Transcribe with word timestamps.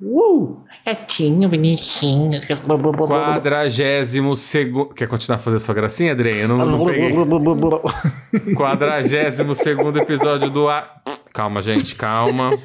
Uh! 0.00 0.58
Quietinho, 0.84 1.48
bonitinho. 1.48 2.40
Quadragésimo 3.08 4.36
segundo. 4.36 4.94
Quer 4.94 5.08
continuar 5.08 5.36
a 5.36 5.38
fazer 5.38 5.58
sua 5.58 5.74
gracinha, 5.74 6.12
Adrien? 6.12 6.40
Eu 6.40 6.48
não, 6.48 6.58
não 6.58 6.84
peguei. 6.84 7.12
Quadragésimo 8.54 9.54
segundo 9.54 9.98
episódio 9.98 10.50
do 10.50 10.68
A. 10.68 10.86
Calma, 11.32 11.62
gente, 11.62 11.94
calma. 11.94 12.56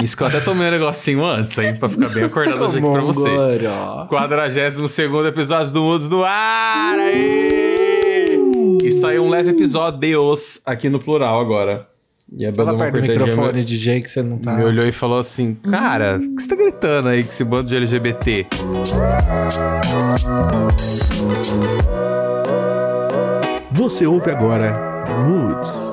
Isso 0.00 0.16
que 0.16 0.22
eu 0.22 0.26
até 0.28 0.38
tomei 0.40 0.68
um 0.68 0.70
negocinho 0.70 1.24
antes, 1.24 1.58
hein? 1.58 1.74
Pra 1.76 1.88
ficar 1.88 2.10
bem 2.10 2.24
acordado 2.24 2.64
hoje 2.64 2.78
aqui 2.78 2.90
pra 2.92 3.00
você. 3.00 3.28
Agora. 3.28 4.06
Quadragésimo 4.08 4.86
segundo 4.86 5.26
episódio 5.26 5.72
do 5.72 5.82
Mudos 5.82 6.08
do 6.08 6.22
Ar! 6.22 6.98
Aí! 6.98 8.38
Isso 8.84 9.04
aí 9.04 9.16
é 9.16 9.20
um 9.20 9.28
leve 9.28 9.50
episódio 9.50 9.98
de 9.98 10.16
os 10.16 10.60
aqui 10.64 10.88
no 10.88 11.00
plural 11.00 11.40
agora. 11.40 11.88
E 12.32 12.44
a 12.44 12.52
Fala 12.52 12.76
perto 12.76 12.96
do 12.96 13.02
microfone, 13.02 13.64
DJ, 13.64 14.00
que 14.00 14.10
você 14.10 14.20
não 14.20 14.38
tá. 14.38 14.54
me 14.54 14.64
olhou 14.64 14.84
e 14.84 14.90
falou 14.90 15.18
assim: 15.18 15.54
Cara, 15.70 16.16
o 16.16 16.34
que 16.34 16.42
você 16.42 16.48
tá 16.48 16.56
gritando 16.56 17.08
aí 17.08 17.22
com 17.22 17.30
esse 17.30 17.44
bando 17.44 17.68
de 17.68 17.76
LGBT? 17.76 18.46
Você 23.72 24.06
ouve 24.06 24.30
agora 24.30 24.76
Moods. 25.24 25.92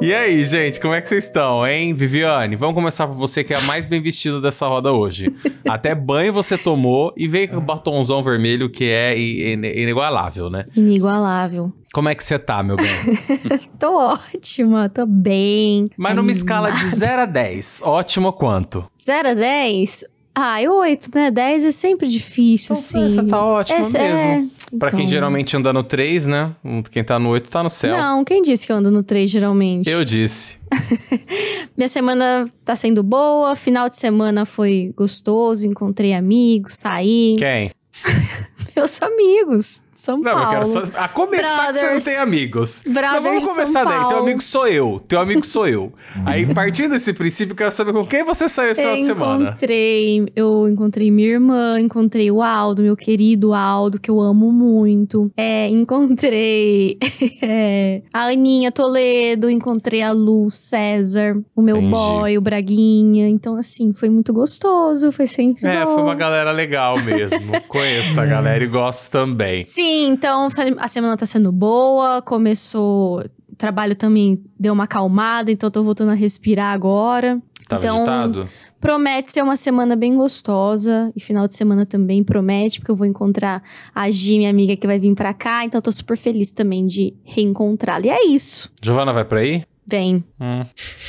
E 0.00 0.12
aí, 0.12 0.42
gente, 0.44 0.80
como 0.80 0.94
é 0.94 1.00
que 1.00 1.08
vocês 1.08 1.24
estão, 1.24 1.66
hein? 1.66 1.94
Viviane, 1.94 2.56
vamos 2.56 2.74
começar 2.74 3.06
por 3.06 3.16
você 3.16 3.42
que 3.42 3.54
é 3.54 3.56
a 3.56 3.60
mais 3.62 3.86
bem 3.86 4.00
vestida 4.00 4.40
dessa 4.40 4.66
roda 4.66 4.92
hoje. 4.92 5.34
Até 5.68 5.94
banho 5.94 6.32
você 6.32 6.58
tomou 6.58 7.12
e 7.16 7.26
veio 7.28 7.48
com 7.48 7.56
o 7.56 7.60
batonzão 7.60 8.22
vermelho 8.22 8.68
que 8.70 8.84
é 8.84 9.18
inigualável, 9.18 10.50
né? 10.50 10.64
Inigualável. 10.76 11.72
Como 11.92 12.08
é 12.08 12.14
que 12.14 12.24
você 12.24 12.38
tá, 12.38 12.62
meu 12.62 12.76
bem? 12.76 12.86
Tô 13.78 13.94
ótima, 13.94 14.88
tô 14.88 15.06
bem. 15.06 15.88
Mas 15.96 16.16
numa 16.16 16.32
escala 16.32 16.72
de 16.72 16.88
0 16.88 17.22
a 17.22 17.24
10, 17.24 17.82
ótimo 17.84 18.32
quanto? 18.32 18.84
0 18.98 19.28
a 19.28 19.34
10? 19.34 20.04
Ah, 20.34 20.60
é 20.60 20.68
8, 20.68 21.10
né? 21.14 21.30
10 21.30 21.64
é 21.64 21.70
sempre 21.70 22.08
difícil, 22.08 22.72
assim. 22.72 23.06
Essa 23.06 23.22
tá 23.24 23.44
ótima 23.44 23.78
Essa 23.78 23.98
mesmo. 23.98 24.18
é- 24.18 24.44
Pra 24.78 24.90
quem 24.90 25.00
então- 25.00 25.12
geralmente 25.12 25.56
anda 25.56 25.72
no 25.72 25.84
3, 25.84 26.26
né? 26.26 26.52
Quem 26.90 27.04
tá 27.04 27.16
no 27.18 27.28
8 27.28 27.48
tá 27.48 27.62
no 27.62 27.70
céu. 27.70 27.96
Não, 27.96 28.24
quem 28.24 28.42
disse 28.42 28.66
que 28.66 28.72
eu 28.72 28.76
ando 28.76 28.90
no 28.90 29.04
3 29.04 29.30
geralmente? 29.30 29.88
Eu 29.88 30.04
disse. 30.04 30.56
Minha 31.76 31.88
semana 31.88 32.50
tá 32.64 32.74
sendo 32.74 33.02
boa, 33.02 33.54
final 33.54 33.88
de 33.88 33.96
semana 33.96 34.44
foi 34.44 34.92
gostoso, 34.96 35.66
encontrei 35.66 36.12
amigos, 36.12 36.74
saí. 36.74 37.34
Quem? 37.38 37.70
Meus 38.74 39.00
amigos, 39.00 39.80
São 39.94 40.18
Não, 40.18 40.32
eu 40.32 40.36
Paulo. 40.36 40.50
quero 40.50 40.66
só. 40.66 40.82
A 40.96 41.08
começar 41.08 41.48
que 41.48 41.56
você 41.56 41.62
não 41.64 41.72
Brothers. 41.88 42.04
tem 42.04 42.16
amigos. 42.18 42.82
Brothers 42.86 43.22
vamos 43.22 43.42
de 43.42 43.48
começar 43.48 43.84
daí. 43.84 44.08
Teu 44.08 44.18
amigo 44.18 44.42
sou 44.42 44.66
eu. 44.66 45.00
Teu 45.08 45.20
amigo 45.20 45.44
sou 45.46 45.66
eu. 45.68 45.92
Aí, 46.26 46.52
partindo 46.52 46.90
desse 46.90 47.12
princípio, 47.12 47.52
eu 47.52 47.56
quero 47.56 47.72
saber 47.72 47.92
com 47.92 48.04
quem 48.06 48.24
você 48.24 48.48
saiu 48.48 48.72
esse 48.72 48.80
final 48.80 48.94
Eu 48.94 49.00
de 49.00 49.06
semana. 49.06 49.48
encontrei, 49.50 50.26
eu 50.34 50.68
encontrei 50.68 51.10
minha 51.10 51.28
irmã, 51.28 51.80
encontrei 51.80 52.30
o 52.30 52.42
Aldo, 52.42 52.82
meu 52.82 52.96
querido 52.96 53.54
Aldo, 53.54 53.98
que 54.00 54.10
eu 54.10 54.20
amo 54.20 54.50
muito. 54.52 55.30
É, 55.36 55.68
encontrei 55.68 56.98
é, 57.42 58.02
a 58.12 58.26
Aninha 58.28 58.70
Toledo, 58.72 59.48
encontrei 59.50 60.02
a 60.02 60.10
Lu 60.12 60.50
César, 60.50 61.36
o 61.54 61.62
meu 61.62 61.76
Entendi. 61.78 61.90
boy, 61.92 62.38
o 62.38 62.40
Braguinha. 62.40 63.28
Então, 63.28 63.56
assim, 63.56 63.92
foi 63.92 64.08
muito 64.10 64.32
gostoso, 64.32 65.10
foi 65.12 65.26
sempre 65.26 65.66
É, 65.68 65.84
bom. 65.84 65.94
foi 65.94 66.02
uma 66.02 66.14
galera 66.14 66.50
legal 66.50 66.96
mesmo. 67.02 67.38
Conheço 67.68 68.20
a 68.20 68.26
galera 68.26 68.62
e 68.62 68.66
gosto 68.66 69.10
também. 69.10 69.60
Sim, 69.60 69.83
então 69.84 70.48
a 70.78 70.88
semana 70.88 71.16
tá 71.16 71.26
sendo 71.26 71.52
boa, 71.52 72.22
começou. 72.22 73.20
O 73.52 73.56
trabalho 73.56 73.94
também 73.94 74.42
deu 74.58 74.72
uma 74.72 74.84
acalmada, 74.84 75.50
então 75.50 75.70
tô 75.70 75.82
voltando 75.82 76.10
a 76.10 76.14
respirar 76.14 76.72
agora. 76.72 77.40
Tava 77.68 77.84
então, 77.84 77.96
agitado? 77.98 78.48
Promete 78.80 79.32
ser 79.32 79.42
uma 79.42 79.56
semana 79.56 79.96
bem 79.96 80.14
gostosa. 80.14 81.10
E 81.16 81.20
final 81.20 81.48
de 81.48 81.54
semana 81.54 81.86
também 81.86 82.22
promete, 82.22 82.80
porque 82.80 82.90
eu 82.90 82.96
vou 82.96 83.06
encontrar 83.06 83.62
a 83.94 84.10
Gi, 84.10 84.36
minha 84.36 84.50
amiga, 84.50 84.76
que 84.76 84.86
vai 84.86 84.98
vir 84.98 85.14
pra 85.14 85.32
cá. 85.32 85.64
Então 85.64 85.78
eu 85.78 85.82
tô 85.82 85.90
super 85.90 86.16
feliz 86.16 86.50
também 86.50 86.84
de 86.84 87.14
reencontrá-la. 87.22 88.06
E 88.06 88.10
é 88.10 88.26
isso. 88.26 88.70
Giovana 88.82 89.12
vai 89.12 89.24
pra 89.24 89.40
aí? 89.40 89.64
Vem. 89.86 90.24
Hum, 90.40 90.62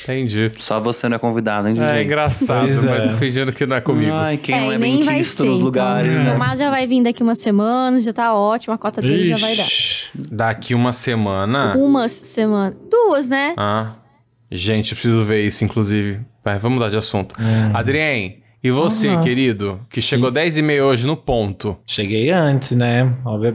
entendi. 0.03 0.51
Só 0.57 0.79
você 0.79 1.07
não 1.07 1.15
é 1.15 1.19
convidado, 1.19 1.67
hein, 1.67 1.73
DJ? 1.75 1.87
É 1.99 2.03
engraçado, 2.03 2.65
Pois 2.65 2.83
mas 2.83 3.03
é. 3.03 3.07
tô 3.07 3.13
fingindo 3.13 3.53
que 3.53 3.65
não 3.65 3.77
é 3.77 3.81
comigo. 3.81 4.11
Ai, 4.13 4.37
quem 4.37 4.55
é, 4.55 4.59
não 4.61 4.71
é 4.71 4.75
e 4.75 4.77
nem 4.77 5.01
vai 5.01 5.17
quisto 5.17 5.37
ser. 5.37 5.45
nos 5.45 5.59
lugares, 5.59 6.11
então, 6.11 6.23
né? 6.23 6.29
O 6.31 6.33
Tomás 6.33 6.59
já 6.59 6.69
vai 6.69 6.85
vir 6.85 7.01
daqui 7.03 7.23
uma 7.23 7.35
semana, 7.35 7.99
já 7.99 8.11
tá 8.11 8.33
ótimo. 8.35 8.73
A 8.73 8.77
cota 8.77 8.99
dele 9.01 9.23
já 9.23 9.37
vai 9.37 9.55
dar. 9.55 9.63
Ixi. 9.63 10.07
Daqui 10.29 10.73
uma 10.75 10.91
semana. 10.91 11.75
Umas 11.77 12.11
semanas. 12.11 12.75
Duas, 12.91 13.29
né? 13.29 13.53
Ah. 13.57 13.93
Gente, 14.51 14.91
eu 14.91 14.95
preciso 14.95 15.23
ver 15.23 15.45
isso, 15.45 15.63
inclusive. 15.63 16.19
Vai, 16.43 16.59
vamos 16.59 16.77
mudar 16.77 16.89
de 16.89 16.97
assunto. 16.97 17.33
Adrien, 17.73 18.37
e 18.63 18.71
você, 18.71 19.09
Aham. 19.09 19.21
querido, 19.21 19.79
que 19.89 20.01
chegou 20.01 20.31
10 20.31 20.57
e 20.57 20.61
meia 20.61 20.83
hoje 20.85 21.05
no 21.05 21.15
ponto. 21.17 21.77
Cheguei 21.85 22.29
antes, 22.31 22.71
né? 22.71 23.03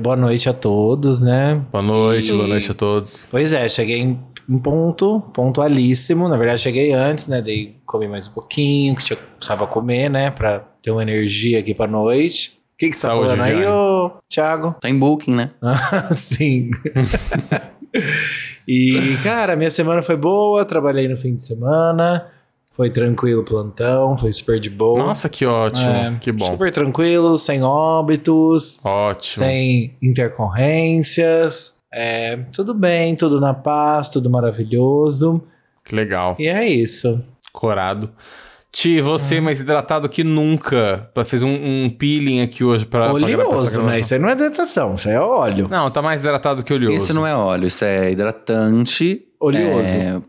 Boa 0.00 0.16
noite 0.16 0.48
a 0.48 0.52
todos, 0.52 1.20
né? 1.22 1.54
Boa 1.72 1.82
noite, 1.82 2.30
E- 2.30 2.34
boa 2.36 2.46
noite 2.48 2.70
a 2.70 2.74
todos. 2.74 3.24
Pois 3.30 3.52
é, 3.52 3.68
cheguei 3.68 4.16
em 4.50 4.58
ponto, 4.58 5.20
pontualíssimo. 5.32 6.28
Na 6.28 6.36
verdade, 6.36 6.60
cheguei 6.60 6.92
antes, 6.92 7.28
né? 7.28 7.40
Daí 7.40 7.76
comi 7.86 8.08
mais 8.08 8.26
um 8.26 8.32
pouquinho, 8.32 8.96
que 8.96 9.04
tinha, 9.04 9.16
precisava 9.16 9.66
comer, 9.66 10.10
né? 10.10 10.30
Pra 10.30 10.58
ter 10.82 10.90
uma 10.90 11.02
energia 11.02 11.60
aqui 11.60 11.72
pra 11.72 11.86
noite. 11.86 12.58
O 12.74 12.78
que, 12.80 12.90
que 12.90 12.96
você 12.96 13.02
tá 13.02 13.08
Saúde, 13.12 13.28
falando 13.28 13.42
aí, 13.42 13.66
ô 13.66 14.10
Thiago? 14.28 14.74
Tá 14.80 14.88
em 14.88 14.98
booking, 14.98 15.34
né? 15.34 15.50
Ah, 15.62 16.12
sim. 16.12 16.70
e, 18.66 19.16
cara, 19.22 19.54
minha 19.54 19.70
semana 19.70 20.02
foi 20.02 20.16
boa, 20.16 20.64
trabalhei 20.64 21.06
no 21.06 21.16
fim 21.16 21.36
de 21.36 21.44
semana. 21.44 22.26
Foi 22.70 22.88
tranquilo 22.88 23.42
o 23.42 23.44
plantão, 23.44 24.16
foi 24.16 24.32
super 24.32 24.58
de 24.58 24.70
boa. 24.70 24.98
Nossa, 24.98 25.28
que 25.28 25.44
ótimo. 25.44 25.90
É, 25.90 26.16
que 26.18 26.32
bom. 26.32 26.46
Super 26.46 26.72
tranquilo, 26.72 27.36
sem 27.36 27.62
óbitos, 27.62 28.80
Ótimo. 28.84 29.44
sem 29.44 29.96
intercorrências. 30.00 31.79
É, 31.92 32.36
tudo 32.52 32.72
bem, 32.74 33.16
tudo 33.16 33.40
na 33.40 33.52
paz, 33.54 34.08
tudo 34.08 34.30
maravilhoso. 34.30 35.42
Que 35.84 35.94
legal. 35.94 36.36
E 36.38 36.46
é 36.48 36.68
isso. 36.68 37.20
Corado. 37.52 38.10
Ti, 38.72 39.00
você 39.00 39.38
Ah. 39.38 39.42
mais 39.42 39.58
hidratado 39.58 40.08
que 40.08 40.22
nunca. 40.22 41.10
Fez 41.26 41.42
um, 41.42 41.48
um 41.52 41.90
peeling 41.90 42.40
aqui 42.42 42.62
hoje 42.62 42.86
essa 42.88 43.12
Oleoso, 43.12 43.82
né? 43.82 43.98
Isso 43.98 44.14
aí 44.14 44.20
não 44.20 44.28
é 44.28 44.32
hidratação, 44.32 44.94
isso 44.94 45.08
aí 45.08 45.16
é 45.16 45.20
óleo. 45.20 45.66
Não, 45.68 45.90
tá 45.90 46.00
mais 46.00 46.20
hidratado 46.20 46.62
que 46.62 46.72
oleoso. 46.72 46.96
Isso 46.96 47.12
não 47.12 47.26
é 47.26 47.34
óleo, 47.34 47.66
isso 47.66 47.84
é 47.84 48.12
hidratante. 48.12 49.24
Oleoso. 49.40 49.96
É, 49.96 50.22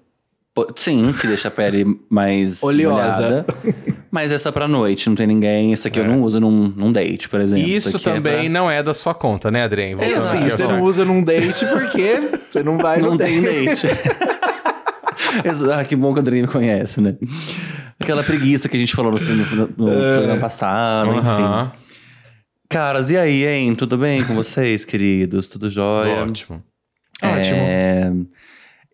sim, 0.75 1.13
que 1.13 1.27
deixa 1.27 1.49
a 1.49 1.51
pele 1.51 1.85
mais 2.09 2.63
Oleosa. 2.63 2.95
molhada. 2.97 3.45
Mas 4.11 4.31
é 4.31 4.37
só 4.37 4.51
pra 4.51 4.67
noite, 4.67 5.07
não 5.07 5.15
tem 5.15 5.25
ninguém. 5.25 5.71
Esse 5.71 5.87
aqui 5.87 5.97
eu 5.99 6.05
não 6.05 6.21
uso 6.21 6.39
num, 6.39 6.67
num 6.67 6.91
date, 6.91 7.29
por 7.29 7.39
exemplo. 7.39 7.65
Isso 7.67 7.95
aqui 7.95 8.09
é 8.09 8.13
também 8.13 8.39
pra- 8.41 8.49
não 8.49 8.69
é 8.69 8.83
da 8.83 8.93
sua 8.93 9.13
conta, 9.13 9.49
né, 9.49 9.63
Adrien? 9.63 9.95
É 10.01 10.13
assim, 10.15 10.37
ao 10.39 10.43
você 10.49 10.63
não 10.67 10.81
usa 10.81 11.05
num 11.05 11.23
date 11.23 11.65
porque 11.67 12.19
você 12.49 12.61
não 12.61 12.77
vai 12.77 12.99
Não 12.99 13.11
no 13.11 13.17
tem 13.17 13.41
date. 13.41 13.87
date. 13.87 13.87
Exato, 15.47 15.79
ah, 15.79 15.85
que 15.85 15.95
bom 15.95 16.11
que 16.13 16.19
o 16.19 16.21
Adriano 16.21 16.45
me 16.47 16.51
conhece, 16.51 16.99
né? 16.99 17.15
Aquela 17.99 18.21
preguiça 18.23 18.67
que 18.67 18.75
a 18.75 18.79
gente 18.79 18.93
falou 18.93 19.13
no, 19.13 19.17
no, 19.17 19.69
no 19.77 19.91
É. 19.93 20.15
programa 20.17 20.41
passado, 20.41 21.11
enfim. 21.13 21.71
Caras, 22.67 23.09
e 23.11 23.17
aí, 23.17 23.45
hein? 23.45 23.73
Tudo 23.75 23.97
bem 23.97 24.23
com 24.23 24.33
vocês, 24.33 24.83
queridos? 24.83 25.47
Tudo 25.47 25.69
jóia? 25.69 26.23
Ótimo. 26.23 26.61
É... 27.21 28.11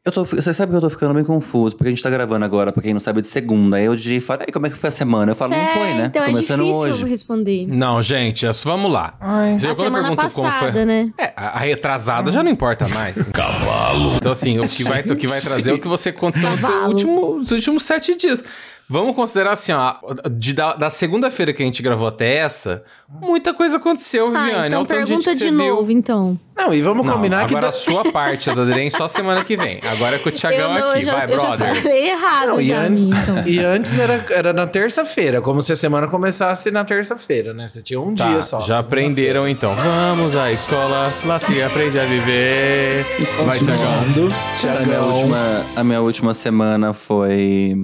Eu 0.07 0.11
tô, 0.13 0.23
você 0.23 0.53
sabe 0.53 0.71
que 0.71 0.77
eu 0.77 0.79
tô 0.79 0.89
ficando 0.89 1.13
bem 1.13 1.23
confuso, 1.25 1.75
porque 1.75 1.89
a 1.89 1.91
gente 1.91 2.01
tá 2.01 2.09
gravando 2.09 2.45
agora, 2.45 2.71
pra 2.71 2.81
quem 2.81 2.93
não 2.93 2.99
sabe, 2.99 3.19
de 3.19 3.27
segunda. 3.27 3.75
Aí 3.75 3.89
o 3.89 3.95
DJ 3.95 4.21
fala, 4.21 4.43
e 4.43 4.45
aí, 4.47 4.53
como 4.53 4.65
é 4.65 4.69
que 4.69 4.77
foi 4.77 4.87
a 4.87 4.91
semana? 4.91 5.33
Eu 5.33 5.35
falo, 5.35 5.51
não 5.51 5.57
É, 5.57 5.67
foi, 5.67 5.93
né? 5.95 6.05
Então 6.05 6.23
é 6.23 6.27
começando 6.27 6.61
difícil 6.61 6.81
hoje. 6.93 7.05
responder. 7.05 7.67
Não, 7.67 8.01
gente, 8.01 8.45
é 8.45 8.53
só- 8.53 8.69
vamos 8.71 8.89
lá. 8.89 9.15
Ai. 9.19 9.59
Já 9.59 9.67
A 9.67 9.71
eu 9.71 9.75
semana 9.75 10.07
pergunto 10.07 10.31
como 10.33 10.47
passada, 10.47 10.71
foi- 10.71 10.85
né? 10.85 11.11
É, 11.17 11.33
a 11.35 11.57
a 11.57 11.59
retrasada 11.59 12.31
já 12.31 12.41
não 12.41 12.49
importa 12.49 12.87
mais. 12.87 13.25
Cavalo. 13.33 14.15
Então, 14.15 14.31
assim, 14.31 14.57
o 14.59 14.67
que 14.67 14.83
vai, 14.83 15.01
o 15.01 15.15
que 15.17 15.27
vai 15.27 15.41
trazer 15.41 15.71
é 15.71 15.73
o 15.73 15.79
que 15.79 15.87
você 15.89 16.09
aconteceu 16.09 16.49
último, 16.87 17.39
nos 17.39 17.51
últimos 17.51 17.83
sete 17.83 18.15
dias. 18.15 18.41
Vamos 18.89 19.15
considerar 19.17 19.51
assim, 19.51 19.73
ó, 19.73 19.95
de, 20.31 20.53
da, 20.53 20.73
da 20.73 20.89
segunda-feira 20.89 21.51
que 21.51 21.61
a 21.61 21.65
gente 21.65 21.83
gravou 21.83 22.07
até 22.07 22.35
essa, 22.37 22.83
muita 23.09 23.53
coisa 23.53 23.75
aconteceu, 23.75 24.27
Ah, 24.27 24.45
Viviane. 24.45 24.67
então 24.67 24.79
Olha 24.79 24.83
o 24.83 24.85
tanto 24.85 25.05
pergunta 25.07 25.31
de 25.31 25.37
que 25.37 25.43
você 25.43 25.51
viu. 25.51 25.75
novo, 25.75 25.91
então. 25.91 26.39
Não, 26.55 26.73
e 26.73 26.81
vamos 26.81 27.05
Não, 27.05 27.13
combinar 27.13 27.39
que. 27.39 27.45
agora 27.55 27.61
da- 27.63 27.67
a 27.67 27.71
sua 27.73 28.05
parte 28.13 28.49
da 28.49 28.61
Adrien 28.61 28.89
só 28.89 29.07
semana 29.09 29.43
que 29.43 29.57
vem. 29.57 29.81
Agora 29.83 30.15
é 30.15 30.19
com 30.19 30.29
o 30.29 30.31
Thiagão 30.31 30.73
eu, 30.73 30.79
não- 30.79 30.89
aqui. 30.91 31.01
eu 31.01 31.05
já, 31.05 31.11
Vai, 31.15 31.25
eu 31.25 31.29
já 31.39 31.55
brother. 31.57 31.75
falei 31.83 32.09
errado 32.11 32.47
Não, 32.47 32.61
e 32.61 32.71
antes, 32.71 33.07
minha, 33.09 33.21
então. 33.23 33.47
e 33.47 33.59
antes 33.59 33.99
era, 33.99 34.25
era 34.29 34.53
na 34.53 34.65
terça-feira, 34.65 35.41
como 35.41 35.61
se 35.61 35.73
a 35.73 35.75
semana 35.75 36.07
começasse 36.07 36.71
na 36.71 36.85
terça-feira, 36.85 37.53
né? 37.53 37.67
Você 37.67 37.81
tinha 37.81 37.99
um 37.99 38.15
Tá, 38.15 38.29
dia 38.29 38.41
só. 38.41 38.61
já 38.61 38.79
aprenderam 38.79 39.47
então. 39.49 39.75
Vamos 39.75 40.33
à 40.35 40.49
escola, 40.49 41.11
lá 41.25 41.37
se 41.39 41.61
aprende 41.61 41.99
a 41.99 42.05
viver. 42.05 43.05
Vai, 43.45 43.59
Thiagão. 43.59 43.77
Cara, 43.77 43.99
a, 43.99 44.05
minha 44.05 44.29
Thiagão. 44.57 45.13
última, 45.13 45.65
a 45.75 45.83
minha 45.83 46.01
última 46.01 46.33
semana 46.33 46.93
foi... 46.93 47.75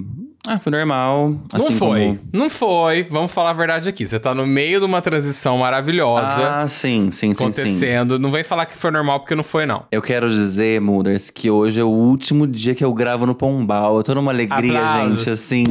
Ah, 0.46 0.58
foi 0.58 0.70
normal. 0.72 1.30
Não 1.52 1.60
assim 1.60 1.74
foi, 1.74 2.00
como- 2.00 2.18
não 2.32 2.50
foi. 2.50 3.02
Vamos 3.04 3.32
falar 3.32 3.50
a 3.50 3.52
verdade 3.54 3.88
aqui. 3.88 4.06
Você 4.06 4.18
tá 4.20 4.34
no 4.34 4.46
meio 4.46 4.78
de 4.78 4.84
uma 4.84 5.00
transição 5.00 5.56
maravilhosa 5.58 6.60
Ah, 6.62 6.68
sim, 6.68 7.10
sim, 7.10 7.32
sim, 7.32 7.34
sim. 7.34 7.42
acontecendo. 7.44 8.18
Não 8.18 8.30
vem 8.30 8.44
falar 8.44 8.66
que 8.66 8.76
foi 8.76 8.90
normal 8.90 9.20
porque 9.20 9.34
não 9.34 9.42
foi, 9.44 9.64
não. 9.64 9.84
Eu 9.90 10.02
quero 10.02 10.28
dizer, 10.28 10.82
Muders, 10.82 11.30
que 11.30 11.50
hoje 11.50 11.80
é 11.80 11.84
o 11.84 11.88
último 11.88 12.46
dia 12.46 12.74
que 12.74 12.84
eu 12.84 12.92
gravo 12.92 13.24
no 13.24 13.34
Pombal. 13.34 13.96
Eu 13.96 14.02
tô 14.02 14.14
numa 14.14 14.32
alegria, 14.32 14.80
Aplausos. 14.80 15.18
gente, 15.20 15.30
assim. 15.30 15.64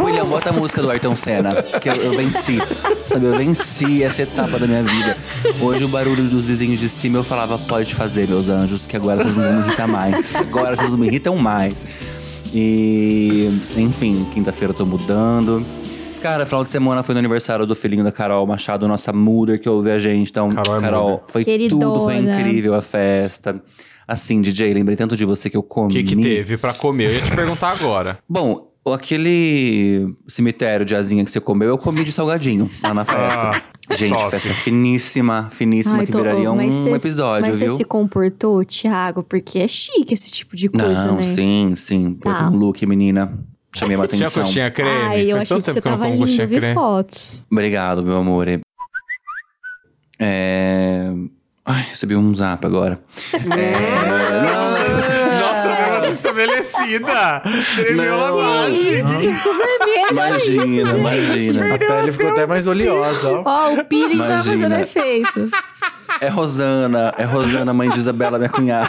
William, 0.00 0.26
bota 0.26 0.50
a 0.50 0.52
música 0.52 0.82
do 0.82 0.90
Ayrton 0.90 1.14
Senna, 1.14 1.50
que 1.80 1.88
eu, 1.88 1.94
eu 1.94 2.12
venci. 2.16 2.58
Sabe, 3.06 3.26
eu 3.26 3.36
venci 3.38 4.02
essa 4.02 4.22
etapa 4.22 4.58
da 4.58 4.66
minha 4.66 4.82
vida. 4.82 5.16
Hoje 5.60 5.84
o 5.84 5.88
barulho 5.88 6.24
dos 6.24 6.44
vizinhos 6.44 6.80
de 6.80 6.88
cima 6.88 7.18
eu 7.18 7.24
falava, 7.24 7.56
pode 7.58 7.94
fazer, 7.94 8.28
meus 8.28 8.48
anjos, 8.48 8.86
que 8.86 8.96
agora 8.96 9.22
vocês 9.22 9.36
não 9.36 9.52
me 9.60 9.66
irritar 9.68 9.86
mais. 9.86 10.34
Agora 10.36 10.74
vocês 10.76 10.90
não 10.90 10.98
me 10.98 11.06
irritam 11.06 11.36
mais. 11.36 11.86
E, 12.54 13.50
enfim, 13.76 14.24
quinta-feira 14.32 14.72
eu 14.72 14.76
tô 14.76 14.86
mudando. 14.86 15.66
Cara, 16.22 16.46
final 16.46 16.62
de 16.62 16.70
semana 16.70 17.02
foi 17.02 17.14
no 17.14 17.18
aniversário 17.18 17.66
do 17.66 17.74
filhinho 17.74 18.04
da 18.04 18.12
Carol 18.12 18.46
Machado, 18.46 18.86
nossa 18.86 19.12
mother 19.12 19.60
que 19.60 19.68
ouve 19.68 19.90
a 19.90 19.98
gente. 19.98 20.30
Então, 20.30 20.48
Carol 20.48 20.80
Carol, 20.80 21.22
é 21.28 21.32
foi 21.32 21.44
Queridona. 21.44 21.84
tudo, 21.84 22.04
foi 22.04 22.16
incrível 22.16 22.74
a 22.74 22.80
festa. 22.80 23.60
Assim, 24.06 24.40
DJ, 24.40 24.72
lembrei 24.72 24.96
tanto 24.96 25.16
de 25.16 25.24
você 25.24 25.50
que 25.50 25.56
eu 25.56 25.62
comi. 25.62 25.88
O 25.88 25.96
que, 25.96 26.02
que 26.02 26.16
teve 26.16 26.56
pra 26.56 26.72
comer? 26.72 27.10
Eu 27.10 27.14
ia 27.16 27.22
te 27.22 27.34
perguntar 27.34 27.72
agora. 27.72 28.18
Bom, 28.28 28.70
aquele 28.92 30.14
cemitério 30.28 30.86
de 30.86 30.94
asinha 30.94 31.24
que 31.24 31.30
você 31.30 31.40
comeu, 31.40 31.68
eu 31.68 31.78
comi 31.78 32.04
de 32.04 32.12
salgadinho 32.12 32.70
lá 32.82 32.94
na 32.94 33.04
festa. 33.04 33.62
Gente, 33.90 34.16
top. 34.16 34.30
festa 34.30 34.54
finíssima, 34.54 35.48
finíssima, 35.50 35.98
Ai, 35.98 36.06
que 36.06 36.12
tô- 36.12 36.18
viraria 36.18 36.50
um 36.50 36.56
mas 36.56 36.74
cê- 36.74 36.90
episódio, 36.90 37.48
mas 37.50 37.60
viu? 37.60 37.70
você 37.70 37.76
se 37.78 37.84
comportou, 37.84 38.64
Thiago? 38.64 39.22
Porque 39.22 39.58
é 39.58 39.68
chique 39.68 40.14
esse 40.14 40.30
tipo 40.30 40.56
de 40.56 40.68
coisa, 40.70 41.06
Não, 41.08 41.16
né? 41.16 41.22
sim, 41.22 41.72
sim. 41.76 42.14
Pô, 42.14 42.30
Tá. 42.30 42.36
tem 42.38 42.46
um 42.46 42.56
look, 42.58 42.84
menina. 42.86 43.32
Chamei 43.76 43.96
uma 43.96 44.06
Tinha 44.08 44.26
atenção. 44.26 44.42
coxinha 44.44 44.70
creme? 44.70 44.90
Ai, 44.90 45.22
eu 45.24 45.36
Faz 45.36 45.44
achei 45.44 45.56
tanto 45.56 45.64
que 45.66 45.72
você 45.72 45.80
não 45.90 45.98
tava 45.98 46.08
lindo, 46.08 46.26
vi 46.26 46.56
creme. 46.58 46.74
fotos. 46.74 47.44
Obrigado, 47.50 48.02
meu 48.02 48.16
amor. 48.16 48.46
É... 50.18 51.12
Ai, 51.66 51.82
recebi 51.90 52.14
um 52.16 52.32
zap 52.34 52.64
agora. 52.66 53.00
Nossa, 53.34 55.13
estabelecida! 56.44 57.42
Tremeu 57.76 58.18
na 58.18 58.26
Não. 58.28 58.36
base. 58.36 59.04
Imagina, 60.10 60.98
imagina. 60.98 61.74
A 61.74 61.78
pele 61.78 62.12
ficou 62.12 62.30
até 62.30 62.46
mais 62.46 62.66
oleosa, 62.66 63.32
ó. 63.32 63.42
Ó, 63.44 63.74
o 63.74 63.84
peeling 63.84 64.18
tá 64.18 64.42
fazendo 64.42 64.74
Imagina. 64.74 64.80
efeito. 64.82 65.50
É 66.20 66.28
Rosana, 66.28 67.12
é 67.18 67.24
Rosana, 67.24 67.72
mãe 67.74 67.88
de 67.88 67.98
Isabela, 67.98 68.38
minha 68.38 68.48
cunhada. 68.50 68.88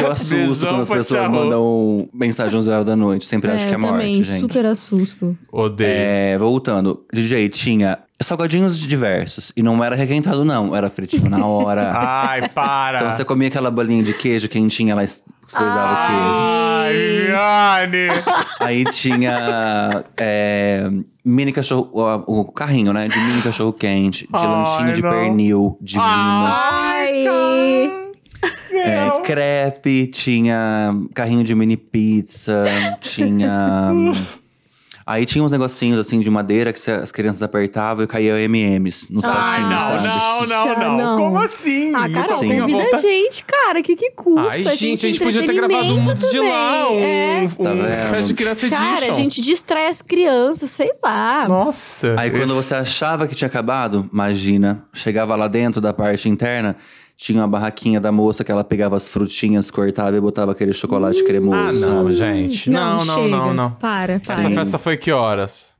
eu 0.00 0.10
assusto 0.10 0.34
Beijão 0.34 0.70
quando 0.70 0.80
as 0.82 0.88
pessoas 0.88 1.28
mandam 1.28 2.08
mensagem 2.12 2.48
às 2.48 2.54
11 2.64 2.70
horas 2.70 2.86
da 2.86 2.96
noite. 2.96 3.26
Sempre 3.26 3.50
acho 3.50 3.66
é, 3.66 3.68
que 3.68 3.74
é 3.74 3.76
morte, 3.76 3.92
também, 3.92 4.24
gente. 4.24 4.40
super 4.40 4.64
assusto. 4.64 5.36
Odeio. 5.52 5.90
É, 5.90 6.38
voltando, 6.38 7.04
DJ 7.12 7.48
tinha 7.50 7.98
salgadinhos 8.20 8.78
diversos. 8.78 9.52
E 9.56 9.62
não 9.62 9.84
era 9.84 9.94
requentado, 9.94 10.42
não. 10.44 10.74
Era 10.74 10.88
fritinho 10.88 11.28
na 11.28 11.44
hora. 11.44 11.92
Ai, 11.94 12.48
para! 12.48 12.98
Então 12.98 13.10
você 13.10 13.24
comia 13.24 13.48
aquela 13.48 13.70
bolinha 13.70 14.02
de 14.02 14.14
queijo 14.14 14.48
quentinha, 14.48 14.92
ela 14.92 15.04
es- 15.04 15.22
coisava 15.52 15.92
o 15.92 16.06
queijo. 16.06 16.56
Ai, 16.86 16.92
Viviane! 16.92 18.08
Aí 18.60 18.84
tinha 18.84 20.04
é, 20.16 20.90
mini 21.24 21.52
cachorro, 21.52 21.90
o, 21.92 22.40
o 22.40 22.44
carrinho, 22.44 22.92
né? 22.92 23.08
De 23.08 23.18
mini 23.18 23.42
cachorro 23.42 23.72
quente, 23.72 24.26
de 24.26 24.30
Ai, 24.32 24.46
lanchinho 24.46 24.92
de 24.92 25.02
não. 25.02 25.10
pernil, 25.10 25.78
divino. 25.80 26.04
Ai! 26.06 27.26
É, 28.72 29.10
crepe, 29.22 30.06
tinha 30.08 30.94
carrinho 31.14 31.42
de 31.42 31.54
mini 31.54 31.76
pizza, 31.76 32.64
tinha. 33.00 33.90
Aí 35.08 35.24
tinha 35.24 35.44
uns 35.44 35.52
negocinhos 35.52 36.00
assim 36.00 36.18
de 36.18 36.28
madeira 36.28 36.72
que 36.72 36.90
as 36.90 37.12
crianças 37.12 37.40
apertavam 37.40 38.02
e 38.02 38.08
caía 38.08 38.40
M&M's 38.40 39.06
nos 39.08 39.24
Ai, 39.24 39.32
patinhos, 39.32 39.70
não, 39.70 40.00
sabe? 40.00 40.08
não, 40.08 40.46
não, 40.46 40.78
não, 40.80 40.96
não. 40.98 41.16
Como 41.16 41.38
assim? 41.38 41.92
Ah, 41.94 42.10
Carol, 42.10 42.40
Sim. 42.40 42.60
convida 42.60 42.88
a 42.92 42.96
gente, 42.96 43.44
cara. 43.44 43.82
Que 43.82 43.94
que 43.94 44.10
custa? 44.10 44.52
Ai, 44.68 44.74
gente, 44.74 45.06
a 45.06 45.08
gente 45.08 45.20
podia 45.20 45.46
ter 45.46 45.52
gravado 45.54 45.94
um 45.94 46.12
de 46.12 46.40
lá, 46.40 46.90
um. 46.90 46.98
É. 46.98 47.40
um 47.42 47.62
Tá 47.62 47.72
vendo? 47.72 47.86
festa 47.86 48.22
de 48.26 48.34
criança 48.34 48.66
edition. 48.66 48.84
Cara, 48.84 49.06
a 49.08 49.12
gente 49.12 49.40
distrai 49.40 49.86
as 49.86 50.02
crianças, 50.02 50.70
sei 50.70 50.90
lá. 51.00 51.46
Nossa. 51.48 52.16
Aí 52.18 52.32
quando 52.32 52.56
você 52.56 52.74
achava 52.74 53.28
que 53.28 53.34
tinha 53.36 53.46
acabado, 53.46 54.10
imagina, 54.12 54.84
chegava 54.92 55.36
lá 55.36 55.46
dentro 55.46 55.80
da 55.80 55.92
parte 55.92 56.28
interna, 56.28 56.74
tinha 57.16 57.40
uma 57.40 57.48
barraquinha 57.48 57.98
da 57.98 58.12
moça 58.12 58.44
que 58.44 58.52
ela 58.52 58.62
pegava 58.62 58.94
as 58.94 59.08
frutinhas, 59.08 59.70
cortava 59.70 60.16
e 60.16 60.20
botava 60.20 60.52
aquele 60.52 60.72
chocolate 60.72 61.24
cremoso. 61.24 61.84
Ah, 61.84 61.88
não, 61.88 62.12
gente. 62.12 62.70
Não, 62.70 62.98
não, 62.98 63.14
chega. 63.14 63.28
não, 63.28 63.54
não. 63.54 63.70
Para, 63.70 64.20
para. 64.20 64.34
Essa 64.34 64.48
Sim. 64.48 64.54
festa 64.54 64.76
foi 64.76 64.98
que 64.98 65.10
horas? 65.10 65.74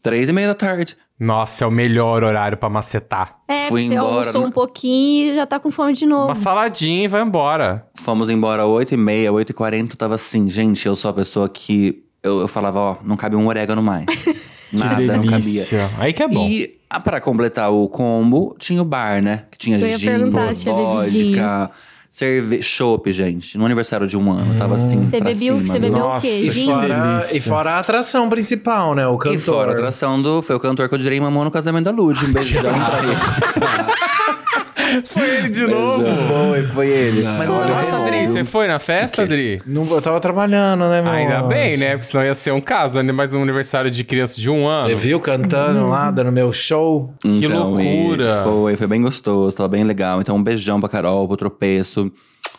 Três 0.00 0.28
e 0.28 0.32
meia 0.32 0.46
da 0.46 0.54
tarde. 0.54 0.96
Nossa, 1.18 1.64
é 1.64 1.66
o 1.66 1.70
melhor 1.70 2.22
horário 2.22 2.56
pra 2.56 2.68
macetar. 2.68 3.38
É, 3.48 3.68
Fui 3.68 3.80
você 3.80 3.94
embora, 3.94 4.12
almoçou 4.12 4.42
né? 4.42 4.46
um 4.46 4.50
pouquinho 4.52 5.32
e 5.32 5.34
já 5.34 5.46
tá 5.46 5.58
com 5.58 5.70
fome 5.70 5.94
de 5.94 6.06
novo. 6.06 6.26
Uma 6.26 6.34
saladinha 6.34 7.04
e 7.04 7.08
vai 7.08 7.22
embora. 7.22 7.88
Fomos 7.96 8.30
embora 8.30 8.66
oito 8.66 8.94
e 8.94 8.96
meia, 8.96 9.32
oito 9.32 9.50
e 9.50 9.54
quarenta, 9.54 9.96
tava 9.96 10.14
assim, 10.14 10.48
gente, 10.48 10.86
eu 10.86 10.94
sou 10.94 11.10
a 11.10 11.14
pessoa 11.14 11.48
que... 11.48 12.04
Eu, 12.26 12.40
eu 12.40 12.48
falava, 12.48 12.78
ó, 12.80 12.96
não 13.04 13.16
cabe 13.16 13.36
um 13.36 13.46
orégano 13.46 13.82
mais. 13.82 14.04
Nada, 14.72 14.96
que 14.96 15.06
não 15.06 15.26
cabia. 15.26 15.64
Aí 15.98 16.12
que 16.12 16.22
é 16.22 16.28
bom. 16.28 16.48
E 16.48 16.76
ah, 16.90 16.98
pra 17.00 17.20
completar 17.20 17.70
o 17.70 17.88
combo, 17.88 18.56
tinha 18.58 18.82
o 18.82 18.84
bar, 18.84 19.22
né? 19.22 19.44
Que 19.50 19.58
tinha 19.58 19.78
Eu 19.78 19.98
gin, 19.98 20.30
vodka, 20.30 21.70
cerveja, 22.10 22.62
chopp, 22.62 23.12
gente. 23.12 23.56
No 23.58 23.64
aniversário 23.64 24.06
de 24.06 24.16
um 24.16 24.30
ano, 24.32 24.56
tava 24.56 24.74
assim 24.76 25.02
Você 25.02 25.20
bebeu- 25.20 25.56
cima, 25.56 25.66
você 25.66 25.78
bebeu 25.78 25.98
o 25.98 26.08
Nossa, 26.08 26.26
quê? 26.26 26.32
E 26.32 26.50
Gin? 26.50 26.66
fora, 26.66 27.20
e 27.32 27.40
fora 27.40 27.70
a 27.72 27.78
atração 27.78 28.28
principal, 28.28 28.94
né? 28.94 29.06
O 29.06 29.18
cantor. 29.18 29.36
E 29.36 29.40
fora 29.40 29.70
a 29.70 29.74
atração 29.74 30.20
do... 30.20 30.42
Foi 30.42 30.56
o 30.56 30.60
cantor 30.60 30.88
que 30.88 30.94
eu 30.94 30.98
direi 30.98 31.20
mamão 31.20 31.44
no 31.44 31.50
casamento 31.50 31.84
da 31.84 31.90
Lud. 31.90 32.24
Um 32.24 32.32
beijão 32.32 32.62
pra 32.62 32.98
ele. 33.02 34.65
Foi 35.06 35.36
ele 35.36 35.48
de 35.48 35.66
novo. 35.66 36.04
Foi, 36.04 36.62
foi 36.62 36.88
ele. 36.88 37.22
Mas 37.22 37.50
olha. 37.50 37.66
Nossa, 37.66 38.06
Adri, 38.06 38.26
você 38.26 38.44
foi 38.44 38.66
na 38.66 38.78
festa, 38.78 39.22
Adri? 39.22 39.60
Não, 39.66 39.84
eu 39.86 40.02
tava 40.02 40.20
trabalhando, 40.20 40.88
né, 40.88 41.02
meu 41.02 41.10
Ainda 41.12 41.42
bem, 41.42 41.76
né? 41.76 41.90
Porque 41.92 42.06
senão 42.06 42.24
ia 42.24 42.34
ser 42.34 42.52
um 42.52 42.60
caso, 42.60 42.98
ainda 42.98 43.12
mais 43.12 43.32
no 43.32 43.42
aniversário 43.42 43.90
de 43.90 44.04
criança 44.04 44.40
de 44.40 44.48
um 44.50 44.66
ano. 44.66 44.88
Você 44.88 44.94
viu 44.94 45.20
cantando 45.20 45.88
lá, 45.88 46.10
dando 46.10 46.32
meu 46.32 46.52
show? 46.52 47.12
Que 47.20 47.28
Então, 47.28 47.78
e 47.78 47.96
loucura. 47.98 48.42
Foi, 48.42 48.76
foi 48.76 48.86
bem 48.86 49.02
gostoso, 49.02 49.56
tava 49.56 49.68
bem 49.68 49.84
legal. 49.84 50.20
Então, 50.20 50.36
um 50.36 50.42
beijão 50.42 50.80
pra 50.80 50.88
Carol, 50.88 51.26
pro 51.26 51.36
Tropeço, 51.36 52.10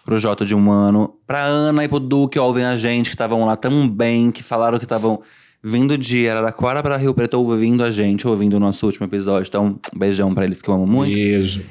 pro 0.04 0.18
Jota 0.18 0.46
de 0.46 0.56
um 0.56 0.72
ano, 0.72 1.14
pra 1.26 1.44
Ana 1.44 1.84
e 1.84 1.88
pro 1.88 2.00
Du 2.00 2.28
que 2.28 2.40
ouvem 2.40 2.66
a 2.66 2.76
gente, 2.76 3.10
que 3.10 3.16
estavam 3.16 3.46
lá 3.46 3.56
também, 3.56 4.32
que 4.32 4.44
falaram 4.44 4.78
que 4.78 4.86
estavam 4.86 5.22
vindo 5.64 5.98
de 5.98 6.30
Araraquara 6.30 6.82
pra 6.82 6.98
Rio 6.98 7.14
Preto 7.14 7.34
ouvindo 7.34 7.84
a 7.84 7.92
gente, 7.92 8.28
ouvindo 8.28 8.54
o 8.56 8.60
nosso 8.60 8.86
último 8.86 9.06
episódio. 9.06 9.48
Então, 9.50 9.80
um 9.94 10.00
beijão 10.00 10.34
pra 10.34 10.46
eles 10.46 10.62
que 10.62 10.70
eu 10.70 10.74
amo 10.74 10.88
muito. 10.88 11.14
Beijo. 11.14 11.62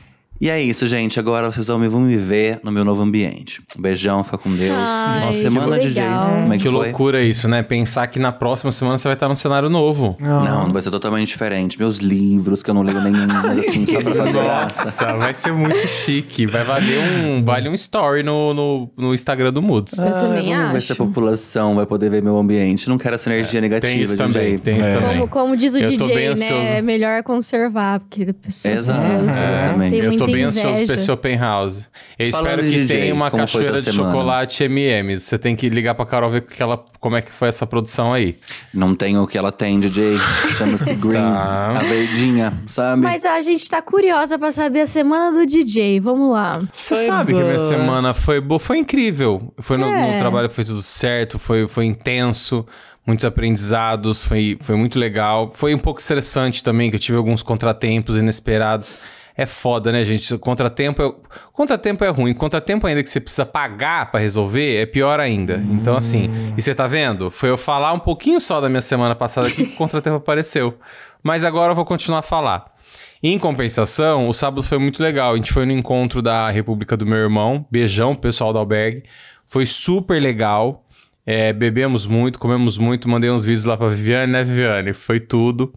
E 0.40 0.50
é 0.50 0.60
isso, 0.60 0.86
gente. 0.86 1.18
Agora 1.18 1.50
vocês 1.50 1.66
vão 1.68 1.78
me, 1.78 1.88
vão 1.88 2.00
me 2.00 2.16
ver 2.16 2.60
no 2.62 2.70
meu 2.70 2.84
novo 2.84 3.02
ambiente. 3.02 3.62
Um 3.78 3.80
beijão, 3.82 4.22
fica 4.22 4.36
com 4.36 4.50
Deus. 4.54 4.76
Ai, 4.76 5.20
Nossa, 5.20 5.40
semana 5.40 5.78
de 5.78 5.88
jeito. 5.88 6.10
Como 6.40 6.52
é 6.52 6.56
que, 6.58 6.62
Que 6.64 6.68
loucura 6.68 7.22
isso, 7.22 7.48
né? 7.48 7.62
Pensar 7.62 8.06
que 8.08 8.18
na 8.18 8.30
próxima 8.32 8.70
semana 8.70 8.98
você 8.98 9.08
vai 9.08 9.14
estar 9.14 9.28
num 9.28 9.34
cenário 9.34 9.70
novo. 9.70 10.16
Não, 10.20 10.64
não 10.66 10.72
vai 10.72 10.82
ser 10.82 10.90
totalmente 10.90 11.28
diferente. 11.28 11.78
Meus 11.78 11.98
livros, 11.98 12.62
que 12.62 12.70
eu 12.70 12.74
não 12.74 12.82
leio 12.82 13.00
nenhum, 13.00 13.26
mas 13.26 13.58
assim, 13.60 13.86
só 13.86 14.00
pra 14.02 14.14
fazer 14.14 14.42
graça. 14.42 14.84
Nossa, 14.84 15.14
vai 15.16 15.32
ser 15.34 15.52
muito 15.52 15.86
chique. 15.88 16.46
Vai 16.46 16.64
valer 16.64 16.98
um, 16.98 17.42
vale 17.44 17.68
um 17.68 17.74
story 17.74 18.22
no, 18.22 18.52
no, 18.52 18.90
no 18.96 19.14
Instagram 19.14 19.52
do 19.52 19.62
Moods. 19.62 19.96
Eu 19.98 20.06
Ah, 20.08 20.10
também 20.12 20.44
vamos 20.54 20.70
ver 20.72 20.76
acho. 20.76 20.86
se 20.86 20.92
a 20.92 20.96
população 20.96 21.74
vai 21.76 21.86
poder 21.86 22.10
ver 22.10 22.22
meu 22.22 22.36
ambiente. 22.36 22.88
Não 22.88 22.98
quero 22.98 23.14
essa 23.14 23.30
energia 23.32 23.60
negativa 23.60 23.90
Tem 23.92 24.02
isso 24.02 24.12
de 24.12 24.18
também, 24.18 24.58
tem 24.58 24.78
isso 24.80 24.88
É. 24.88 24.94
também. 24.94 25.16
Como, 25.20 25.28
como 25.28 25.56
diz 25.56 25.74
o 25.74 25.78
Eu 25.78 25.88
DJ, 25.90 26.34
né? 26.34 26.78
É 26.78 26.82
melhor 26.82 27.22
conservar, 27.22 28.00
porque 28.00 28.22
as 28.24 28.32
pessoas, 28.32 28.88
as 28.90 28.98
Exato, 28.98 29.00
pessoas 29.24 29.36
exatamente. 29.38 29.90
têm 29.92 30.00
Eu 30.04 30.25
inveja. 30.30 30.94
esse 30.94 31.10
open 31.10 31.36
house. 31.36 31.88
Eu 32.18 32.30
Falando 32.30 32.46
espero 32.48 32.62
que 32.62 32.70
DJ, 32.80 33.00
tenha 33.00 33.14
uma 33.14 33.30
cachoeira 33.30 33.72
de 33.76 33.82
semana? 33.82 34.10
chocolate 34.12 34.64
M&M's. 34.64 35.22
Você 35.22 35.38
tem 35.38 35.54
que 35.56 35.68
ligar 35.68 35.94
pra 35.94 36.06
Carol 36.06 36.30
ver 36.30 36.42
que 36.42 36.62
ela, 36.62 36.82
como 37.00 37.16
é 37.16 37.22
que 37.22 37.32
foi 37.32 37.48
essa 37.48 37.66
produção 37.66 38.12
aí. 38.12 38.38
Não 38.72 38.94
tem 38.94 39.18
o 39.18 39.26
que 39.26 39.36
ela 39.38 39.52
tem, 39.52 39.78
DJ. 39.80 40.16
Chama-se 40.56 40.94
Green. 40.96 41.12
Tá. 41.20 41.70
A 41.78 41.82
verdinha, 41.82 42.52
sabe? 42.66 43.02
Mas 43.02 43.24
a 43.24 43.40
gente 43.42 43.68
tá 43.68 43.80
curiosa 43.82 44.38
pra 44.38 44.50
saber 44.52 44.80
a 44.82 44.86
semana 44.86 45.36
do 45.38 45.46
DJ. 45.46 46.00
Vamos 46.00 46.32
lá. 46.32 46.52
Você 46.72 46.94
Foi 46.94 47.06
sabe 47.06 47.32
que 47.34 47.40
minha 47.42 47.56
boa. 47.56 47.68
semana 47.68 48.14
foi 48.14 48.40
boa, 48.40 48.58
foi 48.58 48.78
incrível. 48.78 49.52
Foi 49.60 49.76
no, 49.76 49.86
É. 49.86 50.12
no 50.12 50.18
trabalho 50.18 50.48
foi 50.48 50.64
tudo 50.64 50.82
certo, 50.82 51.38
foi, 51.38 51.66
foi 51.68 51.84
intenso, 51.84 52.66
muitos 53.06 53.24
aprendizados, 53.24 54.24
foi, 54.24 54.56
foi 54.60 54.76
muito 54.76 54.98
legal. 54.98 55.50
Foi 55.54 55.74
um 55.74 55.78
pouco 55.78 56.00
estressante 56.00 56.62
também, 56.62 56.90
que 56.90 56.96
eu 56.96 57.00
tive 57.00 57.16
alguns 57.18 57.42
contratempos 57.42 58.16
inesperados. 58.16 58.98
É 59.36 59.44
foda, 59.44 59.92
né, 59.92 60.02
gente? 60.02 60.38
Contratempo 60.38 61.02
é, 61.02 61.12
contratempo 61.52 62.02
é 62.04 62.08
ruim. 62.08 62.32
Contratempo 62.32 62.86
ainda 62.86 63.02
que 63.02 63.10
você 63.10 63.20
precisa 63.20 63.44
pagar 63.44 64.10
pra 64.10 64.18
resolver 64.18 64.76
é 64.76 64.86
pior 64.86 65.20
ainda. 65.20 65.62
Então, 65.70 65.94
assim, 65.94 66.30
e 66.56 66.62
você 66.62 66.74
tá 66.74 66.86
vendo? 66.86 67.30
Foi 67.30 67.50
eu 67.50 67.58
falar 67.58 67.92
um 67.92 67.98
pouquinho 67.98 68.40
só 68.40 68.60
da 68.60 68.68
minha 68.68 68.80
semana 68.80 69.14
passada 69.14 69.48
aqui 69.48 69.66
que 69.66 69.74
o 69.74 69.76
contratempo 69.78 70.16
apareceu. 70.16 70.78
Mas 71.22 71.44
agora 71.44 71.72
eu 71.72 71.76
vou 71.76 71.84
continuar 71.84 72.20
a 72.20 72.22
falar. 72.22 72.74
Em 73.22 73.38
compensação, 73.38 74.28
o 74.28 74.32
sábado 74.32 74.62
foi 74.62 74.78
muito 74.78 75.02
legal. 75.02 75.32
A 75.32 75.36
gente 75.36 75.52
foi 75.52 75.66
no 75.66 75.72
encontro 75.72 76.22
da 76.22 76.48
República 76.48 76.96
do 76.96 77.04
Meu 77.04 77.18
Irmão. 77.18 77.66
Beijão, 77.70 78.14
pessoal 78.14 78.52
do 78.52 78.58
albergue. 78.58 79.02
Foi 79.44 79.66
super 79.66 80.20
legal. 80.20 80.84
É, 81.26 81.52
bebemos 81.52 82.06
muito, 82.06 82.38
comemos 82.38 82.78
muito. 82.78 83.08
Mandei 83.08 83.30
uns 83.30 83.44
vídeos 83.44 83.64
lá 83.64 83.76
pra 83.76 83.88
Viviane, 83.88 84.32
né, 84.32 84.44
Viviane? 84.44 84.92
Foi 84.94 85.18
tudo. 85.18 85.74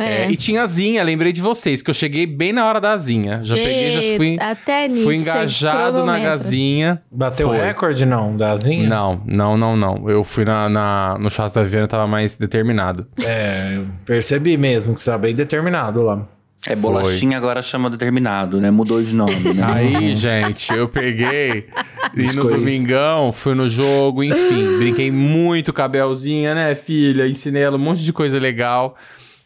É, 0.00 0.22
É. 0.24 0.30
e 0.30 0.36
tinha 0.36 0.62
a 0.62 0.66
Zinha, 0.66 1.02
lembrei 1.02 1.30
de 1.32 1.42
vocês, 1.42 1.82
que 1.82 1.90
eu 1.90 1.94
cheguei 1.94 2.24
bem 2.26 2.52
na 2.52 2.64
hora 2.66 2.80
da 2.80 2.96
Zinha. 2.96 3.40
Já 3.44 3.54
peguei, 3.54 3.90
já 4.10 4.16
fui, 4.16 4.36
Até 4.40 4.88
nisso. 4.88 5.04
fui 5.04 5.16
engajado 5.16 6.04
na. 6.04 6.18
Gazinha. 6.18 7.02
Bateu 7.10 7.48
o 7.48 7.50
Foi. 7.54 7.60
recorde, 7.64 8.04
não, 8.06 8.36
da 8.36 8.56
Zinha? 8.56 8.88
Não, 8.88 9.20
não, 9.26 9.56
não, 9.56 9.76
não. 9.76 10.08
Eu 10.08 10.24
fui 10.24 10.44
na, 10.44 10.68
na- 10.68 11.16
no 11.18 11.30
churrasco 11.30 11.60
da 11.62 11.78
eu 11.78 11.88
tava 11.88 12.06
mais 12.06 12.36
determinado. 12.36 13.06
É, 13.22 13.74
eu 13.76 13.86
percebi 14.04 14.56
mesmo 14.56 14.94
que 14.94 15.00
você 15.00 15.10
tá 15.10 15.18
bem 15.18 15.34
determinado 15.34 16.02
lá. 16.02 16.26
É, 16.66 16.76
bolachinha 16.76 17.38
agora 17.38 17.62
chama 17.62 17.88
determinado, 17.88 18.60
né? 18.60 18.70
Mudou 18.70 19.02
de 19.02 19.14
nome, 19.14 19.34
né? 19.54 19.64
Aí, 19.74 20.14
gente, 20.14 20.70
eu 20.76 20.88
peguei 20.88 21.66
e 22.14 22.22
no 22.36 22.44
domingão 22.48 23.32
fui 23.32 23.54
no 23.54 23.66
jogo, 23.66 24.22
enfim, 24.22 24.76
brinquei 24.78 25.10
muito 25.10 25.72
com 25.72 25.80
a 25.80 25.88
Belzinha, 25.88 26.54
né, 26.54 26.74
filha? 26.74 27.26
Ensinei 27.26 27.62
ela 27.62 27.76
um 27.76 27.80
monte 27.80 28.02
de 28.04 28.12
coisa 28.12 28.38
legal. 28.38 28.94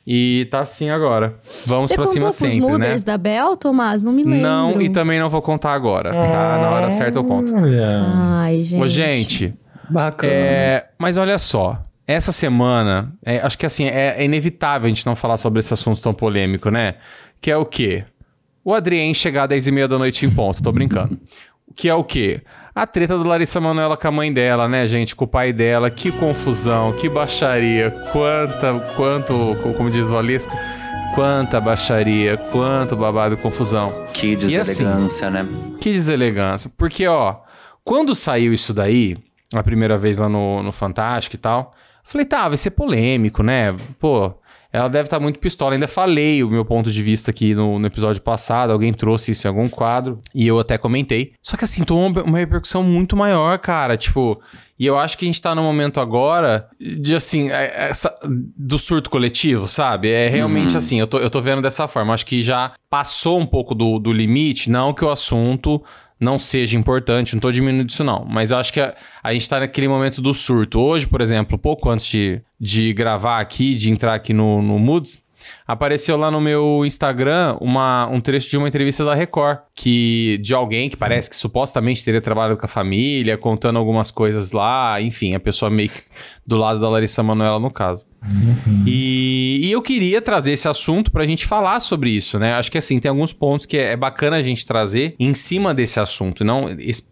E 0.07 0.47
tá 0.51 0.61
assim 0.61 0.91
agora. 0.91 1.35
Vamos 1.67 1.89
Você 1.89 1.95
pra 1.95 2.05
contou 2.05 2.13
cima 2.13 2.31
sempre, 2.31 2.61
né? 2.61 2.67
mooders 2.67 3.03
da 3.03 3.17
Bel, 3.17 3.57
Tomás? 3.57 4.05
Não 4.05 4.13
me 4.13 4.23
lembro. 4.23 4.41
Não, 4.41 4.81
e 4.81 4.91
também 4.91 5.19
não 5.19 5.31
vou 5.31 5.41
contar 5.41 5.73
agora, 5.73 6.13
tá? 6.13 6.59
Na 6.59 6.71
hora 6.71 6.91
certa 6.91 7.19
eu 7.19 7.25
conto. 7.25 7.55
Ai, 7.57 8.61
gente. 8.61 8.83
Ô, 8.83 8.87
gente, 8.87 9.55
Bacana. 9.89 10.33
É, 10.33 10.87
mas 10.99 11.17
olha 11.17 11.39
só, 11.39 11.85
essa 12.07 12.33
semana, 12.33 13.13
é, 13.25 13.39
acho 13.41 13.57
que 13.59 13.67
assim, 13.67 13.87
é, 13.87 14.17
é 14.19 14.25
inevitável 14.25 14.87
a 14.87 14.89
gente 14.89 15.07
não 15.07 15.15
falar 15.17 15.37
sobre 15.37 15.61
esse 15.61 15.73
assunto 15.73 16.01
tão 16.01 16.13
polêmico, 16.13 16.71
né? 16.71 16.97
Que 17.41 17.51
é 17.51 17.57
o 17.57 17.65
quê? 17.65 18.05
O 18.65 18.73
Adrien 18.73 19.13
chegar 19.13 19.45
às 19.45 19.49
10 19.51 19.67
e 19.67 19.73
meia 19.73 19.89
da 19.89 19.99
noite 19.99 20.25
em 20.25 20.31
ponto, 20.31 20.63
tô 20.63 20.73
brincando. 20.73 21.19
Que 21.75 21.89
é 21.89 21.95
o 21.95 22.05
quê? 22.05 22.43
A 22.75 22.88
treta 22.88 23.16
do 23.16 23.23
Larissa 23.23 23.61
Manoela 23.61 23.97
com 23.97 24.09
a 24.09 24.11
mãe 24.11 24.33
dela, 24.33 24.66
né, 24.66 24.85
gente? 24.85 25.14
Com 25.14 25.26
o 25.26 25.28
pai 25.28 25.52
dela. 25.52 25.88
Que 25.90 26.11
confusão, 26.11 26.93
que 26.95 27.09
baixaria. 27.09 27.93
Quanta, 28.11 28.75
quanto, 28.97 29.33
como 29.76 29.88
diz 29.88 30.11
o 30.11 30.19
Alisca, 30.19 30.52
quanta 31.14 31.61
baixaria, 31.61 32.37
quanto 32.37 32.97
babado 32.97 33.35
e 33.35 33.37
confusão. 33.37 33.93
Que 34.12 34.35
assim, 34.35 34.49
deselegância, 34.49 35.31
né? 35.31 35.47
Que 35.81 35.93
deselegância. 35.93 36.69
Porque, 36.76 37.07
ó, 37.07 37.37
quando 37.85 38.12
saiu 38.12 38.52
isso 38.52 38.75
daí, 38.75 39.16
a 39.54 39.62
primeira 39.62 39.97
vez 39.97 40.19
lá 40.19 40.28
no, 40.28 40.61
no 40.61 40.73
Fantástico 40.73 41.37
e 41.37 41.38
tal, 41.38 41.73
falei, 42.02 42.26
tá, 42.26 42.49
vai 42.49 42.57
ser 42.57 42.71
polêmico, 42.71 43.45
né? 43.45 43.73
Pô, 44.00 44.35
ela 44.75 44.88
deve 44.88 45.04
estar 45.04 45.21
muito 45.21 45.38
pistola. 45.38 45.75
Ainda 45.75 45.87
falei 45.87 46.43
o 46.43 46.50
meu 46.50 46.64
ponto 46.64 46.90
de 46.90 47.00
vista 47.00 47.31
aqui 47.31 47.54
no, 47.54 47.78
no 47.78 47.87
episódio 47.87 48.21
passado, 48.21 48.73
alguém 48.73 48.93
trouxe 48.93 49.31
isso 49.31 49.47
em 49.47 49.49
algum 49.49 49.69
quadro, 49.69 50.21
e 50.35 50.49
eu 50.49 50.59
até 50.59 50.76
comentei. 50.76 51.33
Só 51.40 51.57
que 51.57 51.62
assim, 51.62 51.85
tomou 51.85 52.09
uma, 52.09 52.38
repercussão 52.38 52.83
muito 52.83 53.16
maior, 53.16 53.57
cara. 53.61 53.97
Tipo, 53.97 54.43
e 54.76 54.85
eu 54.85 54.99
acho 54.99 55.16
que 55.16 55.25
a 55.25 55.28
gente 55.28 55.40
tá 55.40 55.54
no 55.54 55.62
momento 55.62 56.00
agora 56.00 56.69
de 56.81 57.14
assim, 57.14 57.52
é- 57.52 57.88
essa, 57.88 58.12
do 58.26 58.76
surto 58.76 59.09
coletivo, 59.11 59.69
sabe? 59.69 60.11
É 60.11 60.28
realmente 60.28 60.76
assim, 60.76 60.99
eu 60.99 61.07
tô, 61.07 61.19
eu 61.19 61.31
tô 61.31 61.40
vendo 61.40 61.62
dessa 61.62 61.87
forma. 61.87 62.12
Acho 62.12 62.26
que 62.26 62.43
já 62.43 62.73
passou 62.90 63.38
um 63.38 63.47
pouco 63.47 63.76
do, 63.76 64.00
do 64.00 64.12
limite, 64.12 64.69
não 64.69 64.93
que 64.93 65.04
o 65.04 65.11
assunto 65.11 65.81
não 66.18 66.38
seja 66.38 66.78
importante, 66.78 67.35
não 67.35 67.40
tô 67.40 67.50
diminuindo 67.50 67.90
isso 67.90 68.04
não, 68.04 68.25
mas 68.25 68.50
eu 68.50 68.56
acho 68.56 68.73
que 68.73 68.80
a, 68.80 68.94
a 69.23 69.33
gente 69.33 69.49
tá 69.49 69.61
naquele 69.61 69.88
momento 69.88 70.23
do 70.23 70.33
surto. 70.33 70.80
Hoje, 70.80 71.06
por 71.06 71.21
exemplo, 71.21 71.59
pouco 71.59 71.90
antes 71.90 72.06
de, 72.06 72.42
de 72.59 72.92
gravar 72.92 73.40
aqui, 73.40 73.75
de 73.75 73.90
entrar 73.90 74.14
aqui 74.14 74.33
no, 74.33 74.62
no 74.62 74.78
Moods, 74.78 75.23
apareceu 75.66 76.16
lá 76.16 76.30
no 76.30 76.40
meu 76.40 76.85
Instagram 76.85 77.56
uma, 77.61 78.06
um 78.09 78.21
trecho 78.21 78.49
de 78.49 78.56
uma 78.56 78.68
entrevista 78.68 79.04
da 79.04 79.14
Record, 79.14 79.59
que 79.75 80.38
de 80.42 80.54
alguém 80.54 80.88
que 80.88 80.97
parece 80.97 81.28
que 81.28 81.37
supostamente 81.37 82.04
teria 82.04 82.21
trabalhado 82.21 82.56
com 82.56 82.64
a 82.64 82.68
família, 82.68 83.37
contando 83.37 83.78
algumas 83.78 84.11
coisas 84.11 84.52
lá, 84.52 85.00
enfim, 85.00 85.35
a 85.35 85.40
pessoa 85.40 85.71
meio 85.71 85.90
que 85.90 86.02
do 86.47 86.56
lado 86.56 86.80
da 86.80 86.88
Larissa 86.88 87.23
Manoela 87.23 87.59
no 87.59 87.71
caso. 87.71 88.06
E, 88.87 89.61
e 89.64 89.73
eu 89.73 89.83
queria 89.83 90.21
trazer 90.23 90.52
esse 90.52 90.69
assunto 90.69 91.11
pra 91.11 91.25
gente 91.25 91.47
falar 91.47 91.81
sobre 91.81 92.11
isso, 92.11 92.38
né? 92.38 92.54
Acho 92.54 92.71
que 92.71 92.78
assim, 92.78 92.99
tem 92.99 93.09
alguns 93.09 93.33
pontos 93.33 93.66
que 93.66 93.76
é, 93.76 93.93
é 93.93 93.97
bacana 93.97 94.37
a 94.37 94.43
gente 94.43 94.66
trazer 94.66 95.14
em 95.19 95.35
cima 95.35 95.75
desse 95.75 96.00
assunto, 96.00 96.45
não, 96.45 96.66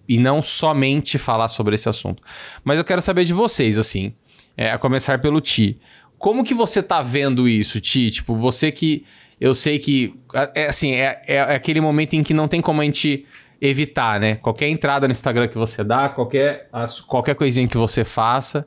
e 0.09 0.19
não 0.19 0.41
somente 0.43 1.19
falar 1.19 1.49
sobre 1.49 1.75
esse 1.75 1.89
assunto. 1.89 2.23
Mas 2.65 2.79
eu 2.79 2.85
quero 2.85 3.03
saber 3.03 3.25
de 3.25 3.33
vocês, 3.33 3.79
assim, 3.79 4.13
é, 4.57 4.71
a 4.71 4.79
começar 4.79 5.19
pelo 5.21 5.41
Ti. 5.41 5.79
Como 6.19 6.45
que 6.45 6.55
você 6.55 6.83
tá 6.83 7.01
vendo 7.03 7.49
isso, 7.49 7.81
Ti? 7.81 8.11
Tipo, 8.11 8.35
você 8.37 8.71
que. 8.71 9.05
Eu 9.41 9.55
sei 9.55 9.79
que. 9.79 10.15
É 10.55 10.69
assim, 10.69 10.93
é, 10.93 11.21
é 11.27 11.41
aquele 11.41 11.81
momento 11.81 12.15
em 12.15 12.23
que 12.23 12.33
não 12.33 12.47
tem 12.47 12.61
como 12.61 12.81
a 12.81 12.85
gente 12.85 13.27
evitar, 13.61 14.21
né? 14.21 14.37
Qualquer 14.37 14.69
entrada 14.69 15.07
no 15.09 15.13
Instagram 15.13 15.49
que 15.49 15.59
você 15.59 15.83
dá, 15.83 16.09
qualquer, 16.09 16.69
as- 16.73 17.01
qualquer 17.01 17.35
coisinha 17.35 17.67
que 17.67 17.77
você 17.77 18.05
faça, 18.05 18.67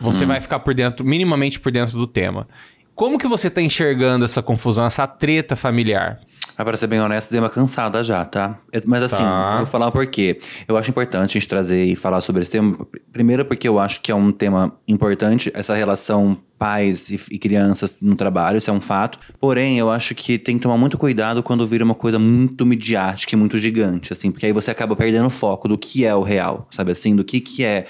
você 0.00 0.24
vai 0.26 0.40
ficar 0.40 0.60
por 0.60 0.74
dentro, 0.74 1.04
minimamente 1.04 1.58
por 1.60 1.72
dentro 1.72 1.96
do 1.98 2.06
tema. 2.06 2.46
Como 2.94 3.16
que 3.16 3.26
você 3.26 3.48
tá 3.48 3.62
enxergando 3.62 4.26
essa 4.26 4.42
confusão, 4.42 4.84
essa 4.84 5.06
treta 5.06 5.56
familiar? 5.56 6.20
Ah, 6.54 6.62
pra 6.64 6.76
ser 6.76 6.86
bem 6.86 7.00
honesto, 7.00 7.30
dei 7.30 7.40
uma 7.40 7.48
cansada 7.48 8.04
já, 8.04 8.22
tá? 8.26 8.58
Eu- 8.70 8.82
Mas 8.84 9.02
assim, 9.02 9.22
Tá. 9.22 9.52
eu 9.52 9.56
vou 9.58 9.66
falar 9.66 9.90
por 9.90 10.04
quê. 10.06 10.38
Eu 10.68 10.76
acho 10.76 10.90
importante 10.90 11.22
a 11.30 11.32
gente 11.40 11.48
trazer 11.48 11.82
e 11.84 11.96
falar 11.96 12.20
sobre 12.20 12.42
esse 12.42 12.50
tema. 12.50 12.76
Primeiro, 13.10 13.46
porque 13.46 13.66
eu 13.66 13.78
acho 13.78 14.02
que 14.02 14.12
é 14.12 14.14
um 14.14 14.30
tema 14.30 14.74
importante, 14.86 15.50
essa 15.54 15.74
relação 15.74 16.36
pais 16.58 17.08
e, 17.08 17.18
e 17.30 17.38
crianças 17.38 17.96
no 18.02 18.14
trabalho, 18.14 18.58
isso 18.58 18.68
é 18.68 18.72
um 18.74 18.82
fato. 18.82 19.18
Porém, 19.40 19.78
eu 19.78 19.90
acho 19.90 20.14
que 20.14 20.36
tem 20.38 20.56
que 20.58 20.62
tomar 20.62 20.76
muito 20.76 20.98
cuidado 20.98 21.42
quando 21.42 21.66
vira 21.66 21.82
uma 21.82 21.94
coisa 21.94 22.18
muito 22.18 22.66
midiática 22.66 23.34
e 23.34 23.38
muito 23.38 23.56
gigante, 23.56 24.12
assim, 24.12 24.30
porque 24.30 24.44
aí 24.44 24.52
você 24.52 24.70
acaba 24.70 24.94
perdendo 24.94 25.24
o 25.26 25.30
foco 25.30 25.66
do 25.68 25.78
que 25.78 26.04
é 26.04 26.14
o 26.14 26.20
real, 26.20 26.66
sabe 26.70 26.92
assim? 26.92 27.16
Do 27.16 27.24
que, 27.24 27.40
que 27.40 27.64
é 27.64 27.86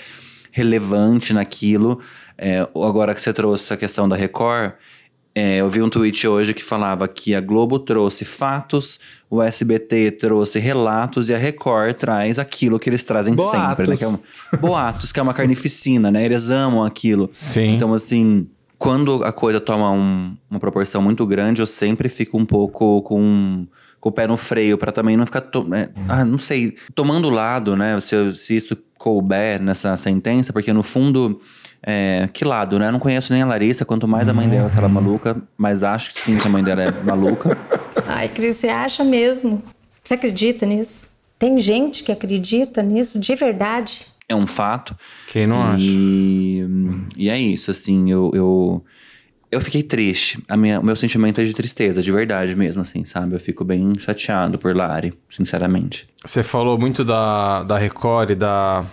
relevante 0.51 1.33
naquilo. 1.33 2.01
É, 2.39 2.61
agora 2.75 3.15
que 3.15 3.21
você 3.21 3.33
trouxe 3.33 3.65
essa 3.65 3.77
questão 3.77 4.09
da 4.09 4.17
Record, 4.17 4.73
é, 5.35 5.59
eu 5.59 5.69
vi 5.69 5.81
um 5.81 5.89
tweet 5.89 6.27
hoje 6.27 6.53
que 6.53 6.63
falava 6.63 7.07
que 7.07 7.35
a 7.35 7.41
Globo 7.41 7.79
trouxe 7.79 8.25
fatos, 8.25 8.99
o 9.31 9.41
SBT 9.41 10.11
trouxe 10.13 10.59
relatos 10.59 11.29
e 11.29 11.35
a 11.35 11.39
Record 11.39 11.95
traz 11.97 12.39
aquilo 12.39 12.79
que 12.81 12.91
eles 12.91 13.05
trazem 13.05 13.35
sempre, 13.39 13.89
né? 13.89 13.97
Que 13.97 14.05
é 14.05 14.09
um- 14.09 14.19
boatos, 14.61 15.13
que 15.13 15.21
é 15.21 15.23
uma 15.23 15.33
carnificina, 15.35 16.11
né? 16.11 16.25
Eles 16.25 16.51
amam 16.51 16.83
aquilo. 16.85 17.31
Sim. 17.33 17.75
Então, 17.77 17.95
assim, 17.95 18.49
quando 18.77 19.23
a 19.23 19.31
coisa 19.33 19.61
toma 19.61 19.93
um- 19.93 20.37
uma 20.51 20.59
proporção 20.59 21.01
muito 21.01 21.25
grande, 21.27 21.63
eu 21.63 21.67
sempre 21.67 22.09
fico 22.09 22.37
um 22.37 22.45
pouco 22.45 23.01
com, 23.03 23.67
com 24.01 24.09
o 24.09 24.13
pé 24.13 24.27
no 24.27 24.37
freio, 24.37 24.79
pra 24.79 24.91
também 24.93 25.17
não 25.17 25.27
ficar. 25.27 25.41
to- 25.43 25.69
é, 25.75 25.91
ah, 26.09 26.25
não 26.25 26.39
sei, 26.39 26.75
tomando 26.95 27.29
lado, 27.31 27.77
né? 27.77 27.99
Se, 28.01 28.35
se 28.37 28.57
isso 28.57 28.77
couber 28.99 29.61
nessa 29.63 29.97
sentença, 29.97 30.53
porque 30.53 30.73
no 30.73 30.83
fundo. 30.83 31.41
é, 31.83 32.29
que 32.33 32.45
lado, 32.45 32.79
né? 32.79 32.89
Eu 32.89 32.93
não 32.93 32.99
conheço 32.99 33.33
nem 33.33 33.41
a 33.43 33.47
Larissa, 33.47 33.85
quanto 33.85 34.07
mais 34.09 34.29
a 34.29 34.35
mãe 34.35 34.49
dela, 34.49 34.69
aquela 34.69 34.89
maluca, 34.89 35.41
mas 35.57 35.83
acho 35.83 36.13
que 36.13 36.21
sim 36.21 36.37
que 36.39 36.47
a 36.47 36.51
mãe 36.51 36.63
dela 36.63 36.83
é 36.83 36.91
maluca. 37.03 37.57
Ai, 38.07 38.29
Cris, 38.29 38.57
você 38.57 38.69
acha 38.69 39.03
mesmo? 39.05 39.63
Você 40.03 40.15
acredita 40.15 40.67
nisso? 40.67 41.09
Tem 41.39 41.59
gente 41.59 42.05
que 42.05 42.13
acredita 42.13 42.83
nisso 42.83 43.19
de 43.19 43.35
verdade? 43.35 44.07
É 44.29 44.35
um 44.35 44.47
fato. 44.47 44.95
Quem 45.33 45.47
não 45.47 45.63
acha? 45.63 45.83
E, 45.87 46.65
e 47.17 47.31
é 47.31 47.39
isso, 47.39 47.71
assim, 47.71 48.11
eu, 48.11 48.31
eu, 48.35 48.85
eu 49.51 49.61
fiquei 49.61 49.83
triste. 49.83 50.43
A 50.49 50.57
minha, 50.57 50.79
o 50.79 50.85
meu 50.85 50.95
sentimento 50.95 51.41
é 51.41 51.45
de 51.45 51.53
tristeza, 51.53 52.01
de 52.03 52.13
verdade 52.13 52.55
mesmo, 52.55 52.83
assim, 52.83 53.05
sabe? 53.05 53.35
Eu 53.35 53.41
fico 53.41 53.65
bem 53.65 53.93
chateado 53.99 54.59
por 54.59 54.75
Lari, 54.77 55.13
sinceramente. 55.29 56.09
Você 56.25 56.43
falou 56.43 56.79
muito 56.79 57.05
da, 57.05 57.65
da 57.65 57.77
Record 57.77 58.31
e 58.31 58.35
da, 58.37 58.85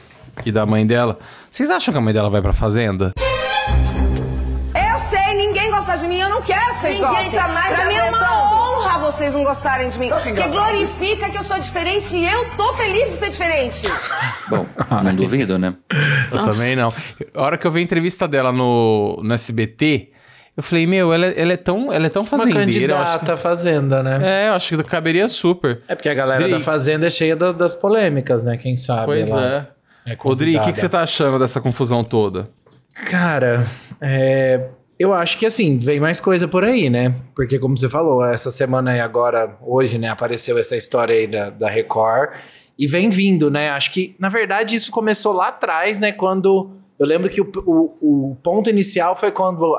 e 0.45 0.51
da 0.51 0.65
mãe 0.65 0.85
dela. 0.85 1.19
Vocês 1.51 1.69
acham 1.69 1.91
que 1.91 1.97
a 1.97 2.01
mãe 2.01 2.13
dela 2.13 2.29
vai 2.29 2.41
pra 2.41 2.53
fazenda? 2.53 3.13
Eu 3.17 4.99
sei, 5.09 5.35
ninguém 5.35 5.69
gosta 5.69 5.95
de 5.97 6.07
mim, 6.07 6.19
eu 6.19 6.29
não 6.29 6.41
quero 6.41 6.73
que 6.73 6.79
vocês 6.79 6.99
Ninguém 6.99 7.15
gostem. 7.15 7.31
tá 7.39 7.47
mais 7.49 7.75
pra 7.75 7.85
mim 7.87 7.93
é 7.95 8.09
uma 8.09 8.43
honra 8.43 8.99
vocês 8.99 9.33
não 9.33 9.43
gostarem 9.43 9.89
de 9.89 9.99
mim. 9.99 10.09
Porque 10.09 10.31
glorifica 10.31 11.29
que 11.29 11.37
eu 11.37 11.43
sou 11.43 11.59
diferente 11.59 12.17
e 12.17 12.25
eu 12.25 12.49
tô 12.57 12.73
feliz 12.73 13.09
de 13.11 13.15
ser 13.17 13.29
diferente. 13.29 13.81
Bom, 14.49 14.65
não 15.03 15.13
duvido, 15.15 15.59
né? 15.59 15.75
Eu 16.31 16.41
também 16.43 16.75
não. 16.75 16.91
A 17.33 17.41
hora 17.43 17.57
que 17.57 17.67
eu 17.67 17.71
vi 17.71 17.79
a 17.79 17.83
entrevista 17.83 18.27
dela 18.27 18.51
no, 18.51 19.19
no 19.23 19.33
SBT, 19.33 20.11
eu 20.57 20.63
falei, 20.63 20.87
meu, 20.87 21.13
ela, 21.13 21.27
ela 21.27 21.53
é 21.53 21.57
tão, 21.57 21.93
ela 21.93 22.07
é 22.07 22.09
tão 22.09 22.23
Uma 22.23 22.27
fazendeira. 22.29 22.95
acho 22.97 23.11
candidata 23.11 23.33
à 23.33 23.37
fazenda, 23.37 24.01
né? 24.01 24.17
que- 24.19 24.25
é, 24.25 24.49
eu 24.49 24.53
acho 24.53 24.75
que 24.77 24.83
caberia 24.83 25.27
super. 25.29 25.81
É 25.87 25.93
porque 25.95 26.09
a 26.09 26.13
galera 26.15 26.41
Dri- 26.41 26.51
da 26.51 26.59
fazenda 26.59 27.05
é 27.05 27.09
cheia 27.11 27.35
da- 27.35 27.51
das 27.51 27.75
polêmicas, 27.75 28.43
né? 28.43 28.57
Quem 28.57 28.75
sabe? 28.75 29.05
Pois 29.05 29.29
é. 29.29 29.67
é 30.07 30.35
Dri, 30.35 30.57
o 30.57 30.61
que, 30.61 30.71
que 30.71 30.79
você 30.79 30.89
tá 30.89 31.01
achando 31.01 31.37
dessa 31.37 31.61
confusão 31.61 32.03
toda? 32.03 32.49
Cara, 33.09 33.63
é, 34.01 34.67
eu 34.97 35.13
acho 35.13 35.37
que 35.37 35.45
assim, 35.45 35.77
vem 35.77 35.99
mais 35.99 36.19
coisa 36.19 36.47
por 36.47 36.63
aí, 36.63 36.89
né? 36.89 37.13
Porque, 37.35 37.59
como 37.59 37.77
você 37.77 37.87
falou, 37.87 38.25
essa 38.25 38.49
semana 38.49 38.91
aí 38.91 38.99
agora, 38.99 39.55
hoje, 39.61 39.97
né, 39.99 40.09
apareceu 40.09 40.57
essa 40.57 40.75
história 40.75 41.13
aí 41.15 41.27
da, 41.27 41.49
da 41.51 41.69
Record 41.69 42.31
e 42.79 42.87
vem 42.87 43.09
vindo, 43.09 43.51
né? 43.51 43.69
Acho 43.69 43.91
que, 43.91 44.15
na 44.19 44.29
verdade, 44.29 44.75
isso 44.75 44.89
começou 44.91 45.33
lá 45.33 45.49
atrás, 45.49 45.99
né? 45.99 46.11
Quando. 46.11 46.71
Eu 46.99 47.05
lembro 47.05 47.29
que 47.29 47.39
o, 47.41 47.51
o, 47.65 48.31
o 48.31 48.35
ponto 48.43 48.69
inicial 48.69 49.15
foi 49.15 49.31
quando. 49.31 49.75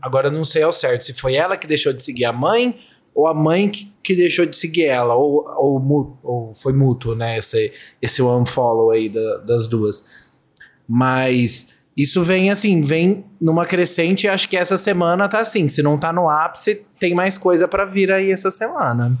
Agora 0.00 0.30
não 0.30 0.44
sei 0.44 0.62
ao 0.62 0.72
certo 0.72 1.04
se 1.04 1.12
foi 1.12 1.34
ela 1.34 1.56
que 1.56 1.66
deixou 1.66 1.92
de 1.92 2.02
seguir 2.02 2.24
a 2.24 2.32
mãe 2.32 2.78
ou 3.14 3.26
a 3.26 3.34
mãe 3.34 3.68
que, 3.68 3.92
que 4.02 4.14
deixou 4.16 4.46
de 4.46 4.56
seguir 4.56 4.84
ela, 4.86 5.14
ou, 5.14 5.44
ou, 5.56 6.18
ou 6.22 6.54
foi 6.54 6.72
mútuo, 6.72 7.14
né? 7.14 7.36
Esse, 7.36 7.72
esse 8.00 8.22
unfollow 8.22 8.90
aí 8.90 9.08
da- 9.10 9.38
das 9.38 9.66
duas. 9.66 10.04
Mas 10.88 11.68
isso 11.96 12.22
vem 12.22 12.50
assim, 12.50 12.80
vem 12.80 13.24
numa 13.40 13.66
crescente. 13.66 14.24
e 14.24 14.28
Acho 14.28 14.48
que 14.48 14.56
essa 14.56 14.76
semana 14.78 15.28
tá 15.28 15.40
assim. 15.40 15.68
Se 15.68 15.82
não 15.82 15.98
tá 15.98 16.12
no 16.12 16.28
ápice, 16.28 16.86
tem 16.98 17.14
mais 17.14 17.36
coisa 17.36 17.68
pra 17.68 17.84
vir 17.84 18.10
aí 18.10 18.30
essa 18.30 18.50
semana. 18.50 19.16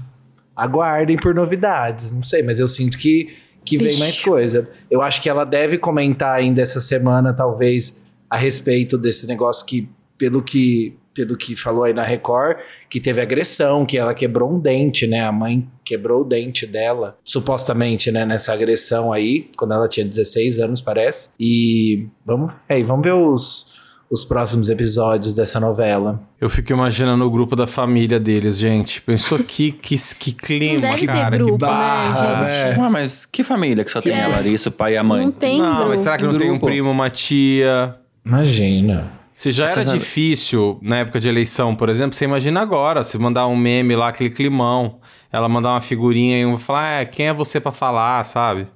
Aguardem 0.56 1.16
por 1.16 1.34
novidades. 1.34 2.12
Não 2.12 2.22
sei, 2.22 2.42
mas 2.42 2.58
eu 2.60 2.68
sinto 2.68 2.96
que, 2.98 3.34
que 3.64 3.76
vem 3.76 3.88
Ixi. 3.88 3.98
mais 3.98 4.20
coisa. 4.20 4.68
Eu 4.90 5.02
acho 5.02 5.20
que 5.20 5.28
ela 5.28 5.44
deve 5.44 5.78
comentar 5.78 6.34
ainda 6.34 6.60
essa 6.60 6.80
semana, 6.80 7.32
talvez, 7.32 8.00
a 8.28 8.36
respeito 8.36 8.96
desse 8.96 9.26
negócio 9.26 9.66
que, 9.66 9.88
pelo 10.16 10.42
que, 10.42 10.96
pelo 11.14 11.36
que 11.36 11.54
falou 11.54 11.84
aí 11.84 11.92
na 11.92 12.04
Record, 12.04 12.58
que 12.88 13.00
teve 13.00 13.20
agressão, 13.20 13.84
que 13.84 13.98
ela 13.98 14.14
quebrou 14.14 14.50
um 14.50 14.58
dente, 14.58 15.06
né? 15.06 15.20
A 15.20 15.32
mãe 15.32 15.68
quebrou 15.84 16.22
o 16.22 16.24
dente 16.24 16.66
dela, 16.66 17.18
supostamente, 17.22 18.10
né? 18.10 18.24
Nessa 18.24 18.52
agressão 18.52 19.12
aí, 19.12 19.50
quando 19.56 19.74
ela 19.74 19.88
tinha 19.88 20.06
16 20.06 20.60
anos, 20.60 20.80
parece. 20.80 21.30
E 21.38 22.06
vamos, 22.24 22.52
é, 22.68 22.78
e 22.78 22.82
vamos 22.82 23.04
ver 23.04 23.12
os, 23.12 23.81
os 24.12 24.26
próximos 24.26 24.68
episódios 24.68 25.32
dessa 25.34 25.58
novela. 25.58 26.20
Eu 26.38 26.50
fico 26.50 26.70
imaginando 26.70 27.24
o 27.24 27.30
grupo 27.30 27.56
da 27.56 27.66
família 27.66 28.20
deles, 28.20 28.58
gente. 28.58 29.00
Pensou 29.00 29.38
que, 29.38 29.72
que, 29.72 29.96
que 30.18 30.32
clima, 30.32 30.94
ter 30.94 31.06
cara. 31.06 31.36
grupo, 31.38 31.56
que 31.56 31.64
né, 31.64 31.70
barra, 31.70 32.46
gente? 32.46 32.78
Ué, 32.78 32.88
mas 32.90 33.24
que 33.24 33.42
família 33.42 33.82
que 33.82 33.90
só 33.90 34.02
tem 34.02 34.12
É. 34.12 34.24
a 34.24 34.28
Larissa, 34.28 34.68
o 34.68 34.72
pai 34.72 34.94
e 34.94 34.96
a 34.98 35.02
mãe? 35.02 35.24
Não 35.24 35.32
tem 35.32 35.58
Não, 35.58 35.74
grupo. 35.76 35.88
mas 35.88 36.00
será 36.00 36.18
que 36.18 36.24
não 36.24 36.36
tem 36.36 36.48
um 36.48 36.58
Grupo. 36.58 36.66
primo, 36.66 36.90
uma 36.90 37.08
tia? 37.08 37.96
Imagina. 38.24 39.10
Se 39.32 39.50
já 39.50 39.64
era 39.64 39.82
difícil 39.82 40.78
na 40.82 40.98
época 40.98 41.18
de 41.18 41.26
eleição, 41.26 41.74
por 41.74 41.88
exemplo, 41.88 42.14
você 42.14 42.26
imagina 42.26 42.60
agora, 42.60 43.02
se 43.02 43.16
mandar 43.16 43.46
um 43.46 43.56
meme 43.56 43.96
lá, 43.96 44.08
aquele 44.08 44.28
climão, 44.28 44.96
ela 45.32 45.48
mandar 45.48 45.70
uma 45.70 45.80
figurinha 45.80 46.38
e 46.38 46.44
um 46.44 46.58
falar, 46.58 47.00
ah, 47.00 47.04
quem 47.06 47.28
é 47.28 47.32
você 47.32 47.58
pra 47.58 47.72
falar, 47.72 48.22
sabe? 48.24 48.66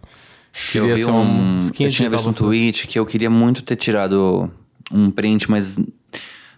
Eu 0.75 0.81
Queria 0.85 0.95
vi 0.95 1.05
ser 1.05 1.11
um, 1.11 1.59
skin 1.59 1.85
eu 1.85 1.91
tinha 1.91 2.09
visto 2.09 2.31
um 2.31 2.33
tweet 2.33 2.87
que 2.87 2.99
eu 2.99 3.05
queria 3.05 3.29
muito 3.29 3.63
ter 3.63 3.77
tirado 3.77 4.51
um 4.93 5.11
print, 5.11 5.51
mas 5.51 5.77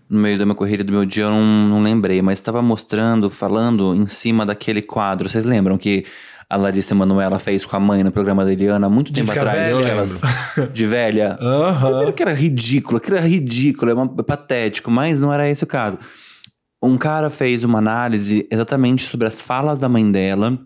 no 0.09 0.19
meio 0.21 0.39
da 0.39 0.45
minha 0.45 0.55
corrida 0.55 0.83
do 0.83 0.93
meu 0.93 1.05
dia 1.05 1.25
eu 1.25 1.31
não, 1.31 1.43
não 1.69 1.83
lembrei. 1.83 2.23
Mas 2.23 2.39
estava 2.39 2.63
mostrando, 2.63 3.29
falando 3.29 3.95
em 3.95 4.07
cima 4.07 4.45
daquele 4.47 4.83
quadro. 4.83 5.29
Vocês 5.29 5.45
lembram 5.45 5.77
que 5.77 6.05
a 6.49 6.57
Larissa 6.57 6.95
Manoela 6.95 7.39
fez 7.39 7.67
com 7.67 7.77
a 7.77 7.81
mãe 7.81 8.03
no 8.03 8.11
programa 8.11 8.45
da 8.45 8.53
Eliana 8.53 8.89
muito 8.89 9.13
De 9.13 9.21
tempo 9.21 9.33
atrás? 9.33 9.77
aquelas 9.77 10.21
de 10.73 10.87
velha. 10.87 11.39
Primeiro 11.81 12.13
que 12.15 12.23
era 12.23 12.33
ridículo, 12.33 12.97
aquilo 12.97 13.17
era 13.19 13.27
ridículo, 13.27 13.91
é 13.91 14.21
é 14.21 14.23
patético, 14.23 14.91
mas 14.91 15.21
não 15.21 15.33
era 15.33 15.49
esse 15.49 15.65
o 15.65 15.67
caso. 15.67 15.99
Um 16.83 16.97
cara 16.97 17.29
fez 17.29 17.65
uma 17.65 17.79
análise 17.79 18.47
exatamente 18.51 19.05
sobre 19.05 19.27
as 19.27 19.43
falas 19.43 19.79
da 19.79 19.89
mãe 19.89 20.11
dela. 20.11 20.59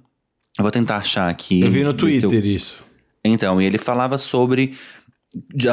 Eu 0.58 0.62
vou 0.62 0.70
tentar 0.70 0.98
achar 0.98 1.28
aqui. 1.28 1.62
Eu 1.62 1.70
vi 1.70 1.82
no 1.82 1.94
Twitter 1.94 2.44
isso. 2.44 2.84
então, 3.24 3.60
e 3.60 3.64
ele 3.64 3.78
falava 3.78 4.18
sobre. 4.18 4.76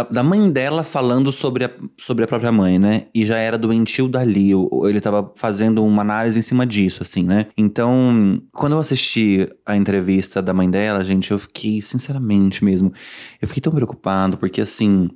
Da 0.10 0.24
mãe 0.24 0.50
dela 0.52 0.84
falando 0.84 1.32
sobre 1.32 1.66
a, 1.66 1.72
sobre 1.98 2.24
a 2.24 2.28
própria 2.28 2.52
mãe, 2.52 2.80
né? 2.80 3.08
E 3.14 3.26
já 3.26 3.38
era 3.38 3.58
doentio 3.58 4.08
dali. 4.08 4.52
Ele 4.86 5.02
tava 5.02 5.32
fazendo 5.36 5.84
uma 5.84 6.02
análise 6.02 6.40
em 6.40 6.42
cima 6.42 6.66
disso, 6.66 7.04
assim, 7.04 7.24
né? 7.24 7.48
Então, 7.58 8.42
quando 8.54 8.74
eu 8.74 8.80
assisti 8.80 9.50
a 9.66 9.76
entrevista 9.76 10.42
da 10.42 10.54
mãe 10.54 10.70
dela, 10.70 11.04
gente, 11.04 11.32
eu 11.32 11.40
fiquei, 11.40 11.82
sinceramente 11.82 12.64
mesmo, 12.64 12.94
eu 13.42 13.48
fiquei 13.48 13.62
tão 13.62 13.74
preocupado, 13.74 14.38
porque 14.38 14.62
assim. 14.62 15.10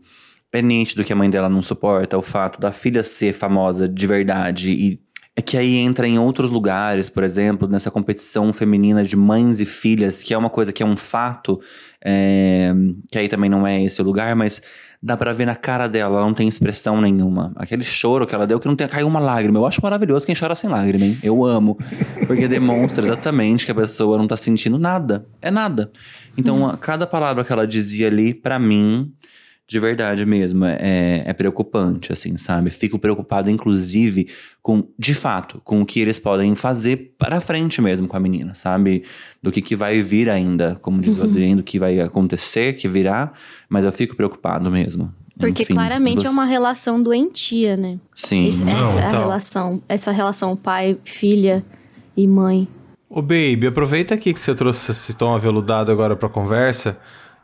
É 0.55 0.61
nítido 0.61 1.03
que 1.03 1.11
a 1.11 1.15
mãe 1.15 1.31
dela 1.31 1.49
não 1.49 1.63
suporta 1.63 2.15
o 2.15 2.21
fato 2.21 2.61
da 2.61 2.71
filha 2.71 3.03
ser 3.03 3.33
famosa 3.33 3.89
de 3.89 4.05
verdade 4.05 4.71
e 4.71 5.02
é 5.35 5.41
que 5.41 5.57
aí 5.57 5.77
entra 5.77 6.07
em 6.07 6.19
outros 6.19 6.51
lugares, 6.51 7.09
por 7.09 7.23
exemplo, 7.23 7.67
nessa 7.67 7.89
competição 7.89 8.53
feminina 8.53 9.03
de 9.03 9.15
mães 9.17 9.59
e 9.59 9.65
filhas, 9.65 10.21
que 10.21 10.33
é 10.33 10.37
uma 10.37 10.49
coisa 10.49 10.71
que 10.71 10.83
é 10.83 10.85
um 10.85 10.95
fato, 10.95 11.59
é, 12.03 12.71
que 13.11 13.17
aí 13.17 13.27
também 13.27 13.49
não 13.49 13.65
é 13.65 13.83
esse 13.83 14.01
lugar, 14.03 14.35
mas 14.35 14.61
dá 15.01 15.17
pra 15.17 15.33
ver 15.33 15.45
na 15.45 15.55
cara 15.55 15.87
dela, 15.87 16.17
ela 16.17 16.25
não 16.27 16.33
tem 16.33 16.47
expressão 16.47 17.01
nenhuma. 17.01 17.51
Aquele 17.55 17.83
choro 17.83 18.25
que 18.27 18.33
ela 18.35 18.45
deu 18.47 18.59
que 18.59 18.67
não 18.67 18.75
tem 18.75 18.87
caiu 18.87 19.07
uma 19.07 19.19
lágrima. 19.19 19.57
Eu 19.59 19.65
acho 19.65 19.81
maravilhoso 19.83 20.25
quem 20.25 20.35
chora 20.35 20.55
sem 20.55 20.69
lágrima, 20.69 21.03
hein? 21.05 21.17
Eu 21.23 21.43
amo, 21.43 21.77
porque 22.27 22.47
demonstra 22.47 23.03
exatamente 23.03 23.65
que 23.65 23.71
a 23.71 23.75
pessoa 23.75 24.17
não 24.17 24.27
tá 24.27 24.37
sentindo 24.37 24.77
nada. 24.77 25.25
É 25.41 25.49
nada. 25.51 25.91
Então, 26.37 26.67
a- 26.69 26.77
cada 26.77 27.05
palavra 27.07 27.43
que 27.43 27.51
ela 27.51 27.67
dizia 27.67 28.07
ali, 28.07 28.33
pra 28.33 28.57
mim, 28.59 29.11
de 29.73 29.79
verdade 29.79 30.23
mesmo, 30.23 30.63
é, 30.65 31.23
é 31.25 31.33
preocupante, 31.33 32.13
assim, 32.13 32.37
sabe? 32.37 32.69
Fico 32.69 32.99
preocupado, 32.99 33.49
inclusive, 33.49 34.27
com, 34.61 34.83
de 34.99 35.15
fato, 35.15 35.59
com 35.63 35.81
o 35.81 35.85
que 35.85 35.99
eles 35.99 36.19
podem 36.19 36.53
fazer 36.55 37.15
para 37.17 37.41
frente 37.41 37.81
mesmo 37.81 38.07
com 38.07 38.15
a 38.15 38.19
menina, 38.19 38.53
sabe? 38.53 39.03
Do 39.41 39.51
que, 39.51 39.63
que 39.63 39.75
vai 39.75 39.99
vir 39.99 40.29
ainda, 40.29 40.75
como 40.79 41.01
diz 41.01 41.17
o 41.17 41.23
Adriano, 41.23 41.57
do 41.57 41.63
que 41.63 41.79
vai 41.79 41.99
acontecer, 41.99 42.73
que 42.73 42.87
virá, 42.87 43.33
mas 43.67 43.83
eu 43.83 43.91
fico 43.91 44.15
preocupado 44.15 44.69
mesmo. 44.69 45.11
Porque 45.39 45.63
Enfim, 45.63 45.73
claramente 45.73 46.21
você- 46.21 46.27
é 46.27 46.29
uma 46.29 46.45
relação 46.45 47.01
doentia, 47.01 47.75
né? 47.75 47.97
Sim. 48.13 48.47
Esse- 48.47 48.63
Não, 48.63 48.85
essa 48.85 48.99
é 48.99 49.03
a 49.05 49.09
relação, 49.09 49.81
essa 49.89 50.11
relação 50.11 50.55
pai, 50.55 50.99
filha 51.03 51.65
e 52.15 52.27
mãe. 52.27 52.67
Ô, 53.09 53.21
Baby, 53.23 53.65
aproveita 53.67 54.13
aqui 54.13 54.31
que 54.33 54.39
você 54.39 54.53
trouxe 54.53 54.91
esse 54.91 55.17
tom 55.17 55.33
aveludado 55.33 55.91
agora 55.91 56.15
pra 56.15 56.29
conversa. 56.29 56.95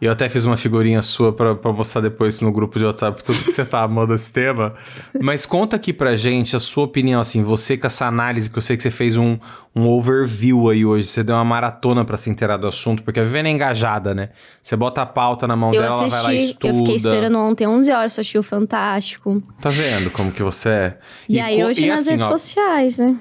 E 0.02 0.06
eu 0.06 0.12
até 0.14 0.30
fiz 0.30 0.46
uma 0.46 0.56
figurinha 0.56 1.02
sua 1.02 1.34
pra, 1.34 1.56
pra 1.56 1.74
mostrar 1.74 2.00
depois 2.02 2.40
no 2.40 2.52
grupo 2.54 2.80
de 2.80 2.86
WhatsApp 2.86 3.22
tudo 3.22 3.38
que 3.44 3.52
você 3.52 3.66
tá 3.66 3.82
amando 3.84 4.14
esse 4.14 4.32
tema. 4.32 4.74
Mas 5.22 5.46
conta 5.46 5.76
aqui 5.76 5.92
pra 5.92 6.16
gente 6.16 6.56
a 6.56 6.60
sua 6.60 6.86
opinião, 6.86 7.20
assim, 7.20 7.44
você 7.44 7.78
com 7.78 7.86
essa 7.86 8.06
análise, 8.06 8.50
que 8.50 8.58
eu 8.58 8.62
sei 8.62 8.78
que 8.78 8.84
você 8.84 8.90
fez 8.92 9.18
um, 9.18 9.38
um 9.76 9.88
overview 9.90 10.70
aí 10.70 10.86
hoje, 10.86 11.06
você 11.08 11.22
deu 11.22 11.36
uma 11.36 11.44
maratona 11.44 12.06
pra 12.06 12.16
se 12.16 12.30
inteirar 12.30 12.56
do 12.56 12.66
assunto, 12.68 13.04
porque 13.04 13.20
a 13.20 13.24
Viviane 13.24 13.50
é 13.50 13.52
engajada, 13.52 14.16
né? 14.16 14.30
Você 14.62 14.76
bota 14.78 15.02
a 15.02 15.06
pauta 15.06 15.46
na 15.46 15.58
mão 15.58 15.74
Eu 15.74 15.82
dela, 15.82 15.94
ela 15.96 16.08
vai 16.08 16.22
lá 16.24 16.34
e 16.34 16.38
assisti, 16.38 16.52
estuda. 16.54 16.68
eu 16.74 16.76
fiquei 16.76 16.96
esperando 16.96 17.38
ontem 17.38 17.68
11 17.68 17.92
horas 17.92 18.14
pra 18.14 18.22
assistir 18.22 18.38
o 18.38 18.44
Fantástico. 18.44 19.44
Tá 19.60 19.70
vendo 19.70 20.10
como 20.12 20.32
que 20.32 20.42
você 20.42 20.70
é? 20.70 20.98
E, 21.28 21.40
aí 21.42 21.58
co- 21.62 21.66
hoje 21.68 21.86
nas 21.88 22.00
assim, 22.00 22.12
redes 22.12 22.26
ó, 22.26 22.30
sociais, 22.30 22.98
né? 22.98 23.18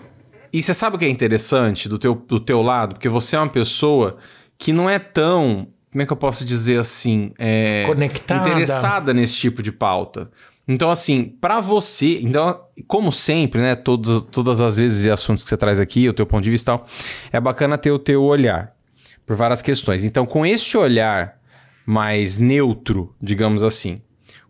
E 0.53 0.63
você 0.63 0.73
sabe 0.73 0.95
o 0.95 0.99
que 0.99 1.05
é 1.05 1.11
interessante 1.11 1.89
do 1.89 1.99
teu, 1.99 2.15
do 2.15 2.39
teu 2.39 2.63
lado? 2.63 2.95
Porque 2.95 3.09
você 3.09 3.35
é 3.35 3.39
uma 3.41 3.49
pessoa 3.49 4.17
que 4.57 4.73
não 4.73 4.89
é 4.89 4.99
tão. 5.01 5.67
Como 5.99 6.05
é 6.05 6.07
que 6.07 6.13
eu 6.13 6.17
posso 6.17 6.45
dizer 6.45 6.79
assim? 6.79 7.33
É, 7.41 7.83
Conectada. 7.85 8.49
Interessada 8.49 9.13
nesse 9.13 9.35
tipo 9.35 9.61
de 9.61 9.73
pauta. 9.73 10.31
Então, 10.69 10.93
assim, 10.93 11.25
pra 11.41 11.59
você. 11.59 12.21
Então, 12.21 12.61
como 12.87 13.11
sempre, 13.11 13.61
né? 13.61 13.75
Todas, 13.75 14.23
todas 14.27 14.61
as 14.61 14.77
vezes 14.77 15.07
e 15.07 15.11
assuntos 15.11 15.43
que 15.43 15.51
você 15.51 15.57
traz 15.57 15.81
aqui, 15.81 16.09
o 16.09 16.13
teu 16.13 16.25
ponto 16.25 16.45
de 16.45 16.51
vista 16.51 16.71
e 16.71 16.79
tal, 16.79 16.87
é 17.33 17.41
bacana 17.41 17.77
ter 17.77 17.91
o 17.91 17.99
teu 17.99 18.23
olhar 18.23 18.75
por 19.27 19.35
várias 19.35 19.61
questões. 19.61 20.05
Então, 20.05 20.25
com 20.25 20.47
esse 20.47 20.77
olhar 20.79 21.37
mais 21.85 22.39
neutro, 22.39 23.13
digamos 23.21 23.65
assim, 23.65 24.01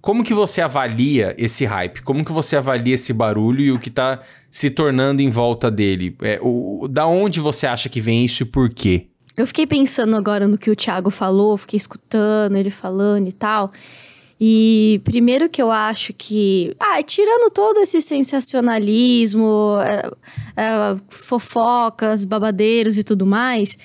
como 0.03 0.23
que 0.23 0.35
você 0.35 0.61
avalia 0.61 1.35
esse 1.39 1.65
hype? 1.65 2.03
Como 2.03 2.23
que 2.23 2.33
você 2.33 2.57
avalia 2.57 2.95
esse 2.95 3.15
barulho 3.15 3.61
e 3.63 3.73
o 3.73 3.79
que 3.79 3.89
tá 3.89 4.21
se 4.51 4.69
tornando 4.69 5.23
em 5.23 5.31
volta 5.31 5.71
dele? 5.71 6.15
É, 6.21 6.39
o- 6.43 6.87
da 6.91 7.07
onde 7.07 7.41
você 7.41 7.67
acha 7.67 7.89
que 7.89 8.03
vem 8.03 8.23
isso 8.25 8.43
e 8.43 8.47
por 8.47 8.69
quê? 8.69 9.07
Eu 9.38 9.46
fiquei 9.46 9.66
pensando 9.66 10.16
agora 10.16 10.48
no 10.48 10.59
que 10.59 10.70
o 10.70 10.77
Thiago 10.77 11.11
falou, 11.11 11.57
fiquei 11.57 11.77
escutando 11.77 12.57
ele 12.57 12.70
falando 12.70 13.29
e 13.29 13.33
tal. 13.33 13.70
E 14.40 15.01
primeiro 15.05 15.48
que 15.48 15.61
eu 15.61 15.70
acho 15.70 16.12
que, 16.12 16.74
ah, 16.79 17.03
tirando 17.03 17.51
todo 17.51 17.79
esse 17.79 18.01
sensacionalismo, 18.01 19.77
é, 19.83 20.11
é, 20.57 20.96
fofocas, 21.09 22.24
babadeiros 22.24 22.98
e 22.98 23.03
tudo 23.05 23.27
mais, 23.27 23.77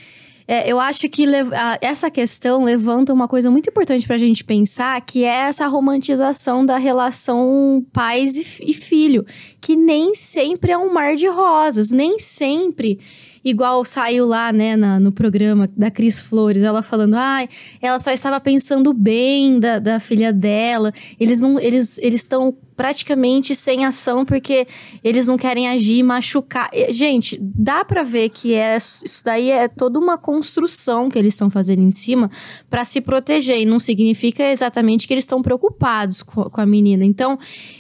é, 0.48 0.70
eu 0.72 0.80
acho 0.80 1.08
que 1.10 1.26
a- 1.26 1.80
essa 1.82 2.12
questão 2.12 2.64
levanta 2.66 3.14
uma 3.14 3.28
coisa 3.28 3.50
muito 3.50 3.70
importante 3.70 4.06
pra 4.06 4.18
gente 4.18 4.44
pensar, 4.44 5.00
que 5.02 5.24
é 5.24 5.48
essa 5.48 5.66
romantização 5.68 6.66
da 6.66 6.78
relação 6.78 7.84
pais 7.94 8.36
e, 8.36 8.70
e 8.70 8.74
filho, 8.74 9.26
que 9.62 9.76
nem 9.76 10.14
sempre 10.14 10.72
é 10.72 10.78
um 10.78 10.94
mar 10.94 11.16
de 11.16 11.28
rosas, 11.28 11.90
nem 11.92 12.20
sempre 12.20 13.00
igual 13.44 13.84
saiu 13.86 14.28
lá, 14.28 14.52
né, 14.54 14.76
na- 14.76 15.00
no 15.00 15.12
programa 15.12 15.70
da 15.76 15.92
Cris 15.92 16.20
Flores, 16.20 16.64
ela 16.64 16.82
falando, 16.82 17.16
ai, 17.16 17.50
ela 17.82 18.00
só 18.00 18.12
estava 18.12 18.40
pensando 18.40 18.94
bem 18.94 19.60
da, 19.60 19.80
da 19.80 20.00
filha 20.00 20.32
dela, 20.32 20.94
eles 21.20 21.42
não, 21.42 21.60
eles 21.60 21.98
estão 21.98 22.56
praticamente 22.76 23.54
sem 23.54 23.86
ação 23.86 24.26
porque 24.26 24.66
eles 25.04 25.28
não 25.28 25.38
querem 25.38 25.70
agir 25.70 25.98
e 26.00 26.04
machucar. 26.04 26.72
Gente, 26.90 27.38
dá 27.40 27.86
pra 27.86 28.02
ver 28.02 28.30
que 28.30 28.56
é 28.56 28.76
isso 28.78 29.24
daí 29.24 29.52
é 29.52 29.68
toda 29.68 30.00
uma 30.00 30.18
construção 30.18 31.08
que 31.08 31.20
eles 31.20 31.36
estão 31.36 31.52
fazendo 31.52 31.84
em 31.84 31.92
cima 31.92 32.32
pra 32.72 32.84
se 32.84 33.00
proteger 33.00 33.60
e 33.60 33.66
não 33.66 33.80
significa 33.80 34.50
exatamente 34.50 35.08
que 35.08 35.14
eles 35.14 35.24
estão 35.24 35.42
preocupados 35.42 36.24
co- 36.24 36.50
com, 36.50 36.62
a 36.62 36.66
menina. 36.66 37.06
Então, 37.06 37.38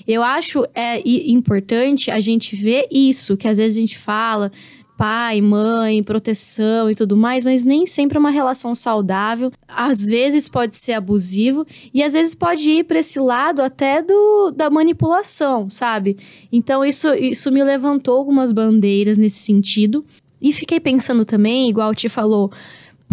eu 0.08 0.21
acho 0.21 0.63
é 0.76 1.02
importante 1.32 2.12
a 2.12 2.19
gente 2.19 2.56
ver 2.56 2.88
isso, 2.91 3.36
que 3.36 3.47
às 3.47 3.58
vezes 3.58 3.78
a 3.78 3.82
gente 3.82 3.97
fala 3.97 4.52
pai, 4.97 5.41
mãe, 5.41 6.03
proteção 6.03 6.89
e 6.89 6.95
tudo 6.95 7.17
mais, 7.17 7.43
mas 7.43 7.65
nem 7.65 7.86
sempre 7.86 8.17
é 8.17 8.19
uma 8.19 8.29
relação 8.29 8.73
saudável. 8.75 9.51
Às 9.67 10.08
vezes 10.08 10.47
pode 10.47 10.77
ser 10.77 10.93
abusivo 10.93 11.65
e 11.93 12.03
às 12.03 12.13
vezes 12.13 12.36
pode 12.36 12.69
ir 12.69 12.84
para 12.86 12.99
esse 12.99 13.19
lado 13.19 13.62
até 13.62 14.01
do, 14.01 14.51
da 14.51 14.69
manipulação, 14.69 15.69
sabe? 15.69 16.17
Então 16.51 16.86
isso, 16.86 17.13
isso 17.13 17.51
me 17.51 17.63
levantou 17.63 18.17
algumas 18.17 18.51
bandeiras 18.51 19.17
nesse 19.17 19.39
sentido. 19.39 20.06
E 20.41 20.51
fiquei 20.51 20.77
pensando 20.77 21.23
também, 21.23 21.69
igual 21.69 21.95
te 21.95 22.10
falou, 22.10 22.51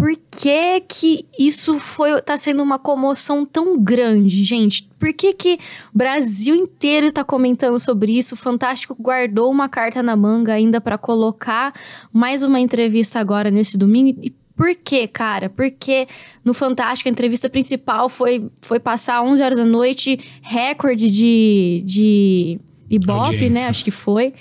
por 0.01 0.17
que 0.31 0.81
que 0.81 1.27
isso 1.37 1.77
foi 1.77 2.19
tá 2.23 2.35
sendo 2.35 2.63
uma 2.63 2.79
comoção 2.79 3.45
tão 3.45 3.79
grande, 3.79 4.43
gente? 4.43 4.89
Por 4.99 5.13
que 5.13 5.31
que 5.31 5.59
o 5.93 5.97
Brasil 5.97 6.55
inteiro 6.55 7.05
está 7.05 7.23
comentando 7.23 7.77
sobre 7.77 8.17
isso? 8.17 8.33
O 8.33 8.37
Fantástico 8.37 8.97
guardou 8.99 9.51
uma 9.51 9.69
carta 9.69 10.01
na 10.01 10.15
manga 10.15 10.53
ainda 10.53 10.81
para 10.81 10.97
colocar 10.97 11.71
mais 12.11 12.41
uma 12.41 12.59
entrevista 12.59 13.19
agora 13.19 13.51
nesse 13.51 13.77
domingo. 13.77 14.19
E 14.23 14.31
por 14.57 14.73
quê, 14.73 15.07
cara? 15.07 15.51
Porque 15.51 16.07
no 16.43 16.55
Fantástico 16.55 17.07
a 17.07 17.11
entrevista 17.11 17.47
principal 17.47 18.09
foi, 18.09 18.49
foi 18.59 18.79
passar 18.79 19.21
11 19.21 19.43
horas 19.43 19.57
da 19.59 19.65
noite, 19.65 20.19
recorde 20.41 21.11
de, 21.11 21.83
de 21.85 22.59
Ibope, 22.89 23.51
né? 23.51 23.65
Acho 23.67 23.83
que 23.83 23.91
foi. 23.91 24.33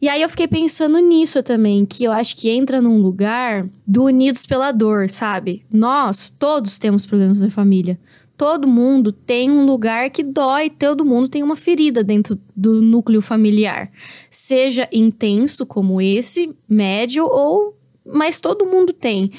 E 0.00 0.08
aí 0.08 0.22
eu 0.22 0.28
fiquei 0.28 0.48
pensando 0.48 0.98
nisso 0.98 1.42
também, 1.42 1.84
que 1.84 2.04
eu 2.04 2.12
acho 2.12 2.36
que 2.36 2.50
entra 2.50 2.80
num 2.80 3.00
lugar 3.00 3.68
do 3.86 4.04
Unidos 4.04 4.46
pela 4.46 4.72
Dor, 4.72 5.08
sabe? 5.08 5.64
Nós 5.70 6.30
todos 6.30 6.78
temos 6.78 7.06
problemas 7.06 7.42
na 7.42 7.50
família. 7.50 7.98
Todo 8.36 8.66
mundo 8.66 9.12
tem 9.12 9.48
um 9.50 9.64
lugar 9.64 10.10
que 10.10 10.22
dói, 10.22 10.68
todo 10.68 11.04
mundo 11.04 11.28
tem 11.28 11.42
uma 11.42 11.54
ferida 11.54 12.02
dentro 12.02 12.38
do 12.54 12.82
núcleo 12.82 13.22
familiar. 13.22 13.90
Seja 14.28 14.88
intenso 14.92 15.64
como 15.64 16.00
esse, 16.00 16.52
médio 16.68 17.24
ou 17.26 17.76
mas 18.06 18.38
todo 18.38 18.66
mundo 18.66 18.92
tem. 18.92 19.30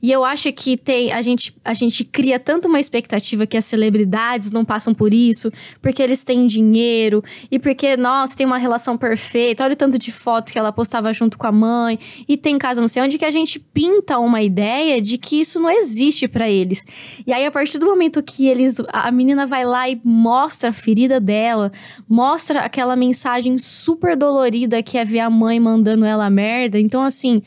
E 0.00 0.10
eu 0.10 0.24
acho 0.24 0.52
que 0.52 0.76
tem 0.76 1.12
a 1.12 1.20
gente, 1.22 1.54
a 1.64 1.74
gente 1.74 2.04
cria 2.04 2.38
tanto 2.38 2.68
uma 2.68 2.78
expectativa 2.78 3.46
que 3.46 3.56
as 3.56 3.64
celebridades 3.64 4.50
não 4.50 4.64
passam 4.64 4.94
por 4.94 5.12
isso, 5.12 5.50
porque 5.80 6.02
eles 6.02 6.22
têm 6.22 6.46
dinheiro 6.46 7.22
e 7.50 7.58
porque, 7.58 7.96
nossa, 7.96 8.36
tem 8.36 8.46
uma 8.46 8.58
relação 8.58 8.96
perfeita. 8.96 9.64
Olha 9.64 9.74
o 9.74 9.76
tanto 9.76 9.98
de 9.98 10.12
foto 10.12 10.52
que 10.52 10.58
ela 10.58 10.72
postava 10.72 11.12
junto 11.12 11.36
com 11.36 11.46
a 11.46 11.52
mãe 11.52 11.98
e 12.28 12.36
tem 12.36 12.58
casa 12.58 12.80
não 12.80 12.88
sei 12.88 13.02
onde 13.02 13.18
que 13.18 13.24
a 13.24 13.30
gente 13.30 13.58
pinta 13.58 14.18
uma 14.18 14.40
ideia 14.40 15.00
de 15.00 15.18
que 15.18 15.40
isso 15.40 15.60
não 15.60 15.70
existe 15.70 16.28
pra 16.28 16.48
eles. 16.48 16.84
E 17.26 17.32
aí 17.32 17.44
a 17.44 17.50
partir 17.50 17.78
do 17.78 17.86
momento 17.86 18.22
que 18.22 18.46
eles 18.46 18.76
a 18.88 19.10
menina 19.10 19.46
vai 19.46 19.64
lá 19.64 19.88
e 19.88 20.00
mostra 20.04 20.70
a 20.70 20.72
ferida 20.72 21.18
dela, 21.18 21.72
mostra 22.08 22.60
aquela 22.60 22.94
mensagem 22.94 23.58
super 23.58 24.16
dolorida 24.16 24.82
que 24.82 24.96
é 24.96 25.04
ver 25.04 25.20
a 25.20 25.30
mãe 25.30 25.58
mandando 25.58 26.04
ela 26.04 26.30
merda. 26.30 26.78
Então 26.78 27.02
assim, 27.02 27.42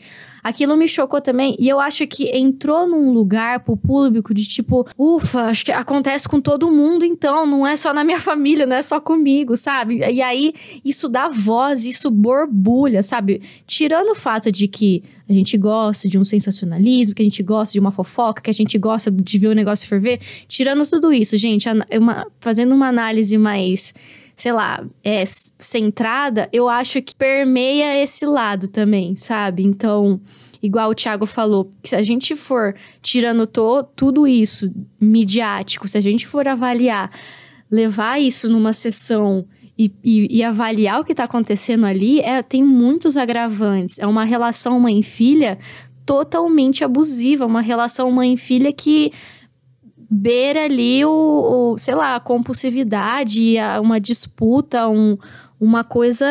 Aquilo 0.48 0.76
me 0.76 0.86
chocou 0.86 1.20
também. 1.20 1.56
E 1.58 1.68
eu 1.68 1.80
acho 1.80 2.06
que 2.06 2.24
entrou 2.36 2.86
num 2.86 3.12
lugar 3.12 3.60
pro 3.64 3.76
público 3.76 4.32
de 4.32 4.44
tipo, 4.46 4.86
ufa, 4.96 5.46
acho 5.46 5.64
que 5.64 5.72
acontece 5.72 6.28
com 6.28 6.40
todo 6.40 6.70
mundo, 6.70 7.04
então, 7.04 7.44
não 7.44 7.66
é 7.66 7.76
só 7.76 7.92
na 7.92 8.04
minha 8.04 8.20
família, 8.20 8.64
não 8.64 8.76
é 8.76 8.82
só 8.82 9.00
comigo, 9.00 9.56
sabe? 9.56 9.98
E 9.98 10.22
aí, 10.22 10.52
isso 10.84 11.08
dá 11.08 11.28
voz, 11.28 11.84
isso 11.84 12.10
borbulha, 12.12 13.02
sabe? 13.02 13.42
Tirando 13.66 14.10
o 14.10 14.14
fato 14.14 14.52
de 14.52 14.68
que 14.68 15.02
a 15.28 15.32
gente 15.32 15.58
gosta 15.58 16.08
de 16.08 16.16
um 16.16 16.24
sensacionalismo, 16.24 17.12
que 17.12 17.22
a 17.22 17.24
gente 17.24 17.42
gosta 17.42 17.72
de 17.72 17.80
uma 17.80 17.90
fofoca, 17.90 18.40
que 18.40 18.50
a 18.50 18.54
gente 18.54 18.78
gosta 18.78 19.10
de 19.10 19.38
ver 19.38 19.48
o 19.48 19.52
negócio 19.54 19.88
ferver, 19.88 20.20
tirando 20.46 20.86
tudo 20.88 21.12
isso, 21.12 21.36
gente, 21.36 21.66
uma- 21.98 22.24
fazendo 22.38 22.72
uma 22.72 22.86
análise 22.86 23.36
mais 23.36 23.92
sei 24.36 24.52
lá, 24.52 24.84
é 25.02 25.24
centrada, 25.58 26.46
eu 26.52 26.68
acho 26.68 27.00
que 27.00 27.16
permeia 27.16 28.00
esse 28.02 28.26
lado 28.26 28.68
também, 28.68 29.16
sabe? 29.16 29.62
Então, 29.64 30.20
igual 30.62 30.90
o 30.90 30.94
Thiago 30.94 31.24
falou, 31.24 31.72
se 31.82 31.96
a 31.96 32.02
gente 32.02 32.36
for 32.36 32.74
tirando 33.00 33.46
to, 33.46 33.82
tudo 33.96 34.26
isso 34.26 34.70
midiático, 35.00 35.88
se 35.88 35.96
a 35.96 36.02
gente 36.02 36.26
for 36.26 36.46
avaliar, 36.46 37.10
levar 37.70 38.20
isso 38.20 38.48
numa 38.52 38.74
sessão 38.74 39.46
e, 39.78 39.90
e- 40.04 40.38
e 40.38 40.42
avaliar 40.44 41.00
o 41.00 41.04
que 41.04 41.14
tá 41.14 41.24
acontecendo 41.24 41.86
ali, 41.86 42.20
é, 42.20 42.42
tem 42.42 42.62
muitos 42.62 43.16
agravantes. 43.16 43.98
É 43.98 44.06
uma 44.06 44.24
relação 44.24 44.78
mãe-filha 44.78 45.58
totalmente 46.04 46.84
abusiva, 46.84 47.46
uma 47.46 47.60
relação 47.62 48.10
mãe-filha 48.10 48.72
que 48.72 49.12
beira 50.10 50.64
ali 50.64 51.04
o, 51.04 51.10
o, 51.74 51.78
sei 51.78 51.94
lá, 51.94 52.16
a 52.16 52.20
compulsividade, 52.20 53.58
a- 53.58 53.80
uma 53.80 53.98
disputa, 54.00 54.88
um, 54.88 55.16
uma 55.60 55.82
coisa 55.82 56.26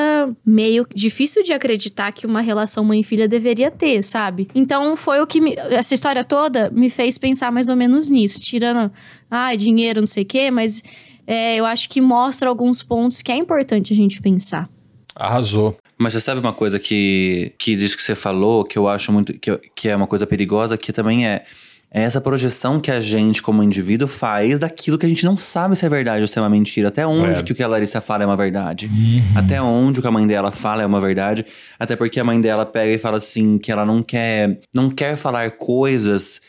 meio 0.45 0.85
difícil 0.93 1.43
de 1.43 1.51
acreditar 1.53 2.11
que 2.11 2.25
uma 2.27 2.41
relação 2.41 2.83
mãe-filha 2.85 3.27
deveria 3.27 3.71
ter, 3.71 4.01
sabe? 4.03 4.47
Então 4.53 4.95
foi 4.95 5.19
o 5.19 5.27
que 5.27 5.41
me, 5.41 5.55
essa 5.57 5.93
história 5.93 6.23
toda 6.23 6.69
me 6.71 6.89
fez 6.89 7.17
pensar 7.17 7.51
mais 7.51 7.67
ou 7.69 7.75
menos 7.75 8.09
nisso, 8.09 8.39
tirando, 8.39 8.91
ah, 9.29 9.55
dinheiro, 9.55 9.99
não 9.99 10.07
sei 10.07 10.23
o 10.23 10.25
quê, 10.27 10.51
mas 10.51 10.83
é, 11.25 11.55
eu 11.55 11.65
acho 11.65 11.89
que 11.89 11.99
mostra 11.99 12.47
alguns 12.47 12.83
pontos 12.83 13.21
que 13.21 13.31
é 13.31 13.35
importante 13.35 13.91
a 13.93 13.95
gente 13.95 14.21
pensar. 14.21 14.69
Arrasou. 15.15 15.75
Mas 15.97 16.13
você 16.13 16.19
sabe 16.19 16.41
uma 16.41 16.51
coisa 16.53 16.77
que, 16.77 17.53
que 17.57 17.75
disso 17.75 17.95
que 17.95 18.03
você 18.03 18.15
falou, 18.15 18.65
que 18.65 18.77
eu 18.77 18.87
acho 18.87 19.11
muito. 19.13 19.33
que, 19.39 19.57
que 19.73 19.87
é 19.89 19.95
uma 19.95 20.07
coisa 20.07 20.27
perigosa, 20.27 20.77
que 20.77 20.91
também 20.91 21.25
é. 21.25 21.45
É 21.91 22.01
essa 22.03 22.19
projeção 22.19 22.79
que 22.79 22.91
a 22.91 22.99
gente, 22.99 23.41
como 23.41 23.63
indivíduo, 23.63 24.05
faz 24.07 24.59
daquilo 24.59 24.97
que 24.97 25.05
a 25.05 25.09
gente 25.09 25.23
não 25.23 25.37
sabe 25.37 25.75
se 25.77 25.85
é 25.85 25.89
verdade 25.89 26.21
ou 26.21 26.27
se 26.27 26.37
é 26.37 26.41
uma 26.41 26.49
mentira. 26.49 26.89
Até 26.89 27.07
onde 27.07 27.39
É. 27.39 27.43
que 27.43 27.53
o 27.53 27.55
que 27.55 27.63
a 27.63 27.67
Larissa 27.67 28.01
fala 28.01 28.23
é 28.23 28.25
uma 28.25 28.35
verdade. 28.35 28.91
Até 29.33 29.61
onde 29.61 29.99
o 29.99 30.01
que 30.01 30.07
a 30.07 30.11
mãe 30.11 30.27
dela 30.27 30.51
fala 30.51 30.81
é 30.81 30.85
uma 30.85 30.99
verdade. 30.99 31.45
Até 31.79 31.95
porque 31.95 32.19
a 32.19 32.23
mãe 32.23 32.41
dela 32.41 32.65
pega 32.65 32.91
e 32.91 32.97
fala 32.97 33.17
assim 33.17 33.57
que 33.57 33.71
ela 33.71 33.85
não 33.85 34.03
quer, 34.03 34.59
não 34.73 34.89
quer 34.89 35.15
falar 35.15 35.51
coisas 35.51 36.41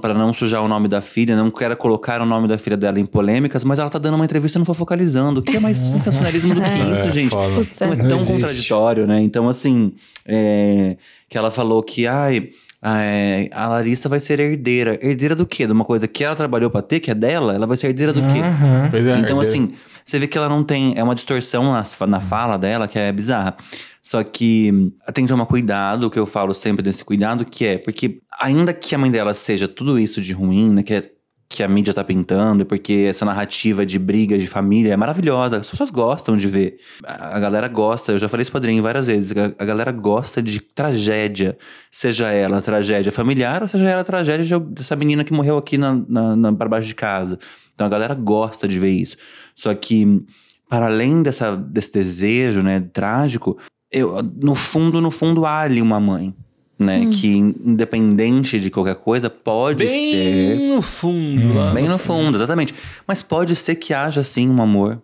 para 0.00 0.14
não 0.14 0.32
sujar 0.32 0.62
o 0.62 0.68
nome 0.68 0.86
da 0.86 1.00
filha, 1.00 1.34
não 1.36 1.50
quer 1.50 1.74
colocar 1.74 2.20
o 2.22 2.24
nome 2.26 2.46
da 2.46 2.56
filha 2.56 2.76
dela 2.76 3.00
em 3.00 3.04
polêmicas, 3.04 3.64
mas 3.64 3.80
ela 3.80 3.90
tá 3.90 3.98
dando 3.98 4.14
uma 4.14 4.24
entrevista 4.24 4.60
no 4.60 4.64
Fofocalizando. 4.64 5.40
O 5.40 5.42
que 5.42 5.56
é 5.56 5.60
mais 5.60 5.76
sensacionalismo 5.78 6.54
do 6.54 6.60
que 6.60 6.92
isso, 6.92 7.10
gente? 7.10 7.30
foda. 7.32 7.52
Putz, 7.56 7.80
Não 7.80 7.88
é 7.88 7.92
é. 7.92 7.96
Não 7.96 8.08
tão 8.08 8.26
contraditório, 8.26 9.06
né? 9.08 9.20
Então, 9.20 9.48
assim, 9.48 9.92
é, 10.24 10.96
que 11.28 11.36
ela 11.36 11.50
falou 11.50 11.82
que, 11.82 12.06
ai, 12.06 12.48
é, 12.82 13.48
a 13.52 13.68
Larissa 13.68 14.08
vai 14.08 14.20
ser 14.20 14.38
herdeira. 14.40 14.98
Herdeira 15.02 15.34
do 15.34 15.46
quê? 15.46 15.66
De 15.66 15.72
uma 15.72 15.84
coisa 15.84 16.06
que 16.06 16.22
ela 16.22 16.36
trabalhou 16.36 16.70
pra 16.70 16.82
ter, 16.82 17.00
que 17.00 17.10
é 17.10 17.14
dela? 17.14 17.54
Ela 17.54 17.66
vai 17.66 17.76
ser 17.76 17.88
herdeira 17.88 18.12
do 18.12 18.20
quê? 18.22 18.40
Aham. 18.40 18.88
Pois 18.90 19.06
é, 19.06 19.18
Então, 19.18 19.36
herdeira. 19.42 19.48
assim, 19.48 19.72
você 20.04 20.18
vê 20.18 20.26
que 20.26 20.36
ela 20.38 20.48
não 20.48 20.62
tem. 20.62 20.94
É 20.96 21.02
uma 21.02 21.14
distorção 21.14 21.72
na, 21.72 21.82
na 22.06 22.20
fala 22.20 22.56
dela 22.56 22.86
que 22.86 22.98
é 22.98 23.10
bizarra. 23.12 23.56
Só 24.02 24.22
que 24.22 24.92
tem 25.12 25.24
que 25.24 25.32
tomar 25.32 25.46
cuidado, 25.46 26.04
o 26.04 26.10
que 26.10 26.18
eu 26.18 26.26
falo 26.26 26.54
sempre 26.54 26.80
desse 26.80 27.04
cuidado, 27.04 27.44
que 27.44 27.66
é 27.66 27.78
porque, 27.78 28.20
ainda 28.40 28.72
que 28.72 28.94
a 28.94 28.98
mãe 28.98 29.10
dela 29.10 29.34
seja 29.34 29.66
tudo 29.66 29.98
isso 29.98 30.20
de 30.20 30.32
ruim, 30.32 30.70
né? 30.72 30.82
Que, 30.84 30.94
é- 30.94 31.10
que 31.48 31.62
a 31.62 31.68
mídia 31.68 31.94
tá 31.94 32.02
pintando, 32.02 32.66
porque 32.66 33.06
essa 33.08 33.24
narrativa 33.24 33.86
de 33.86 33.98
briga 33.98 34.36
de 34.36 34.46
família 34.46 34.92
é 34.92 34.96
maravilhosa, 34.96 35.58
as 35.58 35.70
pessoas 35.70 35.90
gostam 35.90 36.36
de 36.36 36.48
ver. 36.48 36.78
A, 37.04 37.38
galera 37.38 37.68
gosta, 37.68 38.12
eu 38.12 38.18
já 38.18 38.28
falei 38.28 38.42
isso 38.42 38.50
pro 38.50 38.58
Adriano 38.58 38.82
várias 38.82 39.06
vezes, 39.06 39.32
a, 39.36 39.52
a 39.58 39.64
galera 39.64 39.92
gosta 39.92 40.42
de 40.42 40.60
tragédia, 40.60 41.56
seja 41.90 42.32
ela 42.32 42.60
tragédia 42.60 43.12
familiar 43.12 43.62
ou 43.62 43.68
seja 43.68 43.88
ela 43.88 44.02
tragédia 44.02 44.44
de, 44.44 44.66
dessa 44.72 44.96
menina 44.96 45.22
que 45.22 45.32
morreu 45.32 45.56
aqui 45.56 45.78
na, 45.78 45.94
na, 46.08 46.36
na, 46.36 46.52
pra 46.52 46.68
baixo 46.68 46.88
de 46.88 46.94
casa. 46.94 47.38
Então 47.74 47.86
a 47.86 47.90
galera 47.90 48.14
gosta 48.14 48.66
de 48.66 48.78
ver 48.78 48.90
isso. 48.90 49.16
Só 49.54 49.72
que, 49.74 50.24
para 50.68 50.86
além 50.86 51.22
dessa, 51.22 51.56
desse 51.56 51.92
desejo, 51.92 52.62
né, 52.62 52.80
trágico, 52.92 53.56
eu, 53.92 54.20
no 54.22 54.54
fundo, 54.54 55.00
no 55.00 55.10
fundo, 55.10 55.46
há 55.46 55.60
ali 55.60 55.80
uma 55.80 56.00
mãe, 56.00 56.34
né? 56.78 57.06
Que, 57.06 57.36
independente 57.36 58.60
de 58.60 58.70
qualquer 58.70 58.96
coisa, 58.96 59.30
pode 59.30 59.88
ser. 59.88 60.56
Bem 60.56 60.68
no 60.68 60.82
fundo. 60.82 61.54
lá 61.54 61.72
Bem 61.72 61.88
no 61.88 61.98
fundo, 61.98 62.36
exatamente. 62.36 62.74
Mas 63.06 63.22
pode 63.22 63.56
ser 63.56 63.76
que 63.76 63.94
haja, 63.94 64.22
sim, 64.22 64.48
um 64.48 64.60
amor. 64.60 65.02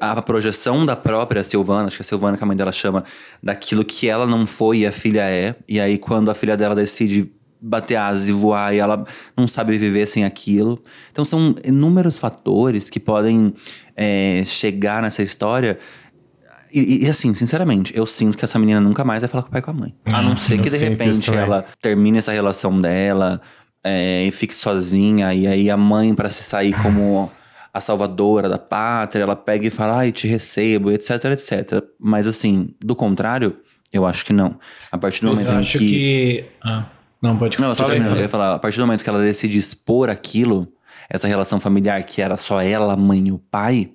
A, 0.00 0.12
a 0.12 0.22
projeção 0.22 0.84
da 0.84 0.96
própria 0.96 1.44
Silvana, 1.44 1.86
acho 1.86 1.96
que 1.96 2.02
é 2.02 2.04
a 2.04 2.06
Silvana 2.06 2.36
que 2.36 2.42
a 2.42 2.46
mãe 2.46 2.56
dela 2.56 2.72
chama, 2.72 3.04
daquilo 3.40 3.84
que 3.84 4.08
ela 4.08 4.26
não 4.26 4.44
foi 4.44 4.78
e 4.78 4.86
a 4.86 4.92
filha 4.92 5.22
é. 5.22 5.54
E 5.68 5.78
aí, 5.78 5.98
quando 5.98 6.30
a 6.30 6.34
filha 6.34 6.56
dela 6.56 6.74
decide 6.74 7.30
bater 7.60 7.96
asas 7.96 8.28
e 8.28 8.32
voar 8.32 8.72
e 8.74 8.78
ela 8.78 9.04
não 9.36 9.46
sabe 9.46 9.76
viver 9.78 10.06
sem 10.06 10.24
aquilo. 10.24 10.80
Então, 11.10 11.24
são 11.24 11.54
inúmeros 11.64 12.18
fatores 12.18 12.90
que 12.90 13.00
podem 13.00 13.52
é, 13.96 14.42
chegar 14.44 15.02
nessa 15.02 15.22
história. 15.22 15.78
E, 16.72 17.04
e, 17.04 17.08
assim, 17.08 17.34
sinceramente, 17.34 17.96
eu 17.96 18.06
sinto 18.06 18.36
que 18.36 18.44
essa 18.44 18.58
menina 18.58 18.80
nunca 18.80 19.04
mais 19.04 19.20
vai 19.20 19.28
falar 19.28 19.42
com 19.42 19.48
o 19.48 19.52
pai 19.52 19.60
e 19.60 19.62
com 19.62 19.70
a 19.70 19.74
mãe. 19.74 19.94
A 20.12 20.22
não 20.22 20.36
ser 20.36 20.58
eu 20.58 20.62
que 20.62 20.70
de 20.70 20.76
repente 20.76 21.34
ela 21.34 21.64
termine 21.80 22.18
essa 22.18 22.32
relação 22.32 22.80
dela 22.80 23.40
é, 23.82 24.24
e 24.24 24.30
fique 24.30 24.54
sozinha, 24.54 25.32
e 25.32 25.46
aí 25.46 25.70
a 25.70 25.76
mãe, 25.76 26.14
pra 26.14 26.30
se 26.30 26.42
sair 26.42 26.74
como 26.82 27.30
a 27.72 27.80
salvadora 27.80 28.48
da 28.48 28.58
pátria, 28.58 29.22
ela 29.22 29.36
pega 29.36 29.66
e 29.66 29.70
fala, 29.70 29.98
ai, 29.98 30.12
te 30.12 30.26
recebo, 30.26 30.90
etc, 30.90 31.24
etc. 31.26 31.84
Mas 31.98 32.26
assim, 32.26 32.74
do 32.80 32.94
contrário, 32.96 33.56
eu 33.92 34.04
acho 34.04 34.24
que 34.24 34.32
não. 34.32 34.58
A 34.90 34.98
partir 34.98 35.20
do 35.22 35.28
Eu 35.28 35.34
momento 35.34 35.50
em 35.50 35.56
acho 35.56 35.78
que. 35.78 36.44
Ah, 36.62 36.86
não, 37.22 37.36
pode 37.36 37.60
não, 37.60 37.68
eu 37.68 37.74
só 37.74 37.84
terminando. 37.84 38.16
Eu 38.16 38.22
ia 38.22 38.28
falar, 38.28 38.54
a 38.54 38.58
partir 38.58 38.78
do 38.78 38.86
momento 38.86 39.02
que 39.02 39.08
ela 39.08 39.22
decide 39.22 39.58
expor 39.58 40.08
aquilo, 40.10 40.68
essa 41.08 41.26
relação 41.26 41.58
familiar 41.58 42.02
que 42.04 42.20
era 42.20 42.36
só 42.36 42.60
ela, 42.60 42.92
a 42.92 42.96
mãe 42.96 43.28
e 43.28 43.32
o 43.32 43.38
pai, 43.38 43.90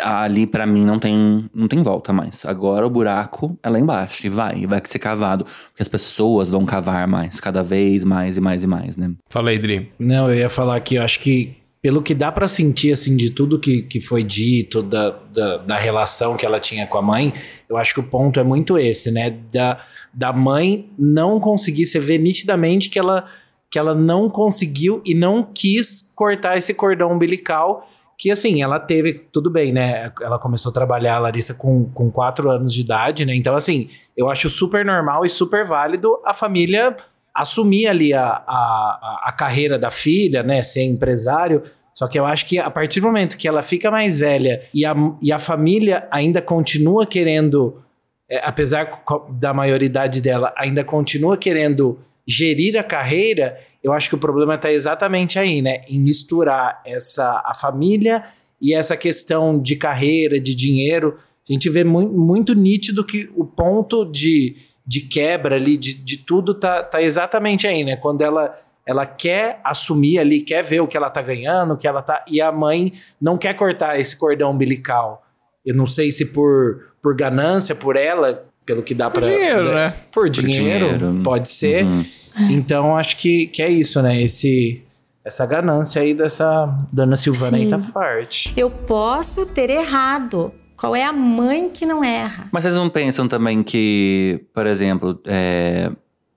ali 0.00 0.46
pra 0.46 0.66
mim 0.66 0.84
não 0.84 0.98
tem, 0.98 1.48
não 1.54 1.68
tem 1.68 1.82
volta 1.82 2.12
mais. 2.12 2.44
Agora 2.44 2.86
o 2.86 2.90
buraco 2.90 3.58
é 3.62 3.68
lá 3.68 3.78
embaixo 3.78 4.26
e 4.26 4.28
vai, 4.28 4.58
e 4.58 4.66
vai 4.66 4.80
ser 4.84 4.98
cavado. 4.98 5.44
Porque 5.44 5.82
as 5.82 5.88
pessoas 5.88 6.50
vão 6.50 6.64
cavar 6.64 7.06
mais, 7.06 7.40
cada 7.40 7.62
vez 7.62 8.04
mais 8.04 8.36
e 8.36 8.40
mais 8.40 8.62
e 8.62 8.66
mais, 8.66 8.96
né? 8.96 9.12
Fala 9.28 9.50
aí, 9.50 9.58
Dri. 9.58 9.92
Não, 9.98 10.28
eu 10.28 10.36
ia 10.36 10.50
falar 10.50 10.80
que 10.80 10.96
eu 10.96 11.02
acho 11.02 11.20
que, 11.20 11.56
pelo 11.80 12.02
que 12.02 12.14
dá 12.14 12.32
pra 12.32 12.48
sentir, 12.48 12.92
assim, 12.92 13.16
de 13.16 13.30
tudo 13.30 13.58
que, 13.58 13.82
que 13.82 14.00
foi 14.00 14.24
dito, 14.24 14.82
da, 14.82 15.10
da, 15.32 15.58
da 15.58 15.78
relação 15.78 16.36
que 16.36 16.44
ela 16.44 16.58
tinha 16.58 16.86
com 16.86 16.98
a 16.98 17.02
mãe, 17.02 17.32
eu 17.68 17.76
acho 17.76 17.94
que 17.94 18.00
o 18.00 18.04
ponto 18.04 18.40
é 18.40 18.44
muito 18.44 18.76
esse, 18.76 19.10
né? 19.10 19.38
Da, 19.52 19.80
da 20.12 20.32
mãe 20.32 20.90
não 20.98 21.38
conseguir, 21.38 21.86
você 21.86 22.00
vê 22.00 22.18
nitidamente 22.18 22.90
que 22.90 22.98
ela, 22.98 23.26
que 23.70 23.78
ela 23.78 23.94
não 23.94 24.28
conseguiu 24.28 25.00
e 25.04 25.14
não 25.14 25.44
quis 25.44 26.12
cortar 26.16 26.58
esse 26.58 26.74
cordão 26.74 27.12
umbilical. 27.12 27.88
Que 28.24 28.30
assim, 28.30 28.62
ela 28.62 28.80
teve, 28.80 29.12
tudo 29.30 29.50
bem, 29.50 29.70
né? 29.70 30.10
Ela 30.18 30.38
começou 30.38 30.70
a 30.70 30.72
trabalhar, 30.72 31.16
a 31.16 31.18
Larissa, 31.18 31.52
com, 31.52 31.84
com 31.90 32.10
quatro 32.10 32.50
anos 32.50 32.72
de 32.72 32.80
idade, 32.80 33.26
né? 33.26 33.34
Então, 33.34 33.54
assim, 33.54 33.90
eu 34.16 34.30
acho 34.30 34.48
super 34.48 34.82
normal 34.82 35.26
e 35.26 35.28
super 35.28 35.66
válido 35.66 36.18
a 36.24 36.32
família 36.32 36.96
assumir 37.34 37.86
ali 37.86 38.14
a, 38.14 38.24
a, 38.24 39.24
a 39.26 39.32
carreira 39.32 39.78
da 39.78 39.90
filha, 39.90 40.42
né? 40.42 40.62
Ser 40.62 40.84
empresário. 40.84 41.64
Só 41.92 42.08
que 42.08 42.18
eu 42.18 42.24
acho 42.24 42.46
que 42.46 42.58
a 42.58 42.70
partir 42.70 43.00
do 43.02 43.08
momento 43.08 43.36
que 43.36 43.46
ela 43.46 43.60
fica 43.60 43.90
mais 43.90 44.20
velha 44.20 44.62
e 44.72 44.86
a, 44.86 44.94
e 45.22 45.30
a 45.30 45.38
família 45.38 46.08
ainda 46.10 46.40
continua 46.40 47.04
querendo, 47.04 47.82
é, 48.26 48.40
apesar 48.42 49.04
da 49.32 49.52
maioridade 49.52 50.22
dela, 50.22 50.50
ainda 50.56 50.82
continua 50.82 51.36
querendo 51.36 51.98
gerir 52.26 52.78
a 52.78 52.82
carreira, 52.82 53.60
eu 53.84 53.92
acho 53.92 54.08
que 54.08 54.14
o 54.14 54.18
problema 54.18 54.54
está 54.54 54.72
exatamente 54.72 55.38
aí, 55.38 55.60
né? 55.60 55.82
Em 55.86 56.00
misturar 56.00 56.80
essa 56.86 57.42
a 57.44 57.52
família 57.54 58.24
e 58.60 58.72
essa 58.74 58.96
questão 58.96 59.60
de 59.60 59.76
carreira, 59.76 60.40
de 60.40 60.54
dinheiro. 60.54 61.18
A 61.48 61.52
gente 61.52 61.68
vê 61.68 61.84
mu 61.84 62.00
muito 62.08 62.54
nítido 62.54 63.04
que 63.04 63.28
o 63.36 63.44
ponto 63.44 64.06
de, 64.06 64.56
de 64.86 65.02
quebra 65.02 65.56
ali, 65.56 65.76
de, 65.76 65.92
de 65.92 66.16
tudo, 66.16 66.54
tá, 66.54 66.82
tá 66.82 67.02
exatamente 67.02 67.66
aí, 67.66 67.84
né? 67.84 67.96
Quando 67.96 68.22
ela, 68.22 68.58
ela 68.86 69.04
quer 69.04 69.60
assumir 69.62 70.18
ali, 70.18 70.40
quer 70.40 70.64
ver 70.64 70.80
o 70.80 70.86
que 70.88 70.96
ela 70.96 71.10
tá 71.10 71.20
ganhando, 71.20 71.74
o 71.74 71.76
que 71.76 71.86
ela 71.86 72.00
tá. 72.00 72.24
E 72.26 72.40
a 72.40 72.50
mãe 72.50 72.94
não 73.20 73.36
quer 73.36 73.52
cortar 73.54 74.00
esse 74.00 74.16
cordão 74.16 74.52
umbilical. 74.52 75.22
Eu 75.66 75.74
não 75.74 75.86
sei 75.86 76.10
se 76.10 76.24
por, 76.32 76.88
por 77.02 77.14
ganância, 77.14 77.74
por 77.74 77.96
ela, 77.96 78.46
pelo 78.64 78.82
que 78.82 78.94
dá 78.94 79.10
Por 79.10 79.20
pra. 79.22 79.30
dinheiro, 79.30 79.64
da- 79.66 79.74
né? 79.74 79.94
Por 80.10 80.30
dinheiro, 80.30 80.96
dinheiro. 80.96 81.20
pode 81.22 81.50
ser. 81.50 81.84
Uhum. 81.84 82.02
Então 82.50 82.96
acho 82.96 83.16
que, 83.16 83.46
que 83.46 83.62
é 83.62 83.68
isso, 83.70 84.00
né? 84.02 84.20
Esse, 84.22 84.82
essa 85.24 85.46
ganância 85.46 86.02
aí 86.02 86.12
dessa 86.14 86.66
Dona 86.92 87.16
Silvana 87.16 87.56
aí 87.56 87.64
Sim. 87.64 87.70
tá 87.70 87.78
forte. 87.78 88.52
Eu 88.56 88.70
posso 88.70 89.46
ter 89.46 89.70
errado. 89.70 90.52
Qual 90.76 90.94
é 90.96 91.04
a 91.04 91.12
mãe 91.12 91.70
que 91.70 91.86
não 91.86 92.02
erra? 92.04 92.48
Mas 92.50 92.64
vocês 92.64 92.74
não 92.74 92.90
pensam 92.90 93.28
também 93.28 93.62
que, 93.62 94.40
por 94.52 94.66
exemplo, 94.66 95.18
é, 95.24 95.90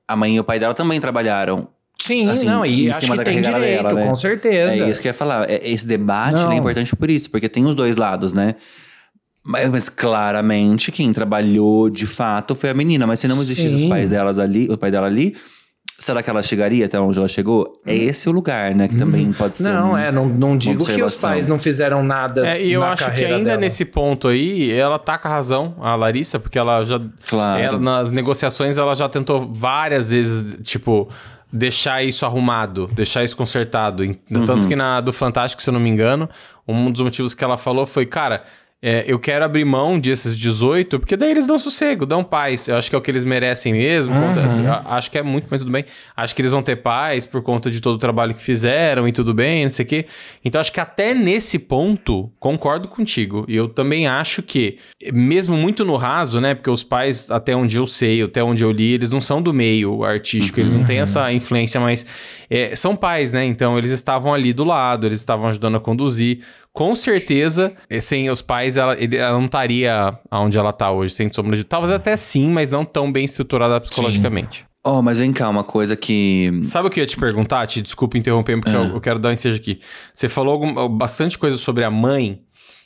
a 0.08 0.16
mãe 0.16 0.36
e 0.36 0.40
o 0.40 0.44
pai 0.44 0.60
dela 0.60 0.74
também 0.74 1.00
trabalharam. 1.02 1.68
Sim, 2.00 2.30
Assim, 2.30 2.46
não, 2.46 2.64
e 2.64 2.86
em 2.86 2.90
acho 2.92 3.00
cima 3.00 3.14
que 3.18 3.24
da 3.24 3.32
tem 3.32 3.42
direito, 3.42 3.84
dela, 3.84 3.94
né? 3.96 4.06
com 4.06 4.16
certeza. 4.16 4.72
É 4.72 4.90
isso 4.90 5.02
que 5.02 5.08
eu 5.08 5.10
ia 5.10 5.14
falar. 5.16 5.50
É- 5.50 5.68
Esse 5.68 5.88
debate 5.88 6.46
é 6.46 6.56
importante 6.56 6.96
por 6.96 7.10
isso, 7.10 7.30
porque 7.32 7.50
tem 7.50 7.66
os 7.66 7.74
dois 7.74 7.98
lados, 7.98 8.32
né? 8.34 8.56
Mas, 9.44 9.68
mas 9.70 9.90
claramente 9.90 10.92
quem 10.92 11.12
trabalhou 11.12 11.90
de 11.90 12.06
fato 12.06 12.54
foi 12.54 12.70
a 12.70 12.74
menina. 12.74 13.08
Mas 13.08 13.20
se 13.20 13.28
não 13.28 13.36
existissem 13.42 13.74
os 13.74 13.86
pais 13.86 14.12
delas 14.12 14.38
ali, 14.40 14.68
o 14.70 14.78
pai 14.78 14.92
dela 14.92 15.08
ali, 15.08 15.36
será 16.00 16.22
que 16.22 16.30
ela 16.30 16.44
chegaria 16.44 16.86
até 16.86 17.00
onde 17.00 17.18
ela 17.18 17.28
chegou? 17.28 17.74
É 17.86 17.96
esse 17.96 18.30
o 18.30 18.32
lugar, 18.32 18.74
né? 18.76 18.88
Que 18.88 18.96
também 18.98 19.32
pode 19.34 19.58
ser. 19.58 19.64
Não, 19.70 19.94
um- 19.94 19.98
é, 19.98 20.12
não, 20.12 20.26
não 20.28 20.58
digo 20.58 20.86
que 20.86 21.02
os 21.02 21.16
pais 21.16 21.48
não 21.48 21.58
fizeram 21.60 22.04
nada. 22.04 22.48
É, 22.48 22.64
e 22.64 22.72
eu 22.74 22.82
na 22.82 22.92
acho 22.92 23.12
que 23.12 23.24
ainda 23.26 23.44
dela. 23.52 23.58
nesse 23.62 23.84
ponto 23.86 24.28
aí, 24.28 24.72
ela 24.72 25.00
tá 25.00 25.18
com 25.18 25.28
a 25.28 25.32
razão, 25.32 25.76
a 25.80 25.96
Larissa, 25.96 26.40
porque 26.40 26.58
ela 26.60 26.84
já. 26.84 27.02
Claro. 27.28 27.62
ela, 27.62 27.80
nas 27.80 28.12
negociações, 28.12 28.78
ela 28.78 28.96
já 28.96 29.10
tentou 29.10 29.52
várias 29.52 30.12
vezes, 30.12 30.58
tipo, 30.64 31.10
deixar 31.52 32.04
isso 32.04 32.26
arrumado, 32.26 32.88
deixar 32.94 33.24
isso 33.24 33.36
consertado. 33.36 34.04
Em- 34.04 34.16
Uhum. 34.30 34.46
Tanto 34.46 34.68
que 34.68 34.76
na 34.76 35.02
do 35.02 35.12
Fantástico, 35.14 35.62
se 35.62 35.70
eu 35.70 35.74
não 35.74 35.80
me 35.80 35.90
engano, 35.90 36.30
um 36.68 36.92
dos 36.92 37.02
motivos 37.02 37.34
que 37.34 37.44
ela 37.44 37.58
falou 37.58 37.86
foi, 37.86 38.06
cara. 38.06 38.44
É, 38.80 39.04
eu 39.08 39.18
quero 39.18 39.44
abrir 39.44 39.66
mão 39.66 40.00
desses 40.00 40.38
18, 40.38 41.00
porque 41.00 41.18
daí 41.18 41.32
eles 41.32 41.48
dão 41.48 41.58
sossego, 41.58 42.06
dão 42.06 42.24
paz. 42.24 42.68
Eu 42.68 42.76
acho 42.76 42.92
que 42.92 42.96
é 42.96 43.00
o 43.00 43.02
que 43.02 43.10
eles 43.10 43.24
merecem 43.24 43.74
mesmo. 43.74 44.14
Uhum. 44.14 44.72
acho 44.86 45.10
que 45.10 45.18
é 45.18 45.24
muito, 45.24 45.48
mas 45.50 45.60
tudo 45.60 45.72
bem. 45.72 45.84
Acho 46.16 46.36
que 46.36 46.42
eles 46.44 46.52
vão 46.52 46.62
ter 46.62 46.76
paz 46.76 47.26
por 47.26 47.42
conta 47.42 47.72
de 47.72 47.82
todo 47.82 47.96
o 47.96 47.98
trabalho 47.98 48.36
que 48.36 48.42
fizeram 48.42 49.08
e 49.08 49.12
tudo 49.12 49.34
bem, 49.34 49.64
não 49.64 49.70
sei 49.72 49.84
o 49.84 49.88
quê. 49.88 50.06
Então 50.46 50.62
acho 50.62 50.72
que 50.72 50.80
até 50.80 51.16
nesse 51.16 51.58
ponto, 51.58 52.32
concordo 52.40 52.88
contigo. 52.88 53.46
E 53.48 53.56
eu 53.56 53.68
também 53.68 54.06
acho 54.06 54.44
que, 54.44 54.78
mesmo 55.12 55.58
muito 55.58 55.84
no 55.84 55.96
raso, 55.96 56.40
né? 56.40 56.54
Porque 56.54 56.70
os 56.70 56.84
pais, 56.84 57.32
até 57.32 57.56
onde 57.56 57.78
eu 57.78 57.88
sei, 57.88 58.22
até 58.22 58.44
onde 58.44 58.64
eu 58.64 58.72
li, 58.72 58.94
eles 58.94 59.10
não 59.10 59.20
são 59.20 59.42
do 59.42 59.52
meio 59.52 60.04
artístico, 60.04 60.60
eles 60.60 60.76
não 60.76 60.86
têm 60.86 61.00
essa 61.00 61.34
influência, 61.34 61.82
mas 61.82 62.06
é, 62.48 62.76
são 62.76 62.96
pais, 62.96 63.34
né? 63.34 63.44
Então 63.44 63.76
eles 63.76 63.90
estavam 63.90 64.32
ali 64.36 64.54
do 64.54 64.64
lado, 64.64 65.08
eles 65.08 65.20
estavam 65.20 65.48
ajudando 65.48 65.78
a 65.78 65.80
conduzir. 65.80 66.42
Com 66.78 66.94
certeza, 66.94 67.76
eh, 67.90 68.00
sem 68.00 68.30
os 68.30 68.40
pais, 68.44 68.78
ela, 68.78 68.96
ele- 69.02 69.18
ela 69.18 69.38
não 69.40 69.48
estaria 69.48 70.16
onde 70.32 70.60
ela 70.60 70.72
tá 70.72 70.92
hoje, 70.92 71.12
sem 71.16 71.28
sombra 71.34 71.56
de. 71.58 71.64
Talvez 71.64 71.92
até 71.92 72.16
sim, 72.16 72.50
mas 72.52 72.70
não 72.70 72.86
tão 72.86 73.12
bem 73.12 73.26
estruturada 73.26 73.82
psicologicamente. 73.82 74.64
Oh, 74.84 75.02
mas 75.02 75.18
vem 75.18 75.34
cá, 75.34 75.50
uma 75.50 75.64
coisa 75.64 75.96
que. 75.96 76.52
Sabe 76.64 76.88
o 76.88 76.92
que 76.92 77.00
eu 77.00 77.04
ia 77.04 77.08
te 77.08 77.18
perguntar? 77.18 77.66
Te 77.66 77.82
desculpa 77.82 78.16
interromper, 78.16 78.60
porque 78.62 78.76
eu, 78.76 78.84
eu 78.94 79.02
quero 79.02 79.18
dar 79.18 79.30
um 79.30 79.32
ensejo 79.32 79.58
aqui. 79.58 79.80
Você 80.14 80.30
falou 80.30 80.54
algum- 80.54 80.88
bastante 80.90 81.36
coisa 81.36 81.58
sobre 81.58 81.84
a 81.84 81.90
mãe, 81.90 82.42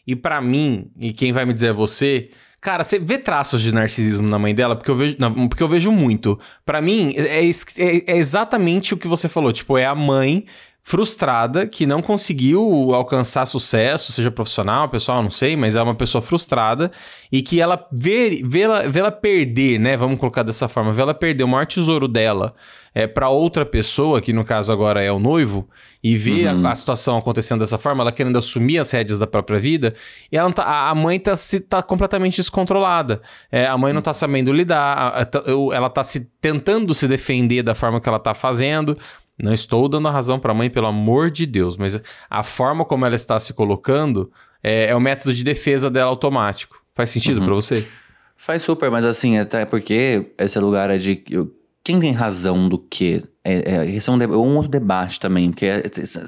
e 0.08 0.16
pra 0.16 0.40
mim, 0.42 0.90
e 0.98 1.12
quem 1.12 1.34
vai 1.34 1.46
me 1.46 1.54
dizer 1.54 1.68
é 1.68 1.74
você. 1.74 2.30
Cara, 2.62 2.84
você 2.86 2.98
vê 2.98 3.18
traços 3.18 3.62
de 3.62 3.74
narcisismo 3.74 4.30
na 4.30 4.40
mãe 4.40 4.54
dela? 4.56 4.76
Porque 4.76 4.90
eu 4.90 4.96
vejo, 4.96 5.16
não, 5.20 5.50
porque 5.50 5.64
eu 5.64 5.68
vejo 5.68 5.92
muito. 5.92 6.40
Pra 6.66 6.80
mim, 6.80 7.12
é, 7.18 7.42
es- 7.44 7.66
é- 7.78 8.04
é 8.14 8.18
exatamente 8.18 8.94
o 8.94 8.98
que 8.98 9.08
você 9.08 9.28
falou. 9.28 9.52
Tipo, 9.52 9.78
é 9.78 9.86
a 9.86 9.94
mãe 9.96 10.46
frustrada 10.84 11.68
que 11.68 11.86
não 11.86 12.02
conseguiu 12.02 12.94
alcançar 12.94 13.46
sucesso, 13.46 14.12
seja 14.12 14.32
profissional, 14.32 14.90
pessoal, 14.90 15.22
não 15.22 15.30
sei, 15.30 15.56
mas 15.56 15.76
é 15.76 15.82
uma 15.82 15.96
pessoa 15.96 16.22
frustrada 16.22 16.92
e 17.32 17.42
que 17.42 17.62
ela 17.62 17.88
vê, 17.92 18.42
vê, 18.44 18.62
ela, 18.62 18.90
vê 18.90 19.00
ela 19.00 19.12
perder, 19.12 19.80
né? 19.80 19.96
Vamos 19.96 20.20
colocar 20.20 20.44
dessa 20.44 20.68
forma, 20.68 20.92
vê 20.92 21.02
ela 21.02 21.14
perder 21.14 21.44
o 21.44 21.48
maior 21.48 21.66
tesouro 21.66 22.08
dela 22.08 22.56
é, 22.94 23.08
para 23.08 23.30
outra 23.30 23.66
pessoa, 23.66 24.20
que 24.20 24.34
no 24.34 24.44
caso 24.44 24.72
agora 24.74 25.02
é 25.02 25.12
o 25.12 25.20
noivo, 25.20 25.70
e 26.04 26.18
vê 26.18 26.48
a, 26.48 26.72
a 26.72 26.76
situação 26.76 27.16
acontecendo 27.18 27.60
dessa 27.60 27.78
forma, 27.78 28.04
ela 28.04 28.12
querendo 28.12 28.38
assumir 28.38 28.80
as 28.80 28.92
rédeas 28.92 29.18
da 29.20 29.28
própria 29.28 29.60
vida, 29.60 29.94
e 30.32 30.36
ela 30.36 30.52
tá, 30.52 30.64
a 30.64 30.90
a 30.90 30.96
mãe 30.96 31.18
tá, 31.20 31.36
se, 31.36 31.62
tá 31.62 31.82
completamente 31.82 32.38
descontrolada. 32.42 33.22
É, 33.52 33.66
a 33.68 33.78
mãe 33.78 33.94
não 33.94 34.02
tá 34.02 34.12
sabendo 34.12 34.52
lidar, 34.52 34.98
a- 35.16 35.28
ela 35.74 35.90
tá 35.90 36.04
se 36.04 36.30
tentando 36.42 36.94
se 36.94 37.08
defender 37.08 37.62
da 37.64 37.74
forma 37.76 38.02
que 38.02 38.10
ela 38.10 38.20
tá 38.20 38.34
fazendo. 38.34 38.98
Não 39.42 39.54
estou 39.54 39.88
dando 39.90 40.08
a 40.08 40.12
razão 40.12 40.40
pra 40.40 40.54
mãe, 40.54 40.70
pelo 40.70 40.88
amor 40.88 41.30
de 41.32 41.46
Deus, 41.46 41.78
mas 41.78 42.02
a 42.30 42.44
forma 42.44 42.86
como 42.86 43.06
ela 43.06 43.16
está 43.16 43.40
se 43.40 43.54
colocando 43.54 44.32
é, 44.64 44.88
é 44.90 44.96
o 44.96 45.00
método 45.00 45.34
de 45.34 45.44
defesa 45.44 45.90
dela 45.90 46.10
automático. 46.10 46.82
Faz 46.94 47.10
sentido 47.10 47.42
pra 47.46 47.54
você? 47.56 47.88
Faz 48.36 48.62
super, 48.62 48.90
mas 48.92 49.06
assim, 49.06 49.38
até 49.38 49.66
porque 49.66 50.32
esse 50.38 50.60
lugar 50.60 50.90
é 50.90 50.98
de. 50.98 51.24
eu- 51.30 51.52
Quem 51.84 52.00
tem 52.00 52.12
razão 52.12 52.70
do 52.70 52.78
quê? 52.78 53.24
É, 53.44 53.78
é, 53.78 53.90
esse 53.90 54.08
é 54.08 54.14
um, 54.14 54.18
um 54.18 54.56
outro 54.56 54.70
debate 54.70 55.20
também, 55.20 55.50
porque 55.50 55.66
é- 55.66 55.82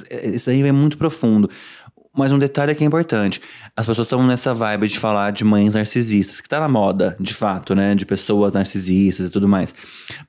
é- 0.10 0.28
isso 0.30 0.50
aí 0.50 0.64
é 0.64 0.72
muito 0.72 0.98
profundo. 0.98 1.48
Mas 2.16 2.32
um 2.32 2.38
detalhe 2.38 2.76
que 2.76 2.84
é 2.84 2.88
importante: 2.88 3.42
as 3.76 3.86
pessoas 3.86 4.06
estão 4.06 4.24
nessa 4.26 4.54
vibe 4.54 4.88
de 4.88 5.00
falar 5.00 5.32
de 5.32 5.44
mães 5.44 5.74
narcisistas, 5.74 6.40
que 6.40 6.48
tá 6.48 6.60
na 6.60 6.70
moda, 6.70 7.16
de 7.20 7.34
fato, 7.34 7.74
né? 7.74 7.96
De 7.96 8.06
pessoas 8.06 8.54
narcisistas 8.54 9.26
e 9.26 9.30
tudo 9.32 9.48
mais. 9.48 9.74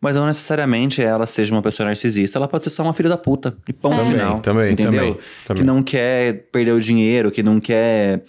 Mas 0.00 0.16
não 0.16 0.26
necessariamente 0.26 1.02
ela 1.02 1.26
seja 1.26 1.52
uma 1.54 1.60
pessoa 1.60 1.86
narcisista, 1.86 2.38
ela 2.38 2.48
pode 2.48 2.64
ser 2.64 2.70
só 2.70 2.82
uma 2.82 2.92
filha 2.94 3.08
da 3.10 3.18
puta. 3.18 3.56
E 3.68 3.72
Também, 3.72 4.06
final. 4.06 4.40
também, 4.40 4.72
entendeu? 4.72 4.92
também, 4.92 5.18
também. 5.46 5.62
Que 5.62 5.66
não 5.66 5.82
quer 5.82 6.48
perder 6.50 6.72
o 6.72 6.80
dinheiro, 6.80 7.30
que 7.30 7.42
não 7.42 7.60
quer. 7.60 8.22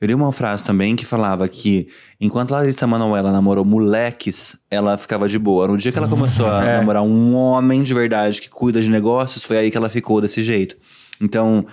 Eu 0.00 0.06
li 0.08 0.14
uma 0.14 0.32
frase 0.32 0.64
também 0.64 0.96
que 0.96 1.04
falava 1.04 1.48
que 1.48 1.86
enquanto 2.20 2.52
a 2.54 2.58
Larissa 2.58 2.86
Manoela 2.88 3.30
namorou 3.30 3.64
moleques, 3.64 4.56
ela 4.68 4.96
ficava 4.98 5.28
de 5.28 5.38
boa. 5.38 5.68
No 5.68 5.76
dia 5.76 5.92
que 5.92 5.98
ela 5.98 6.08
começou 6.08 6.46
a 6.50 6.62
É. 6.66 6.76
namorar 6.78 7.02
um 7.02 7.34
homem 7.34 7.82
de 7.84 7.94
verdade 7.94 8.40
que 8.40 8.48
cuida 8.48 8.80
de 8.80 8.90
negócios, 8.90 9.44
foi 9.44 9.58
aí 9.58 9.70
que 9.70 9.76
ela 9.76 9.88
ficou 9.88 10.20
desse 10.20 10.42
jeito. 10.42 10.76
Então, 11.20 11.64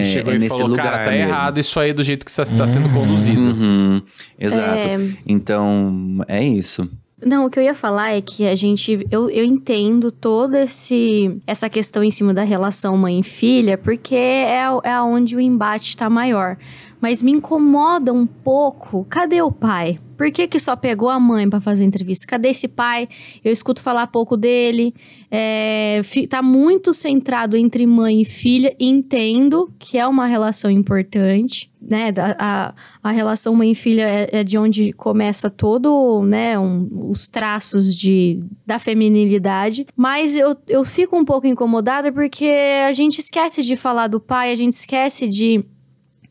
é, 0.00 0.04
Chegou 0.04 0.32
é 0.32 0.36
e 0.36 0.38
nesse 0.38 0.56
falou, 0.56 0.70
lugar 0.70 0.84
cara, 0.84 1.04
tá 1.04 1.10
mesmo. 1.10 1.28
errado 1.28 1.58
isso 1.58 1.78
aí 1.80 1.92
do 1.92 2.02
jeito 2.02 2.24
que 2.24 2.30
está 2.30 2.44
tá 2.44 2.66
sendo 2.66 2.88
conduzido. 2.90 3.40
Uhum, 3.40 4.02
exato. 4.38 4.78
É. 4.78 4.98
Então, 5.26 6.24
é 6.28 6.42
isso. 6.42 6.88
Não, 7.24 7.46
o 7.46 7.50
que 7.50 7.58
eu 7.58 7.62
ia 7.62 7.74
falar 7.74 8.12
é 8.12 8.20
que 8.20 8.46
a 8.46 8.54
gente. 8.54 9.06
Eu, 9.10 9.30
eu 9.30 9.44
entendo 9.44 10.10
toda 10.10 10.62
esse, 10.62 11.38
essa 11.46 11.70
questão 11.70 12.04
em 12.04 12.10
cima 12.10 12.34
da 12.34 12.42
relação 12.42 12.96
mãe 12.96 13.20
e 13.20 13.22
filha, 13.22 13.78
porque 13.78 14.14
é, 14.14 14.64
é 14.82 15.00
onde 15.00 15.34
o 15.34 15.40
embate 15.40 15.96
tá 15.96 16.10
maior. 16.10 16.56
Mas 17.00 17.22
me 17.22 17.32
incomoda 17.32 18.12
um 18.12 18.26
pouco. 18.26 19.06
Cadê 19.08 19.40
o 19.40 19.50
pai? 19.50 19.98
Por 20.16 20.30
que, 20.30 20.46
que 20.46 20.58
só 20.58 20.74
pegou 20.76 21.08
a 21.08 21.18
mãe 21.20 21.48
pra 21.48 21.60
fazer 21.60 21.84
entrevista? 21.84 22.26
Cadê 22.26 22.48
esse 22.48 22.68
pai? 22.68 23.08
Eu 23.44 23.52
escuto 23.52 23.82
falar 23.82 24.06
pouco 24.06 24.36
dele. 24.36 24.94
É, 25.30 26.00
tá 26.28 26.40
muito 26.42 26.92
centrado 26.92 27.56
entre 27.56 27.86
mãe 27.86 28.20
e 28.22 28.24
filha. 28.24 28.74
Entendo 28.78 29.72
que 29.78 29.98
é 29.98 30.06
uma 30.06 30.26
relação 30.26 30.70
importante, 30.70 31.70
né? 31.80 32.12
Da- 32.12 32.36
A, 32.38 32.74
a 33.02 33.10
relação 33.10 33.54
mãe 33.54 33.72
e 33.72 33.74
filha 33.74 34.02
é, 34.08 34.40
é 34.40 34.44
de 34.44 34.56
onde 34.56 34.92
começa 34.92 35.50
todo, 35.50 36.22
né? 36.22 36.58
um- 36.58 36.88
os 37.10 37.28
traços 37.28 37.94
de, 37.94 38.42
da 38.66 38.78
feminilidade. 38.78 39.86
Mas 39.96 40.36
eu, 40.36 40.56
eu 40.68 40.84
fico 40.84 41.16
um 41.16 41.24
pouco 41.24 41.46
incomodada 41.46 42.12
porque 42.12 42.46
a 42.86 42.92
gente 42.92 43.18
esquece 43.18 43.62
de 43.62 43.76
falar 43.76 44.08
do 44.08 44.20
pai, 44.20 44.50
a 44.52 44.54
gente 44.54 44.74
esquece 44.74 45.28
de 45.28 45.64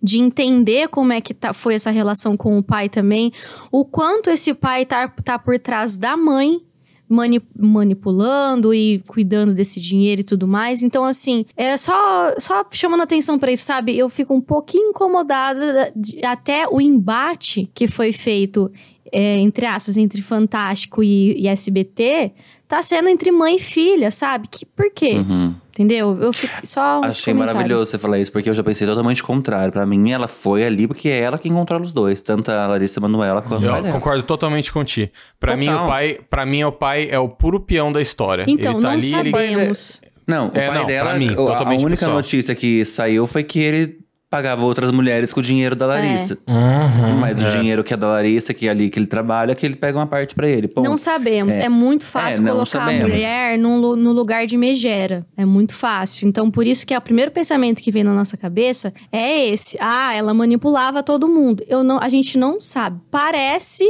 de 0.03 0.19
entender 0.19 0.89
como 0.89 1.13
é 1.13 1.21
que 1.21 1.33
tá, 1.33 1.53
foi 1.53 1.75
essa 1.75 1.89
relação 1.89 2.35
com 2.35 2.57
o 2.57 2.63
pai 2.63 2.89
também, 2.89 3.31
o 3.71 3.85
quanto 3.85 4.29
esse 4.29 4.53
pai 4.53 4.85
tá, 4.85 5.07
tá 5.07 5.39
por 5.39 5.57
trás 5.57 5.95
da 5.95 6.17
mãe, 6.17 6.59
mani- 7.07 7.41
manipulando 7.57 8.73
e 8.73 8.99
cuidando 9.07 9.53
desse 9.53 9.79
dinheiro 9.79 10.21
e 10.21 10.23
tudo 10.23 10.47
mais. 10.47 10.83
Então, 10.83 11.05
assim, 11.05 11.45
é 11.55 11.77
só, 11.77 12.33
só 12.37 12.65
chamando 12.71 13.03
atenção 13.03 13.37
pra 13.39 13.51
isso, 13.51 13.63
sabe? 13.63 13.97
Eu 13.97 14.09
fico 14.09 14.33
um 14.33 14.41
pouquinho 14.41 14.89
incomodada 14.89 15.91
de- 15.95 16.23
até 16.25 16.67
o 16.67 16.81
embate 16.81 17.69
que 17.73 17.87
foi 17.87 18.11
feito, 18.11 18.71
é, 19.11 19.37
entre 19.37 19.65
aspas, 19.65 19.95
entre 19.97 20.21
Fantástico 20.21 21.03
e, 21.03 21.39
e 21.41 21.47
SBT, 21.47 22.31
tá 22.67 22.81
sendo 22.81 23.07
entre 23.09 23.31
mãe 23.31 23.55
e 23.55 23.59
filha, 23.59 24.09
sabe? 24.11 24.47
Que, 24.49 24.65
por 24.65 24.91
quê? 24.91 25.13
Uhum. 25.19 25.55
Entendeu? 25.73 26.15
Eu 26.21 26.31
fico 26.31 26.53
só. 26.63 27.01
Achei 27.03 27.33
maravilhoso 27.33 27.87
você 27.91 27.97
falar 27.97 28.19
isso, 28.19 28.31
porque 28.31 28.47
eu 28.47 28.53
já 28.53 28.61
pensei 28.63 28.85
totalmente 28.87 29.23
contrário. 29.23 29.71
Pra 29.73 29.85
mim, 29.87 30.11
ela 30.11 30.27
foi 30.27 30.63
ali 30.63 30.87
porque 30.87 31.09
é 31.09 31.19
ela 31.21 31.39
quem 31.39 31.51
controla 31.51 31.83
os 31.83 31.91
dois, 31.91 32.21
tanto 32.21 32.51
a 32.51 32.67
Larissa 32.67 33.01
Manoela 33.01 33.41
quanto 33.41 33.63
a 33.63 33.65
Eu 33.67 33.71
pai 33.71 33.81
dela. 33.81 33.93
concordo 33.93 34.21
totalmente 34.21 34.71
com 34.71 34.83
ti. 34.83 35.11
Pra 35.39 35.57
mim, 35.57 35.65
Total. 35.65 35.85
o 35.85 35.87
pai, 35.89 36.19
para 36.29 36.45
mim, 36.45 36.63
o 36.63 36.71
pai 36.71 37.07
é 37.09 37.17
o 37.17 37.27
puro 37.27 37.59
peão 37.59 37.91
da 37.91 37.99
história. 38.01 38.45
Então, 38.47 38.73
ele 38.73 38.81
tá 38.81 38.87
não 38.87 38.89
ali, 38.91 39.13
ele 39.15 39.31
sabemos. 39.31 40.01
Não, 40.27 40.47
o 40.49 40.51
É, 40.57 40.67
pai 40.67 40.77
não, 40.77 40.85
dela, 40.85 41.09
pra 41.09 41.19
mim, 41.19 41.29
a- 41.31 41.35
totalmente 41.35 41.81
a 41.81 41.85
única 41.87 41.99
pessoal. 42.01 42.13
notícia 42.13 42.53
que 42.55 42.85
saiu 42.85 43.25
foi 43.25 43.43
que 43.43 43.59
ele 43.59 43.97
pagava 44.33 44.65
outras 44.65 44.89
mulheres 44.91 45.31
com 45.31 45.41
o 45.41 45.43
dinheiro 45.43 45.75
da 45.75 45.85
Larissa. 45.85 46.39
Uhum. 46.47 47.17
Mas 47.19 47.39
o 47.39 47.45
dinheiro 47.55 47.83
que 47.83 47.93
é 47.93 47.97
da 47.97 48.07
Larissa, 48.07 48.51
que 48.51 48.67
é 48.67 48.71
ali 48.71 48.89
que 48.89 48.97
ele 48.97 49.05
trabalha, 49.05 49.53
que 49.53 49.63
ele 49.63 49.75
pega 49.75 49.95
uma 49.99 50.07
parte 50.07 50.33
pra 50.33 50.47
ele. 50.47 50.67
Ponto. 50.67 50.89
Não 50.89 50.97
sabemos. 50.97 51.55
É, 51.55 51.65
É. 51.65 51.69
muito 51.69 52.03
fácil 52.03 52.41
É, 52.41 52.47
colocar 52.49 52.63
a 52.63 52.65
sabemos. 52.65 53.11
mulher 53.11 53.59
num 53.59 53.95
no 53.95 54.11
lugar 54.11 54.47
de 54.47 54.57
megera. 54.57 55.23
É 55.37 55.45
muito 55.45 55.75
fácil. 55.75 56.27
Então, 56.27 56.49
por 56.49 56.65
isso 56.65 56.83
que 56.83 56.95
é 56.95 56.97
o 56.97 57.01
primeiro 57.01 57.29
pensamento 57.29 57.79
que 57.79 57.91
vem 57.91 58.03
na 58.03 58.11
nossa 58.11 58.35
cabeça 58.35 58.91
é 59.11 59.45
esse. 59.49 59.77
Ah, 59.79 60.15
ela 60.15 60.33
manipulava 60.33 61.03
todo 61.03 61.27
mundo. 61.27 61.63
Eu 61.67 61.83
não, 61.83 61.99
a 62.01 62.09
gente 62.09 62.35
não 62.35 62.59
sabe. 62.59 62.99
Parece 63.11 63.85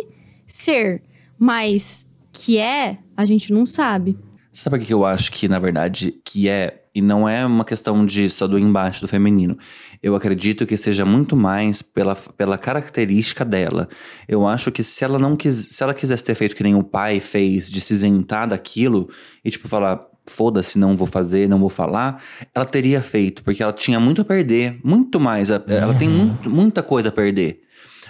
ser, 0.45 1.01
mas 1.39 2.06
que 2.34 2.58
é, 2.58 2.97
a 3.15 3.23
gente 3.23 3.53
não 3.53 3.65
sabe. 3.65 4.17
Sabe 4.51 4.75
o 4.75 4.79
que 4.82 4.88
que 4.88 4.93
eu 4.93 5.06
acho 5.06 5.32
que, 5.32 5.47
na 5.47 5.58
verdade, 5.58 6.13
que 6.25 6.49
é? 6.49 6.83
E 6.95 7.01
não 7.01 7.27
é 7.27 7.43
uma 7.45 7.65
questão 7.65 8.06
de 8.06 8.29
só 8.29 8.47
do 8.47 8.58
embate 8.60 9.01
do 9.01 9.08
feminino. 9.08 9.58
Eu 10.01 10.15
acredito 10.15 10.65
que 10.65 10.77
seja 10.77 11.03
muito 11.06 11.36
mais 11.36 11.82
pela, 11.82 12.15
pela 12.15 12.58
característica 12.58 13.43
dela. 13.43 13.88
Eu 14.27 14.45
acho 14.47 14.71
que 14.71 14.84
se 14.84 15.03
ela 15.03 15.17
não 15.17 15.36
quis, 15.36 15.56
se 15.71 15.82
ela 15.84 15.93
quisesse 15.93 16.23
ter 16.23 16.36
feito 16.36 16.56
que 16.56 16.62
nem 16.63 16.75
o 16.75 16.84
pai 16.84 17.19
fez, 17.19 17.69
de 17.69 17.82
se 17.82 17.93
isentar 17.93 18.47
daquilo 18.47 19.10
e, 19.43 19.49
tipo, 19.49 19.67
falar. 19.67 19.99
Foda-se, 20.25 20.79
não 20.79 20.95
vou 20.95 21.06
fazer, 21.06 21.49
não 21.49 21.60
vou 21.60 21.67
falar. 21.67 22.23
Ela 22.56 22.63
teria 22.63 23.01
feito, 23.01 23.43
porque 23.43 23.62
ela 23.62 23.73
tinha 23.73 23.99
muito 23.99 24.21
a 24.21 24.23
perder, 24.25 24.79
muito 24.82 25.19
mais. 25.19 25.51
a- 25.51 25.62
Ela 25.67 25.93
tem 25.93 26.08
muito, 26.08 26.49
muita 26.49 26.82
coisa 26.82 27.10
a 27.10 27.12
perder. 27.12 27.60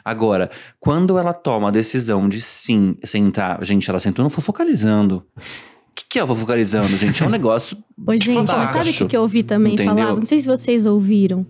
Agora, 0.05 0.51
quando 0.79 1.17
ela 1.17 1.33
toma 1.33 1.69
a 1.69 1.71
decisão 1.71 2.29
de 2.29 2.39
sim 2.39 2.95
sentar, 3.03 3.63
gente, 3.65 3.89
ela 3.89 3.99
sentou 3.99 4.21
no 4.21 4.29
fofocalizando. 4.29 5.25
O 5.35 5.72
que, 5.95 6.05
que 6.09 6.19
é 6.19 6.23
o 6.23 6.27
fofocalizando, 6.27 6.87
gente? 6.97 7.23
É 7.23 7.25
um 7.25 7.29
negócio. 7.31 7.77
Pois, 8.05 8.21
gente, 8.21 8.35
mas 8.35 8.47
sabe 8.49 8.61
o 8.61 8.65
que, 8.67 8.73
fantástico. 8.73 9.09
que 9.09 9.17
eu 9.17 9.21
ouvi 9.21 9.43
também 9.43 9.73
Entendeu? 9.73 9.95
falar? 9.95 10.13
Não 10.13 10.21
sei 10.21 10.39
se 10.39 10.47
vocês 10.47 10.85
ouviram. 10.85 11.45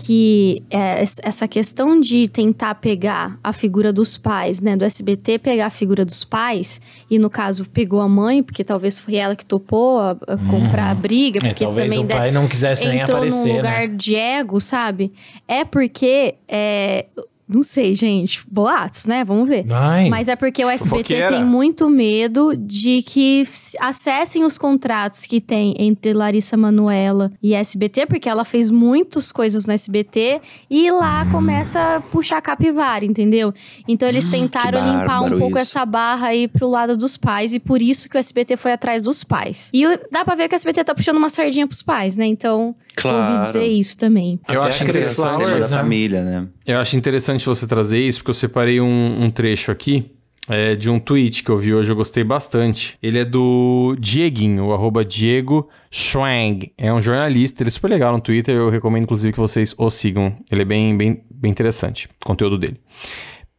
Que 0.00 0.62
é, 0.70 1.02
es- 1.02 1.18
essa 1.24 1.48
questão 1.48 1.98
de 2.00 2.28
tentar 2.28 2.76
pegar 2.76 3.36
a 3.42 3.52
figura 3.52 3.92
dos 3.92 4.16
pais, 4.16 4.60
né? 4.60 4.76
Do 4.76 4.84
SBT 4.84 5.40
pegar 5.40 5.66
a 5.66 5.70
figura 5.70 6.04
dos 6.04 6.22
pais, 6.22 6.80
e 7.10 7.18
no 7.18 7.28
caso 7.28 7.68
pegou 7.68 8.00
a 8.00 8.08
mãe, 8.08 8.40
porque 8.40 8.62
talvez 8.62 8.96
foi 8.96 9.16
ela 9.16 9.34
que 9.34 9.44
topou 9.44 9.98
a, 9.98 10.10
a 10.12 10.36
comprar 10.48 10.90
a 10.92 10.94
briga, 10.94 11.40
É, 11.40 11.48
porque 11.48 11.64
talvez 11.64 11.90
também 11.92 12.04
o 12.04 12.08
pai 12.08 12.30
não 12.30 12.46
quisesse 12.46 12.86
nem 12.86 13.00
entrou 13.00 13.16
aparecer, 13.16 13.48
num 13.48 13.56
lugar 13.56 13.88
né? 13.88 13.94
de 13.96 14.14
ego, 14.14 14.60
sabe? 14.60 15.12
É 15.48 15.64
porque. 15.64 16.36
É, 16.46 17.06
não 17.48 17.62
sei, 17.62 17.94
gente. 17.94 18.40
Boatos, 18.50 19.06
né? 19.06 19.24
Vamos 19.24 19.48
ver. 19.48 19.64
Vai. 19.66 20.08
Mas 20.08 20.28
é 20.28 20.36
porque 20.36 20.64
o 20.64 20.68
SBT 20.68 20.90
Fofoqueira. 20.96 21.28
tem 21.28 21.44
muito 21.44 21.88
medo 21.88 22.54
de 22.56 23.02
que 23.02 23.42
acessem 23.80 24.44
os 24.44 24.58
contratos 24.58 25.24
que 25.26 25.40
tem 25.40 25.74
entre 25.78 26.12
Larissa 26.12 26.56
Manoela 26.56 27.30
e 27.42 27.54
SBT, 27.54 28.06
porque 28.06 28.28
ela 28.28 28.44
fez 28.44 28.70
muitas 28.70 29.32
coisas 29.32 29.66
no 29.66 29.72
SBT 29.72 30.40
e 30.70 30.90
lá 30.90 31.24
Hum. 31.24 31.30
começa 31.30 31.96
a 31.96 32.00
puxar 32.00 32.38
a 32.38 32.42
capivara, 32.42 33.04
entendeu? 33.04 33.52
Então 33.86 34.08
eles 34.08 34.28
tentaram 34.28 34.78
limpar 34.84 35.22
um 35.22 35.30
pouco 35.38 35.58
isso. 35.58 35.58
essa 35.78 35.84
barra 35.86 36.28
aí 36.28 36.46
pro 36.48 36.68
lado 36.68 36.96
dos 36.96 37.16
pais 37.16 37.52
e 37.54 37.58
por 37.60 37.80
isso 37.82 38.08
que 38.08 38.16
o 38.16 38.18
SBT 38.18 38.56
foi 38.56 38.72
atrás 38.72 39.04
dos 39.04 39.24
pais. 39.24 39.70
E 39.72 39.84
dá 40.10 40.24
pra 40.24 40.34
ver 40.34 40.48
que 40.48 40.54
o 40.54 40.56
SBT 40.56 40.84
tá 40.84 40.94
puxando 40.94 41.16
uma 41.16 41.28
sardinha 41.28 41.66
pros 41.66 41.82
pais, 41.82 42.16
né? 42.16 42.26
Então, 42.26 42.74
Claro. 42.96 43.32
ouvi 43.34 43.42
dizer 43.46 43.66
isso 43.66 43.96
também. 43.96 44.40
Eu 44.48 44.60
Até 44.62 44.70
acho. 44.70 44.84
Flowers, 44.88 45.06
Sistema 45.46 45.60
da 45.60 45.68
família, 45.68 46.24
né? 46.24 46.46
Eu 46.68 46.78
acho 46.78 46.98
interessante 46.98 47.46
você 47.46 47.66
trazer 47.66 47.98
isso, 47.98 48.18
porque 48.18 48.28
eu 48.28 48.34
separei 48.34 48.78
um, 48.78 49.24
um 49.24 49.30
trecho 49.30 49.72
aqui 49.72 50.12
é, 50.46 50.76
de 50.76 50.90
um 50.90 51.00
tweet 51.00 51.42
que 51.42 51.50
eu 51.50 51.56
vi 51.56 51.72
hoje, 51.72 51.90
eu 51.90 51.96
gostei 51.96 52.22
bastante. 52.22 52.98
Ele 53.02 53.18
é 53.18 53.24
do 53.24 53.96
Dieguinho, 53.98 54.66
o 54.66 54.74
arroba 54.74 55.02
Diego 55.02 55.66
Schwang. 55.90 56.70
É 56.76 56.92
um 56.92 57.00
jornalista, 57.00 57.62
ele 57.62 57.68
é 57.68 57.70
super 57.70 57.88
legal 57.88 58.12
no 58.12 58.20
Twitter, 58.20 58.54
eu 58.54 58.68
recomendo 58.68 59.04
inclusive 59.04 59.32
que 59.32 59.40
vocês 59.40 59.74
o 59.78 59.88
sigam. 59.88 60.36
Ele 60.52 60.60
é 60.60 60.64
bem, 60.66 60.94
bem, 60.94 61.24
bem 61.30 61.50
interessante, 61.50 62.06
o 62.22 62.26
conteúdo 62.26 62.58
dele. 62.58 62.78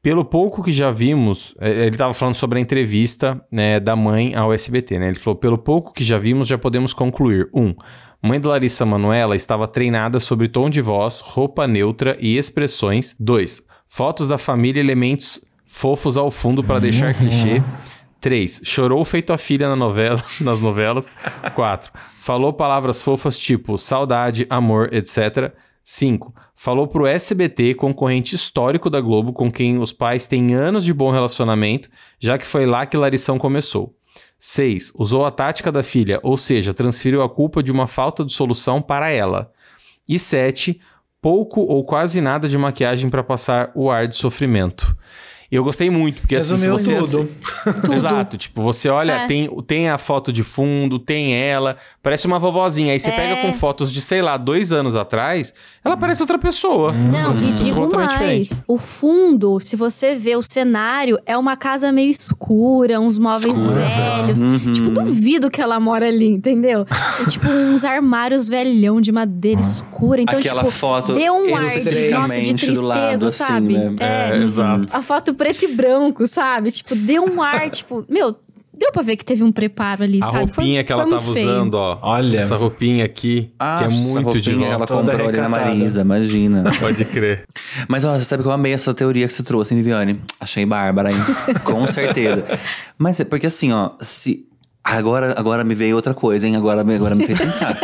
Pelo 0.04 0.24
pouco 0.24 0.63
que 0.63 0.72
já 0.72 0.91
vimos, 0.91 1.56
é, 1.60 1.72
ele 1.72 1.89
estava 1.89 2.13
falando 2.13 2.36
sobre 2.36 2.60
a 2.60 2.62
entrevista 2.62 3.43
né, 3.52 3.80
da 3.80 3.95
mãe 3.95 4.36
ao 4.36 4.54
SBT, 4.54 5.00
né? 5.00 5.08
Ele 5.08 5.19
falou: 5.19 5.39
pelo 5.39 5.58
pouco 5.58 5.91
que 5.91 6.04
já 6.04 6.19
vimos, 6.19 6.48
já 6.48 6.60
podemos 6.60 6.93
concluir. 6.93 7.50
Um, 7.52 7.74
mãe 8.22 8.40
da 8.40 8.50
Larissa 8.50 8.86
Manoela 8.86 9.36
estava 9.36 9.68
treinada 9.68 10.20
sobre 10.20 10.48
tom 10.48 10.70
de 10.70 10.82
voz, 10.82 11.22
roupa 11.22 11.68
neutra 11.68 12.18
e 12.20 12.38
expressões. 12.38 13.16
Dois, 13.20 13.64
fotos 13.88 14.28
da 14.28 14.38
família 14.38 14.80
e 14.82 14.86
elementos 14.86 15.44
fofos 15.66 16.18
ao 16.18 16.30
fundo 16.32 16.64
para 16.64 16.80
deixar 16.80 17.14
clichê. 17.18 17.62
3. 18.20 18.62
Chorou 18.66 19.04
feito 19.06 19.32
a 19.32 19.38
filha 19.38 19.70
na 19.70 19.76
novela, 19.76 20.24
nas 20.42 20.62
novelas. 20.62 21.12
4. 21.56 21.92
Falou 22.18 22.52
palavras 22.52 23.02
fofas 23.02 23.40
tipo 23.40 23.78
saudade, 23.78 24.46
amor, 24.50 24.94
etc. 24.94 25.54
5. 25.84 26.34
Falou 26.56 26.88
pro 26.88 27.08
SBT, 27.08 27.74
concorrente 27.76 28.36
histórico 28.36 28.90
da 28.90 29.00
Globo, 29.00 29.32
com 29.32 29.50
quem 29.50 29.78
os 29.78 29.94
pais 29.94 30.28
têm 30.28 30.54
anos 30.54 30.84
de 30.84 30.94
bom 30.94 31.10
relacionamento, 31.10 31.90
já 32.20 32.38
que 32.38 32.46
foi 32.46 32.66
lá 32.66 32.86
que 32.86 32.98
Larissão 32.98 33.40
começou. 33.40 33.96
6. 34.39 34.93
Usou 34.97 35.25
a 35.25 35.32
tática 35.32 35.69
da 35.69 35.84
filha, 35.84 36.19
ou 36.23 36.38
seja, 36.38 36.73
transferiu 36.73 37.21
a 37.21 37.30
culpa 37.30 37.62
de 37.62 37.71
uma 37.71 37.86
falta 37.86 38.23
de 38.23 38.32
solução 38.32 38.82
para 38.82 39.10
ela. 39.10 39.52
E 40.08 40.17
7. 40.17 40.80
Pouco 41.21 41.60
ou 41.60 41.84
quase 41.84 42.21
nada 42.21 42.47
de 42.47 42.58
maquiagem 42.58 43.10
para 43.10 43.21
passar 43.21 43.71
o 43.75 43.91
ar 43.91 44.08
de 44.08 44.15
sofrimento. 44.15 44.97
E 45.52 45.56
eu 45.56 45.64
gostei 45.64 45.90
muito, 45.90 46.22
porque 46.22 46.36
assim, 46.36 46.58
se 46.58 46.68
Resumiu 46.70 47.02
você... 47.02 47.18
tudo. 47.82 47.94
Exato, 47.94 48.38
tipo, 48.38 48.62
você 48.62 48.88
olha, 48.90 49.14
É. 49.14 49.28
tem, 49.28 49.50
tem 49.66 49.90
a 49.90 49.98
foto 49.98 50.32
de 50.32 50.44
fundo, 50.44 51.00
tem 51.00 51.34
ela, 51.34 51.76
parece 52.04 52.28
uma 52.28 52.38
vovozinha. 52.38 52.94
Aí 52.94 53.00
você 53.00 53.10
É. 53.10 53.16
pega 53.16 53.42
com 53.42 53.52
fotos 53.54 53.92
de, 53.92 54.00
sei 54.02 54.22
lá, 54.22 54.38
dois 54.38 54.72
anos 54.72 54.96
atrás, 54.96 55.54
ela 55.84 55.98
parece 55.98 56.22
outra 56.22 56.38
pessoa. 56.38 56.92
Não, 56.94 57.32
As 57.32 57.40
e 57.40 57.42
pessoas 57.46 57.64
digo 57.64 57.96
mais. 57.96 58.12
diferentes. 58.12 58.64
O 58.68 58.78
fundo, 58.78 59.60
se 59.60 59.76
você 59.76 60.16
vê 60.16 60.36
o 60.36 60.42
cenário, 60.44 61.18
é 61.26 61.36
uma 61.38 61.58
casa 61.58 61.92
meio 61.92 62.12
escura, 62.12 63.00
uns 63.00 63.18
móveis 63.18 63.64
velhos. 63.66 64.42
Uhum. 64.42 64.72
Tipo, 64.72 64.90
duvido 64.92 65.50
que 65.50 65.62
ela 65.62 65.80
mora 65.80 66.08
ali, 66.08 66.28
entendeu? 66.28 66.86
É 67.22 67.30
tipo 67.30 67.48
uns 67.50 67.84
armários 67.84 68.48
velhão 68.48 69.02
de 69.02 69.12
madeira 69.12 69.62
escura. 69.62 70.22
Então, 70.22 70.38
Aquela 70.40 70.62
tipo, 70.64 70.72
foto 70.76 71.14
deu 71.14 71.34
um 71.34 71.56
ar 71.56 71.68
de, 71.70 72.10
nossa, 72.10 72.36
de 72.40 72.54
tristeza, 72.54 72.82
do 72.82 72.88
lado, 72.88 73.26
assim, 73.26 73.30
sabe? 73.44 73.78
né? 73.78 73.92
É, 74.00 74.38
exato. 74.38 74.96
A 74.96 75.02
foto 75.02 75.34
preto 75.39 75.63
e 75.65 75.67
branco, 75.69 76.28
sabe? 76.28 76.69
Tipo, 76.69 76.93
deu 76.95 77.23
um 77.23 77.41
ar, 77.41 77.69
tipo, 77.71 78.06
meu, 78.10 78.36
deu 78.78 78.91
pra 78.91 79.02
ver 79.02 79.15
que 79.15 79.25
teve 79.25 79.43
um 79.43 79.52
preparo 79.52 80.04
ali, 80.04 80.19
A 80.21 80.25
sabe? 80.25 80.38
Foi- 80.54 80.63
roupinha 80.65 80.84
que 80.84 80.91
ela 80.93 81.04
foi 81.04 81.12
tava 81.17 81.34
feio. 81.34 81.49
usando, 81.49 81.73
ó. 81.75 81.97
Olha. 82.02 82.39
Essa 82.39 82.56
roupinha 82.56 83.06
aqui, 83.06 83.52
Ah, 83.58 83.78
que 83.80 83.84
é 83.86 83.88
muito 83.89 84.39
de 84.39 84.54
volta. 84.54 84.73
Ela 84.73 84.88
comprou 84.88 85.28
ali 85.30 85.38
na. 85.38 85.49
Marisa, 85.49 86.02
imagina. 86.02 86.63
Pode 86.80 87.04
crer. 87.06 87.45
Mas 87.88 88.06
ó, 88.06 88.17
você 88.17 88.25
sabe 88.25 88.43
que 88.43 88.47
eu 88.49 88.54
amei 88.54 88.73
essa 88.73 88.93
teoria 88.93 89.28
que 89.28 89.34
você 89.34 89.43
trouxe, 89.43 89.73
hein, 89.73 89.82
Viviane? 89.82 90.21
Achei 90.39 90.65
bárbara, 90.65 91.10
hein? 91.10 91.17
Com 91.63 91.88
certeza. 91.88 92.45
Mas 92.97 93.19
é 93.19 93.23
porque 93.23 93.47
assim, 93.47 93.71
ó, 93.73 93.91
se. 94.02 94.45
Agora, 94.82 95.36
agora 95.38 95.63
me 95.63 95.75
veio 95.75 95.95
outra 95.97 96.13
coisa, 96.13 96.47
hein? 96.47 96.56
Agora, 96.56 96.84
me- 96.86 96.95
agora 96.95 97.13
me 97.13 97.25
fez 97.25 97.38
pensar. 97.38 97.78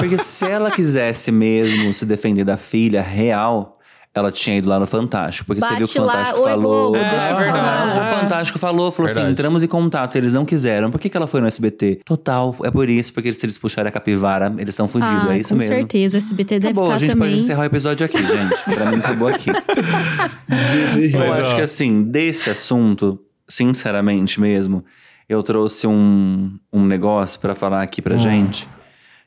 Porque 0.00 0.16
se 0.18 0.46
ela 0.46 0.70
quisesse 0.70 1.30
mesmo 1.30 1.92
se 1.92 2.06
defender 2.06 2.42
da 2.44 2.56
filha 2.56 3.02
real, 3.02 3.77
ela 4.14 4.32
tinha 4.32 4.56
ido 4.56 4.68
lá 4.68 4.80
no 4.80 4.86
Fantástico. 4.86 5.46
Porque 5.46 5.60
você 5.60 5.76
viu 5.76 5.86
que 5.86 5.98
Bate 5.98 6.00
o 6.00 6.04
lá, 6.04 6.12
Fantástico 6.12 6.40
oi, 6.40 6.50
falou. 6.50 6.62
Globo, 6.90 6.96
É, 6.96 7.10
deixa 7.10 7.30
eu 7.30 7.36
é 7.38 7.42
verdade. 7.44 7.98
O 7.98 8.20
Fantástico 8.20 8.58
falou, 8.58 8.90
falou 8.90 9.06
Verdade. 9.06 9.26
assim: 9.26 9.32
entramos 9.32 9.62
em 9.62 9.66
contato, 9.68 10.16
eles 10.16 10.32
não 10.32 10.44
quiseram. 10.44 10.90
Por 10.90 10.98
que, 11.00 11.08
que 11.08 11.16
ela 11.16 11.26
foi 11.26 11.40
no 11.40 11.46
SBT? 11.46 12.00
Total, 12.04 12.54
é 12.64 12.70
por 12.70 12.88
isso, 12.88 13.12
porque 13.12 13.32
se 13.32 13.44
eles 13.46 13.56
puxarem 13.58 13.88
a 13.88 13.92
capivara, 13.92 14.52
eles 14.58 14.70
estão 14.70 14.88
fodidos, 14.88 15.26
Ah, 15.28 15.34
é 15.36 15.38
isso 15.40 15.50
com 15.50 15.56
mesmo. 15.56 15.74
certeza, 15.74 16.16
o 16.16 16.18
SBT 16.18 16.58
deve 16.58 16.66
Acabou, 16.72 16.84
a 16.84 16.86
estar 16.88 16.98
gente 16.98 17.10
também. 17.10 17.28
pode 17.30 17.40
encerrar 17.42 17.62
o 17.62 17.64
episódio 17.66 18.04
aqui, 18.06 18.18
gente. 18.18 18.74
Pra 18.74 18.86
mim, 18.90 18.96
acabou 18.98 19.28
aqui. 19.28 19.50
Eu 19.50 21.18
Mas, 21.20 21.40
acho 21.40 21.52
ó. 21.52 21.56
que 21.56 21.60
assim, 21.62 22.02
desse 22.02 22.50
assunto, 22.50 23.20
sinceramente 23.48 24.40
mesmo, 24.40 24.84
eu 25.28 25.42
trouxe 25.42 25.86
um, 25.86 26.58
um 26.72 26.84
negócio 26.84 27.38
pra 27.40 27.54
falar 27.54 27.82
aqui 27.82 28.00
pra 28.02 28.16
gente 28.16 28.68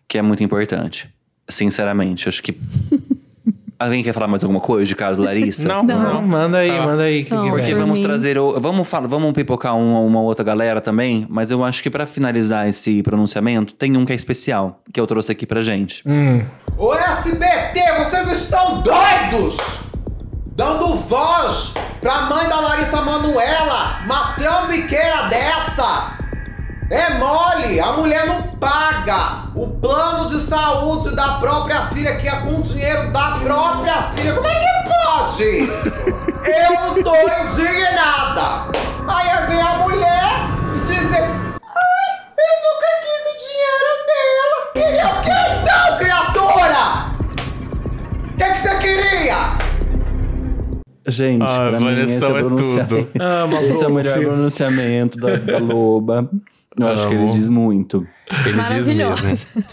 que 0.08 0.18
é 0.18 0.22
muito 0.22 0.44
importante. 0.44 1.10
Sinceramente, 1.48 2.28
acho 2.28 2.42
que 2.44 2.58
Alguém 3.86 4.04
quer 4.04 4.14
falar 4.14 4.28
mais 4.28 4.44
alguma 4.44 4.60
coisa 4.62 4.86
de 4.86 4.96
caso 4.96 5.24
Larissa? 5.24 5.68
Não, 5.68 5.84
Não, 5.84 6.14
não. 6.16 6.22
manda 6.22 6.58
aí, 6.60 6.72
Tá. 6.72 6.82
manda 6.86 7.04
aí. 7.04 7.24
que 7.26 7.34
Não, 7.34 7.44
que 7.46 7.50
Porque 7.50 7.74
vamos 7.76 8.00
mim. 8.00 8.06
trazer. 8.06 8.38
o- 8.38 8.60
Vamos, 8.60 8.88
falar, 8.88 9.08
vamos 9.08 9.32
pipocar 9.34 9.76
uma, 9.78 10.00
uma 10.00 10.22
outra 10.22 10.44
galera 10.46 10.80
também, 10.80 11.26
mas 11.30 11.50
eu 11.52 11.64
acho 11.64 11.82
que 11.82 11.90
pra 11.90 12.06
finalizar 12.06 12.68
esse 12.68 13.02
pronunciamento, 13.02 13.74
tem 13.74 13.98
um 13.98 14.06
que 14.06 14.14
é 14.14 14.16
especial, 14.16 14.80
que 14.94 15.00
eu 15.00 15.08
trouxe 15.08 15.32
aqui 15.32 15.46
pra 15.46 15.62
gente. 15.62 16.04
Ô 16.78 16.94
SBT, 16.94 17.80
vocês 18.06 18.32
estão 18.44 18.82
doidos! 18.82 19.58
Dando 20.56 20.96
voz 20.96 21.74
pra 22.02 22.24
mãe 22.24 22.48
da 22.48 22.60
Larissa 22.60 23.02
Manuela, 23.02 24.02
uma 24.06 24.34
trambiqueira 24.36 25.28
dessa! 25.30 26.21
É 26.92 27.10
mole, 27.18 27.80
a 27.80 27.94
mulher 27.94 28.26
não 28.28 28.42
paga 28.60 29.46
o 29.56 29.66
plano 29.68 30.28
de 30.28 30.46
saúde 30.46 31.16
da 31.16 31.36
própria 31.36 31.86
filha, 31.88 32.18
que 32.18 32.28
é 32.28 32.32
com 32.42 32.56
o 32.60 32.62
dinheiro 32.62 33.10
da 33.12 33.40
própria 33.42 34.02
filha. 34.12 34.34
Como 34.34 34.46
é 34.48 34.54
que 34.60 34.90
pode? 34.90 35.44
Eu 36.50 37.02
tô 37.02 37.16
indignada! 37.16 38.68
Aí 39.08 39.48
vem 39.48 39.62
a 39.62 39.78
mulher 39.78 40.34
e 40.76 40.80
dizer: 40.86 41.24
Ai, 41.24 42.10
eu 42.38 42.54
nunca 42.66 42.90
quis 43.06 43.24
o 43.32 43.36
dinheiro 43.48 43.92
dela! 44.10 44.58
Queria 44.74 45.08
o 45.08 45.22
que 45.24 45.32
então, 45.62 45.98
criatura? 45.98 46.82
O 48.28 48.38
que, 48.38 48.46
que 48.52 48.62
você 48.62 48.76
queria? 48.80 49.38
Gente, 51.08 51.44
Ah, 51.44 51.70
pra 51.70 51.80
mim 51.80 52.02
esse 52.02 52.20
Vanessa 52.20 52.26
é, 52.26 52.30
é 52.30 52.34
pronunciamento. 52.40 53.06
tudo. 53.06 53.24
Amo 53.24 53.56
a 53.58 53.64
Esse 53.64 53.84
é 53.84 53.88
o 53.88 53.92
melhor 53.92 54.20
pronunciamento 54.20 55.18
da, 55.18 55.36
da 55.38 55.58
Loba. 55.58 56.30
Eu 56.78 56.88
acho 56.88 57.08
que 57.08 57.14
ele 57.14 57.30
diz 57.32 57.50
muito. 57.50 58.08
Ele 58.46 58.62
diz 58.74 58.88
mesmo. 58.88 59.64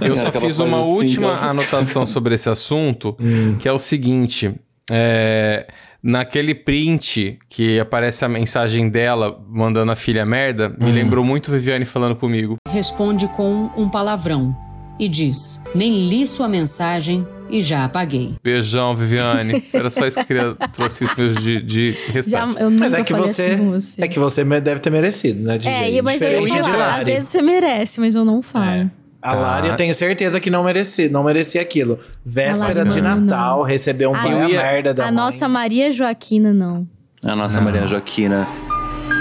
Eu 0.00 0.16
só 0.16 0.32
fiz 0.32 0.58
uma 0.58 0.80
assim, 0.80 0.88
última 0.90 1.28
ela- 1.28 1.50
anotação 1.50 2.04
sobre 2.04 2.34
esse 2.34 2.50
assunto, 2.50 3.16
que 3.60 3.68
é 3.68 3.72
o 3.72 3.78
seguinte: 3.78 4.52
é, 4.90 5.66
naquele 6.02 6.54
print 6.54 7.38
que 7.48 7.78
aparece 7.78 8.24
a 8.24 8.28
mensagem 8.28 8.88
dela 8.88 9.40
mandando 9.48 9.92
a 9.92 9.96
filha 9.96 10.26
merda, 10.26 10.74
me 10.78 10.90
lembrou 10.90 11.24
muito 11.24 11.50
Viviane 11.52 11.84
falando 11.84 12.16
comigo. 12.16 12.56
responde 12.68 13.28
com 13.28 13.70
um 13.76 13.88
palavrão 13.88 14.54
e 14.98 15.08
diz: 15.08 15.60
Nem 15.74 16.08
li 16.08 16.26
sua 16.26 16.48
mensagem 16.48 17.26
e 17.48 17.60
já 17.62 17.84
apaguei. 17.84 18.34
Beijão, 18.42 18.94
Viviane. 18.94 19.62
Era 19.72 19.90
só 19.90 20.06
isso 20.06 20.16
que 20.16 20.22
eu 20.22 20.26
queria 20.26 20.68
trouxe 20.72 21.04
isso 21.04 21.14
mesmo 21.20 21.40
de, 21.40 21.60
de 21.60 21.92
Já, 21.92 22.12
restart. 22.12 22.56
eu 22.58 22.70
nunca 22.70 22.84
Mas 22.84 22.94
é 22.94 23.02
que 23.02 23.12
falei 23.12 23.28
você, 23.28 23.42
assim 23.46 23.70
você. 23.70 24.02
é 24.04 24.08
que 24.08 24.18
você 24.18 24.44
deve 24.60 24.80
ter 24.80 24.90
merecido, 24.90 25.42
né, 25.42 25.58
DJ? 25.58 25.72
É, 25.72 25.90
e- 25.92 26.02
mas 26.02 26.20
eu 26.22 26.30
ia 26.30 26.40
Diferente 26.40 26.62
de 26.64 26.70
falar, 26.70 26.98
às 27.00 27.06
vezes 27.06 27.28
você 27.28 27.42
merece, 27.42 28.00
mas 28.00 28.14
eu 28.14 28.24
não 28.24 28.40
falo. 28.42 28.90
A 29.22 29.32
Lari, 29.32 29.68
eu 29.68 29.76
tenho 29.76 29.94
certeza 29.94 30.38
que 30.38 30.50
não 30.50 30.64
merecia, 30.64 31.08
não 31.08 31.24
merecia 31.24 31.62
aquilo. 31.62 31.98
Véspera 32.26 32.84
Lari 32.84 32.90
de 32.90 33.00
não, 33.00 33.20
Natal, 33.20 33.58
não. 33.60 33.64
recebeu 33.64 34.10
um 34.10 34.14
A- 34.14 34.18
vai 34.18 34.32
a 34.32 34.34
Eu 34.42 34.48
ia- 34.50 34.62
merda 34.62 34.92
da 34.94 35.02
A 35.04 35.06
mãe. 35.06 35.14
nossa 35.14 35.48
Maria 35.48 35.90
Joaquina, 35.90 36.52
não. 36.52 36.86
A 37.24 37.34
nossa 37.34 37.58
Maria 37.60 37.86
Joaquina. 37.86 38.46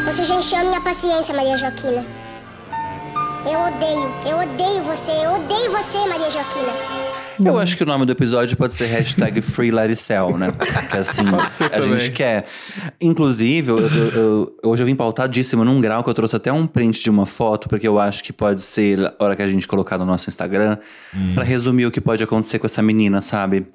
Você 0.06 0.26
já 0.26 0.36
encheu 0.36 0.60
a 0.60 0.64
minha 0.66 0.82
paciência, 0.82 1.34
Maria 1.34 1.56
Joaquina. 1.58 2.06
Eu 3.46 3.60
odeio, 3.60 4.12
eu 4.30 4.38
odeio 4.40 4.84
você, 4.84 5.12
eu 5.12 5.34
odeio 5.36 5.72
você, 5.72 5.98
Maria 6.08 6.30
Joaquina. 6.30 7.13
Eu 7.44 7.58
acho 7.58 7.78
que 7.78 7.84
o 7.84 7.86
nome 7.86 8.06
do 8.06 8.12
episódio 8.12 8.56
pode 8.58 8.74
ser 8.74 8.86
hashtag 8.88 9.42
FreeLaricel, 9.42 10.38
né? 10.38 10.52
Que 10.90 10.98
assim, 10.98 11.24
a 11.66 11.70
também. 11.70 12.00
gente 12.00 12.12
quer. 12.12 12.46
Inclusive, 13.02 13.70
eu- 13.72 13.80
eu- 13.80 14.10
eu- 14.12 14.56
hoje 14.64 14.84
eu 14.84 14.88
vim 14.88 14.96
pautadíssimo 14.96 15.64
num 15.64 15.80
grau 15.80 16.04
que 16.04 16.10
eu 16.10 16.14
trouxe 16.14 16.36
até 16.36 16.52
um 16.52 16.68
print 16.68 17.02
de 17.02 17.10
uma 17.10 17.26
foto, 17.26 17.68
porque 17.70 17.88
eu 17.88 18.00
acho 18.00 18.24
que 18.24 18.34
pode 18.34 18.62
ser 18.62 19.00
a 19.20 19.24
hora 19.24 19.36
que 19.36 19.42
a 19.42 19.48
gente 19.48 19.68
colocar 19.68 19.98
no 19.98 20.06
nosso 20.06 20.30
Instagram, 20.30 20.78
pra 21.34 21.44
resumir 21.44 21.86
o 21.86 21.92
que 21.92 22.02
pode 22.02 22.24
acontecer 22.24 22.60
com 22.60 22.66
essa 22.66 22.82
menina, 22.82 23.22
sabe? 23.22 23.66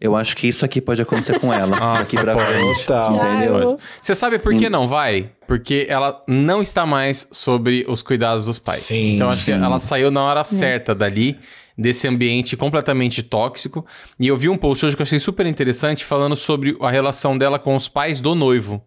Eu 0.00 0.16
acho 0.16 0.36
que 0.36 0.46
isso 0.46 0.64
aqui 0.64 0.80
pode 0.80 1.00
acontecer 1.02 1.38
com 1.38 1.52
ela. 1.52 1.76
aqui 2.00 2.18
pra 2.18 2.36
frente. 2.36 2.86
Total. 2.86 3.16
Entendeu? 3.16 3.78
Você 4.00 4.14
sabe 4.14 4.38
por 4.38 4.54
que 4.54 4.68
não 4.68 4.86
vai? 4.88 5.30
Porque 5.46 5.86
ela 5.88 6.22
não 6.28 6.60
está 6.60 6.84
mais 6.84 7.26
sobre 7.30 7.84
os 7.88 8.02
cuidados 8.02 8.44
dos 8.44 8.58
pais. 8.58 8.80
Sim, 8.80 9.14
então 9.14 9.28
acho 9.28 9.38
que 9.38 9.44
sim. 9.44 9.52
ela 9.64 9.78
saiu 9.78 10.10
na 10.10 10.22
hora 10.22 10.44
certa 10.44 10.94
dali, 10.94 11.38
desse 11.78 12.08
ambiente 12.08 12.56
completamente 12.56 13.22
tóxico. 13.22 13.86
E 14.18 14.26
eu 14.26 14.36
vi 14.36 14.48
um 14.48 14.56
post 14.56 14.84
hoje 14.84 14.96
que 14.96 15.02
eu 15.02 15.04
achei 15.06 15.20
super 15.20 15.46
interessante 15.46 16.04
falando 16.04 16.34
sobre 16.34 16.76
a 16.80 16.90
relação 16.90 17.38
dela 17.38 17.58
com 17.58 17.76
os 17.76 17.88
pais 17.88 18.20
do 18.20 18.34
noivo. 18.34 18.82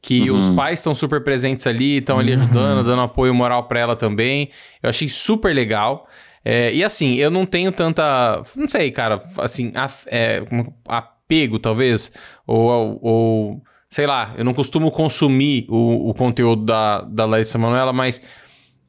Que 0.00 0.28
os 0.32 0.50
pais 0.50 0.80
estão 0.80 0.92
super 0.94 1.22
presentes 1.22 1.64
ali, 1.68 1.98
estão 1.98 2.18
ali 2.18 2.32
ajudando, 2.32 2.82
dando 2.84 3.02
apoio 3.02 3.32
moral 3.32 3.68
pra 3.68 3.78
ela 3.78 3.94
também. 3.94 4.50
Eu 4.82 4.90
achei 4.90 5.08
super 5.08 5.54
legal. 5.54 6.08
É, 6.44 6.74
e 6.74 6.82
assim, 6.82 7.14
eu 7.14 7.30
não 7.30 7.46
tenho 7.46 7.70
tanta. 7.70 8.42
Não 8.56 8.68
sei, 8.68 8.90
cara, 8.90 9.22
assim, 9.38 9.70
af- 9.76 10.04
é, 10.08 10.42
apego, 10.88 11.60
talvez. 11.60 12.10
Ou, 12.44 12.98
ou. 13.00 13.62
Sei 13.88 14.06
lá, 14.06 14.34
eu 14.36 14.44
não 14.44 14.52
costumo 14.54 14.90
consumir 14.90 15.66
o, 15.68 16.10
o 16.10 16.14
conteúdo 16.14 16.64
da, 16.64 17.02
da 17.02 17.24
Larissa 17.24 17.56
Manoela, 17.58 17.92
mas. 17.92 18.20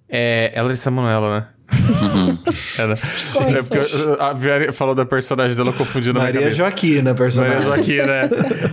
É, 0.09 0.51
é 0.55 0.61
Larissa 0.63 0.89
Manoela, 0.89 1.39
né? 1.39 1.47
É, 2.77 2.87
né? 2.87 2.95
É 3.57 3.61
porque 3.63 3.79
a 4.19 4.33
Viane 4.33 4.71
falou 4.71 4.95
da 4.95 5.05
personagem 5.05 5.55
dela 5.55 5.71
confundindo 5.73 6.13
na 6.13 6.19
minha 6.21 6.25
Maria 6.25 6.41
cabeça. 6.41 6.57
Joaquina, 6.57 7.13
personagem. 7.13 7.55
Maria 7.57 7.75
Joaquina, 7.75 8.05
né? 8.05 8.29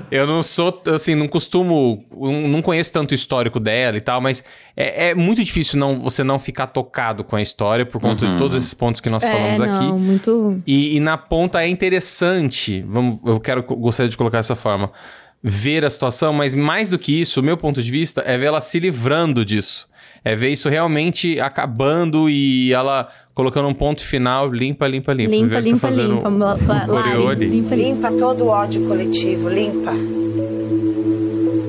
Eu 0.10 0.26
não 0.26 0.42
sou, 0.42 0.80
assim, 0.94 1.14
não 1.14 1.28
costumo, 1.28 2.02
não 2.48 2.62
conheço 2.62 2.92
tanto 2.92 3.12
o 3.12 3.14
histórico 3.14 3.60
dela 3.60 3.96
e 3.96 4.00
tal, 4.00 4.20
mas 4.20 4.42
é, 4.76 5.10
é 5.10 5.14
muito 5.14 5.42
difícil 5.44 5.78
não, 5.78 6.00
você 6.00 6.24
não 6.24 6.38
ficar 6.38 6.66
tocado 6.68 7.22
com 7.24 7.36
a 7.36 7.42
história 7.42 7.84
por 7.84 8.00
conta 8.00 8.26
de 8.26 8.36
todos 8.38 8.56
esses 8.56 8.72
pontos 8.74 9.00
que 9.00 9.10
nós 9.10 9.22
É, 9.22 9.30
falamos 9.30 9.58
não, 9.58 9.74
aqui. 9.74 9.92
muito... 9.92 10.62
E, 10.66 10.96
e 10.96 11.00
na 11.00 11.16
ponta 11.18 11.62
é 11.62 11.68
interessante, 11.68 12.82
vamos, 12.88 13.18
eu 13.24 13.38
quero 13.38 13.62
gostaria 13.62 14.08
de 14.08 14.16
colocar 14.16 14.38
dessa 14.38 14.56
forma, 14.56 14.90
ver 15.42 15.84
a 15.84 15.90
situação, 15.90 16.32
mas 16.32 16.54
mais 16.54 16.90
do 16.90 16.98
que 16.98 17.20
isso, 17.20 17.40
o 17.40 17.42
meu 17.42 17.56
ponto 17.56 17.82
de 17.82 17.90
vista 17.90 18.22
é 18.26 18.36
ver 18.36 18.46
ela 18.46 18.60
se 18.60 18.78
livrando 18.80 19.44
disso. 19.44 19.88
É 20.24 20.36
ver 20.36 20.50
isso 20.50 20.68
realmente 20.68 21.40
acabando 21.40 22.28
e 22.28 22.72
ela 22.72 23.08
colocando 23.34 23.68
um 23.68 23.74
ponto 23.74 24.02
final, 24.04 24.50
limpa, 24.50 24.86
limpa, 24.86 25.12
limpa. 25.14 25.30
Limpa, 25.30 25.44
Viviane 25.44 25.64
tá 25.64 25.70
limpa, 25.70 25.78
fazendo 25.78 26.14
limpa. 26.14 26.28
um 26.28 26.38
coreô 26.38 27.24
Lari, 27.24 27.46
limpa, 27.48 27.74
limpa. 27.74 27.74
Limpa 28.08 28.12
todo 28.18 28.44
o 28.44 28.48
ódio 28.48 28.86
coletivo, 28.86 29.48
limpa. 29.48 29.92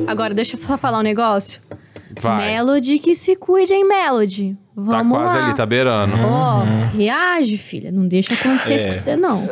Agora, 0.07 0.33
deixa 0.33 0.55
eu 0.57 0.59
só 0.61 0.77
falar 0.77 0.99
um 0.99 1.03
negócio. 1.03 1.61
Vai. 2.19 2.51
Melody 2.55 2.99
que 2.99 3.15
se 3.15 3.35
cuide, 3.37 3.73
hein, 3.73 3.87
Melody? 3.87 4.57
Tá 4.75 4.81
Vamos 4.81 5.17
quase 5.17 5.37
lá. 5.37 5.45
ali, 5.45 5.55
tá 5.55 5.65
beirando. 5.65 6.13
Ó, 6.21 6.63
reage, 6.97 7.57
filha. 7.57 7.91
Não 7.91 8.05
deixa 8.07 8.33
acontecer 8.33 8.73
É. 8.73 8.75
isso 8.75 8.85
com 8.87 8.91
você, 8.91 9.15
não. 9.15 9.47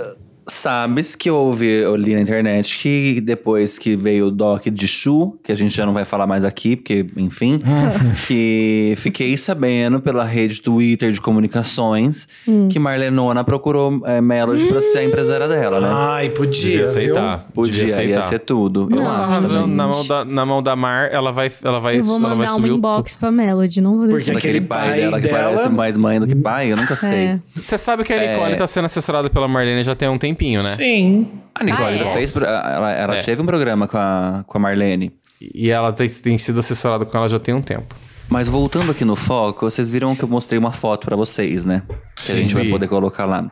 Sabes 0.59 1.15
que 1.15 1.29
eu 1.29 1.35
ouvi, 1.37 1.67
eu 1.67 1.95
li 1.95 2.13
na 2.13 2.19
internet 2.19 2.77
que 2.77 3.21
depois 3.21 3.79
que 3.79 3.95
veio 3.95 4.25
o 4.27 4.31
doc 4.31 4.67
de 4.67 4.87
Chu, 4.89 5.39
que 5.41 5.53
a 5.53 5.55
gente 5.55 5.73
já 5.73 5.85
não 5.85 5.93
vai 5.93 6.03
falar 6.03 6.27
mais 6.27 6.43
aqui, 6.43 6.75
porque, 6.75 7.05
enfim, 7.15 7.61
que 8.27 8.93
fiquei 8.97 9.37
sabendo 9.37 10.01
pela 10.01 10.25
rede 10.25 10.61
Twitter 10.61 11.11
de 11.13 11.21
comunicações 11.21 12.27
Hum. 12.47 12.67
que 12.69 12.77
Marlenona 12.77 13.43
procurou 13.43 14.01
é, 14.05 14.19
Melody 14.19 14.65
pra 14.65 14.81
ser 14.81 14.97
a 14.99 15.03
empresária 15.05 15.47
dela, 15.47 15.79
né? 15.79 15.87
Ai, 15.91 16.29
podia, 16.29 16.61
Devia 16.61 16.77
viu? 16.79 16.85
aceitar. 16.85 17.45
Podia, 17.53 17.71
devia 17.73 17.93
aceitar. 17.93 18.15
ia 18.15 18.21
ser 18.21 18.39
tudo. 18.39 18.81
Eu 18.91 18.97
Não, 18.97 19.07
acho 19.07 19.21
Arrasando 19.23 19.53
também. 19.61 19.75
na 19.75 19.87
mão, 19.87 20.07
da, 20.07 20.25
na 20.25 20.45
mão 20.45 20.63
da 20.63 20.75
Mar, 20.75 21.09
ela 21.11 21.31
vai, 21.31 21.51
ela 21.63 21.79
vai, 21.79 21.99
Eu 21.99 22.03
vou 22.03 22.17
ela 22.17 22.27
vai 22.29 22.35
mandar 22.37 22.51
um 22.51 22.55
subir 22.55 22.71
o 22.71 22.75
inbox 22.75 23.15
pra 23.15 23.31
Melody, 23.31 23.79
não 23.81 23.97
vou 23.97 24.07
Porque 24.09 24.25
deixar. 24.25 24.33
Daquele 24.33 24.57
aquele 24.57 24.67
pai, 24.67 24.89
pai 24.89 24.99
dela 25.01 25.21
que 25.21 25.27
dela- 25.27 25.39
parece 25.43 25.69
mais 25.69 25.95
mãe 25.97 26.19
do 26.19 26.27
que 26.27 26.35
pai, 26.35 26.71
eu 26.71 26.77
nunca 26.77 26.95
sei. 26.95 27.09
É. 27.19 27.39
Você 27.55 27.77
sabe 27.77 28.03
que 28.03 28.11
a 28.11 28.19
Nicole 28.33 28.55
tá 28.55 28.67
sendo 28.67 28.85
assessorada 28.85 29.29
pela 29.29 29.47
Marlene 29.47 29.83
já 29.83 29.93
tem 29.95 30.09
um 30.09 30.17
tempinho, 30.17 30.48
né? 30.57 30.75
Sim. 30.75 31.27
A 31.55 31.63
Nicole 31.63 31.93
Ah, 31.93 31.95
já 31.95 32.05
é? 32.05 32.13
fez. 32.13 32.31
pro- 32.31 32.45
Ela, 32.45 32.91
ela 32.91 33.15
É. 33.17 33.21
teve 33.21 33.41
um 33.41 33.45
programa 33.45 33.87
com 33.87 33.97
a, 33.97 34.43
com 34.47 34.57
a 34.57 34.61
Marlene. 34.61 35.11
E 35.41 35.69
ela 35.69 35.91
tem, 35.93 36.07
tem 36.09 36.37
sido 36.37 36.59
assessorada 36.59 37.05
com 37.05 37.17
ela 37.17 37.27
já 37.27 37.39
tem 37.39 37.53
um 37.53 37.61
tempo. 37.61 37.95
Mas 38.29 38.47
voltando 38.47 38.91
aqui 38.91 39.03
no 39.05 39.15
foco, 39.15 39.69
vocês 39.69 39.89
viram 39.89 40.15
que 40.15 40.23
eu 40.23 40.27
mostrei 40.27 40.59
uma 40.59 40.71
foto 40.71 41.05
pra 41.07 41.15
vocês, 41.15 41.65
né? 41.65 41.83
Que 42.25 42.31
a 42.31 42.35
gente 42.35 42.53
vai 42.53 42.63
vi. 42.65 42.69
poder 42.69 42.87
colocar 42.87 43.25
lá. 43.25 43.49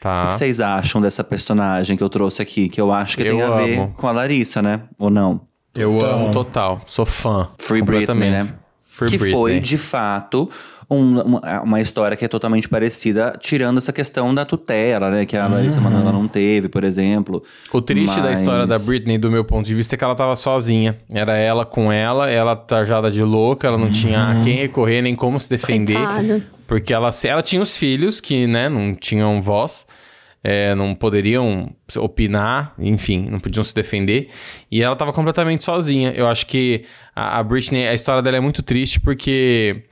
Tá. 0.00 0.24
O 0.24 0.26
que 0.28 0.34
vocês 0.34 0.60
acham 0.60 1.00
dessa 1.00 1.22
personagem 1.24 1.96
que 1.96 2.02
eu 2.02 2.08
trouxe 2.08 2.40
aqui? 2.40 2.68
Que 2.68 2.80
eu 2.80 2.92
acho 2.92 3.16
que 3.16 3.22
Eu 3.24 3.36
tem 3.36 3.42
a 3.42 3.50
ver 3.50 3.78
amo. 3.78 3.92
com 3.96 4.06
a 4.06 4.12
Larissa, 4.12 4.62
né? 4.62 4.82
Ou 4.98 5.10
não? 5.10 5.40
Eu 5.74 6.00
amo 6.04 6.30
total. 6.30 6.80
Sou 6.86 7.04
fã. 7.04 7.48
Free 7.60 7.82
Britney, 7.82 8.06
completamente. 8.06 8.50
né? 8.52 8.58
Free 8.82 9.10
que 9.10 9.18
Britney. 9.18 9.32
foi, 9.40 9.60
de 9.60 9.76
fato, 9.76 10.48
um- 10.90 11.20
uma, 11.20 11.60
uma 11.62 11.80
história 11.80 12.16
que 12.16 12.24
é 12.24 12.28
totalmente 12.28 12.68
parecida, 12.68 13.32
tirando 13.38 13.78
essa 13.78 13.92
questão 13.92 14.34
da 14.34 14.44
tutela, 14.44 15.10
né? 15.10 15.24
Que 15.24 15.36
a 15.36 15.46
Larissa 15.46 15.80
Manoela 15.80 16.12
não 16.12 16.26
teve, 16.26 16.68
por 16.68 16.82
exemplo. 16.84 17.42
O 17.72 17.80
triste 17.80 18.16
da 18.20 18.30
Mas- 18.30 18.40
história 18.40 18.66
da 18.66 18.78
Britney, 18.78 19.16
do 19.16 19.30
meu 19.30 19.44
ponto 19.44 19.64
de 19.66 19.74
vista, 19.74 19.94
é 19.94 19.98
que 19.98 20.02
ela 20.04 20.14
tava 20.14 20.34
sozinha. 20.34 20.98
Era 21.12 21.36
ela 21.36 21.64
com 21.64 21.92
ela, 21.92 22.28
ela 22.28 22.56
trajada 22.56 23.10
de 23.10 23.22
louca, 23.22 23.68
ela 23.68 23.78
não 23.78 23.90
tinha 23.90 24.30
a 24.30 24.40
quem 24.42 24.56
recorrer 24.56 25.00
nem 25.02 25.14
como 25.14 25.38
se 25.38 25.48
defender. 25.48 25.94
Coitada. 25.94 26.42
Porque 26.66 26.92
ela, 26.92 27.10
ela 27.24 27.42
tinha 27.42 27.62
os 27.62 27.76
filhos 27.76 28.20
que, 28.20 28.46
né, 28.46 28.68
não 28.68 28.94
tinham 28.94 29.40
voz, 29.40 29.86
é, 30.42 30.74
não 30.74 30.94
poderiam 30.94 31.70
opinar, 31.98 32.74
enfim, 32.78 33.26
não 33.30 33.38
podiam 33.38 33.62
se 33.62 33.74
defender. 33.74 34.28
E 34.70 34.82
ela 34.82 34.96
tava 34.96 35.12
completamente 35.12 35.64
sozinha. 35.64 36.12
Eu 36.16 36.26
acho 36.26 36.46
que 36.46 36.84
a, 37.14 37.38
a 37.38 37.42
Britney, 37.42 37.86
a 37.88 37.94
história 37.94 38.22
dela 38.22 38.36
é 38.36 38.40
muito 38.40 38.62
triste 38.62 38.98
porque 39.00 39.82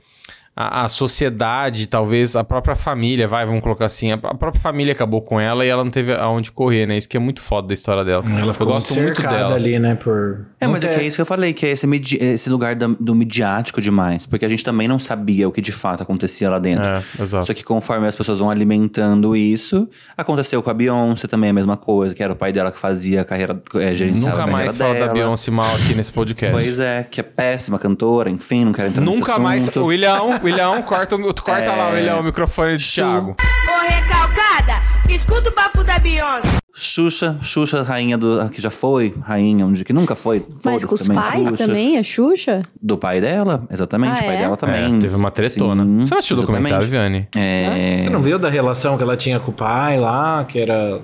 a, 0.61 0.83
a 0.83 0.89
sociedade, 0.89 1.87
talvez 1.87 2.35
a 2.35 2.43
própria 2.43 2.75
família, 2.75 3.25
vai, 3.27 3.45
vamos 3.45 3.61
colocar 3.61 3.85
assim, 3.85 4.11
a, 4.11 4.15
a 4.15 4.35
própria 4.35 4.59
família 4.61 4.91
acabou 4.91 5.21
com 5.21 5.39
ela 5.39 5.65
e 5.65 5.69
ela 5.69 5.85
não 5.85 5.91
teve 5.91 6.13
aonde 6.13 6.51
correr, 6.51 6.85
né? 6.85 6.97
Isso 6.97 7.07
que 7.07 7.15
é 7.15 7.19
muito 7.19 7.41
foda 7.41 7.69
da 7.69 7.73
história 7.73 8.03
dela. 8.03 8.25
Ela 8.29 8.47
Eu 8.47 8.53
ficou 8.53 8.67
gosto 8.67 8.93
muito 8.99 9.21
dela. 9.21 9.55
ali, 9.55 9.79
né? 9.79 9.95
Por... 9.95 10.45
É, 10.59 10.67
mas 10.67 10.83
é 10.83 10.89
que 10.89 10.99
é 10.99 11.03
isso 11.03 11.15
que 11.15 11.21
eu 11.21 11.25
falei, 11.25 11.53
que 11.53 11.65
é 11.65 11.69
esse, 11.69 11.87
midi- 11.87 12.17
esse 12.21 12.49
lugar 12.49 12.75
da- 12.75 12.87
do 12.99 13.15
midiático 13.15 13.81
demais. 13.81 14.25
Porque 14.25 14.43
a 14.43 14.49
gente 14.49 14.63
também 14.63 14.85
não 14.85 14.99
sabia 14.99 15.47
o 15.47 15.51
que 15.51 15.61
de 15.61 15.71
fato 15.71 16.03
acontecia 16.03 16.49
lá 16.49 16.59
dentro. 16.59 16.83
É, 16.83 17.01
exato. 17.21 17.45
Só 17.47 17.53
que 17.53 17.63
conforme 17.63 18.05
as 18.07 18.15
pessoas 18.17 18.39
vão 18.39 18.49
alimentando 18.51 19.35
isso, 19.37 19.87
aconteceu 20.17 20.61
com 20.61 20.69
a 20.69 20.73
Beyoncé 20.73 21.27
também 21.27 21.51
a 21.51 21.53
mesma 21.53 21.77
coisa, 21.77 22.13
que 22.13 22.21
era 22.21 22.33
o 22.33 22.35
pai 22.35 22.51
dela 22.51 22.69
que 22.71 22.79
fazia 22.79 23.21
a 23.21 23.25
carreira, 23.25 23.61
é, 23.75 23.93
gerenciava 23.93 24.35
Nunca 24.37 24.43
a 24.43 24.45
carreira 24.45 24.65
mais 24.65 24.77
fala 24.77 24.93
da 24.93 24.99
dela. 25.01 25.13
Beyoncé 25.13 25.51
mal 25.51 25.73
aqui 25.75 25.95
nesse 25.95 26.11
podcast. 26.11 26.51
Pois 26.53 26.79
é, 26.79 27.07
que 27.09 27.19
é 27.21 27.23
péssima 27.23 27.79
cantora, 27.79 28.29
enfim, 28.29 28.65
não 28.65 28.73
quero 28.73 28.89
entrar 28.89 29.01
nesse 29.05 29.17
Nunca 29.19 29.39
mais. 29.39 29.69
William, 29.77 30.39
William, 30.51 30.81
corta, 30.81 31.15
o- 31.15 31.33
corta 31.41 31.63
É. 31.63 31.75
lá, 31.75 31.89
William, 31.89 32.17
o 32.17 32.23
microfone 32.23 32.77
de 32.77 32.85
Thiago. 32.91 33.35
Ô, 33.39 33.91
recalcada, 33.91 34.81
escuta 35.09 35.49
o 35.49 35.53
papo 35.53 35.83
da 35.83 35.99
Beyoncé. 35.99 36.57
Xuxa, 36.73 37.37
Xuxa, 37.41 37.83
rainha 37.83 38.17
do. 38.17 38.39
ah, 38.39 38.47
que 38.49 38.61
já 38.61 38.69
foi, 38.69 39.13
rainha, 39.21 39.65
onde 39.65 39.83
que 39.83 39.91
nunca 39.91 40.15
foi. 40.15 40.45
Mas 40.63 40.85
com 40.85 40.95
os 40.95 41.01
também, 41.03 41.21
pais 41.21 41.49
Xuxa. 41.49 41.57
também, 41.67 41.97
a 41.97 42.03
Xuxa? 42.03 42.61
Do 42.81 42.97
pai 42.97 43.19
dela, 43.19 43.67
exatamente, 43.69 44.19
Ah, 44.19 44.23
o 44.23 44.25
pai 44.25 44.35
é? 44.35 44.39
dela 44.39 44.55
também. 44.57 44.95
É, 44.95 44.99
teve 44.99 45.15
uma 45.15 45.29
tretona. 45.29 45.83
Sim, 45.83 45.99
Você 45.99 46.11
não 46.11 46.17
assistiu 46.19 46.37
o 46.37 46.41
documentário. 46.41 46.87
Vianney? 46.87 47.27
É. 47.35 47.99
Você 48.03 48.09
não 48.09 48.21
viu 48.21 48.39
da 48.39 48.49
relação 48.49 48.95
que 48.95 49.03
ela 49.03 49.17
tinha 49.17 49.39
com 49.41 49.51
o 49.51 49.53
pai 49.53 49.99
lá, 49.99 50.45
que 50.45 50.57
era... 50.59 51.01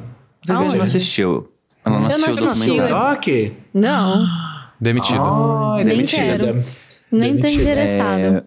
Viviane 0.48 0.76
não 0.76 0.84
assistiu. 0.84 1.52
Ela 1.84 2.00
não 2.00 2.10
Eu 2.10 2.18
não 2.20 2.26
assistiu 2.28 2.46
o 2.46 2.78
documentário. 2.78 3.16
Doc? 3.16 3.28
Não, 3.74 4.26
Demitida. 4.80 5.20
Ai, 5.22 5.84
Nem 5.84 5.96
demitida. 5.96 6.24
quero. 6.38 6.64
nem 7.12 7.38
tô 7.38 7.48
interessada. 7.48 8.46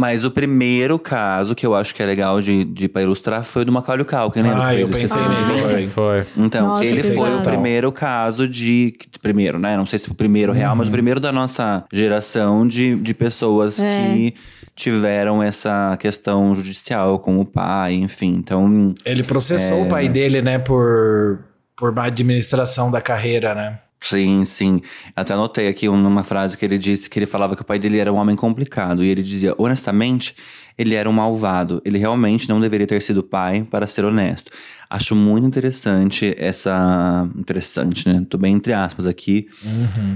Mas 0.00 0.24
o 0.24 0.30
primeiro 0.30 0.96
caso 0.96 1.56
que 1.56 1.66
eu 1.66 1.74
acho 1.74 1.92
que 1.92 2.00
é 2.00 2.06
legal 2.06 2.40
de, 2.40 2.64
de 2.64 2.86
pra 2.88 3.02
ilustrar 3.02 3.42
foi 3.42 3.62
o 3.62 3.64
do 3.64 3.72
Macaulay 3.72 4.04
Culkin, 4.04 4.42
lembra? 4.42 4.68
Ah, 4.68 4.72
que 4.72 4.82
eu 4.82 4.88
pensei 4.88 5.20
nele. 5.20 5.76
Mim? 5.82 5.86
Foi. 5.88 6.24
Então, 6.36 6.68
Nossa, 6.68 6.84
ele 6.84 7.02
foi 7.02 7.10
pesado. 7.26 7.38
o 7.38 7.42
primeiro 7.42 7.90
caso 7.90 8.46
de. 8.46 8.94
Primeiro, 9.20 9.58
né? 9.58 9.76
Não 9.76 9.84
sei 9.84 9.98
se 9.98 10.08
o 10.08 10.14
primeiro 10.14 10.52
real, 10.52 10.76
mas 10.76 10.86
o 10.86 10.92
primeiro 10.92 11.18
da 11.18 11.32
nossa 11.32 11.84
geração 11.92 12.64
de, 12.64 12.94
de 12.94 13.12
pessoas 13.12 13.82
É. 13.82 13.90
que 14.12 14.34
tiveram 14.76 15.42
essa 15.42 15.96
questão 15.98 16.54
judicial 16.54 17.18
com 17.18 17.40
o 17.40 17.44
pai, 17.44 17.94
enfim. 17.94 18.36
Então. 18.36 18.94
Ele 19.04 19.24
processou 19.24 19.78
É. 19.78 19.82
o 19.82 19.88
pai 19.88 20.08
dele, 20.08 20.40
né, 20.40 20.60
por, 20.60 21.40
por 21.76 21.90
má 21.92 22.04
administração 22.04 22.88
da 22.88 23.00
carreira, 23.00 23.52
né? 23.52 23.80
Sim, 24.00 24.44
sim. 24.44 24.80
Até 25.14 25.34
anotei 25.34 25.68
aqui 25.68 25.88
uma 25.88 26.22
frase 26.24 26.56
que 26.56 26.64
ele 26.64 26.78
disse 26.78 27.10
que 27.10 27.18
ele 27.18 27.26
falava 27.26 27.56
que 27.56 27.62
o 27.62 27.64
pai 27.64 27.78
dele 27.78 27.98
era 27.98 28.12
um 28.12 28.16
homem 28.16 28.36
complicado. 28.36 29.04
E 29.04 29.08
ele 29.08 29.22
dizia, 29.22 29.54
honestamente, 29.58 30.34
ele 30.78 30.94
era 30.94 31.10
um 31.10 31.12
malvado. 31.12 31.82
Ele 31.84 31.98
realmente 31.98 32.48
não 32.48 32.60
deveria 32.60 32.86
ter 32.86 33.02
sido 33.02 33.22
pai, 33.22 33.66
para 33.68 33.86
ser 33.86 34.04
honesto. 34.04 34.50
Acho 34.88 35.14
muito 35.14 35.46
interessante 35.46 36.34
essa. 36.38 37.28
Interessante, 37.36 38.08
né? 38.08 38.24
Tô 38.28 38.38
bem 38.38 38.54
entre 38.54 38.72
aspas 38.72 39.06
aqui. 39.06 39.46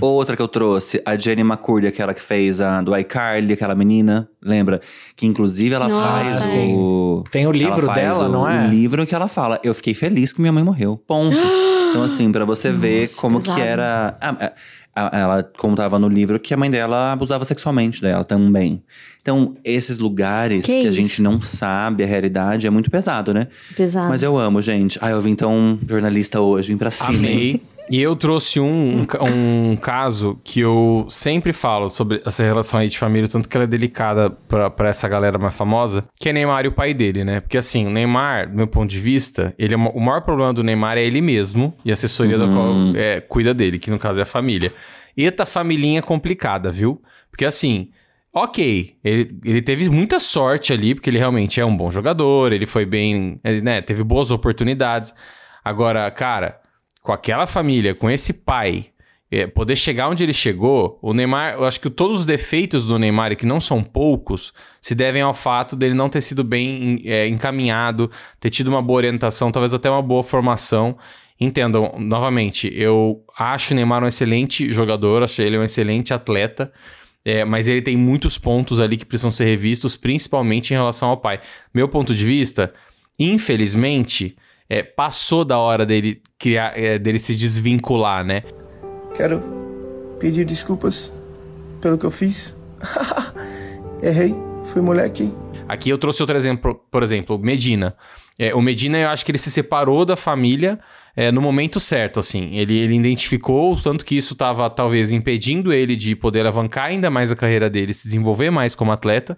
Outra 0.00 0.34
que 0.34 0.40
eu 0.40 0.48
trouxe, 0.48 1.02
a 1.04 1.18
Jenny 1.18 1.42
McCurdy, 1.42 1.88
aquela 1.88 2.14
que 2.14 2.22
fez 2.22 2.60
a 2.60 2.80
do 2.80 2.96
iCarly, 2.96 3.52
aquela 3.52 3.74
menina, 3.74 4.28
lembra? 4.40 4.80
Que 5.14 5.26
inclusive 5.26 5.74
ela 5.74 5.88
Nossa, 5.88 6.02
faz 6.02 6.30
sim. 6.44 6.74
o. 6.74 7.24
Tem 7.30 7.46
o 7.46 7.52
livro 7.52 7.84
ela 7.84 7.94
faz 7.94 7.98
dela, 7.98 8.28
o, 8.28 8.32
não 8.32 8.48
é? 8.48 8.66
O 8.66 8.70
livro 8.70 9.06
que 9.06 9.14
ela 9.14 9.28
fala. 9.28 9.60
Eu 9.62 9.74
fiquei 9.74 9.92
feliz 9.92 10.32
que 10.32 10.40
minha 10.40 10.52
mãe 10.52 10.64
morreu. 10.64 10.96
Ponto. 11.06 11.36
então, 11.90 12.04
assim, 12.04 12.32
pra 12.32 12.46
você 12.46 12.72
ver 12.72 13.00
Nossa, 13.00 13.20
como 13.20 13.40
pesado. 13.40 13.60
que 13.60 13.62
era. 13.66 14.16
ah, 14.22 14.52
ela 14.94 15.42
contava 15.42 15.98
no 15.98 16.08
livro 16.08 16.38
que 16.38 16.52
a 16.52 16.56
mãe 16.56 16.70
dela 16.70 17.12
abusava 17.12 17.44
sexualmente 17.44 18.02
dela 18.02 18.24
também. 18.24 18.82
Então, 19.22 19.54
esses 19.64 19.98
lugares 19.98 20.66
Que 20.66 20.82
que, 20.82 20.86
a 20.88 20.90
gente 20.90 21.22
não 21.22 21.40
sabe 21.40 22.04
a 22.04 22.06
realidade 22.06 22.66
é 22.66 22.70
muito 22.70 22.90
pesado, 22.90 23.32
né? 23.32 23.48
Pesado. 23.74 24.10
Mas 24.10 24.22
eu 24.22 24.36
amo, 24.36 24.60
gente. 24.60 24.98
Ah, 25.00 25.10
eu 25.10 25.20
vim 25.20 25.34
tão 25.34 25.78
jornalista 25.88 26.40
hoje, 26.40 26.68
vim 26.68 26.76
pra 26.76 26.90
cima. 26.90 27.16
Amei. 27.16 27.62
E 27.90 28.00
eu 28.00 28.14
trouxe 28.14 28.60
um, 28.60 29.00
um, 29.00 29.70
um 29.72 29.76
caso 29.76 30.40
que 30.44 30.60
eu 30.60 31.04
sempre 31.08 31.52
falo 31.52 31.88
sobre 31.88 32.22
essa 32.24 32.42
relação 32.42 32.80
aí 32.80 32.88
de 32.88 32.96
família, 32.96 33.28
tanto 33.28 33.48
que 33.48 33.56
ela 33.56 33.64
é 33.64 33.66
delicada 33.66 34.30
pra, 34.30 34.70
pra 34.70 34.88
essa 34.88 35.08
galera 35.08 35.38
mais 35.38 35.54
famosa, 35.54 36.04
que 36.18 36.28
é 36.28 36.32
Neymar 36.32 36.64
e 36.64 36.68
o 36.68 36.72
pai 36.72 36.94
dele, 36.94 37.24
né? 37.24 37.40
Porque 37.40 37.58
assim, 37.58 37.86
o 37.86 37.90
Neymar, 37.90 38.48
do 38.48 38.56
meu 38.56 38.66
ponto 38.66 38.88
de 38.88 39.00
vista, 39.00 39.54
ele 39.58 39.74
é 39.74 39.76
o 39.76 40.00
maior 40.00 40.22
problema 40.22 40.52
do 40.52 40.62
Neymar 40.62 40.96
é 40.96 41.04
ele 41.04 41.20
mesmo 41.20 41.74
e 41.84 41.90
a 41.90 41.92
assessoria 41.94 42.38
da 42.38 42.46
qual 42.46 42.96
é, 42.96 43.20
cuida 43.20 43.52
dele, 43.52 43.78
que 43.78 43.90
no 43.90 43.98
caso 43.98 44.20
é 44.20 44.22
a 44.22 44.26
família. 44.26 44.72
Eita 45.16 45.44
familhinha 45.44 46.00
complicada, 46.00 46.70
viu? 46.70 47.02
Porque 47.30 47.44
assim, 47.44 47.90
ok, 48.32 48.96
ele, 49.04 49.38
ele 49.44 49.60
teve 49.60 49.88
muita 49.90 50.18
sorte 50.18 50.72
ali, 50.72 50.94
porque 50.94 51.10
ele 51.10 51.18
realmente 51.18 51.60
é 51.60 51.64
um 51.64 51.76
bom 51.76 51.90
jogador, 51.90 52.52
ele 52.52 52.64
foi 52.64 52.86
bem, 52.86 53.40
né? 53.62 53.82
Teve 53.82 54.02
boas 54.02 54.30
oportunidades. 54.30 55.12
Agora, 55.64 56.10
cara, 56.10 56.61
com 57.02 57.12
aquela 57.12 57.46
família, 57.46 57.94
com 57.94 58.08
esse 58.10 58.32
pai, 58.32 58.86
é, 59.30 59.46
poder 59.46 59.76
chegar 59.76 60.08
onde 60.08 60.22
ele 60.22 60.32
chegou, 60.34 60.98
o 61.00 61.14
Neymar, 61.14 61.54
eu 61.54 61.64
acho 61.64 61.80
que 61.80 61.88
todos 61.88 62.20
os 62.20 62.26
defeitos 62.26 62.86
do 62.86 62.98
Neymar, 62.98 63.34
que 63.34 63.46
não 63.46 63.58
são 63.60 63.82
poucos, 63.82 64.52
se 64.78 64.94
devem 64.94 65.22
ao 65.22 65.32
fato 65.32 65.74
dele 65.74 65.94
não 65.94 66.10
ter 66.10 66.20
sido 66.20 66.44
bem 66.44 67.00
é, 67.06 67.26
encaminhado, 67.26 68.10
ter 68.38 68.50
tido 68.50 68.68
uma 68.68 68.82
boa 68.82 68.98
orientação, 68.98 69.50
talvez 69.50 69.72
até 69.72 69.90
uma 69.90 70.02
boa 70.02 70.22
formação. 70.22 70.98
Entendam, 71.40 71.94
novamente, 71.98 72.70
eu 72.74 73.24
acho 73.36 73.72
o 73.72 73.74
Neymar 73.74 74.04
um 74.04 74.06
excelente 74.06 74.70
jogador, 74.70 75.22
acho 75.22 75.40
ele 75.40 75.58
um 75.58 75.64
excelente 75.64 76.12
atleta. 76.12 76.70
É, 77.24 77.44
mas 77.44 77.68
ele 77.68 77.80
tem 77.80 77.96
muitos 77.96 78.36
pontos 78.36 78.80
ali 78.80 78.96
que 78.96 79.06
precisam 79.06 79.30
ser 79.30 79.44
revistos, 79.44 79.96
principalmente 79.96 80.72
em 80.72 80.76
relação 80.76 81.08
ao 81.08 81.16
pai. 81.16 81.40
Meu 81.72 81.88
ponto 81.88 82.14
de 82.14 82.24
vista, 82.24 82.72
infelizmente, 83.18 84.36
é, 84.68 84.82
passou 84.82 85.44
da 85.44 85.58
hora 85.58 85.84
dele 85.84 86.22
criar, 86.38 86.78
é, 86.78 86.98
dele 86.98 87.18
se 87.18 87.34
desvincular, 87.34 88.24
né? 88.24 88.42
Quero 89.14 89.42
pedir 90.18 90.44
desculpas 90.44 91.12
pelo 91.80 91.98
que 91.98 92.06
eu 92.06 92.10
fiz. 92.10 92.56
Errei, 94.02 94.34
fui 94.64 94.80
moleque. 94.80 95.32
Aqui 95.68 95.90
eu 95.90 95.98
trouxe 95.98 96.22
outro 96.22 96.36
exemplo, 96.36 96.74
por 96.90 97.02
exemplo, 97.02 97.38
Medina. 97.38 97.96
É, 98.38 98.54
o 98.54 98.60
Medina, 98.60 98.98
eu 98.98 99.08
acho 99.08 99.24
que 99.24 99.30
ele 99.30 99.38
se 99.38 99.50
separou 99.50 100.04
da 100.04 100.16
família 100.16 100.78
é, 101.14 101.30
no 101.30 101.40
momento 101.40 101.78
certo, 101.78 102.18
assim. 102.18 102.56
Ele, 102.56 102.78
ele 102.78 102.96
identificou 102.96 103.74
o 103.74 103.80
tanto 103.80 104.04
que 104.04 104.16
isso 104.16 104.32
estava, 104.32 104.68
talvez, 104.68 105.12
impedindo 105.12 105.72
ele 105.72 105.94
de 105.94 106.16
poder 106.16 106.40
alavancar 106.40 106.86
ainda 106.86 107.10
mais 107.10 107.30
a 107.30 107.36
carreira 107.36 107.68
dele, 107.70 107.92
se 107.92 108.04
desenvolver 108.04 108.50
mais 108.50 108.74
como 108.74 108.92
atleta. 108.92 109.36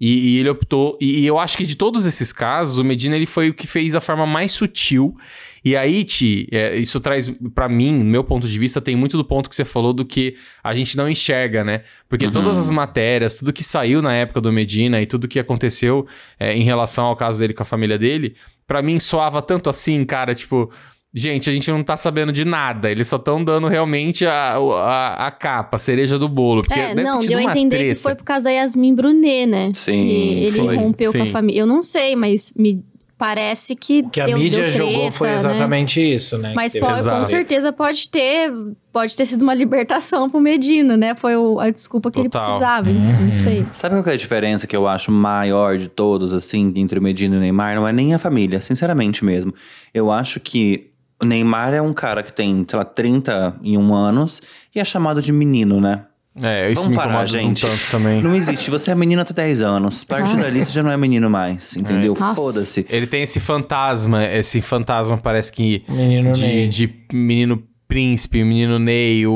E, 0.00 0.36
e 0.36 0.38
ele 0.38 0.48
optou... 0.48 0.96
E, 1.00 1.20
e 1.20 1.26
eu 1.26 1.38
acho 1.38 1.58
que 1.58 1.66
de 1.66 1.76
todos 1.76 2.06
esses 2.06 2.32
casos, 2.32 2.78
o 2.78 2.84
Medina 2.84 3.14
ele 3.16 3.26
foi 3.26 3.50
o 3.50 3.54
que 3.54 3.66
fez 3.66 3.94
a 3.94 4.00
forma 4.00 4.26
mais 4.26 4.52
sutil. 4.52 5.14
E 5.62 5.76
aí, 5.76 6.04
Ti, 6.04 6.48
é, 6.50 6.76
isso 6.76 6.98
traz, 7.00 7.28
pra 7.54 7.68
mim, 7.68 7.92
no 7.98 8.04
meu 8.04 8.24
ponto 8.24 8.48
de 8.48 8.58
vista, 8.58 8.80
tem 8.80 8.96
muito 8.96 9.16
do 9.16 9.24
ponto 9.24 9.50
que 9.50 9.54
você 9.54 9.64
falou 9.64 9.92
do 9.92 10.04
que 10.04 10.36
a 10.64 10.74
gente 10.74 10.96
não 10.96 11.08
enxerga, 11.08 11.62
né? 11.62 11.82
Porque 12.08 12.30
todas 12.30 12.56
as 12.56 12.70
matérias, 12.70 13.34
tudo 13.34 13.52
que 13.52 13.62
saiu 13.62 14.00
na 14.00 14.14
época 14.14 14.40
do 14.40 14.50
Medina 14.50 15.02
e 15.02 15.06
tudo 15.06 15.28
que 15.28 15.38
aconteceu 15.38 16.06
é, 16.38 16.54
em 16.54 16.62
relação 16.62 17.04
ao 17.04 17.16
caso 17.16 17.38
dele 17.38 17.52
com 17.52 17.62
a 17.62 17.66
família 17.66 17.98
dele, 17.98 18.34
pra 18.66 18.80
mim 18.80 18.98
soava 18.98 19.42
tanto 19.42 19.68
assim, 19.68 20.04
cara, 20.04 20.34
tipo... 20.34 20.70
Gente, 21.12 21.50
a 21.50 21.52
gente 21.52 21.68
não 21.70 21.82
tá 21.82 21.96
sabendo 21.96 22.32
de 22.32 22.44
nada. 22.44 22.88
Eles 22.90 23.08
só 23.08 23.16
estão 23.16 23.42
dando 23.42 23.66
realmente 23.66 24.24
a, 24.26 24.54
a, 24.56 25.26
a 25.26 25.30
capa, 25.32 25.76
a 25.76 25.78
cereja 25.78 26.16
do 26.18 26.28
bolo. 26.28 26.62
Porque 26.62 26.78
É, 26.78 26.94
não, 26.94 27.18
deu 27.18 27.38
a 27.38 27.42
entender 27.42 27.76
treta. 27.78 27.94
que 27.96 28.00
foi 28.00 28.14
por 28.14 28.24
causa 28.24 28.44
da 28.44 28.50
Yasmin 28.50 28.94
Brunet, 28.94 29.46
né? 29.46 29.72
Sim, 29.74 29.92
que 29.92 30.12
ele 30.44 30.50
foi, 30.52 30.76
rompeu 30.76 31.12
com 31.12 31.22
a 31.22 31.26
sim. 31.26 31.32
família. 31.32 31.60
Eu 31.62 31.66
não 31.66 31.82
sei, 31.82 32.14
mas 32.14 32.52
me 32.56 32.84
parece 33.18 33.74
que. 33.74 34.04
Que 34.08 34.20
a 34.20 34.26
deu, 34.26 34.38
mídia 34.38 34.60
deu 34.62 34.70
jogou 34.70 34.94
treta, 34.94 35.10
foi 35.12 35.28
né? 35.28 35.34
exatamente 35.34 36.00
isso, 36.14 36.38
né? 36.38 36.52
Mas 36.54 36.72
que 36.72 36.78
pode, 36.80 36.94
com 36.94 37.02
treta. 37.02 37.24
certeza 37.24 37.72
pode 37.72 38.08
ter, 38.08 38.52
pode 38.92 39.16
ter 39.16 39.26
sido 39.26 39.42
uma 39.42 39.52
libertação 39.52 40.30
pro 40.30 40.40
Medina, 40.40 40.96
né? 40.96 41.14
Foi 41.16 41.34
o- 41.36 41.58
a 41.58 41.70
desculpa 41.70 42.08
que 42.10 42.22
Total. 42.22 42.40
ele 42.40 42.46
precisava, 42.46 42.88
enfim, 42.88 43.24
não 43.24 43.32
sei. 43.32 43.66
Sabe 43.72 43.96
qual 43.96 44.04
que 44.04 44.10
é 44.10 44.12
a 44.12 44.16
diferença 44.16 44.64
que 44.66 44.76
eu 44.76 44.86
acho 44.86 45.10
maior 45.10 45.76
de 45.76 45.88
todos, 45.88 46.32
assim, 46.32 46.72
entre 46.76 47.00
o 47.00 47.02
Medina 47.02 47.34
e 47.34 47.38
o 47.38 47.40
Neymar? 47.40 47.74
Não 47.74 47.86
é 47.88 47.92
nem 47.92 48.14
a 48.14 48.18
família, 48.18 48.60
sinceramente 48.60 49.24
mesmo. 49.24 49.52
Eu 49.92 50.10
acho 50.10 50.38
que 50.40 50.88
o 51.22 51.24
Neymar 51.26 51.72
é 51.74 51.82
um 51.82 51.92
cara 51.92 52.22
que 52.22 52.32
tem, 52.32 52.64
sei 52.68 52.78
lá, 52.78 52.84
31 52.84 53.94
anos 53.94 54.40
e 54.74 54.80
é 54.80 54.84
chamado 54.84 55.20
de 55.22 55.32
menino, 55.32 55.80
né? 55.80 56.04
É, 56.42 56.70
isso 56.70 56.82
Vamos 56.82 56.90
me 56.90 56.96
parar, 56.96 57.10
incomoda 57.24 57.26
gente. 57.28 57.66
um 57.66 57.68
tanto 57.68 57.90
também. 57.90 58.22
Não 58.22 58.34
existe. 58.36 58.70
Você 58.70 58.92
é 58.92 58.94
menino 58.94 59.20
até 59.20 59.34
10 59.34 59.62
anos. 59.62 60.04
A 60.04 60.14
partir 60.14 60.38
Ah. 60.38 60.42
dali 60.42 60.64
você 60.64 60.70
já 60.70 60.82
não 60.82 60.90
é 60.90 60.96
menino 60.96 61.28
mais, 61.28 61.76
entendeu? 61.76 62.16
Nossa. 62.18 62.40
Foda-se. 62.40 62.86
Ele 62.88 63.06
tem 63.06 63.22
esse 63.22 63.40
fantasma, 63.40 64.24
esse 64.24 64.62
fantasma 64.62 65.18
parece 65.18 65.52
que 65.52 65.82
Menino 65.88 66.30
de, 66.32 66.42
Ney. 66.42 66.68
de 66.68 66.94
menino 67.12 67.62
príncipe, 67.88 68.44
menino 68.44 68.78
Ney, 68.78 69.26
o, 69.26 69.32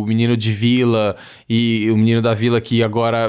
o 0.00 0.04
menino 0.06 0.34
de 0.38 0.50
vila 0.50 1.14
e 1.46 1.90
o 1.92 1.96
menino 1.98 2.22
da 2.22 2.32
vila 2.32 2.58
que 2.58 2.82
agora 2.82 3.28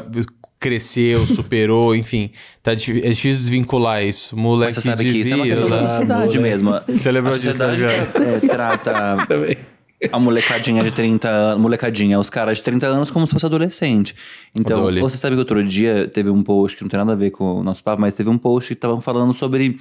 cresceu, 0.60 1.26
superou, 1.28 1.96
enfim. 1.96 2.32
Tá, 2.62 2.72
é 2.72 2.76
difícil 2.76 3.32
desvincular 3.32 4.04
isso. 4.04 4.36
Moleque 4.38 4.76
Mas 4.76 4.84
você 4.84 4.90
sabe 4.90 5.04
de 5.04 5.12
que 5.12 5.18
isso 5.20 5.34
é 5.34 5.36
uma 5.36 5.46
questão 5.46 5.70
da 5.70 5.90
sociedade 5.90 6.40
mesmo. 6.40 6.72
Você 6.88 7.12
lembrou 7.12 7.36
a 7.36 7.38
disso, 7.38 7.60
né, 7.60 7.76
é, 7.76 8.36
é, 8.36 8.40
trata 8.40 9.16
a 10.12 10.20
molecadinha 10.20 10.84
de 10.84 10.92
30 10.92 11.30
anos, 11.30 11.62
molecadinha, 11.62 12.20
os 12.20 12.30
caras 12.30 12.58
de 12.58 12.64
30 12.64 12.88
anos 12.88 13.12
como 13.12 13.26
se 13.26 13.34
fosse 13.34 13.46
adolescente. 13.46 14.16
Então, 14.58 14.80
Adole. 14.80 15.02
você 15.02 15.18
sabe 15.18 15.36
que 15.36 15.40
outro 15.40 15.64
dia 15.64 16.08
teve 16.08 16.30
um 16.30 16.44
post 16.44 16.78
que 16.78 16.84
não 16.84 16.90
tem 16.90 16.98
nada 16.98 17.14
a 17.14 17.16
ver 17.16 17.32
com 17.32 17.60
o 17.60 17.64
nosso 17.64 17.84
papo, 17.84 18.02
mas 18.02 18.14
teve 18.14 18.30
um 18.30 18.38
post 18.38 18.70
que 18.70 18.74
estavam 18.74 19.00
falando 19.02 19.34
sobre 19.34 19.78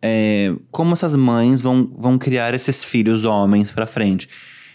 é, 0.00 0.52
como 0.70 0.92
essas 0.92 1.14
mães 1.14 1.62
vão, 1.62 1.88
vão 1.96 2.18
criar 2.18 2.54
esses 2.54 2.84
filhos 2.84 3.24
homens 3.24 3.70
pra 3.70 3.86
frente. 3.86 4.28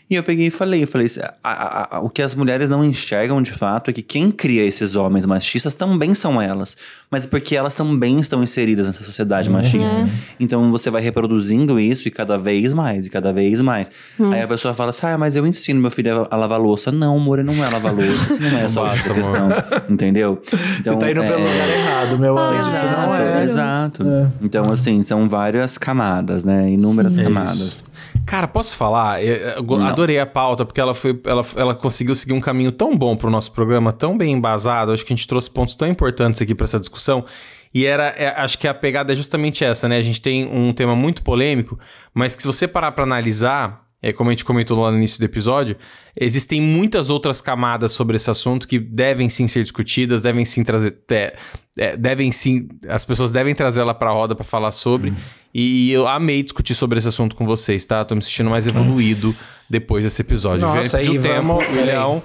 E 0.10 0.16
eu 0.16 0.24
peguei 0.24 0.47
e 0.47 0.49
falei, 0.49 0.84
eu 0.84 0.88
falei, 0.88 1.05
a- 1.22 1.34
a- 1.43 1.97
a- 1.97 1.99
o 1.99 2.10
que 2.10 2.22
as 2.22 2.34
mulheres 2.34 2.70
não 2.70 2.82
enxergam 2.84 3.41
de 3.41 3.51
fato 3.51 3.89
é 3.91 3.93
que 3.93 4.01
quem 4.01 4.32
cria 4.32 4.64
esses 4.64 4.95
homens 4.95 5.26
machistas 5.26 5.76
também 5.76 6.16
são 6.16 6.41
elas. 6.41 6.78
Mas 7.12 7.26
porque 7.26 7.58
elas 7.58 7.76
também 7.76 8.18
estão 8.20 8.41
inseridas 8.41 8.88
nessa 8.88 9.03
sociedade 9.03 9.49
machista. 9.49 10.08
Então 10.39 10.72
você 10.72 10.89
vai 10.89 11.01
reproduzindo 11.01 11.78
isso 11.78 12.08
e 12.08 12.12
cada 12.12 12.38
vez 12.38 12.74
mais, 12.74 13.05
e 13.05 13.10
cada 13.10 13.34
vez 13.34 13.60
mais. 13.62 13.91
Aí 14.32 14.41
a 14.41 14.47
pessoa 14.47 14.74
fala 14.74 14.91
assim, 14.91 15.08
ah, 15.08 15.18
mas 15.18 15.36
eu 15.36 15.45
ensino 15.45 15.82
meu 15.82 15.91
filho 15.91 16.26
a 16.32 16.36
lavar 16.38 16.60
louça. 16.60 16.89
Não, 16.91 17.18
amor, 17.18 17.43
não 17.43 17.53
é 17.66 17.70
lavar 17.70 17.93
louça. 17.93 18.34
Isso 18.34 18.41
não 18.41 18.58
é 18.60 18.70
só 18.70 18.88
essa 18.88 19.14
questão. 19.14 19.49
Entendeu? 19.89 20.41
Então, 20.80 20.93
Você 20.93 20.99
tá 20.99 21.12
indo 21.12 21.22
é- 21.24 21.28
pelo 21.28 21.39
lugar 21.43 21.70
errado, 21.70 22.18
meu 22.18 22.38
anjo. 22.38 22.62
Isso 22.62 22.86
não 22.86 23.14
Exato, 23.14 23.24
é. 23.24 23.43
exato. 23.45 24.05
Então, 24.41 24.64
assim, 24.72 25.03
são 25.03 25.28
várias 25.28 25.78
camadas, 25.78 26.43
né? 26.45 26.70
Inúmeras 26.70 27.18
É 27.18 27.24
camadas. 27.24 27.84
Cara, 28.26 28.47
posso 28.47 28.76
falar? 28.76 29.24
Eu, 29.24 29.36
eu. 29.36 29.64
Adorei 29.98 30.20
a 30.20 30.26
pauta, 30.26 30.64
porque 30.64 30.80
ela, 30.80 30.93
foi, 30.93 31.20
ela, 31.26 31.41
ela 31.56 31.76
conseguiu 31.76 32.14
seguir 32.14 32.34
um 32.34 32.39
caminho 32.39 32.72
tão 32.72 32.95
bom 32.95 33.16
pro 33.16 33.32
nosso 33.32 33.52
programa, 33.52 33.91
tão 33.91 34.16
bem 34.16 34.34
embasado. 34.34 34.91
Acho 34.91 35.04
que 35.04 35.12
a 35.12 35.16
gente 35.16 35.28
trouxe 35.28 35.50
pontos 35.50 35.76
tão 35.76 35.88
importantes 35.88 36.39
aqui 36.41 36.54
pra 36.54 36.66
essa 36.66 36.80
discussão. 36.80 37.26
E 37.74 37.86
era, 37.86 38.10
é, 38.18 38.28
acho 38.39 38.58
que 38.60 38.68
a 38.68 38.74
pegada 38.74 39.12
é 39.12 39.16
justamente 39.16 39.66
essa, 39.66 39.89
né? 39.89 39.98
A 39.98 40.02
gente 40.02 40.22
tem 40.22 40.45
um 40.45 40.72
tema 40.72 40.95
muito 40.95 41.24
polêmico, 41.24 41.80
mas 42.14 42.36
que 42.36 42.41
se 42.43 42.48
você 42.48 42.68
parar 42.68 42.91
pra 42.91 43.04
analisar, 43.04 43.88
é 44.02 44.14
como 44.14 44.30
a 44.30 44.34
gente 44.34 44.45
comentou 44.45 44.80
lá 44.80 44.91
no 44.91 44.98
início 44.98 45.20
do 45.20 45.26
episódio, 45.26 45.76
existem 46.20 46.61
muitas 46.61 47.09
outras 47.09 47.39
camadas 47.41 47.91
sobre 47.91 48.15
esse 48.15 48.30
assunto 48.30 48.68
que 48.68 48.80
devem 48.80 49.30
sim 49.30 49.47
ser 49.47 49.63
discutidas, 49.63 50.22
devem 50.24 50.43
sim 50.45 50.63
trazer. 50.63 50.91
te- 50.91 51.34
é, 51.80 51.95
devem 51.95 52.32
sim. 52.32 52.68
As 52.89 53.05
pessoas 53.05 53.30
devem 53.30 53.53
trazer 53.53 53.82
ela 53.82 53.93
pra 53.93 54.11
roda 54.11 54.34
pra 54.36 54.43
falar 54.43 54.72
sobre. 54.72 55.13
E 55.53 55.91
eu 55.91 56.07
amei 56.07 56.43
discutir 56.43 56.76
sobre 56.76 56.97
esse 56.97 57.07
assunto 57.07 57.36
com 57.36 57.45
vocês, 57.45 57.86
tá? 57.86 58.03
Tô 58.03 58.15
me 58.15 58.22
sentindo 58.22 58.49
mais 58.49 58.68
evoluído 58.68 59.36
depois 59.70 60.03
desse 60.03 60.22
episódio. 60.22 60.61
Nossa, 60.68 60.97
Viviane 60.99 61.05
pediu 61.07 61.22
aí 61.22 61.36
tempo, 61.36 61.47
vamos- 61.47 61.74
William, 61.76 62.22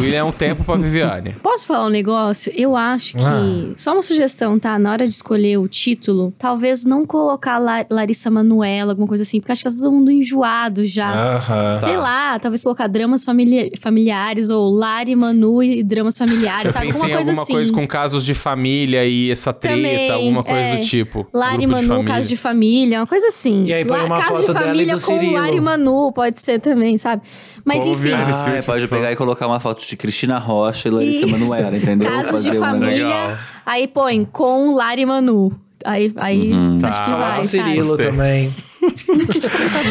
William, 0.00 0.24
um 0.26 0.32
tempo 0.32 0.64
pra 0.64 0.76
Viviane. 0.76 1.34
Posso 1.42 1.66
falar 1.66 1.86
um 1.86 1.90
negócio? 1.90 2.52
Eu 2.54 2.76
acho 2.76 3.16
que. 3.16 3.24
Ah. 3.24 3.72
Só 3.76 3.92
uma 3.92 4.02
sugestão, 4.02 4.58
tá? 4.58 4.78
Na 4.78 4.92
hora 4.92 5.06
de 5.08 5.12
escolher 5.14 5.56
o 5.58 5.66
título, 5.68 6.32
talvez 6.38 6.84
não 6.84 7.04
colocar 7.04 7.58
La- 7.58 7.86
Larissa 7.90 8.30
Manoela, 8.30 8.92
alguma 8.92 9.08
coisa 9.08 9.22
assim, 9.22 9.40
porque 9.40 9.52
acho 9.52 9.64
que 9.64 9.70
tá 9.70 9.76
todo 9.76 9.92
mundo 9.92 10.10
enjoado 10.10 10.84
já. 10.84 11.40
Sei 11.80 11.96
lá, 11.96 12.38
talvez 12.38 12.62
colocar 12.62 12.86
dramas 12.86 13.23
famili- 13.24 13.72
familiares 13.80 14.50
ou 14.50 14.70
Lari, 14.70 15.14
Manu 15.16 15.62
e 15.62 15.82
dramas 15.82 16.16
familiares, 16.18 16.66
Eu 16.66 16.72
sabe? 16.72 16.86
pensei 16.86 17.00
Alguma 17.02 17.12
em 17.12 17.16
coisa 17.16 17.30
alguma 17.30 17.42
assim. 17.42 17.52
coisa 17.52 17.72
com 17.72 17.86
casos 17.86 18.24
de 18.24 18.34
família 18.34 19.04
e 19.04 19.30
essa 19.30 19.52
treta, 19.52 19.76
Também, 19.76 20.10
alguma 20.10 20.42
coisa 20.44 20.60
é. 20.60 20.76
do 20.76 20.82
tipo. 20.84 21.26
Lari, 21.32 21.58
de 21.58 21.66
Manu, 21.66 21.88
família. 21.88 22.14
caso 22.14 22.28
de 22.28 22.36
família, 22.36 23.00
uma 23.00 23.06
coisa 23.06 23.26
assim. 23.28 23.64
E 23.64 23.72
aí 23.72 23.84
põe 23.84 24.00
uma 24.00 24.18
caso 24.18 24.28
foto 24.28 24.40
de 24.40 24.46
dela 24.52 24.60
e 24.60 24.68
família 24.68 24.94
do 24.96 25.00
com 25.02 25.18
Cirilo. 25.20 25.32
Lari 25.34 25.56
e 25.56 25.60
Manu, 25.60 26.12
pode 26.12 26.40
ser 26.40 26.58
também, 26.60 26.98
sabe? 26.98 27.22
Mas 27.64 27.82
Pô, 27.84 27.90
enfim. 27.90 28.10
Ah, 28.12 28.20
é, 28.20 28.48
último 28.56 28.62
pode 28.64 28.80
tipo- 28.82 28.94
pegar 28.96 29.12
e 29.12 29.16
colocar 29.16 29.46
uma 29.46 29.60
foto 29.60 29.86
de 29.86 29.96
Cristina 29.96 30.38
Rocha 30.38 30.88
e 30.88 30.90
Larissa 30.90 31.24
Isso. 31.26 31.28
Manoela, 31.38 31.76
entendeu? 31.76 32.08
Casos 32.10 32.42
de 32.44 32.50
Fazer 32.50 32.58
família. 32.60 33.04
Legal. 33.04 33.38
Aí 33.64 33.88
põe 33.88 34.24
com 34.24 34.74
Lari 34.74 35.02
e 35.02 35.06
Manu. 35.06 35.52
Aí, 35.86 36.12
aí 36.16 36.50
Uhum. 36.52 36.78
acho 36.82 36.98
que 37.00 37.06
Tá. 37.06 37.12
Falar 37.12 37.30
vai, 37.32 37.40
do 37.42 37.46
sabe? 37.46 37.64
Cirilo 37.70 37.86
Gostei. 37.88 38.52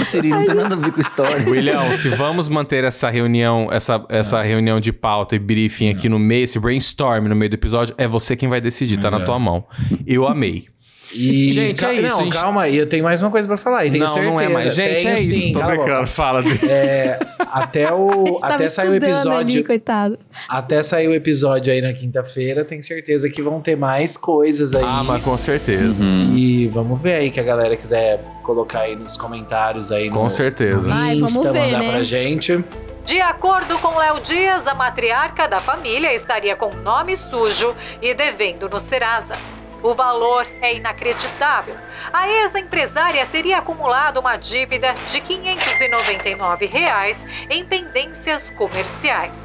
Cirilo 0.06 0.40
não 0.40 0.46
tem 0.46 0.56
nada 0.56 0.76
a 0.76 0.78
ver 0.78 0.92
com 0.92 1.00
história. 1.00 1.50
William, 1.50 1.94
se 1.94 2.10
vamos 2.10 2.50
manter 2.50 2.84
essa 2.84 3.10
reunião, 3.10 3.70
essa, 3.72 4.04
essa 4.10 4.42
reunião 4.42 4.80
de 4.80 4.92
pauta 4.92 5.36
e 5.36 5.40
briefing 5.40 5.90
aqui 5.90 6.10
no 6.10 6.20
meio, 6.20 6.44
esse 6.44 6.60
brainstorm 6.60 7.28
no 7.28 7.36
meio 7.36 7.50
do 7.50 7.56
episódio, 7.56 7.96
é 7.98 8.08
você 8.08 8.36
quem 8.36 8.50
vai 8.50 8.62
decidir, 8.62 8.98
tá 8.98 9.10
na 9.10 9.20
tua 9.20 9.40
mão. 9.40 9.66
Eu 10.06 10.28
amei. 10.28 10.68
E... 11.14 11.50
Gente, 11.52 11.80
Cal- 11.82 11.92
é 11.92 11.94
isso, 11.96 12.10
Não, 12.18 12.24
gente. 12.26 12.34
calma 12.34 12.62
aí, 12.64 12.76
eu 12.78 12.88
tenho 12.88 13.04
mais 13.04 13.22
uma 13.22 13.30
coisa 13.30 13.48
pra 13.48 13.58
falar. 13.58 13.86
E 13.86 13.92
tenho 13.92 14.04
não, 14.06 14.12
certeza. 14.12 14.32
não 14.34 14.40
é 14.42 14.48
mais. 14.48 14.74
Gente, 14.76 15.04
Tenho 15.04 15.10
é 15.10 15.20
isso. 15.20 15.34
sim, 15.34 15.52
Tô 15.52 15.64
brincando, 15.64 16.08
fala 16.08 16.42
de... 16.42 16.66
É, 16.70 17.20
até 17.52 17.92
o 17.94 18.40
até 18.44 18.66
sair 18.66 18.90
o 18.90 18.96
episódio 18.96 19.56
Ali, 19.58 19.64
coitado. 19.64 20.20
até 20.50 20.82
sair 20.82 21.08
o 21.08 21.14
episódio 21.14 21.72
aí 21.72 21.82
na 21.82 21.94
quinta-feira 21.94 22.66
tenho 22.66 22.82
certeza 22.82 23.30
que 23.30 23.42
vão 23.42 23.62
ter 23.62 23.76
mais 23.78 24.18
coisas 24.18 24.74
aí 24.74 24.84
Ah, 24.86 25.04
mas 25.06 25.22
com 25.24 25.38
certeza. 25.38 26.04
e 26.34 26.68
vamos 26.68 27.02
ver 27.02 27.14
aí 27.16 27.30
que 27.32 27.40
a 27.40 27.44
galera 27.44 27.76
quiser 27.78 28.20
colocar 28.42 28.82
aí 28.82 28.96
nos 28.96 29.16
comentários 29.18 29.92
aí 29.92 30.10
Com 30.10 30.24
no, 30.24 30.30
certeza. 30.30 30.94
no 30.94 31.14
Insta, 31.14 31.28
vamos 31.40 31.54
ver, 31.54 31.60
mandar 31.66 31.80
né? 31.80 31.92
pra 31.92 32.04
gente 32.04 32.64
De 33.06 33.22
acordo 33.22 33.78
com 33.80 33.98
Léo 33.98 34.20
Dias, 34.22 34.66
a 34.66 34.74
matriarca 34.74 35.48
da 35.48 35.60
família 35.60 36.14
estaria 36.14 36.56
com 36.56 36.74
nome 36.78 37.16
sujo 37.16 37.76
e 38.02 38.14
devendo 38.14 38.68
no 38.68 38.80
Serasa. 38.80 39.36
O 39.84 39.94
valor 39.94 40.48
é 40.62 40.74
inacreditável. 40.74 41.76
A 42.14 42.26
ex-empresária 42.30 43.26
teria 43.26 43.58
acumulado 43.58 44.18
uma 44.18 44.38
dívida 44.38 44.94
de 45.12 45.20
599 45.20 46.66
reais 46.66 47.26
em 47.50 47.66
pendências 47.66 48.50
comerciais. 48.52 49.36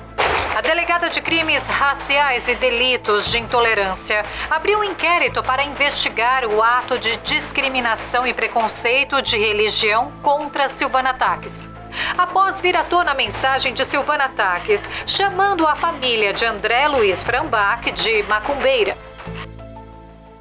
A 0.56 0.60
delegada 0.60 1.10
de 1.10 1.20
crimes 1.20 1.66
raciais 1.66 2.46
e 2.46 2.54
delitos 2.54 3.26
de 3.26 3.38
intolerância 3.38 4.24
abriu 4.48 4.78
um 4.78 4.84
inquérito 4.84 5.42
para 5.42 5.64
investigar 5.64 6.44
o 6.46 6.62
ato 6.62 7.00
de 7.00 7.16
discriminação 7.18 8.24
e 8.24 8.32
preconceito 8.32 9.20
de 9.20 9.36
religião 9.36 10.12
contra 10.22 10.68
Silvana 10.68 11.12
Taques. 11.14 11.68
Após 12.16 12.60
vir 12.60 12.76
à 12.76 12.84
tona 12.84 13.10
a 13.10 13.14
mensagem 13.14 13.74
de 13.74 13.84
Silvana 13.84 14.28
Taques, 14.28 14.82
chamando 15.04 15.66
a 15.66 15.74
família 15.74 16.32
de 16.32 16.44
André 16.44 16.86
Luiz 16.86 17.24
Frambach 17.24 17.90
de 17.90 18.22
macumbeira. 18.24 19.07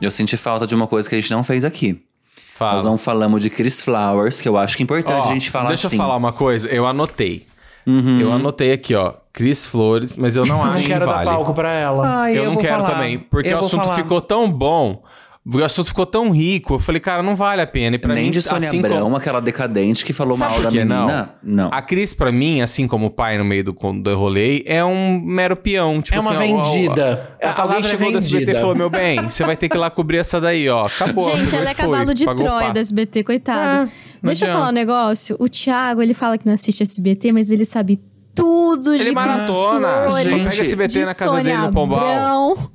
Eu 0.01 0.11
senti 0.11 0.37
falta 0.37 0.65
de 0.67 0.75
uma 0.75 0.87
coisa 0.87 1.09
que 1.09 1.15
a 1.15 1.19
gente 1.19 1.31
não 1.31 1.43
fez 1.43 1.65
aqui. 1.65 2.03
Fala. 2.51 2.73
Nós 2.73 2.85
não 2.85 2.97
falamos 2.97 3.41
de 3.41 3.49
Chris 3.49 3.81
Flowers, 3.81 4.41
que 4.41 4.47
eu 4.49 4.57
acho 4.57 4.75
que 4.77 4.83
é 4.83 4.85
importante 4.85 5.25
Ó, 5.27 5.29
a 5.29 5.33
gente 5.33 5.49
falar 5.49 5.69
Deixa 5.69 5.87
assim. 5.87 5.95
eu 5.95 6.01
falar 6.01 6.15
uma 6.15 6.33
coisa, 6.33 6.67
eu 6.69 6.85
anotei. 6.87 7.45
Uhum. 7.85 8.19
Eu 8.19 8.33
anotei 8.33 8.71
aqui, 8.71 8.95
ó. 8.95 9.13
Cris 9.31 9.65
Flores, 9.65 10.17
mas 10.17 10.35
eu 10.35 10.43
não 10.45 10.57
não 10.57 10.63
acho 10.63 10.77
que 10.83 10.87
quero 10.87 11.05
dar 11.05 11.13
vale. 11.13 11.25
palco 11.29 11.53
pra 11.53 11.71
ela 11.71 12.21
Ai, 12.23 12.37
eu, 12.37 12.45
não 12.45 12.53
vou 12.53 12.61
quero 12.61 12.81
falar. 12.81 12.93
também, 12.95 13.19
porque 13.19 13.47
Eu 13.49 13.57
o 13.57 13.59
assunto 13.59 13.83
falar. 13.83 13.95
ficou 13.95 14.19
tão 14.19 14.51
bom, 14.51 15.03
o 15.49 15.63
assunto 15.63 15.87
ficou 15.87 16.05
tão 16.05 16.29
rico. 16.29 16.75
Eu 16.75 16.79
falei, 16.79 16.99
cara, 16.99 17.23
não 17.23 17.35
vale 17.35 17.61
a 17.61 17.67
pena. 17.67 17.95
E 17.95 17.99
pra 17.99 18.13
Nem 18.13 18.25
mim, 18.25 18.31
de 18.31 18.41
Sônia 18.41 18.67
assim 18.67 18.79
Abrão, 18.79 19.03
como... 19.03 19.15
aquela 19.15 19.39
decadente 19.39 20.03
que 20.03 20.11
falou 20.11 20.37
Sabe 20.37 20.51
mal 20.53 20.61
da 20.63 20.71
menina. 20.71 21.29
Não. 21.41 21.69
A 21.71 21.81
Cris, 21.81 22.13
pra 22.13 22.31
mim, 22.31 22.61
assim 22.61 22.87
como 22.87 23.05
o 23.05 23.09
pai 23.09 23.37
no 23.37 23.45
meio 23.45 23.63
do, 23.63 23.71
do 23.73 24.15
rolê, 24.15 24.63
é 24.65 24.83
um 24.83 25.21
mero 25.21 25.55
peão. 25.55 26.01
Tipo 26.01 26.17
É 26.17 26.19
uma 26.19 26.31
assim, 26.33 26.53
ó, 26.53 26.57
ó, 26.57 26.63
vendida. 26.63 27.37
ó, 27.41 27.47
A 27.47 27.61
alguém 27.61 27.79
é 27.79 27.83
chegou 27.83 28.11
do 28.11 28.17
SBT 28.17 28.35
e 28.35 28.45
vendida. 28.45 28.59
falou: 28.59 28.75
Meu 28.75 28.89
bem, 28.89 29.23
você 29.23 29.43
vai 29.45 29.55
ter 29.55 29.69
que 29.69 29.77
ir 29.77 29.79
lá 29.79 29.89
cobrir 29.89 30.17
essa 30.17 30.41
daí, 30.41 30.67
ó. 30.69 30.85
Acabou. 30.85 31.23
Gente, 31.37 31.55
ela 31.55 31.69
é 31.69 31.73
foi, 31.73 31.85
cavalo 31.85 32.13
de 32.13 32.25
Troia 32.25 32.73
do 32.73 32.79
SBT, 32.79 33.23
coitado. 33.23 33.89
Deixa 34.21 34.45
eu 34.45 34.47
adianta. 34.49 34.53
falar 34.53 34.69
um 34.69 34.73
negócio. 34.73 35.35
O 35.39 35.47
Thiago, 35.47 36.01
ele 36.01 36.13
fala 36.13 36.37
que 36.37 36.45
não 36.45 36.53
assiste 36.53 36.81
SBT, 36.83 37.31
mas 37.31 37.49
ele 37.51 37.63
sabe 37.63 38.01
tudo 38.35 38.91
de 38.91 38.95
Ele 38.97 39.03
Cris 39.05 39.13
maratona. 39.13 40.09
Gente, 40.23 40.43
pega 40.49 40.61
SBT 40.61 40.87
de 40.93 40.99
na 41.05 41.15
casa 41.15 41.31
Sônia 41.31 41.43
dele 41.43 41.57
no 41.57 41.73
Pombal. 41.73 41.99
Abrão. 41.99 42.71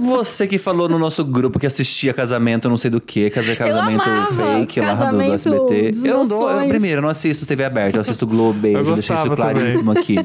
Você 0.00 0.46
que 0.46 0.58
falou 0.58 0.88
no 0.88 0.98
nosso 0.98 1.24
grupo 1.24 1.58
que 1.58 1.66
assistia 1.66 2.12
casamento, 2.12 2.68
não 2.68 2.76
sei 2.76 2.90
do 2.90 3.00
que, 3.00 3.30
casamento 3.30 4.04
fake 4.34 4.80
lá 4.80 4.92
do, 4.92 4.94
do 4.94 4.98
Casamento 5.00 5.34
SBT. 5.34 5.90
dos 5.90 6.04
Eu 6.04 6.12
não, 6.14 6.20
eu, 6.20 6.26
sonhos. 6.26 6.68
primeiro, 6.68 6.98
eu 6.98 7.02
não 7.02 7.08
assisto 7.08 7.46
TV 7.46 7.64
aberta, 7.64 7.96
eu 7.96 8.00
assisto 8.00 8.26
Globo, 8.26 8.66
Eu 8.66 8.80
eu 8.80 8.94
deixei 8.94 9.16
isso 9.16 9.30
claríssimo 9.30 9.92
aqui. 9.92 10.16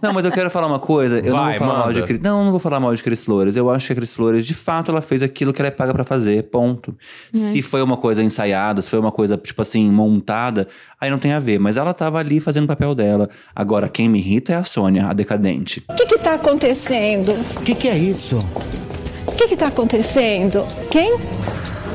Não, 0.00 0.12
mas 0.12 0.24
eu 0.24 0.32
quero 0.32 0.50
falar 0.50 0.66
uma 0.66 0.78
coisa. 0.78 1.18
Eu 1.18 1.32
não 1.34 1.42
Vai, 1.42 1.58
vou 1.58 1.66
falar 1.68 1.78
mal 1.80 1.88
de 1.92 2.00
manda. 2.00 2.06
Cris. 2.06 2.20
Não, 2.20 2.38
eu 2.38 2.44
não 2.44 2.50
vou 2.50 2.60
falar 2.60 2.80
mal 2.80 2.94
de 2.94 3.02
Cris 3.02 3.24
Flores. 3.24 3.56
Eu 3.56 3.70
acho 3.70 3.86
que 3.86 3.92
a 3.92 3.96
Cris 3.96 4.14
Flores, 4.14 4.46
de 4.46 4.54
fato, 4.54 4.90
ela 4.90 5.00
fez 5.00 5.22
aquilo 5.22 5.52
que 5.52 5.60
ela 5.60 5.68
é 5.68 5.70
paga 5.72 5.92
pra 5.92 6.04
fazer. 6.04 6.44
Ponto. 6.44 6.96
Se 7.32 7.62
foi 7.62 7.82
uma 7.82 7.96
coisa 7.96 8.22
ensaiada, 8.22 8.80
se 8.82 8.90
foi 8.90 8.98
uma 8.98 9.12
coisa, 9.12 9.36
tipo 9.36 9.60
assim, 9.62 9.90
montada, 9.90 10.68
aí 11.00 11.10
não 11.10 11.18
tem 11.18 11.32
a 11.32 11.38
ver. 11.38 11.58
Mas 11.58 11.76
ela 11.76 11.92
tava 11.92 12.18
ali 12.18 12.40
fazendo 12.40 12.64
o 12.64 12.68
papel 12.68 12.94
dela. 12.94 13.28
Agora, 13.54 13.88
quem 13.88 14.08
me 14.08 14.18
irrita 14.18 14.52
é 14.52 14.56
a 14.56 14.64
Sônia, 14.64 15.06
a 15.06 15.12
decadente. 15.12 15.82
O 15.90 15.94
que 15.94 16.06
que 16.06 16.18
tá 16.18 16.34
acontecendo? 16.34 17.32
O 17.56 17.62
que, 17.62 17.74
que 17.74 17.88
é 17.88 17.96
isso? 17.96 18.38
O 19.26 19.32
que 19.32 19.48
que 19.48 19.56
tá 19.56 19.68
acontecendo? 19.68 20.64
Quem? 20.90 21.16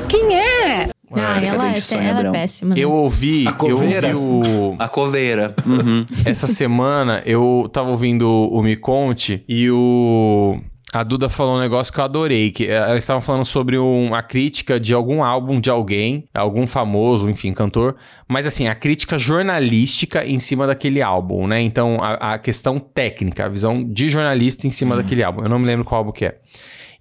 Quem 0.08 0.36
é? 0.36 0.88
Ah, 1.16 1.38
ela, 1.40 1.44
é, 1.44 1.74
decadente 1.74 1.86
Sônia 1.86 2.08
ela 2.08 2.28
é 2.28 2.32
péssima. 2.32 2.74
né? 2.74 2.80
Eu 2.80 2.90
ouvi, 2.92 3.44
eu 3.44 3.54
coveira? 3.54 4.08
ouvi 4.16 4.28
o... 4.28 4.76
A 4.78 4.88
coveira. 4.88 5.54
Uhum. 5.64 6.04
Essa 6.24 6.46
semana 6.46 7.22
eu 7.24 7.68
tava 7.72 7.90
ouvindo 7.90 8.28
o 8.28 8.62
Me 8.62 8.76
Conte 8.76 9.44
e 9.48 9.70
o. 9.70 10.58
A 10.94 11.02
Duda 11.02 11.28
falou 11.28 11.56
um 11.56 11.60
negócio 11.60 11.92
que 11.92 11.98
eu 11.98 12.04
adorei, 12.04 12.52
que 12.52 12.66
eh, 12.68 12.72
elas 12.74 13.02
estavam 13.02 13.20
falando 13.20 13.44
sobre 13.44 13.76
um- 13.76 14.14
a 14.14 14.22
crítica 14.22 14.78
de 14.78 14.94
algum 14.94 15.24
álbum 15.24 15.60
de 15.60 15.68
alguém, 15.68 16.28
algum 16.32 16.68
famoso, 16.68 17.28
enfim, 17.28 17.52
cantor, 17.52 17.96
mas 18.28 18.46
assim, 18.46 18.68
a 18.68 18.76
crítica 18.76 19.18
jornalística 19.18 20.24
em 20.24 20.38
cima 20.38 20.68
daquele 20.68 21.02
álbum, 21.02 21.48
né? 21.48 21.60
Então, 21.60 21.98
a, 22.00 22.34
a 22.34 22.38
questão 22.38 22.78
técnica, 22.78 23.44
a 23.46 23.48
visão 23.48 23.82
de 23.82 24.08
jornalista 24.08 24.68
em 24.68 24.70
cima 24.70 24.94
daquele 24.94 25.24
álbum. 25.24 25.42
Eu 25.42 25.48
não 25.48 25.58
me 25.58 25.66
lembro 25.66 25.84
qual 25.84 25.98
álbum 25.98 26.12
que 26.12 26.26
é. 26.26 26.38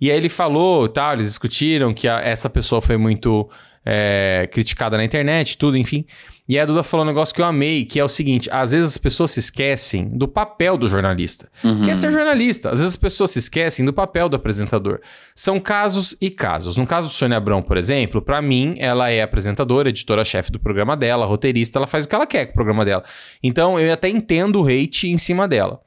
E 0.02 0.10
aí 0.12 0.18
ele 0.18 0.28
falou, 0.28 0.88
tal, 0.88 1.14
eles 1.14 1.28
discutiram 1.28 1.94
que 1.94 2.08
a- 2.08 2.20
essa 2.20 2.50
pessoa 2.50 2.82
foi 2.82 2.98
muito 2.98 3.48
é, 3.86 4.48
criticada 4.52 4.98
na 4.98 5.04
internet, 5.04 5.58
tudo, 5.58 5.78
enfim. 5.78 6.06
E 6.48 6.60
a 6.60 6.66
Duda 6.66 6.84
falou 6.84 7.06
um 7.06 7.08
negócio 7.08 7.34
que 7.34 7.42
eu 7.42 7.46
amei, 7.46 7.86
que 7.86 8.00
é 8.00 8.04
o 8.04 8.10
seguinte: 8.10 8.50
às 8.52 8.72
vezes 8.72 8.88
as 8.88 8.98
pessoas 8.98 9.32
se 9.32 9.40
esquecem 9.40 10.10
do 10.10 10.28
papel 10.28 10.78
do 10.78 10.90
jornalista. 10.90 11.50
Que 11.84 11.92
é 11.92 11.96
ser 11.96 12.12
jornalista. 12.12 12.70
Às 12.70 12.80
vezes 12.80 12.96
as 12.96 13.00
pessoas 13.00 13.32
se 13.32 13.40
esquecem 13.40 13.86
do 13.86 13.94
papel 13.94 14.28
do 14.28 14.36
apresentador. 14.36 15.00
São 15.34 15.58
casos 15.60 16.18
e 16.20 16.30
casos. 16.30 16.76
No 16.76 16.86
caso 16.86 17.08
do 17.08 17.14
Sônia 17.14 17.38
Abrão, 17.38 17.62
por 17.62 17.78
exemplo, 17.78 18.22
pra 18.22 18.42
mim, 18.42 18.76
ela 18.78 19.10
é 19.10 19.22
apresentadora, 19.22 19.90
editora-chefe 19.90 20.52
do 20.52 20.60
programa 20.60 20.98
dela, 20.98 21.26
roteirista, 21.26 21.80
ela 21.80 21.88
faz 21.88 22.06
o 22.06 22.10
que 22.10 22.16
ela 22.16 22.28
quer 22.28 22.48
com 22.48 22.52
o 22.52 22.56
programa 22.56 22.84
dela. 22.84 23.04
Então 23.42 23.80
eu 23.80 23.92
até 23.94 24.10
entendo 24.10 24.62
o 24.62 24.66
hate 24.68 25.08
em 25.08 25.18
cima 25.18 25.48
dela. 25.48 25.80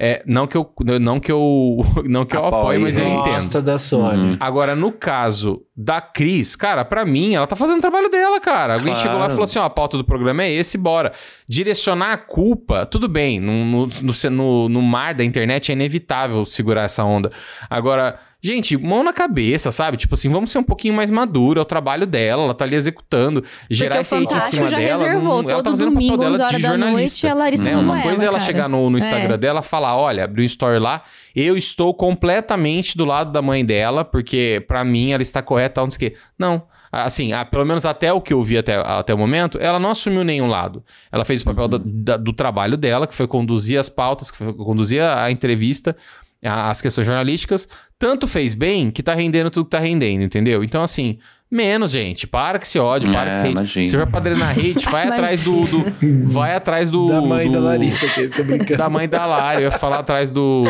É, 0.00 0.22
não 0.26 0.46
que 0.46 0.56
eu 0.56 0.70
não 1.00 1.18
que 1.18 1.32
eu 1.32 1.84
não 2.06 2.24
que 2.24 2.36
eu 2.36 2.44
apoie, 2.44 2.78
mas 2.78 2.96
eu 2.98 3.04
entendo. 3.04 3.34
Gosta 3.34 3.60
da 3.60 3.78
Sônia. 3.78 4.36
Agora, 4.38 4.76
no 4.76 4.92
caso 4.92 5.62
da 5.76 6.00
Cris, 6.00 6.54
cara, 6.54 6.84
pra 6.84 7.04
mim, 7.04 7.34
ela 7.34 7.48
tá 7.48 7.56
fazendo 7.56 7.78
o 7.78 7.80
trabalho 7.80 8.08
dela, 8.08 8.38
cara. 8.40 8.74
Alguém 8.74 8.92
Claro. 8.92 9.00
chegou 9.00 9.18
lá 9.18 9.26
e 9.26 9.30
falou 9.30 9.42
assim: 9.44 9.58
ó, 9.58 9.64
a 9.64 9.70
pauta 9.70 9.96
do 9.98 10.04
programa 10.04 10.44
é 10.44 10.52
esse, 10.52 10.78
bora. 10.78 11.12
Direcionar 11.48 12.12
a 12.12 12.16
culpa, 12.16 12.86
tudo 12.86 13.08
bem. 13.08 13.40
No, 13.40 13.64
no, 13.86 13.88
no- 14.30 14.68
no 14.68 14.82
mar 14.82 15.14
da 15.14 15.24
internet 15.24 15.70
é 15.70 15.72
inevitável 15.72 16.44
segurar 16.44 16.82
essa 16.84 17.02
onda. 17.04 17.32
Agora. 17.68 18.20
Gente, 18.40 18.76
mão 18.76 19.02
na 19.02 19.12
cabeça, 19.12 19.72
sabe? 19.72 19.96
Tipo 19.96 20.14
assim, 20.14 20.28
vamos 20.30 20.50
ser 20.50 20.58
um 20.58 20.62
pouquinho 20.62 20.94
mais 20.94 21.10
maduro. 21.10 21.58
É 21.58 21.62
o 21.62 21.64
trabalho 21.64 22.06
dela, 22.06 22.44
ela 22.44 22.54
tá 22.54 22.64
ali 22.64 22.76
executando. 22.76 23.42
Gerar 23.68 24.00
esse 24.00 24.14
hate 24.14 24.32
em 24.32 24.40
cima 24.40 24.66
já 24.68 24.78
dela. 24.78 24.90
reservou 24.92 25.42
não- 25.42 25.50
ela 25.50 25.60
tá 25.62 25.70
fazendo 25.70 25.90
o 25.90 25.94
papel 25.94 26.16
dela 26.16 26.30
11 26.34 26.42
horas 26.42 26.56
de 26.56 26.62
da 26.62 26.68
noite, 26.68 26.80
jornalista. 26.84 27.30
a 27.30 27.34
Larissa 27.34 27.64
né? 27.64 27.76
Uma 27.76 28.00
coisa 28.02 28.22
é 28.22 28.26
ela 28.26 28.38
cara. 28.38 28.46
chegar 28.46 28.68
no, 28.68 28.88
no 28.90 28.96
Instagram 28.98 29.34
É. 29.34 29.38
dela 29.38 29.60
falar: 29.60 29.96
olha, 29.96 30.22
abriu 30.24 30.44
um 30.44 30.46
story 30.46 30.78
lá, 30.78 31.02
eu 31.34 31.56
estou 31.56 31.92
completamente 31.92 32.96
do 32.96 33.04
lado 33.04 33.32
da 33.32 33.42
mãe 33.42 33.64
dela, 33.64 34.04
porque 34.04 34.62
pra 34.68 34.84
mim 34.84 35.10
ela 35.12 35.22
está 35.22 35.42
correta, 35.42 35.74
tal, 35.76 35.84
não 35.86 35.90
sei 35.90 36.08
o 36.08 36.10
quê. 36.12 36.16
Não. 36.38 36.62
Assim, 36.92 37.32
ah, 37.32 37.44
pelo 37.44 37.66
menos 37.66 37.84
até 37.84 38.12
o 38.12 38.20
que 38.20 38.32
eu 38.32 38.42
vi 38.42 38.56
até, 38.56 38.76
até 38.76 39.12
o 39.12 39.18
momento, 39.18 39.58
ela 39.60 39.78
não 39.78 39.90
assumiu 39.90 40.24
nenhum 40.24 40.46
lado. 40.46 40.82
Ela 41.12 41.24
fez 41.24 41.42
o 41.42 41.44
papel 41.44 41.68
da- 41.68 41.80
da- 41.84 42.16
do 42.16 42.32
trabalho 42.32 42.76
dela, 42.78 43.06
que 43.06 43.14
foi 43.14 43.26
conduzir 43.26 43.78
as 43.78 43.88
pautas, 43.90 44.30
que 44.30 44.38
foi 44.38 44.54
conduzir 44.54 45.02
a 45.02 45.30
entrevista, 45.30 45.94
a- 45.94 46.27
as 46.42 46.80
questões 46.80 47.06
jornalísticas. 47.06 47.68
Tanto 47.98 48.28
fez 48.28 48.54
bem 48.54 48.90
que 48.90 49.02
tá 49.02 49.14
rendendo 49.14 49.50
tudo 49.50 49.64
que 49.64 49.70
tá 49.70 49.78
rendendo, 49.78 50.22
entendeu? 50.22 50.62
Então, 50.62 50.82
assim, 50.82 51.18
menos, 51.50 51.90
gente. 51.90 52.26
Para 52.26 52.58
que 52.58 52.68
se 52.68 52.78
ódio, 52.78 53.10
para 53.12 53.28
É, 53.28 53.30
que 53.30 53.36
se 53.36 53.42
hate. 53.44 53.52
imagina. 53.52 53.88
Se 53.88 53.96
vai 53.96 54.06
pra 54.06 54.20
drenar 54.20 54.50
hate, 54.58 54.84
vai 54.90 55.04
atrás 55.08 55.44
do, 55.44 55.62
do- 55.62 55.84
Vai 56.24 56.54
atrás 56.54 56.90
do. 56.90 57.08
Da 57.08 57.20
mãe 57.20 57.50
da 57.50 57.58
do- 57.58 57.64
Larissa, 57.64 58.06
que 58.08 58.28
tô 58.28 58.44
brincando. 58.44 58.76
da 58.76 58.88
mãe 58.88 59.08
da 59.08 59.24
Lara. 59.26 59.58
Eu 59.60 59.64
ia 59.64 59.70
falar 59.70 59.98
atrás 60.00 60.30
do, 60.30 60.64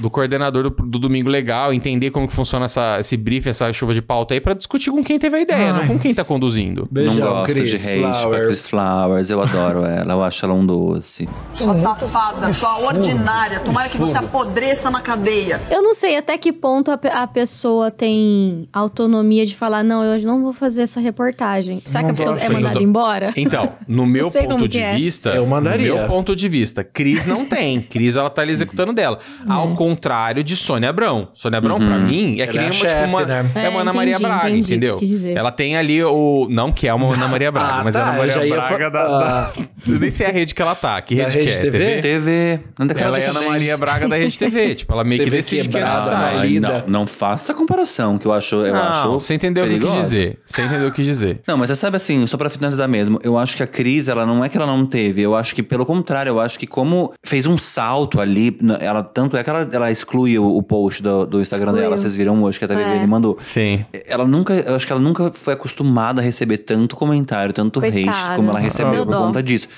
do 0.00 0.08
coordenador 0.10 0.62
do, 0.62 0.70
do 0.70 0.98
Domingo 0.98 1.28
Legal, 1.28 1.72
entender 1.72 2.10
como 2.10 2.28
que 2.28 2.34
funciona 2.34 2.64
essa, 2.66 2.98
esse 3.00 3.16
brief, 3.16 3.46
essa 3.48 3.72
chuva 3.72 3.92
de 3.94 4.02
pauta 4.02 4.34
aí, 4.34 4.40
pra 4.40 4.54
discutir 4.54 4.90
com 4.90 5.02
quem 5.02 5.18
teve 5.18 5.36
a 5.36 5.40
ideia, 5.40 5.72
não 5.72 5.86
com 5.86 5.98
quem 5.98 6.14
tá 6.14 6.24
conduzindo. 6.24 6.88
não 6.90 7.02
gosto 7.16 7.54
de 7.54 7.74
hate 7.74 8.28
pra 8.28 8.40
Chris 8.46 8.66
Flowers. 8.66 9.30
Eu 9.30 9.40
adoro 9.40 9.84
ela. 9.84 10.12
Eu 10.12 10.22
acho 10.22 10.44
ela 10.44 10.54
um 10.54 10.64
doce. 10.64 11.28
Sua 11.54 11.74
safada, 11.74 12.52
sua 12.52 12.78
ordinária. 12.86 13.60
Tomara 13.60 13.88
que 13.88 13.98
você 13.98 14.16
apodreça 14.18 14.90
na 14.90 15.00
cadeia. 15.00 15.60
Eu 15.70 15.82
não 15.82 15.94
sei 15.94 16.16
até 16.16 16.36
que 16.38 16.52
ponto 16.52 16.90
a, 16.90 16.98
a 17.22 17.26
pessoa 17.26 17.90
tem 17.90 18.68
autonomia 18.72 19.44
de 19.44 19.54
falar, 19.56 19.82
não, 19.82 20.02
eu 20.04 20.19
hoje 20.20 20.26
não 20.26 20.42
vou 20.42 20.52
fazer 20.52 20.82
essa 20.82 21.00
reportagem. 21.00 21.82
Será 21.84 22.04
que 22.04 22.10
a 22.10 22.14
pessoa 22.14 22.38
é 22.38 22.48
mandada 22.48 22.76
tô- 22.78 22.82
embora? 22.84 23.32
Então, 23.36 23.72
no 23.88 24.06
meu 24.06 24.30
ponto 24.30 24.68
de 24.68 24.78
que 24.78 24.84
é. 24.84 24.94
vista, 24.94 25.30
Eu 25.30 25.46
mandaria. 25.46 25.90
no 25.92 25.98
meu 25.98 26.06
ponto 26.06 26.36
de 26.36 26.48
vista, 26.48 26.84
Cris 26.84 27.26
não 27.26 27.44
tem. 27.46 27.80
Cris, 27.80 28.16
ela 28.16 28.30
tá 28.30 28.42
ali 28.42 28.52
executando 28.52 28.92
dela. 28.92 29.18
Ao 29.48 29.74
contrário 29.74 30.42
de 30.44 30.54
Sônia 30.56 30.90
Abrão. 30.90 31.28
Sônia 31.32 31.58
Abrão, 31.58 31.78
pra 31.78 31.98
mim, 31.98 32.40
é 32.40 32.46
que 32.46 32.56
nem 32.56 32.66
é 32.66 32.68
uma, 32.68 32.72
chefe, 32.72 32.94
tipo, 32.96 33.08
uma, 33.08 33.24
né? 33.24 33.50
é 33.54 33.68
uma 33.68 33.78
É, 33.78 33.80
Ana 33.82 33.92
Maria 33.92 34.14
entendi, 34.14 34.28
Braga, 34.28 34.50
entendi 34.50 34.66
que 34.68 34.74
entendeu? 34.74 34.98
dizer. 34.98 35.36
Ela 35.36 35.50
tem 35.50 35.76
ali 35.76 36.02
o... 36.04 36.46
Não 36.50 36.70
que 36.72 36.86
é 36.86 36.94
uma 36.94 37.12
Ana 37.12 37.28
Maria 37.28 37.50
Braga, 37.50 37.74
Ah, 37.74 37.84
mas 37.84 37.94
é 37.94 37.98
tá, 37.98 38.04
a 38.04 38.08
Ana 38.10 38.18
Maria 38.18 38.32
já 38.34 38.44
ia 38.44 38.54
Braga 38.56 38.84
fa- 38.84 38.88
da... 38.90 39.18
da- 39.18 39.20
Ah. 39.20 39.52
Eu 39.88 39.98
nem 39.98 40.10
sei 40.10 40.26
a 40.26 40.30
rede 40.30 40.54
que 40.54 40.60
ela 40.60 40.74
tá. 40.74 41.00
Que 41.00 41.16
Da 41.16 41.24
rede, 41.24 41.38
Rede 41.38 41.50
que 41.52 41.56
é? 41.66 41.70
TV? 41.70 42.00
TV. 42.00 42.60
Não 42.78 42.86
Ela 42.96 43.18
é 43.18 43.26
Ana 43.26 43.40
Maria 43.42 43.76
Braga 43.78 44.08
da 44.08 44.16
Rede 44.16 44.38
TV. 44.38 44.74
Tipo, 44.80 44.92
ela 44.92 45.04
meio 45.04 45.18
que 45.20 45.24
TV 45.24 45.36
decide 45.38 45.68
quem 45.68 45.80
ela 45.80 45.90
quebrada, 45.98 46.16
sai. 46.16 46.34
vai. 46.34 46.36
Ai, 46.42 46.46
Lida. 46.48 46.84
não, 46.86 47.00
não 47.00 47.06
faça 47.06 47.54
comparação, 47.54 48.18
que 48.18 48.26
eu 48.26 48.32
acho. 48.32 48.56
Eu 48.56 48.74
acho 48.76 49.12
você 49.14 49.34
entendeu 49.34 49.64
o 49.64 49.68
que 49.68 49.74
eu 49.74 49.78
quis 49.80 49.88
perigosa. 49.88 50.09
Dizer. 50.10 50.38
Você 50.44 50.62
entendeu 50.62 50.88
o 50.88 50.92
que 50.92 51.02
dizer. 51.02 51.40
Não, 51.46 51.56
mas 51.56 51.70
você 51.70 51.76
sabe 51.76 51.96
assim, 51.96 52.26
só 52.26 52.36
pra 52.36 52.50
finalizar 52.50 52.88
mesmo, 52.88 53.18
eu 53.22 53.38
acho 53.38 53.56
que 53.56 53.62
a 53.62 53.66
Cris, 53.66 54.08
ela 54.08 54.26
não 54.26 54.44
é 54.44 54.48
que 54.48 54.56
ela 54.56 54.66
não 54.66 54.84
teve, 54.86 55.22
eu 55.22 55.34
acho 55.34 55.54
que 55.54 55.62
pelo 55.62 55.86
contrário, 55.86 56.30
eu 56.30 56.40
acho 56.40 56.58
que 56.58 56.66
como 56.66 57.12
fez 57.22 57.46
um 57.46 57.56
salto 57.56 58.20
ali, 58.20 58.58
ela 58.80 59.02
tanto 59.02 59.36
é 59.36 59.42
que 59.44 59.50
ela, 59.50 59.68
ela 59.72 59.90
exclui 59.90 60.38
o, 60.38 60.46
o 60.56 60.62
post 60.62 61.02
do, 61.02 61.24
do 61.26 61.40
Instagram 61.40 61.66
Excluiu. 61.70 61.82
dela, 61.84 61.96
vocês 61.96 62.14
viram 62.16 62.42
hoje 62.42 62.58
que 62.58 62.64
a 62.64 62.68
Viviane 62.68 63.04
É. 63.04 63.06
mandou. 63.06 63.36
Sim. 63.40 63.84
Ela 64.06 64.26
nunca, 64.26 64.54
eu 64.54 64.74
acho 64.74 64.86
que 64.86 64.92
ela 64.92 65.00
nunca 65.02 65.30
foi 65.32 65.54
acostumada 65.54 66.20
a 66.20 66.24
receber 66.24 66.58
tanto 66.58 66.96
comentário, 66.96 67.52
tanto 67.52 67.80
hate 67.80 68.08
como 68.36 68.50
ela 68.50 68.58
recebeu 68.58 68.92
Deu 68.92 69.04
por 69.06 69.12
dó. 69.12 69.26
conta 69.26 69.42
disso. 69.42 69.68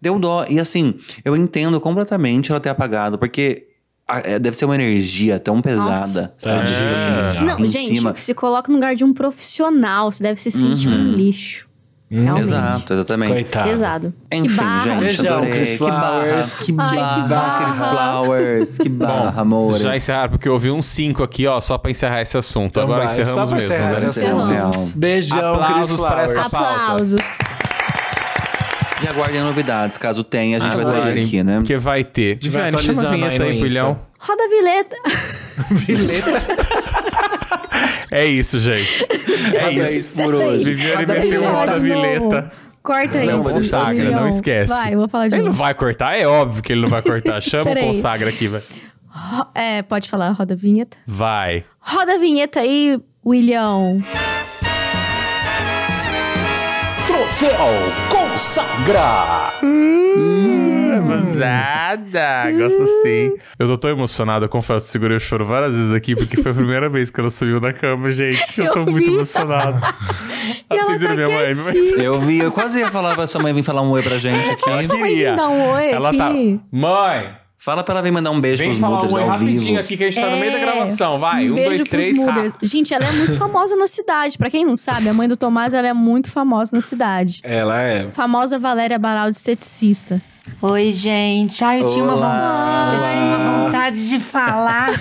Deu 0.00 0.18
dó. 0.18 0.44
E 0.48 0.58
assim, 0.58 0.94
eu 1.24 1.36
entendo 1.36 1.80
completamente 1.80 2.50
ela 2.50 2.58
ter 2.60 2.70
apagado, 2.70 3.16
porque 3.18 3.68
deve 4.40 4.56
ser 4.56 4.64
uma 4.66 4.74
energia 4.74 5.38
tão 5.38 5.60
pesada, 5.62 6.34
sabe? 6.36 6.60
É. 6.60 6.64
Tipo 6.64 7.20
assim, 7.24 7.44
Não, 7.44 7.58
em 7.60 7.66
gente, 7.66 7.96
cima. 7.98 8.12
se 8.16 8.34
coloca 8.34 8.68
no 8.70 8.74
lugar 8.76 8.94
de 8.94 9.04
um 9.04 9.12
profissional, 9.14 10.10
você 10.12 10.22
deve 10.22 10.40
se 10.40 10.50
sentir 10.50 10.88
Uhum. 10.88 10.94
um 10.94 11.12
lixo. 11.14 11.70
Realmente. 12.14 12.48
Exato, 12.48 12.92
exatamente. 12.92 13.32
Coitado. 13.32 13.68
Pesado. 13.70 14.14
Enfim, 14.30 14.46
que 14.48 14.54
barra. 14.54 14.84
gente, 14.84 15.00
Beijão, 15.00 15.32
adorei. 15.38 15.50
Chris 15.52 15.70
que 15.78 15.78
barra, 15.86 16.10
Flowers. 16.20 16.58
que 16.60 16.74
Ai, 16.76 16.88
que 16.90 16.94
barra, 16.96 17.26
barra. 17.26 17.64
Chris 17.64 17.78
Flowers, 17.84 18.78
que 18.78 18.88
barra, 18.90 19.40
amor. 19.40 19.74
Já 19.78 19.96
encerraram, 19.96 20.30
porque 20.32 20.46
eu 20.46 20.52
ouvi 20.52 20.70
uns 20.70 20.84
cinco 20.84 21.22
aqui, 21.22 21.46
ó, 21.46 21.58
só 21.62 21.78
pra 21.78 21.90
encerrar 21.90 22.20
esse 22.20 22.36
assunto. 22.36 22.72
Então 22.72 22.82
Agora 22.82 23.06
vai, 23.06 23.18
encerramos 23.18 23.34
só 23.34 23.46
pra 23.46 23.54
mesmo. 23.56 23.72
encerrar 23.72 23.88
né? 23.88 23.94
esse 23.94 24.06
Encerramos. 24.06 24.76
assunto. 24.76 24.98
Beijão, 24.98 25.54
Aplausos 25.54 26.00
Chris 26.00 26.10
Flowers. 26.10 26.36
Aplausos. 26.54 27.38
E 29.02 29.08
aguardem 29.08 29.40
novidades, 29.42 29.98
caso 29.98 30.22
tenha, 30.22 30.58
a 30.58 30.60
gente 30.60 30.76
vai 30.76 30.84
trazer 30.84 31.00
Aguardem, 31.02 31.24
aqui, 31.24 31.42
né? 31.42 31.56
Porque 31.58 31.76
vai 31.76 32.04
ter. 32.04 32.34
vai 32.48 32.70
Viviane, 32.70 32.78
chama 32.78 33.02
a 33.02 33.04
atualizando 33.04 33.16
vinheta 33.16 33.42
aí 33.44 33.50
aí, 33.50 33.58
no 33.60 33.66
Insta. 33.66 33.78
Pilhão. 33.80 34.00
Roda 34.18 34.42
a 34.44 34.48
vileta. 34.48 34.96
É 38.10 38.26
isso, 38.26 38.60
gente. 38.60 39.06
É 39.54 39.64
Roda 39.64 39.90
isso. 39.90 40.14
por 40.14 40.34
hoje. 40.34 40.64
Viviane 40.64 40.96
Roda 41.06 41.12
a 41.14 41.18
meteu 41.18 41.40
vinheta 41.40 41.80
vileta. 41.80 42.52
Corta 42.82 43.18
aí. 43.18 43.26
Não 43.26 43.40
isso. 43.40 43.52
consagra, 43.54 44.04
Não. 44.04 44.20
não 44.20 44.28
esquece. 44.28 44.72
Vai, 44.72 44.92
eu 44.94 44.98
vou 44.98 45.08
falar 45.08 45.28
de 45.28 45.34
Ele 45.36 45.42
não 45.42 45.48
novo. 45.48 45.58
vai 45.62 45.74
cortar? 45.74 46.16
É 46.18 46.26
óbvio 46.26 46.62
que 46.62 46.72
ele 46.72 46.82
não 46.82 46.88
vai 46.88 47.00
cortar. 47.00 47.40
Chama 47.42 47.62
o 47.62 47.74
Peraí. 47.74 47.84
consagra 47.86 48.28
aqui, 48.28 48.48
vai. 48.48 48.60
Ro- 49.08 49.46
É, 49.54 49.80
pode 49.82 50.08
falar, 50.10 50.30
roda 50.32 50.52
a 50.52 50.56
vinheta. 50.56 50.96
Vai. 51.06 51.64
Roda 51.80 52.14
a 52.14 52.18
vinheta 52.18 52.60
aí, 52.60 53.00
William. 53.24 54.02
Troféu 57.06 57.66
Consagra! 58.42 59.52
Abusada! 60.96 62.50
Gosto 62.58 62.84
sim. 63.02 63.30
Eu 63.56 63.68
tô 63.68 63.78
tão 63.78 63.90
emocionado, 63.92 64.46
eu 64.46 64.48
confesso, 64.48 64.88
segurei 64.88 65.16
o 65.16 65.20
choro 65.20 65.44
várias 65.44 65.72
vezes 65.72 65.92
aqui, 65.92 66.16
porque 66.16 66.42
foi 66.42 66.50
a 66.50 66.54
primeira 66.54 66.88
vez 66.88 67.08
que 67.08 67.20
ela 67.20 67.30
subiu 67.30 67.60
da 67.60 67.72
cama, 67.72 68.10
gente. 68.10 68.60
Eu 68.60 68.72
tô 68.72 68.80
Eu 68.80 68.86
muito 68.86 69.08
vi. 69.08 69.14
emocionado. 69.14 69.78
E 70.68 70.76
ela 70.76 70.84
Vocês 70.86 71.02
tá 71.04 71.14
minha 71.14 71.28
mãe? 71.28 71.50
Eu 72.04 72.18
vi, 72.20 72.38
eu 72.40 72.50
quase 72.50 72.80
ia 72.80 72.90
falar 72.90 73.14
pra 73.14 73.28
sua 73.28 73.40
mãe 73.40 73.54
vir 73.54 73.62
falar 73.62 73.82
um 73.82 73.90
oi 73.90 74.02
pra 74.02 74.18
gente 74.18 74.50
aqui. 74.50 74.68
Ela 74.68 74.76
mãe 74.76 74.88
queria. 74.88 75.34
um 75.36 75.68
oi 75.70 75.90
Ela 75.92 76.08
aqui. 76.08 76.18
tá. 76.18 76.32
Mãe! 76.72 77.41
Fala 77.64 77.84
pra 77.84 77.94
ela 77.94 78.02
vir 78.02 78.10
mandar 78.10 78.32
um 78.32 78.40
beijo 78.40 78.58
Vem 78.58 78.70
pros 78.70 78.80
mutters 78.80 79.12
um 79.12 79.14
oi 79.14 79.22
ao 79.22 79.28
rapidinho 79.28 79.60
vivo. 79.60 79.78
aqui 79.78 79.96
que 79.96 80.02
a 80.02 80.10
gente 80.10 80.20
tá 80.20 80.28
no 80.30 80.36
meio 80.36 80.50
da 80.50 80.58
É. 80.58 80.60
gravação. 80.62 81.20
Vai, 81.20 81.48
um, 81.48 81.54
beijo 81.54 81.68
dois, 81.68 81.78
pros 81.78 81.88
três, 81.90 82.16
Mooders. 82.16 82.52
rápido. 82.54 82.68
Gente, 82.68 82.92
ela 82.92 83.04
é 83.06 83.12
muito 83.12 83.34
famosa 83.38 83.76
na 83.76 83.86
cidade. 83.86 84.36
Pra 84.36 84.50
quem 84.50 84.64
não 84.64 84.74
sabe, 84.74 85.08
a 85.08 85.14
mãe 85.14 85.28
do 85.28 85.36
Tomás 85.36 85.72
ela 85.72 85.86
é 85.86 85.92
muito 85.92 86.28
famosa 86.28 86.72
na 86.74 86.80
cidade. 86.80 87.38
Ela 87.44 87.80
é. 87.80 88.10
Famosa 88.10 88.58
Valéria 88.58 88.98
Baraldo, 88.98 89.30
esteticista. 89.36 90.20
Oi, 90.60 90.90
gente. 90.90 91.62
Ai, 91.62 91.82
eu 91.82 91.86
tinha 91.86 92.02
uma 92.02 92.16
vontade, 92.16 92.96
eu 92.96 93.02
tinha 93.04 93.22
uma 93.22 93.64
vontade 93.66 94.08
de 94.08 94.18
falar. 94.18 94.90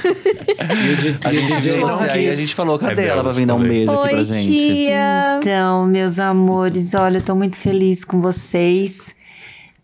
E 0.62 0.93
o 0.93 1.28
A 1.28 1.34
gente 1.34 1.53
DJ 1.53 1.74
viu 1.78 1.88
não 1.88 1.97
você 1.97 2.09
aí, 2.12 2.30
a 2.30 2.32
gente 2.36 2.53
falou, 2.53 2.78
cadê 2.78 3.01
É 3.01 3.07
ela 3.07 3.24
pra 3.24 3.32
vir 3.32 3.47
dar 3.47 3.55
um 3.55 3.64
beijo 3.64 3.91
aqui 3.91 4.07
pra 4.09 4.18
Oi, 4.20 4.24
gente? 4.26 4.47
tia. 4.55 5.38
Então, 5.39 5.86
meus 5.88 6.20
amores, 6.20 6.93
olha, 6.93 7.18
eu 7.18 7.22
tô 7.24 7.34
muito 7.34 7.57
feliz 7.57 8.05
com 8.05 8.22
vocês. 8.22 9.16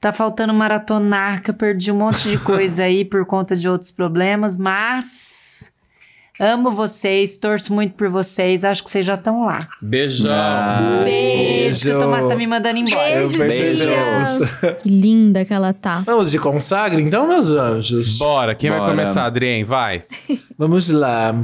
Tá 0.07 0.13
faltando 0.13 0.53
maratonarca, 0.53 1.51
perdi 1.51 1.91
um 1.91 1.97
monte 1.97 2.29
de 2.29 2.37
coisa 2.37 2.83
aí 2.83 3.03
por 3.03 3.25
conta 3.25 3.57
de 3.57 3.67
outros 3.67 3.91
problemas, 3.91 4.57
mas 4.57 5.69
amo 6.39 6.71
vocês, 6.71 7.35
torço 7.35 7.73
muito 7.73 7.93
por 7.93 8.07
vocês, 8.07 8.63
acho 8.63 8.85
que 8.85 8.89
vocês 8.89 9.05
já 9.05 9.15
estão 9.15 9.43
lá. 9.43 9.67
Beijão. 9.81 10.33
Ah, 10.33 11.01
Beijo, 11.03 11.81
que 11.89 11.93
o 11.93 11.99
Tomás 11.99 12.25
tá 12.25 12.37
me 12.37 12.47
mandando 12.47 12.77
embora. 12.79 13.15
Beijo, 13.17 13.37
Beijo. 13.37 13.89
Que 14.81 14.87
linda 14.87 15.43
que 15.43 15.53
ela 15.53 15.73
tá. 15.73 16.03
Vamos 16.05 16.31
de 16.31 16.39
consagra, 16.39 17.01
então, 17.01 17.27
meus 17.27 17.49
anjos? 17.49 18.17
Bora, 18.17 18.55
quem 18.55 18.69
vai 18.69 18.79
Bora. 18.79 18.91
começar, 18.91 19.25
Adrien? 19.25 19.65
Vai. 19.65 20.05
Vamos 20.57 20.89
lá. 20.89 21.35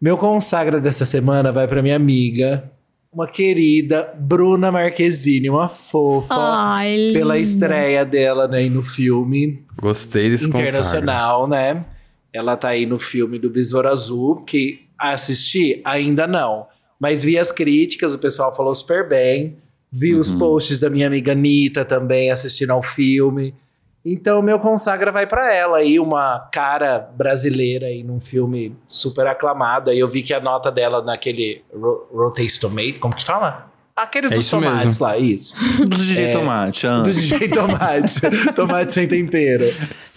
Meu 0.00 0.16
consagra 0.16 0.80
dessa 0.80 1.04
semana 1.04 1.52
vai 1.52 1.68
pra 1.68 1.82
minha 1.82 1.96
amiga, 1.96 2.72
uma 3.16 3.26
querida 3.26 4.14
Bruna 4.14 4.70
Marquezine, 4.70 5.48
uma 5.48 5.70
fofa, 5.70 6.34
Ai, 6.36 7.12
pela 7.14 7.38
estreia 7.38 8.04
dela 8.04 8.46
né, 8.46 8.58
aí 8.58 8.68
no 8.68 8.82
filme 8.82 9.64
Gostei 9.80 10.28
desse 10.28 10.44
consagra. 10.44 10.68
internacional, 10.68 11.48
né? 11.48 11.82
Ela 12.30 12.58
tá 12.58 12.68
aí 12.68 12.84
no 12.84 12.98
filme 12.98 13.38
do 13.38 13.48
Besouro 13.48 13.88
Azul, 13.88 14.44
que 14.44 14.80
assisti 14.98 15.80
ainda 15.82 16.26
não. 16.26 16.66
Mas 17.00 17.24
vi 17.24 17.38
as 17.38 17.50
críticas, 17.50 18.14
o 18.14 18.18
pessoal 18.18 18.54
falou 18.54 18.74
super 18.74 19.08
bem. 19.08 19.56
Vi 19.90 20.14
os 20.14 20.30
posts 20.30 20.78
da 20.78 20.90
minha 20.90 21.06
amiga 21.06 21.32
Anitta 21.32 21.86
também 21.86 22.30
assistindo 22.30 22.72
ao 22.72 22.82
filme. 22.82 23.54
Então, 24.08 24.40
meu 24.40 24.60
consagra 24.60 25.10
vai 25.10 25.26
pra 25.26 25.52
ela 25.52 25.78
aí, 25.78 25.98
uma 25.98 26.48
cara 26.52 27.10
brasileira 27.16 27.86
aí 27.86 28.04
num 28.04 28.20
filme 28.20 28.76
super 28.86 29.26
aclamado. 29.26 29.90
Aí 29.90 29.98
eu 29.98 30.06
vi 30.06 30.22
que 30.22 30.32
a 30.32 30.38
nota 30.38 30.70
dela 30.70 31.02
naquele 31.02 31.64
Ro 31.74 32.06
Rotate 32.12 32.60
Tomate, 32.60 33.00
como 33.00 33.16
que 33.16 33.24
fala? 33.24 33.66
Aquele 33.96 34.26
É 34.26 34.30
dos 34.30 34.40
isso 34.40 34.50
tomates 34.50 34.84
mesmo. 34.84 35.04
lá, 35.06 35.18
isso. 35.18 35.56
Do 35.82 35.96
DJ 35.96 36.30
Tomate, 36.30 36.86
ah. 36.86 37.00
Do 37.00 37.10
DJ 37.10 37.48
Tomate. 37.50 38.52
tomate 38.54 38.92
sem 38.92 39.08
tempero. 39.08 39.64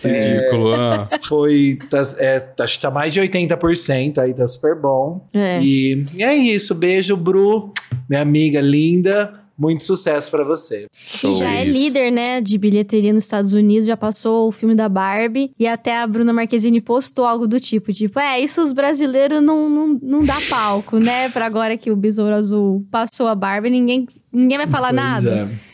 Ridículo, 0.04 0.74
ah. 0.76 1.08
Foi, 1.24 1.80
tá, 1.90 2.04
é, 2.20 2.48
acho 2.60 2.76
que 2.76 2.82
tá 2.82 2.92
mais 2.92 3.12
de 3.12 3.22
80%, 3.22 4.18
aí 4.20 4.34
tá 4.34 4.46
super 4.46 4.76
bom. 4.76 5.26
É. 5.34 5.62
E, 5.62 6.06
e 6.14 6.22
é 6.24 6.36
isso, 6.36 6.76
beijo, 6.76 7.16
Bru, 7.18 7.74
minha 8.08 8.22
amiga 8.22 8.62
linda. 8.62 9.34
Muito 9.60 9.84
sucesso 9.84 10.32
pra 10.32 10.44
você. 10.44 10.88
Que 11.20 11.32
já 11.34 11.52
é 11.52 11.66
líder, 11.66 12.12
né, 12.12 12.40
de 12.40 12.58
bilheteria 12.58 13.12
nos 13.12 13.24
Estados 13.26 13.52
Unidos, 13.52 13.86
já 13.86 13.98
passou 13.98 14.48
o 14.48 14.52
filme 14.54 14.74
da 14.74 14.88
Barbie. 14.88 15.52
E 15.60 15.68
até 15.68 15.98
a 16.00 16.08
Bruna 16.08 16.32
Marquezine 16.32 16.80
postou 16.80 17.26
algo 17.26 17.46
do 17.46 17.60
tipo, 17.60 17.92
tipo, 17.92 18.18
é, 18.20 18.40
isso 18.40 18.62
os 18.62 18.72
brasileiros 18.72 19.44
não, 19.44 19.68
não, 19.70 20.00
não 20.02 20.22
dá 20.22 20.38
palco, 20.50 20.98
né? 20.98 21.28
Pra 21.30 21.46
agora 21.46 21.76
que 21.76 21.92
o 21.92 21.96
Besouro 21.98 22.34
Azul 22.36 22.86
passou 22.90 23.28
a 23.28 23.36
Barbie, 23.36 23.70
ninguém, 23.70 24.08
ninguém 24.32 24.58
vai 24.58 24.68
falar 24.68 24.90
Pois 24.94 24.96
nada. 25.02 25.50
é. 25.66 25.70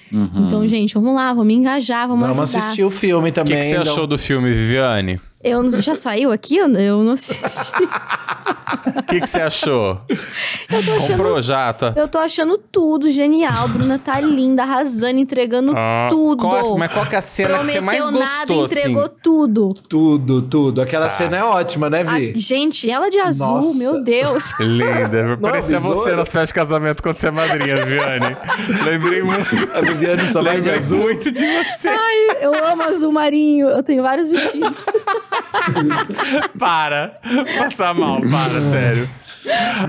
Então, 0.47 0.65
gente, 0.65 0.93
vamos 0.93 1.13
lá, 1.13 1.33
vamos 1.33 1.53
engajar, 1.53 2.07
vamos, 2.07 2.25
Vamos 2.27 2.39
ajudar. 2.49 2.59
assistir 2.59 2.83
o 2.85 2.89
filme 2.89 3.29
O 3.29 3.31
que, 3.33 3.35
também. 3.43 3.57
que 3.57 3.63
você 3.65 3.75
então. 3.77 3.91
achou 3.91 4.07
do 4.07 4.17
filme, 4.17 4.51
Viviane? 4.51 5.19
Eu 5.47 5.79
já 5.79 5.93
saiu 5.93 6.31
aqui? 6.31 6.57
Eu, 6.57 6.67
eu 6.73 7.03
não 7.03 7.11
assisti. 7.13 7.71
O 8.97 9.03
que, 9.03 9.21
que 9.21 9.27
você 9.27 9.41
achou? 9.41 10.01
Comprou 11.07 11.39
já? 11.39 11.71
Tá? 11.71 11.93
Eu 11.95 12.07
tô 12.07 12.17
achando 12.17 12.57
tudo 12.57 13.11
genial. 13.11 13.67
Bruna 13.67 13.99
tá 14.03 14.19
linda, 14.19 14.63
arrasando, 14.63 15.19
entregando 15.19 15.73
Ah, 15.75 16.07
tudo. 16.09 16.39
qual- 16.41 16.77
mas 16.79 16.91
qual 16.91 17.05
que 17.05 17.13
é 17.13 17.19
a 17.19 17.21
cena 17.21 17.59
que 17.59 17.65
você 17.65 17.79
mais 17.79 17.99
Prometeu 18.03 18.25
nada, 18.27 18.45
gostou, 18.53 18.65
entregou 18.65 19.03
assim? 19.03 19.13
tudo. 19.21 19.69
Tudo, 19.87 20.41
tudo. 20.41 20.81
Aquela 20.81 21.09
cena 21.09 21.37
é 21.37 21.43
ótima, 21.43 21.89
né, 21.91 22.03
Vi? 22.03 22.31
A- 22.31 22.37
gente, 22.37 22.89
ela 22.89 23.09
de 23.09 23.19
azul, 23.19 23.47
Nossa. 23.57 23.77
meu 23.77 24.03
Deus. 24.03 24.51
Linda. 24.59 25.37
Parecia 25.39 25.79
você 25.79 26.11
nas 26.15 26.31
festas 26.31 26.49
de 26.49 26.53
casamento 26.55 27.03
quando 27.03 27.17
você 27.17 27.27
é 27.27 27.31
madrinha, 27.31 27.77
Viviane. 27.85 28.35
Lembrei 28.83 29.21
muito. 29.21 29.45
A 29.75 29.81
Viviane 29.81 30.27
só 30.29 30.41
vai 30.41 30.59
de 30.59 30.71
azul. 30.71 30.99
muito 31.01 31.31
de 31.31 31.45
você. 31.45 31.87
Ai, 31.89 32.37
eu 32.41 32.51
amo 32.65 32.81
azul 32.83 33.11
marinho. 33.11 33.67
Eu 33.67 33.83
tenho 33.83 34.01
vários 34.01 34.27
vestidos. 34.29 34.83
Para. 36.57 37.19
Passar 37.57 37.93
mal, 37.93 38.21
para, 38.21 38.61
sério. 38.61 39.09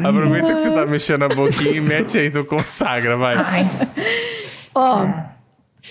Aproveita 0.05 0.55
que 0.55 0.61
você 0.61 0.71
tá 0.71 0.87
mexendo 0.87 1.25
a 1.25 1.29
boquinha 1.29 1.73
e 1.73 1.81
mete 1.81 2.19
aí 2.19 2.31
do 2.31 2.45
consagra, 2.45 3.17
vai. 3.17 3.37
Ó, 4.75 5.05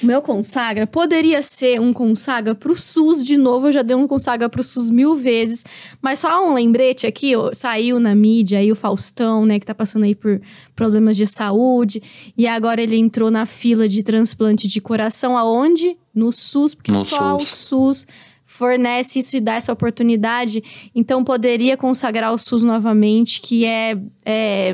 o 0.03 0.05
meu 0.05 0.21
consagra 0.21 0.85
poderia 0.85 1.41
ser 1.41 1.79
um 1.79 1.91
consagra 1.91 2.53
pro 2.53 2.75
SUS 2.75 3.25
de 3.25 3.37
novo. 3.37 3.67
Eu 3.67 3.71
já 3.71 3.81
dei 3.81 3.95
um 3.95 4.07
consagra 4.07 4.47
pro 4.49 4.63
SUS 4.63 4.89
mil 4.89 5.15
vezes. 5.15 5.63
Mas 6.01 6.19
só 6.19 6.47
um 6.47 6.53
lembrete 6.53 7.07
aqui, 7.07 7.35
ó, 7.35 7.51
saiu 7.53 7.99
na 7.99 8.13
mídia 8.13 8.59
aí 8.59 8.71
o 8.71 8.75
Faustão, 8.75 9.45
né, 9.45 9.59
que 9.59 9.65
tá 9.65 9.73
passando 9.73 10.03
aí 10.03 10.13
por 10.13 10.39
problemas 10.75 11.15
de 11.17 11.25
saúde. 11.25 12.03
E 12.37 12.45
agora 12.47 12.81
ele 12.81 12.97
entrou 12.97 13.31
na 13.31 13.45
fila 13.45 13.87
de 13.89 14.03
transplante 14.03 14.67
de 14.67 14.79
coração. 14.81 15.37
Aonde? 15.37 15.97
No 16.13 16.31
SUS, 16.31 16.75
porque 16.75 16.91
No 16.91 17.03
só 17.03 17.39
SUS. 17.39 17.43
o 17.43 17.55
SUS 17.55 18.07
fornece 18.45 19.19
isso 19.19 19.35
e 19.35 19.41
dá 19.41 19.55
essa 19.55 19.73
oportunidade. 19.73 20.63
Então 20.93 21.23
poderia 21.23 21.75
consagrar 21.75 22.31
o 22.33 22.37
SUS 22.37 22.63
novamente, 22.63 23.41
que 23.41 23.65
é. 23.65 23.97
é 24.23 24.73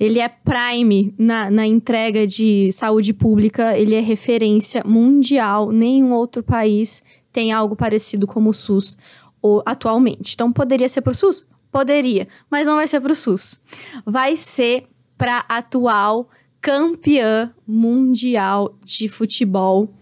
ele 0.00 0.20
é 0.20 0.28
prime 0.28 1.12
na, 1.18 1.50
na 1.50 1.66
entrega 1.66 2.24
de 2.24 2.70
saúde 2.70 3.12
pública, 3.12 3.76
ele 3.76 3.96
é 3.96 4.00
referência 4.00 4.84
mundial. 4.86 5.72
Nenhum 5.72 6.12
outro 6.12 6.40
país 6.40 7.02
tem 7.32 7.50
algo 7.50 7.74
parecido 7.74 8.24
como 8.24 8.50
o 8.50 8.54
SUS 8.54 8.96
o- 9.42 9.60
atualmente. 9.66 10.34
Então, 10.34 10.52
poderia 10.52 10.88
ser 10.88 11.00
pro 11.00 11.12
SUS? 11.12 11.44
Poderia, 11.70 12.28
mas 12.48 12.64
não 12.64 12.76
vai 12.76 12.86
ser 12.86 13.00
pro 13.00 13.14
SUS. 13.14 13.60
Vai 14.06 14.36
ser 14.36 14.86
para 15.16 15.44
atual 15.48 16.28
campeã 16.60 17.52
mundial 17.66 18.74
de 18.84 19.08
futebol. 19.08 19.92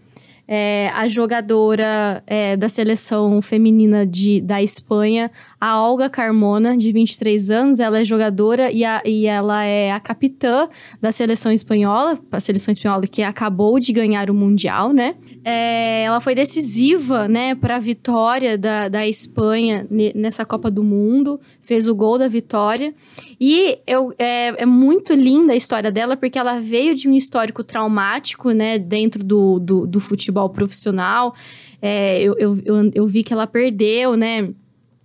É, 0.47 0.89
a 0.93 1.07
jogadora 1.07 2.23
é, 2.25 2.55
da 2.55 2.69
seleção 2.69 3.41
feminina 3.41 4.05
de, 4.05 4.39
da 4.39 4.61
Espanha, 4.63 5.29
a 5.59 5.81
Olga 5.81 6.09
Carmona, 6.09 6.77
de 6.77 6.91
23 6.91 7.49
anos. 7.51 7.79
Ela 7.79 7.99
é 7.99 8.05
jogadora 8.05 8.71
e, 8.71 8.85
a- 8.85 9.01
e 9.05 9.25
ela 9.25 9.63
é 9.65 9.91
a 9.91 9.99
capitã 9.99 10.69
da 11.01 11.11
seleção 11.11 11.51
espanhola, 11.51 12.17
a 12.31 12.39
seleção 12.39 12.71
espanhola 12.71 13.07
que 13.07 13.23
acabou 13.23 13.79
de 13.79 13.91
ganhar 13.91 14.29
o 14.29 14.33
Mundial, 14.33 14.93
né? 14.93 15.15
É, 15.43 16.03
ela 16.03 16.19
foi 16.21 16.35
decisiva, 16.35 17.27
né, 17.27 17.55
para 17.55 17.75
a 17.77 17.79
vitória 17.79 18.57
da, 18.57 18.87
da 18.87 19.07
Espanha 19.07 19.85
ne- 19.89 20.13
nessa 20.15 20.45
Copa 20.45 20.69
do 20.69 20.83
Mundo, 20.83 21.39
fez 21.61 21.87
o 21.87 21.95
gol 21.95 22.17
da 22.17 22.27
vitória. 22.27 22.93
E 23.39 23.79
eu, 23.87 24.13
é, 24.17 24.61
é 24.61 24.65
muito 24.65 25.13
linda 25.13 25.53
a 25.53 25.55
história 25.55 25.91
dela, 25.91 26.15
porque 26.15 26.37
ela 26.37 26.59
veio 26.59 26.93
de 26.95 27.07
um 27.09 27.13
histórico 27.13 27.63
traumático, 27.63 28.51
né, 28.51 28.77
dentro 28.77 29.23
do, 29.23 29.59
do, 29.59 29.87
do 29.87 29.99
futebol 29.99 30.36
profissional. 30.49 31.33
É, 31.81 32.21
eu, 32.21 32.35
eu, 32.37 32.59
eu, 32.65 32.91
eu 32.93 33.07
vi 33.07 33.23
que 33.23 33.33
ela 33.33 33.47
perdeu, 33.47 34.15
né? 34.15 34.49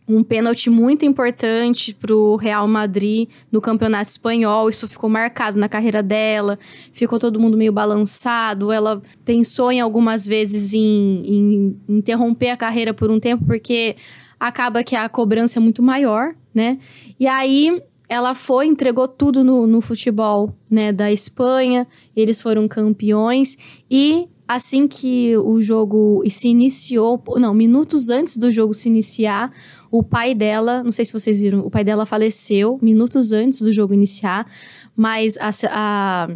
um 0.09 0.23
pênalti 0.23 0.69
muito 0.69 1.05
importante 1.05 1.95
pro 1.95 2.37
Real 2.37 2.67
Madrid 2.67 3.29
no 3.51 3.61
campeonato 3.61 4.11
espanhol. 4.11 4.69
Isso 4.69 4.89
ficou 4.89 5.09
marcado 5.09 5.59
na 5.59 5.69
carreira 5.69 6.03
dela. 6.03 6.59
Ficou 6.93 7.19
todo 7.19 7.41
mundo 7.41 7.57
meio 7.57 7.73
balançado. 7.73 8.73
Ela 8.73 9.01
pensou 9.25 9.71
em 9.71 9.81
algumas 9.81 10.27
vezes 10.27 10.75
em, 10.75 10.81
em 11.25 11.81
interromper 11.89 12.51
a 12.51 12.57
carreira 12.57 12.93
por 12.93 13.11
um 13.11 13.21
tempo, 13.21 13.45
porque 13.47 13.97
acaba 14.39 14.83
que 14.83 14.97
a 14.97 15.09
cobrança 15.09 15.59
é 15.59 15.63
muito 15.63 15.83
maior, 15.83 16.35
né? 16.53 16.79
E 17.19 17.27
aí 17.27 17.81
ela 18.09 18.35
foi, 18.35 18.67
entregou 18.67 19.09
tudo 19.09 19.43
no, 19.43 19.67
no 19.67 19.81
futebol, 19.81 20.55
né, 20.69 20.93
da 20.93 21.11
Espanha. 21.11 21.87
Eles 22.15 22.43
foram 22.43 22.69
campeões 22.69 23.57
e 23.91 24.29
assim 24.55 24.87
que 24.87 25.37
o 25.37 25.61
jogo 25.61 26.23
se 26.29 26.49
iniciou, 26.49 27.23
não, 27.37 27.53
minutos 27.53 28.11
antes 28.11 28.37
do 28.37 28.51
jogo 28.51 28.75
se 28.75 28.89
iniciar, 28.89 29.53
o 29.91 30.03
pai 30.03 30.35
dela, 30.35 30.83
não 30.83 30.93
sei 30.93 31.05
se 31.05 31.13
vocês 31.13 31.41
viram, 31.41 31.61
o 31.61 31.71
pai 31.71 31.85
dela 31.85 32.07
faleceu 32.07 32.79
minutos 32.81 33.33
antes 33.33 33.61
do 33.61 33.71
jogo 33.71 33.93
iniciar, 33.93 34.51
mas 34.97 35.37
a, 35.39 35.51
a, 35.69 36.29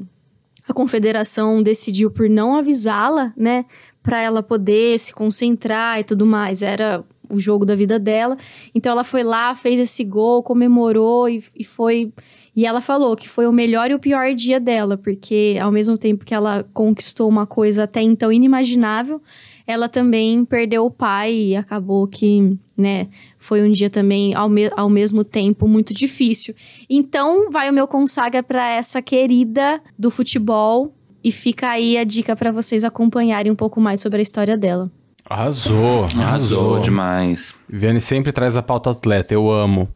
a 0.69 0.75
confederação 0.75 1.63
decidiu 1.63 2.11
por 2.11 2.29
não 2.29 2.57
avisá-la, 2.57 3.33
né, 3.37 3.65
para 4.03 4.21
ela 4.21 4.43
poder 4.43 4.99
se 4.99 5.13
concentrar 5.13 5.99
e 5.99 6.05
tudo 6.05 6.25
mais. 6.27 6.63
Era 6.63 7.05
o 7.29 7.41
jogo 7.41 7.65
da 7.65 7.75
vida 7.75 7.99
dela. 7.99 8.37
Então 8.75 8.93
ela 8.93 9.05
foi 9.05 9.23
lá, 9.23 9.55
fez 9.55 9.79
esse 9.79 10.05
gol, 10.05 10.43
comemorou 10.43 11.29
e, 11.29 11.43
e 11.57 11.65
foi. 11.65 12.13
E 12.55 12.65
ela 12.65 12.81
falou 12.81 13.15
que 13.15 13.29
foi 13.29 13.47
o 13.47 13.53
melhor 13.53 13.91
e 13.91 13.95
o 13.95 13.99
pior 13.99 14.33
dia 14.35 14.59
dela, 14.59 14.97
porque 14.97 15.59
ao 15.61 15.71
mesmo 15.71 15.99
tempo 15.99 16.25
que 16.25 16.35
ela 16.35 16.65
conquistou 16.73 17.29
uma 17.29 17.47
coisa 17.47 17.85
até 17.85 18.01
então 18.01 18.33
inimaginável, 18.33 19.21
ela 19.67 19.89
também 19.89 20.45
perdeu 20.45 20.87
o 20.87 20.91
pai 20.91 21.35
e 21.35 21.57
acabou 21.57 22.07
que, 22.07 22.57
né, 22.77 23.09
foi 23.37 23.63
um 23.63 23.71
dia 23.71 23.91
também 23.91 24.33
ao, 24.33 24.49
me 24.49 24.71
ao 24.77 24.89
mesmo 24.89 25.25
tempo 25.25 25.67
muito 25.67 25.93
difícil. 25.93 26.55
Então, 26.89 27.51
vai 27.51 27.69
o 27.69 27.73
meu 27.73 27.89
consagra 27.89 28.43
para 28.43 28.71
essa 28.71 29.03
querida 29.03 29.81
do 29.99 30.11
futebol 30.11 30.95
e 31.23 31.33
fica 31.33 31.69
aí 31.69 31.99
a 31.99 32.05
dica 32.05 32.37
para 32.37 32.53
vocês 32.53 32.85
acompanharem 32.85 33.51
um 33.51 33.57
pouco 33.57 33.81
mais 33.81 34.01
sobre 34.01 34.21
a 34.21 34.23
história 34.23 34.57
dela. 34.57 34.91
Arrasou, 35.29 36.05
arrasou. 36.05 36.23
Arrasou 36.23 36.79
demais. 36.81 37.55
Viane 37.69 38.01
sempre 38.01 38.31
traz 38.33 38.57
a 38.57 38.63
pauta 38.63 38.91
atleta, 38.91 39.35
eu 39.35 39.51
amo. 39.51 39.89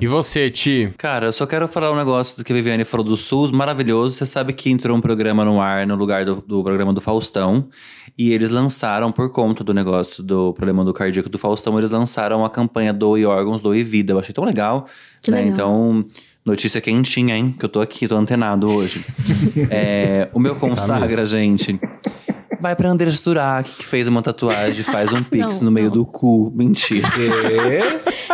E 0.00 0.06
você, 0.06 0.48
Ti? 0.48 0.92
Cara, 0.96 1.26
eu 1.26 1.32
só 1.32 1.44
quero 1.44 1.66
falar 1.66 1.92
um 1.92 1.96
negócio 1.96 2.36
do 2.36 2.44
que 2.44 2.52
a 2.52 2.56
Viviane 2.56 2.84
falou 2.84 3.04
do 3.04 3.16
SUS, 3.16 3.50
maravilhoso. 3.50 4.14
Você 4.14 4.24
sabe 4.24 4.52
que 4.52 4.70
entrou 4.70 4.96
um 4.96 5.00
programa 5.00 5.44
no 5.44 5.60
ar 5.60 5.86
no 5.86 5.94
lugar 5.94 6.24
do, 6.24 6.36
do 6.46 6.62
programa 6.62 6.92
do 6.92 7.00
Faustão. 7.00 7.68
E 8.16 8.32
eles 8.32 8.50
lançaram, 8.50 9.10
por 9.10 9.30
conta 9.30 9.64
do 9.64 9.74
negócio 9.74 10.22
do 10.22 10.52
problema 10.52 10.84
do 10.84 10.92
cardíaco 10.92 11.28
do 11.28 11.38
Faustão, 11.38 11.76
eles 11.78 11.90
lançaram 11.90 12.44
a 12.44 12.50
campanha 12.50 12.92
Doe 12.92 13.26
Órgãos, 13.26 13.60
Doe 13.60 13.82
Vida. 13.82 14.12
Eu 14.12 14.18
achei 14.18 14.32
tão 14.32 14.44
legal. 14.44 14.86
Que 15.22 15.30
né? 15.30 15.38
legal. 15.38 15.52
Então, 15.52 16.04
notícia 16.44 16.80
quentinha, 16.80 17.36
hein? 17.36 17.54
Que 17.58 17.64
eu 17.64 17.68
tô 17.68 17.80
aqui, 17.80 18.06
tô 18.06 18.16
antenado 18.16 18.68
hoje. 18.70 19.04
É, 19.70 20.28
o 20.32 20.38
meu 20.38 20.54
consagra, 20.56 21.24
gente. 21.26 21.78
Vai 22.60 22.76
pra 22.76 22.90
André 22.90 23.10
Surak, 23.12 23.70
que 23.70 23.84
fez 23.86 24.06
uma 24.06 24.20
tatuagem, 24.22 24.82
faz 24.84 25.12
um 25.12 25.22
pix 25.24 25.60
Não, 25.60 25.66
no 25.66 25.70
meio 25.70 25.90
do 25.90 26.04
cu. 26.04 26.52
Mentira. 26.54 27.08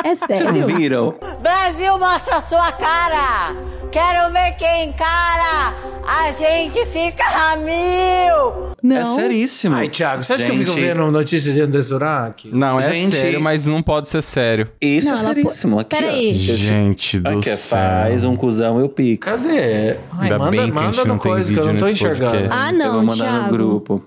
É 0.04 0.14
Vocês 0.14 0.40
não 0.40 0.46
sério. 0.52 0.66
viram? 0.66 1.14
Brasil, 1.40 1.96
mostra 1.98 2.36
a 2.36 2.42
sua 2.42 2.70
cara! 2.72 3.56
Quero 3.90 4.30
ver 4.32 4.52
quem 4.58 4.90
encara! 4.90 5.74
A 6.06 6.32
gente 6.38 6.84
fica 6.86 7.24
a 7.24 7.56
mil! 7.56 8.66
Não. 8.82 8.96
É 8.96 9.04
seríssimo. 9.06 9.74
Ai, 9.74 9.88
Thiago, 9.88 10.22
você 10.22 10.34
acha 10.34 10.44
que 10.44 10.52
eu 10.52 10.56
fico 10.56 10.70
Gente, 10.72 10.80
vendo 10.80 11.10
notícias 11.10 11.54
de 11.54 11.62
Andesurac? 11.62 12.48
Não, 12.52 12.78
é 12.78 12.92
Gente- 12.92 13.16
sério, 13.16 13.40
mas 13.40 13.66
não 13.66 13.82
pode 13.82 14.08
ser 14.08 14.22
sério. 14.22 14.68
Isso 14.80 15.08
Não, 15.08 15.14
é 15.14 15.16
seríssimo. 15.34 15.76
po- 15.76 15.80
Aqui, 15.80 15.96
Peraí. 15.96 16.30
ó. 16.36 16.54
Gente 16.56 17.18
do 17.18 17.38
Aqui, 17.38 17.48
é, 17.50 17.56
céu. 17.56 17.78
faz 17.78 18.24
um 18.24 18.36
cuzão 18.36 18.80
e 18.80 18.84
o 18.84 18.88
Pix. 18.88 19.26
Cadê? 19.26 19.96
Ai, 20.12 20.24
Ainda 20.24 20.38
manda, 20.38 20.50
bem 20.50 20.60
que 20.70 20.78
a 20.78 20.82
gente 20.82 20.96
manda 20.96 21.02
no 21.04 21.06
não 21.06 21.18
coisa 21.18 21.52
que 21.52 21.58
eu 21.58 21.66
não 21.66 21.76
tô 21.78 21.88
enxergando. 21.88 22.32
podcast. 22.32 22.58
Ah, 22.68 22.72
Isso 22.72 22.82
eu 22.82 22.92
vou 22.92 23.00
não, 23.02 23.06
mandar 23.06 23.32
no 23.32 23.38
Thiago. 23.40 23.50
grupo. 23.56 24.04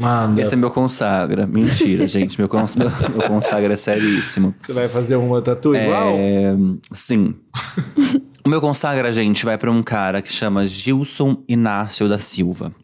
Manda. 0.00 0.40
Esse 0.40 0.54
é 0.54 0.56
meu 0.56 0.70
consagra. 0.70 1.46
Mentira, 1.46 2.06
gente. 2.08 2.38
Meu, 2.38 2.48
cons... 2.48 2.74
meu, 2.74 2.88
meu 3.10 3.28
consagra 3.28 3.74
é 3.74 3.76
seríssimo. 3.76 4.54
Você 4.60 4.72
vai 4.72 4.88
fazer 4.88 5.16
uma 5.16 5.42
tatu 5.42 5.74
igual? 5.74 6.14
É, 6.16 6.56
sim. 6.92 7.34
o 8.44 8.48
meu 8.48 8.60
consagra, 8.60 9.12
gente, 9.12 9.44
vai 9.44 9.58
pra 9.58 9.70
um 9.70 9.82
cara 9.82 10.22
que 10.22 10.32
chama 10.32 10.64
Gilson 10.64 11.44
Inácio 11.46 12.08
da 12.08 12.16
Silva. 12.16 12.74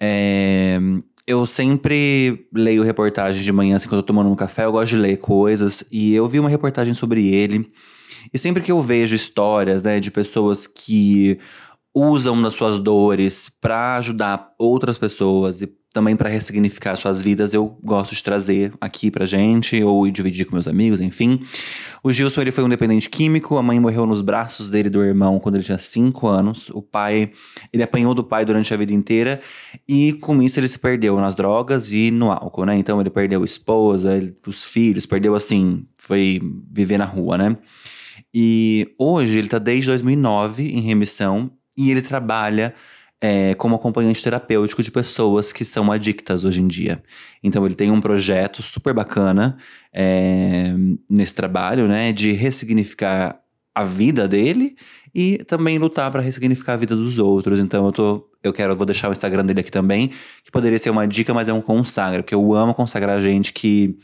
É, 0.00 0.78
eu 1.26 1.46
sempre 1.46 2.48
leio 2.52 2.82
reportagens 2.82 3.44
de 3.44 3.52
manhã, 3.52 3.76
assim, 3.76 3.88
quando 3.88 3.98
eu 3.98 4.02
tô 4.02 4.08
tomando 4.08 4.28
um 4.28 4.36
café, 4.36 4.64
eu 4.64 4.72
gosto 4.72 4.90
de 4.90 4.96
ler 4.96 5.18
coisas. 5.18 5.84
E 5.90 6.14
eu 6.14 6.26
vi 6.26 6.40
uma 6.40 6.50
reportagem 6.50 6.94
sobre 6.94 7.32
ele. 7.32 7.70
E 8.32 8.38
sempre 8.38 8.62
que 8.62 8.72
eu 8.72 8.80
vejo 8.80 9.14
histórias, 9.14 9.82
né, 9.82 10.00
de 10.00 10.10
pessoas 10.10 10.66
que 10.66 11.38
usam 11.94 12.42
das 12.42 12.54
suas 12.54 12.80
dores 12.80 13.50
pra 13.60 13.96
ajudar 13.96 14.52
outras 14.58 14.98
pessoas 14.98 15.62
e 15.62 15.72
também 15.94 16.16
pra 16.16 16.28
ressignificar 16.28 16.96
suas 16.96 17.20
vidas, 17.20 17.54
eu 17.54 17.78
gosto 17.80 18.16
de 18.16 18.22
trazer 18.24 18.72
aqui 18.80 19.12
pra 19.12 19.24
gente 19.24 19.80
ou 19.80 20.10
dividir 20.10 20.44
com 20.44 20.56
meus 20.56 20.66
amigos, 20.66 21.00
enfim. 21.00 21.40
O 22.02 22.12
Gilson, 22.12 22.40
ele 22.40 22.50
foi 22.50 22.64
um 22.64 22.68
dependente 22.68 23.08
químico, 23.08 23.56
a 23.56 23.62
mãe 23.62 23.78
morreu 23.78 24.04
nos 24.04 24.20
braços 24.20 24.68
dele 24.68 24.90
do 24.90 25.04
irmão 25.04 25.38
quando 25.38 25.54
ele 25.54 25.62
tinha 25.62 25.78
5 25.78 26.26
anos. 26.26 26.68
O 26.70 26.82
pai, 26.82 27.30
ele 27.72 27.80
apanhou 27.80 28.12
do 28.12 28.24
pai 28.24 28.44
durante 28.44 28.74
a 28.74 28.76
vida 28.76 28.92
inteira 28.92 29.40
e 29.88 30.14
com 30.14 30.42
isso 30.42 30.58
ele 30.58 30.66
se 30.66 30.80
perdeu 30.80 31.16
nas 31.20 31.36
drogas 31.36 31.92
e 31.92 32.10
no 32.10 32.32
álcool, 32.32 32.66
né? 32.66 32.76
Então 32.76 33.00
ele 33.00 33.08
perdeu 33.08 33.42
a 33.42 33.44
esposa, 33.44 34.20
os 34.44 34.64
filhos, 34.64 35.06
perdeu 35.06 35.32
assim, 35.36 35.86
foi 35.96 36.40
viver 36.72 36.98
na 36.98 37.04
rua, 37.04 37.38
né? 37.38 37.56
E 38.34 38.92
hoje 38.98 39.38
ele 39.38 39.46
tá 39.46 39.60
desde 39.60 39.86
2009 39.86 40.64
em 40.64 40.80
remissão 40.80 41.52
e 41.76 41.92
ele 41.92 42.02
trabalha 42.02 42.74
é, 43.26 43.54
como 43.54 43.74
acompanhante 43.74 44.22
terapêutico 44.22 44.82
de 44.82 44.90
pessoas 44.90 45.50
que 45.50 45.64
são 45.64 45.90
adictas 45.90 46.44
hoje 46.44 46.60
em 46.60 46.68
dia. 46.68 47.02
Então 47.42 47.64
ele 47.64 47.74
tem 47.74 47.90
um 47.90 47.98
projeto 47.98 48.62
super 48.62 48.92
bacana 48.92 49.56
é, 49.90 50.74
nesse 51.08 51.32
trabalho, 51.32 51.88
né? 51.88 52.12
De 52.12 52.32
ressignificar 52.32 53.40
a 53.74 53.82
vida 53.82 54.28
dele 54.28 54.76
e 55.14 55.38
também 55.38 55.78
lutar 55.78 56.10
para 56.10 56.20
ressignificar 56.20 56.74
a 56.74 56.76
vida 56.76 56.94
dos 56.94 57.18
outros. 57.18 57.60
Então 57.60 57.86
eu 57.86 57.92
tô. 57.92 58.30
Eu 58.42 58.52
quero, 58.52 58.76
vou 58.76 58.84
deixar 58.84 59.08
o 59.08 59.12
Instagram 59.12 59.46
dele 59.46 59.60
aqui 59.60 59.72
também, 59.72 60.10
que 60.44 60.52
poderia 60.52 60.76
ser 60.76 60.90
uma 60.90 61.08
dica, 61.08 61.32
mas 61.32 61.48
é 61.48 61.52
um 61.54 61.62
consagra, 61.62 62.22
porque 62.22 62.34
eu 62.34 62.52
amo 62.52 62.74
consagrar 62.74 63.18
gente 63.20 63.54
que 63.54 63.96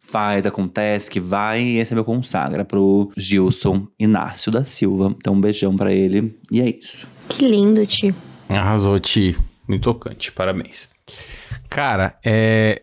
faz, 0.00 0.46
acontece, 0.46 1.08
que 1.08 1.20
vai, 1.20 1.62
e 1.62 1.78
esse 1.78 1.92
é 1.92 1.94
meu 1.94 2.04
consagra 2.04 2.64
pro 2.64 3.12
Gilson 3.16 3.86
Inácio 3.96 4.50
da 4.50 4.64
Silva. 4.64 5.14
Então 5.16 5.32
um 5.32 5.40
beijão 5.40 5.76
pra 5.76 5.92
ele, 5.92 6.36
e 6.50 6.60
é 6.60 6.76
isso. 6.76 7.06
Que 7.28 7.46
lindo, 7.46 7.86
Ti. 7.86 8.12
Arrasou, 8.48 8.98
Ti. 8.98 9.36
Muito 9.66 9.82
tocante, 9.82 10.32
parabéns. 10.32 10.90
Cara, 11.68 12.18
é. 12.24 12.82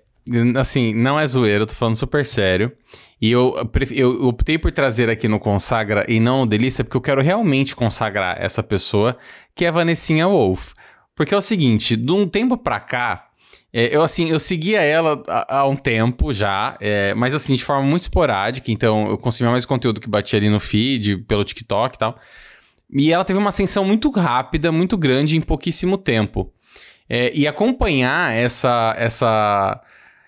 Assim, 0.57 0.93
não 0.93 1.19
é 1.19 1.25
zoeira, 1.25 1.63
eu 1.63 1.67
tô 1.67 1.73
falando 1.73 1.95
super 1.95 2.25
sério. 2.25 2.71
E 3.21 3.31
eu, 3.31 3.55
eu 3.91 4.27
optei 4.27 4.57
por 4.57 4.71
trazer 4.71 5.09
aqui 5.09 5.27
no 5.27 5.39
Consagra 5.39 6.05
e 6.07 6.19
não 6.19 6.39
no 6.39 6.47
Delícia, 6.47 6.83
porque 6.83 6.97
eu 6.97 7.01
quero 7.01 7.21
realmente 7.21 7.75
consagrar 7.75 8.41
essa 8.41 8.63
pessoa, 8.63 9.17
que 9.55 9.65
é 9.65 9.67
a 9.67 9.71
Vanessinha 9.71 10.27
Wolf. 10.27 10.73
Porque 11.15 11.33
é 11.33 11.37
o 11.37 11.41
seguinte, 11.41 11.95
de 11.95 12.11
um 12.11 12.27
tempo 12.27 12.57
pra 12.57 12.79
cá, 12.79 13.27
é, 13.73 13.95
eu 13.95 14.01
assim, 14.01 14.29
eu 14.29 14.39
seguia 14.39 14.81
ela 14.81 15.21
há, 15.27 15.59
há 15.59 15.67
um 15.67 15.75
tempo 15.75 16.33
já, 16.33 16.75
é, 16.81 17.13
mas 17.13 17.35
assim, 17.35 17.55
de 17.55 17.63
forma 17.63 17.83
muito 17.83 18.03
esporádica, 18.03 18.71
então 18.71 19.07
eu 19.07 19.17
consumia 19.17 19.51
mais 19.51 19.65
conteúdo 19.65 20.01
que 20.01 20.09
batia 20.09 20.39
ali 20.39 20.49
no 20.49 20.59
feed, 20.59 21.19
pelo 21.19 21.43
TikTok 21.43 21.95
e 21.95 21.99
tal. 21.99 22.19
E 22.93 23.11
ela 23.11 23.23
teve 23.23 23.39
uma 23.39 23.49
ascensão 23.49 23.85
muito 23.85 24.09
rápida, 24.09 24.71
muito 24.71 24.97
grande 24.97 25.37
em 25.37 25.41
pouquíssimo 25.41 25.97
tempo. 25.97 26.51
É, 27.09 27.31
e 27.33 27.47
acompanhar 27.47 28.33
essa, 28.33 28.95
essa, 28.97 29.81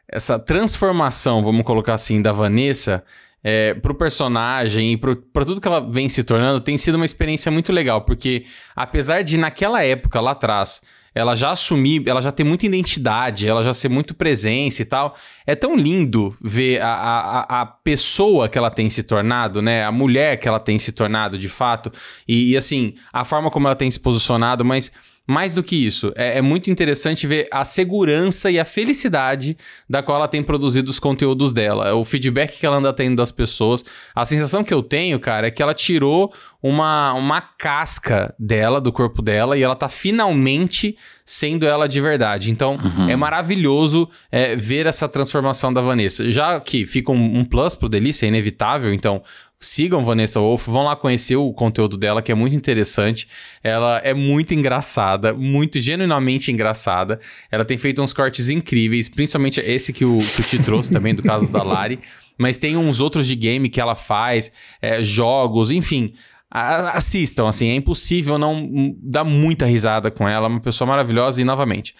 essa 0.07 0.39
transformação, 0.39 1.41
vamos 1.41 1.63
colocar 1.63 1.93
assim, 1.93 2.21
da 2.21 2.31
Vanessa 2.31 3.03
é, 3.43 3.73
pro 3.73 3.95
personagem 3.95 4.93
e 4.93 4.97
pro, 4.97 5.15
pra 5.15 5.45
tudo 5.45 5.59
que 5.59 5.67
ela 5.67 5.79
vem 5.79 6.07
se 6.07 6.23
tornando, 6.23 6.61
tem 6.61 6.77
sido 6.77 6.95
uma 6.95 7.05
experiência 7.05 7.51
muito 7.51 7.71
legal, 7.73 8.01
porque 8.01 8.45
apesar 8.75 9.21
de 9.21 9.37
naquela 9.37 9.83
época, 9.83 10.21
lá 10.21 10.31
atrás, 10.31 10.81
ela 11.15 11.35
já 11.35 11.51
assumir, 11.51 12.07
ela 12.07 12.21
já 12.21 12.31
ter 12.31 12.43
muita 12.43 12.65
identidade, 12.65 13.47
ela 13.47 13.63
já 13.63 13.73
ser 13.73 13.89
muito 13.89 14.13
presença 14.13 14.81
e 14.81 14.85
tal, 14.85 15.15
é 15.45 15.55
tão 15.55 15.75
lindo 15.75 16.35
ver 16.41 16.81
a, 16.81 16.87
a, 16.93 17.61
a- 17.61 17.65
pessoa 17.65 18.47
que 18.49 18.57
ela 18.57 18.69
tem 18.71 18.89
se 18.89 19.03
tornado, 19.03 19.61
né? 19.61 19.83
A 19.83 19.91
mulher 19.91 20.37
que 20.37 20.47
ela 20.47 20.59
tem 20.59 20.79
se 20.79 20.91
tornado 20.91 21.37
de 21.37 21.49
fato, 21.49 21.91
e, 22.27 22.51
e, 22.51 22.57
assim, 22.57 22.93
a 23.11 23.23
forma 23.25 23.51
como 23.51 23.67
ela 23.67 23.75
tem 23.75 23.91
se 23.91 23.99
posicionado, 23.99 24.63
mas 24.63 24.91
mais 25.25 25.53
do 25.53 25.63
que 25.63 25.75
isso, 25.75 26.11
é, 26.15 26.39
é 26.39 26.41
muito 26.41 26.69
interessante 26.69 27.25
ver 27.25 27.47
a 27.49 27.63
segurança 27.63 28.51
e 28.51 28.59
a 28.59 28.65
felicidade 28.65 29.57
da 29.89 30.03
qual 30.03 30.17
ela 30.17 30.27
tem 30.27 30.43
produzido 30.43 30.91
os 30.91 30.99
conteúdos 30.99 31.53
dela, 31.53 31.95
o 31.95 32.03
feedback 32.03 32.59
que 32.59 32.65
ela 32.65 32.77
anda 32.77 32.91
tendo 32.91 33.15
das 33.15 33.31
pessoas. 33.31 33.85
A 34.13 34.25
sensação 34.25 34.63
que 34.65 34.73
eu 34.73 34.83
tenho, 34.83 35.17
cara, 35.19 35.47
é 35.47 35.51
que 35.51 35.63
ela 35.63 35.73
tirou 35.73 36.33
uma, 36.61 37.13
uma 37.13 37.39
casca 37.41 38.35
dela, 38.37 38.81
do 38.81 38.91
corpo 38.91 39.21
dela, 39.21 39.57
e 39.57 39.63
ela 39.63 39.75
tá 39.75 39.87
finalmente 39.87 40.97
sendo 41.25 41.65
ela 41.65 41.87
de 41.87 42.01
verdade. 42.01 42.51
Então, 42.51 42.77
é 43.09 43.15
maravilhoso 43.15 44.09
é, 44.29 44.57
ver 44.57 44.85
essa 44.85 45.07
transformação 45.07 45.71
da 45.71 45.79
Vanessa. 45.79 46.29
Já 46.31 46.59
que 46.59 46.85
fica 46.85 47.13
um, 47.13 47.39
um 47.39 47.45
plus 47.45 47.75
pro 47.75 47.87
Delícia, 47.87 48.25
é 48.25 48.29
inevitável, 48.29 48.93
então 48.93 49.23
sigam 49.65 50.03
Vanessa 50.03 50.39
Wolff, 50.39 50.69
vão 50.69 50.83
lá 50.83 50.95
conhecer 50.95 51.35
o 51.35 51.53
conteúdo 51.53 51.97
dela, 51.97 52.21
que 52.21 52.31
é 52.31 52.35
muito 52.35 52.55
interessante. 52.55 53.27
Ela 53.63 53.99
é 53.99 54.13
muito 54.13 54.53
engraçada, 54.53 55.33
muito 55.33 55.79
genuinamente 55.79 56.51
engraçada. 56.51 57.19
Ela 57.51 57.65
tem 57.65 57.77
feito 57.77 58.01
uns 58.01 58.13
cortes 58.13 58.49
incríveis, 58.49 59.09
principalmente 59.09 59.59
esse 59.59 59.93
que 59.93 60.05
o, 60.05 60.17
que 60.17 60.43
Ti 60.43 60.59
trouxe 60.63 60.91
também, 60.91 61.15
do 61.15 61.23
caso 61.23 61.49
da 61.51 61.63
Lari. 61.63 61.99
Mas 62.37 62.57
tem 62.57 62.75
uns 62.75 62.99
outros 62.99 63.27
de 63.27 63.35
game 63.35 63.69
que 63.69 63.79
ela 63.79 63.95
faz, 63.95 64.51
é, 64.81 65.03
jogos, 65.03 65.71
enfim. 65.71 66.13
Assistam, 66.49 67.47
assim, 67.47 67.69
é 67.69 67.75
impossível 67.75 68.37
não 68.37 68.95
dar 69.01 69.23
muita 69.23 69.65
risada 69.65 70.11
com 70.11 70.27
ela. 70.27 70.47
É 70.47 70.49
uma 70.49 70.59
pessoa 70.59 70.87
maravilhosa 70.87 71.41
e, 71.41 71.43
novamente, 71.43 71.95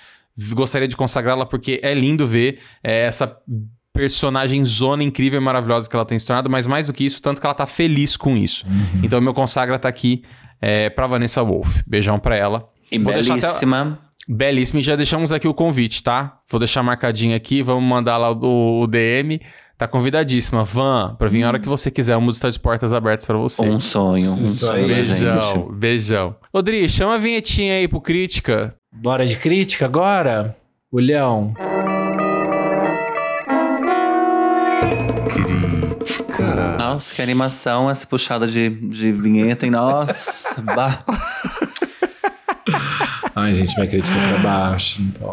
gostaria 0.52 0.88
de 0.88 0.96
consagrá-la 0.96 1.46
porque 1.46 1.80
é 1.84 1.94
lindo 1.94 2.28
ver 2.28 2.60
é, 2.84 3.06
essa 3.06 3.36
personagem 3.94 4.66
zona 4.66 5.04
incrível 5.04 5.40
e 5.40 5.44
maravilhosa 5.44 5.88
que 5.90 5.96
ela 5.96 6.06
tem 6.06 6.18
se 6.18 6.26
tornado, 6.26 6.50
mas 6.50 6.66
mais 6.68 6.88
do 6.88 6.94
que 6.94 7.06
isso, 7.06 7.22
tanto 7.22 7.40
que 7.40 7.46
ela 7.46 7.54
tá 7.54 7.66
feliz 7.66 8.18
com 8.18 8.36
isso. 8.36 8.66
Então, 9.04 9.22
meu 9.22 9.34
consagra 9.34 9.78
tá 9.78 9.88
aqui 9.88 10.24
é, 10.62 10.90
pra 10.90 11.06
Vanessa 11.08 11.44
Wolff. 11.44 11.84
Beijão 11.88 12.18
pra 12.20 12.36
ela. 12.36 12.68
E 12.92 12.98
Vou 12.98 13.14
deixar 13.14 13.34
até- 13.36 13.42
belíssima. 13.48 14.00
Belíssima, 14.28 14.80
e 14.80 14.84
já 14.84 14.96
deixamos 14.96 15.34
aqui 15.34 15.48
o 15.50 15.54
convite, 15.54 16.02
tá? 16.02 16.40
Vou 16.50 16.58
deixar 16.58 16.82
marcadinho 16.82 17.36
aqui, 17.36 17.62
vamos 17.62 17.84
mandar 17.84 18.16
lá 18.18 18.32
o, 18.32 18.82
o 18.82 18.88
DM. 18.88 19.42
Tá 19.78 19.86
convidadíssima. 19.86 20.64
Van, 20.64 21.14
pra 21.20 21.28
vir 21.28 21.44
a 21.44 21.48
hora 21.50 21.60
que 21.60 21.68
você 21.68 21.92
quiser, 21.92 22.16
o 22.16 22.22
mundo 22.22 22.34
está 22.34 22.50
de 22.50 22.58
portas 22.58 22.94
abertas 22.94 23.26
pra 23.26 23.38
você. 23.38 23.68
Um 23.68 23.82
sonho, 23.82 24.32
um 24.32 24.48
sonho, 24.48 24.88
Beijão, 24.88 25.42
gente. 25.42 25.72
beijão. 25.74 26.36
Odri, 26.54 26.88
chama 26.88 27.16
a 27.16 27.18
vinhetinha 27.18 27.74
aí 27.74 27.88
pro 27.88 28.00
Crítica. 28.00 28.74
Bora 28.94 29.26
de 29.26 29.36
crítica 29.36 29.86
agora? 29.86 30.56
Olhão. 30.90 31.54
Nossa, 36.94 37.16
que 37.16 37.24
animação 37.24 37.90
essa 37.90 38.06
puxada 38.06 38.46
de, 38.46 38.70
de 38.70 39.12
vinheta, 39.12 39.66
hein? 39.66 39.72
Nossa, 39.72 40.62
bah. 40.62 41.00
Ai, 43.36 43.52
gente, 43.52 43.76
minha 43.76 43.90
crítica 43.90 44.16
é 44.16 44.34
pra 44.34 44.38
baixo. 44.38 45.02
Então. 45.02 45.32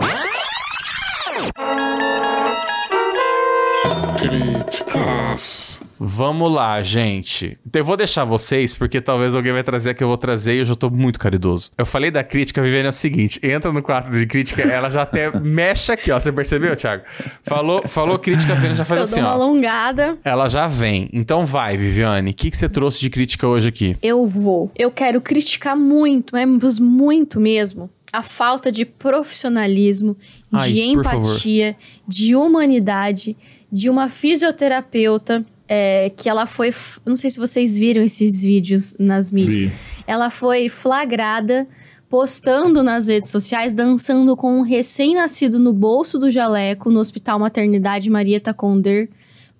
Vamos 6.02 6.50
lá, 6.50 6.80
gente. 6.80 7.58
Eu 7.70 7.84
vou 7.84 7.94
deixar 7.94 8.24
vocês, 8.24 8.74
porque 8.74 9.02
talvez 9.02 9.36
alguém 9.36 9.52
vai 9.52 9.62
trazer 9.62 9.90
a 9.90 9.94
que 9.94 10.02
eu 10.02 10.08
vou 10.08 10.16
trazer 10.16 10.54
e 10.54 10.58
eu 10.60 10.64
já 10.64 10.74
tô 10.74 10.88
muito 10.88 11.20
caridoso. 11.20 11.70
Eu 11.76 11.84
falei 11.84 12.10
da 12.10 12.24
crítica, 12.24 12.62
Viviane, 12.62 12.86
é 12.86 12.88
o 12.88 12.92
seguinte: 12.92 13.38
entra 13.42 13.70
no 13.70 13.82
quadro 13.82 14.18
de 14.18 14.24
crítica, 14.24 14.62
ela 14.62 14.88
já 14.88 15.02
até 15.02 15.30
mexe 15.38 15.92
aqui, 15.92 16.10
ó. 16.10 16.18
Você 16.18 16.32
percebeu, 16.32 16.74
Thiago? 16.74 17.02
Falou, 17.42 17.86
falou 17.86 18.18
crítica, 18.18 18.52
a 18.52 18.54
Viviane 18.54 18.76
já 18.76 18.84
faz 18.86 18.98
eu 18.98 19.04
assim, 19.04 19.14
dou 19.16 19.24
uma 19.24 19.30
ó. 19.30 19.34
alongada. 19.34 20.16
Ela 20.24 20.48
já 20.48 20.66
vem. 20.66 21.10
Então 21.12 21.44
vai, 21.44 21.76
Viviane. 21.76 22.30
O 22.30 22.34
que, 22.34 22.50
que 22.50 22.56
você 22.56 22.66
trouxe 22.66 22.98
de 22.98 23.10
crítica 23.10 23.46
hoje 23.46 23.68
aqui? 23.68 23.94
Eu 24.00 24.24
vou. 24.24 24.72
Eu 24.78 24.90
quero 24.90 25.20
criticar 25.20 25.76
muito, 25.76 26.32
mas 26.32 26.78
muito 26.78 27.38
mesmo, 27.38 27.90
a 28.10 28.22
falta 28.22 28.72
de 28.72 28.86
profissionalismo, 28.86 30.16
Ai, 30.50 30.72
de 30.72 30.80
empatia, 30.80 31.76
de 32.08 32.34
humanidade, 32.34 33.36
de 33.70 33.90
uma 33.90 34.08
fisioterapeuta 34.08 35.44
é, 35.72 36.10
que 36.10 36.28
ela 36.28 36.46
foi. 36.46 36.70
Não 37.06 37.14
sei 37.14 37.30
se 37.30 37.38
vocês 37.38 37.78
viram 37.78 38.02
esses 38.02 38.42
vídeos 38.42 38.96
nas 38.98 39.30
mídias. 39.30 39.70
Vi. 39.70 39.72
Ela 40.04 40.28
foi 40.28 40.68
flagrada 40.68 41.68
postando 42.08 42.82
nas 42.82 43.06
redes 43.06 43.30
sociais, 43.30 43.72
dançando 43.72 44.34
com 44.36 44.58
um 44.58 44.62
recém-nascido 44.62 45.60
no 45.60 45.72
bolso 45.72 46.18
do 46.18 46.28
jaleco 46.28 46.90
no 46.90 46.98
Hospital 46.98 47.38
Maternidade 47.38 48.10
Marieta 48.10 48.52
Conder, 48.52 49.08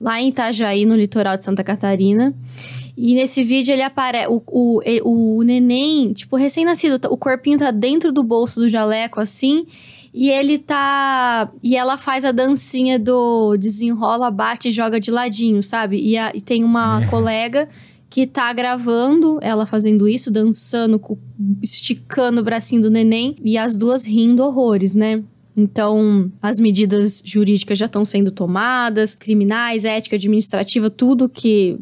lá 0.00 0.20
em 0.20 0.30
Itajaí, 0.30 0.84
no 0.84 0.96
litoral 0.96 1.36
de 1.36 1.44
Santa 1.44 1.62
Catarina. 1.62 2.34
E 2.96 3.14
nesse 3.14 3.44
vídeo 3.44 3.72
ele 3.72 3.82
aparece. 3.82 4.26
O, 4.28 4.42
o, 4.48 5.38
o 5.38 5.42
neném, 5.44 6.12
tipo, 6.12 6.36
recém-nascido, 6.36 6.98
tá- 6.98 7.08
o 7.08 7.16
corpinho 7.16 7.56
tá 7.56 7.70
dentro 7.70 8.10
do 8.10 8.24
bolso 8.24 8.58
do 8.58 8.68
jaleco, 8.68 9.20
assim. 9.20 9.64
E 10.12 10.28
ele 10.28 10.58
tá. 10.58 11.50
E 11.62 11.76
ela 11.76 11.96
faz 11.96 12.24
a 12.24 12.32
dancinha 12.32 12.98
do 12.98 13.56
desenrola, 13.56 14.30
bate 14.30 14.68
e 14.68 14.72
joga 14.72 14.98
de 14.98 15.10
ladinho, 15.10 15.62
sabe? 15.62 15.98
E, 16.00 16.16
a- 16.18 16.32
e 16.34 16.40
tem 16.40 16.64
uma 16.64 17.06
colega 17.08 17.68
que 18.08 18.26
tá 18.26 18.52
gravando 18.52 19.38
ela 19.40 19.64
fazendo 19.66 20.08
isso, 20.08 20.32
dançando, 20.32 21.00
esticando 21.62 22.40
o 22.40 22.44
bracinho 22.44 22.82
do 22.82 22.90
neném. 22.90 23.36
E 23.44 23.56
as 23.56 23.76
duas 23.76 24.04
rindo 24.04 24.42
horrores, 24.42 24.94
né? 24.96 25.22
Então, 25.56 26.30
as 26.40 26.58
medidas 26.58 27.22
jurídicas 27.24 27.78
já 27.78 27.86
estão 27.86 28.04
sendo 28.04 28.30
tomadas, 28.30 29.14
criminais, 29.14 29.84
ética 29.84 30.16
administrativa, 30.16 30.88
tudo 30.90 31.28
que 31.28 31.78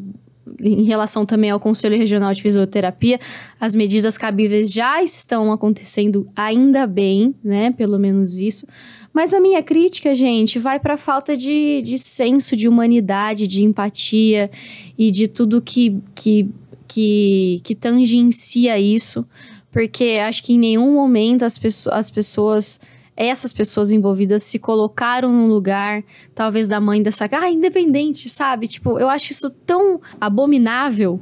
em 0.59 0.83
relação 0.83 1.25
também 1.25 1.49
ao 1.49 1.59
Conselho 1.59 1.97
Regional 1.97 2.33
de 2.33 2.41
Fisioterapia, 2.41 3.19
as 3.59 3.75
medidas 3.75 4.17
cabíveis 4.17 4.71
já 4.71 5.01
estão 5.03 5.51
acontecendo 5.51 6.27
ainda 6.35 6.85
bem, 6.87 7.35
né? 7.43 7.71
Pelo 7.71 7.99
menos 7.99 8.37
isso. 8.37 8.65
Mas 9.13 9.33
a 9.33 9.39
minha 9.39 9.61
crítica, 9.63 10.13
gente, 10.13 10.59
vai 10.59 10.79
para 10.79 10.93
a 10.93 10.97
falta 10.97 11.35
de, 11.35 11.81
de 11.81 11.97
senso 11.97 12.55
de 12.55 12.67
humanidade, 12.67 13.47
de 13.47 13.63
empatia 13.63 14.49
e 14.97 15.11
de 15.11 15.27
tudo 15.27 15.61
que, 15.61 15.97
que, 16.13 16.49
que, 16.87 17.61
que 17.63 17.75
tangencia 17.75 18.79
isso. 18.79 19.25
Porque 19.71 20.19
acho 20.21 20.43
que 20.43 20.53
em 20.53 20.59
nenhum 20.59 20.93
momento 20.93 21.43
as, 21.43 21.57
pesso 21.57 21.91
as 21.91 22.09
pessoas 22.09 22.79
essas 23.19 23.51
pessoas 23.51 23.91
envolvidas 23.91 24.43
se 24.43 24.57
colocaram 24.57 25.29
no 25.29 25.45
lugar, 25.45 26.01
talvez 26.33 26.69
da 26.69 26.79
mãe 26.79 27.03
dessa. 27.03 27.27
Ah, 27.29 27.51
independente, 27.51 28.29
sabe? 28.29 28.65
Tipo, 28.65 28.97
eu 28.97 29.09
acho 29.09 29.33
isso 29.33 29.49
tão 29.49 29.99
abominável 30.21 31.19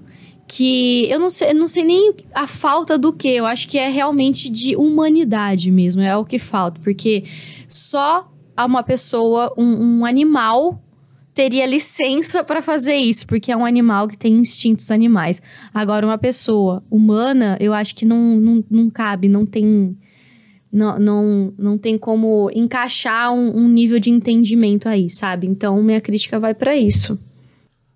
que 0.48 1.10
eu 1.10 1.20
não 1.20 1.30
sei, 1.30 1.50
eu 1.50 1.56
não 1.56 1.68
sei 1.68 1.84
nem 1.84 2.14
a 2.36 2.46
falta 2.46 3.00
do 3.00 3.12
que. 3.12 3.28
Eu 3.28 3.48
acho 3.48 3.68
que 3.68 3.80
é 3.80 3.90
realmente 3.90 4.48
de 4.48 4.76
humanidade 4.76 5.72
mesmo, 5.72 6.04
é 6.04 6.16
o 6.16 6.24
que 6.24 6.38
falta. 6.38 6.80
Porque 6.82 7.24
só 7.68 8.32
uma 8.64 8.84
pessoa, 8.84 9.52
um, 9.58 10.00
um 10.00 10.06
animal. 10.06 10.84
Teria 11.34 11.68
licença 11.68 12.44
para 12.44 12.64
fazer 12.64 12.96
isso, 12.96 13.28
porque 13.28 13.52
é 13.52 13.56
um 13.56 13.64
animal 13.64 14.08
que 14.08 14.18
tem 14.18 14.34
instintos 14.34 14.90
animais. 14.90 15.40
Agora, 15.72 16.04
uma 16.04 16.18
pessoa 16.18 16.84
humana, 16.90 17.56
eu 17.60 17.76
acho 17.76 17.94
que 17.94 18.06
não, 18.06 18.18
não, 18.18 18.64
não 18.68 18.90
cabe, 18.90 19.30
não 19.30 19.46
tem 19.46 19.96
não, 20.72 21.00
não, 21.00 21.54
não 21.58 21.78
tem 21.78 21.98
como 21.98 22.50
encaixar 22.54 23.32
um, 23.34 23.58
um 23.58 23.68
nível 23.68 24.00
de 24.00 24.10
entendimento 24.10 24.88
aí, 24.90 25.10
sabe? 25.10 25.48
Então, 25.48 25.82
minha 25.82 26.02
crítica 26.02 26.40
vai 26.40 26.54
pra 26.54 26.76
isso. 26.76 27.18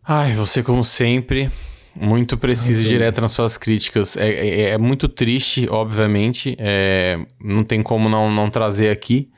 Ai, 0.04 0.34
você, 0.34 0.64
como 0.64 0.84
sempre, 0.84 1.50
muito 1.96 2.38
preciso 2.38 2.86
e 2.86 2.88
direto 2.88 3.22
nas 3.22 3.32
suas 3.32 3.58
críticas. 3.58 4.18
É, 4.18 4.30
é- 4.30 4.62
é 4.72 4.78
muito 4.78 5.08
triste, 5.08 5.68
obviamente. 5.70 6.56
é, 6.60 7.20
não 7.44 7.64
tem 7.64 7.84
como 7.84 8.10
não, 8.10 8.32
não 8.32 8.50
trazer 8.50 8.90
aqui. 8.90 9.30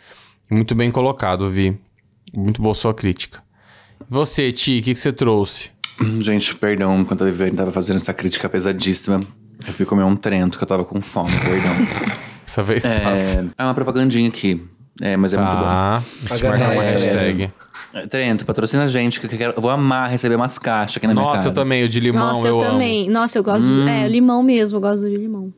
Muito 0.50 0.76
bem 0.76 0.92
colocado, 0.92 1.50
Vi. 1.50 1.78
Muito 2.34 2.62
boa 2.62 2.74
sua 2.76 2.94
crítica. 2.94 3.42
E 4.02 4.06
Você, 4.10 4.52
Ti, 4.52 4.80
o 4.80 4.84
que, 4.84 4.94
que 4.94 5.00
você 5.00 5.12
trouxe? 5.12 5.72
Gente, 6.22 6.56
perdão, 6.56 7.00
enquanto 7.02 7.24
a 7.24 7.26
Viviane 7.26 7.56
tava 7.56 7.72
fazendo 7.72 7.98
essa 7.98 8.14
crítica 8.14 8.48
pesadíssima, 8.50 9.22
eu 9.66 9.74
fui 9.74 9.86
comer 9.86 10.04
um 10.04 10.16
trento 10.16 10.58
que 10.58 10.64
eu 10.64 10.68
tava 10.68 10.84
com 10.86 11.00
fome, 11.02 11.32
perdão. 11.32 11.74
Essa 12.54 12.62
vez 12.62 12.86
é, 12.86 13.00
passa. 13.00 13.52
é 13.58 13.64
uma 13.64 13.74
propagandinha 13.74 14.30
aqui. 14.30 14.64
É, 15.02 15.18
mas 15.18 15.34
é 15.34 15.38
muito 15.38 15.50
bom. 15.50 15.64
Tá. 15.64 16.04
Deixa 16.30 16.46
eu 16.46 16.50
marcar 16.52 16.72
uma 16.72 16.84
hashtag. 16.84 17.48
É, 17.96 18.06
Trento, 18.08 18.46
patrocina 18.46 18.84
a 18.84 18.88
gente, 18.88 19.20
que 19.20 19.26
eu, 19.26 19.30
quero, 19.30 19.54
eu 19.56 19.62
vou 19.62 19.72
amar 19.72 20.08
receber 20.08 20.36
umas 20.36 20.60
caixas 20.60 20.98
aqui 20.98 21.08
na 21.08 21.14
minha 21.14 21.26
Nossa, 21.26 21.38
casa. 21.38 21.50
eu 21.50 21.54
também, 21.54 21.84
o 21.84 21.90
de 21.90 22.00
limão 22.00 22.28
Nossa, 22.28 22.48
eu, 22.48 22.58
eu, 22.58 22.62
amo. 22.62 22.72
também. 22.74 23.10
Nossa, 23.10 23.40
eu 23.40 23.44
gosto 23.44 23.68
Hum. 23.68 23.86
do. 23.86 23.90
É, 23.90 24.08
limão 24.08 24.44
mesmo, 24.44 24.78
eu 24.78 24.82
gosto 24.82 25.02
do 25.02 25.10
de 25.10 25.18
limão. 25.18 25.52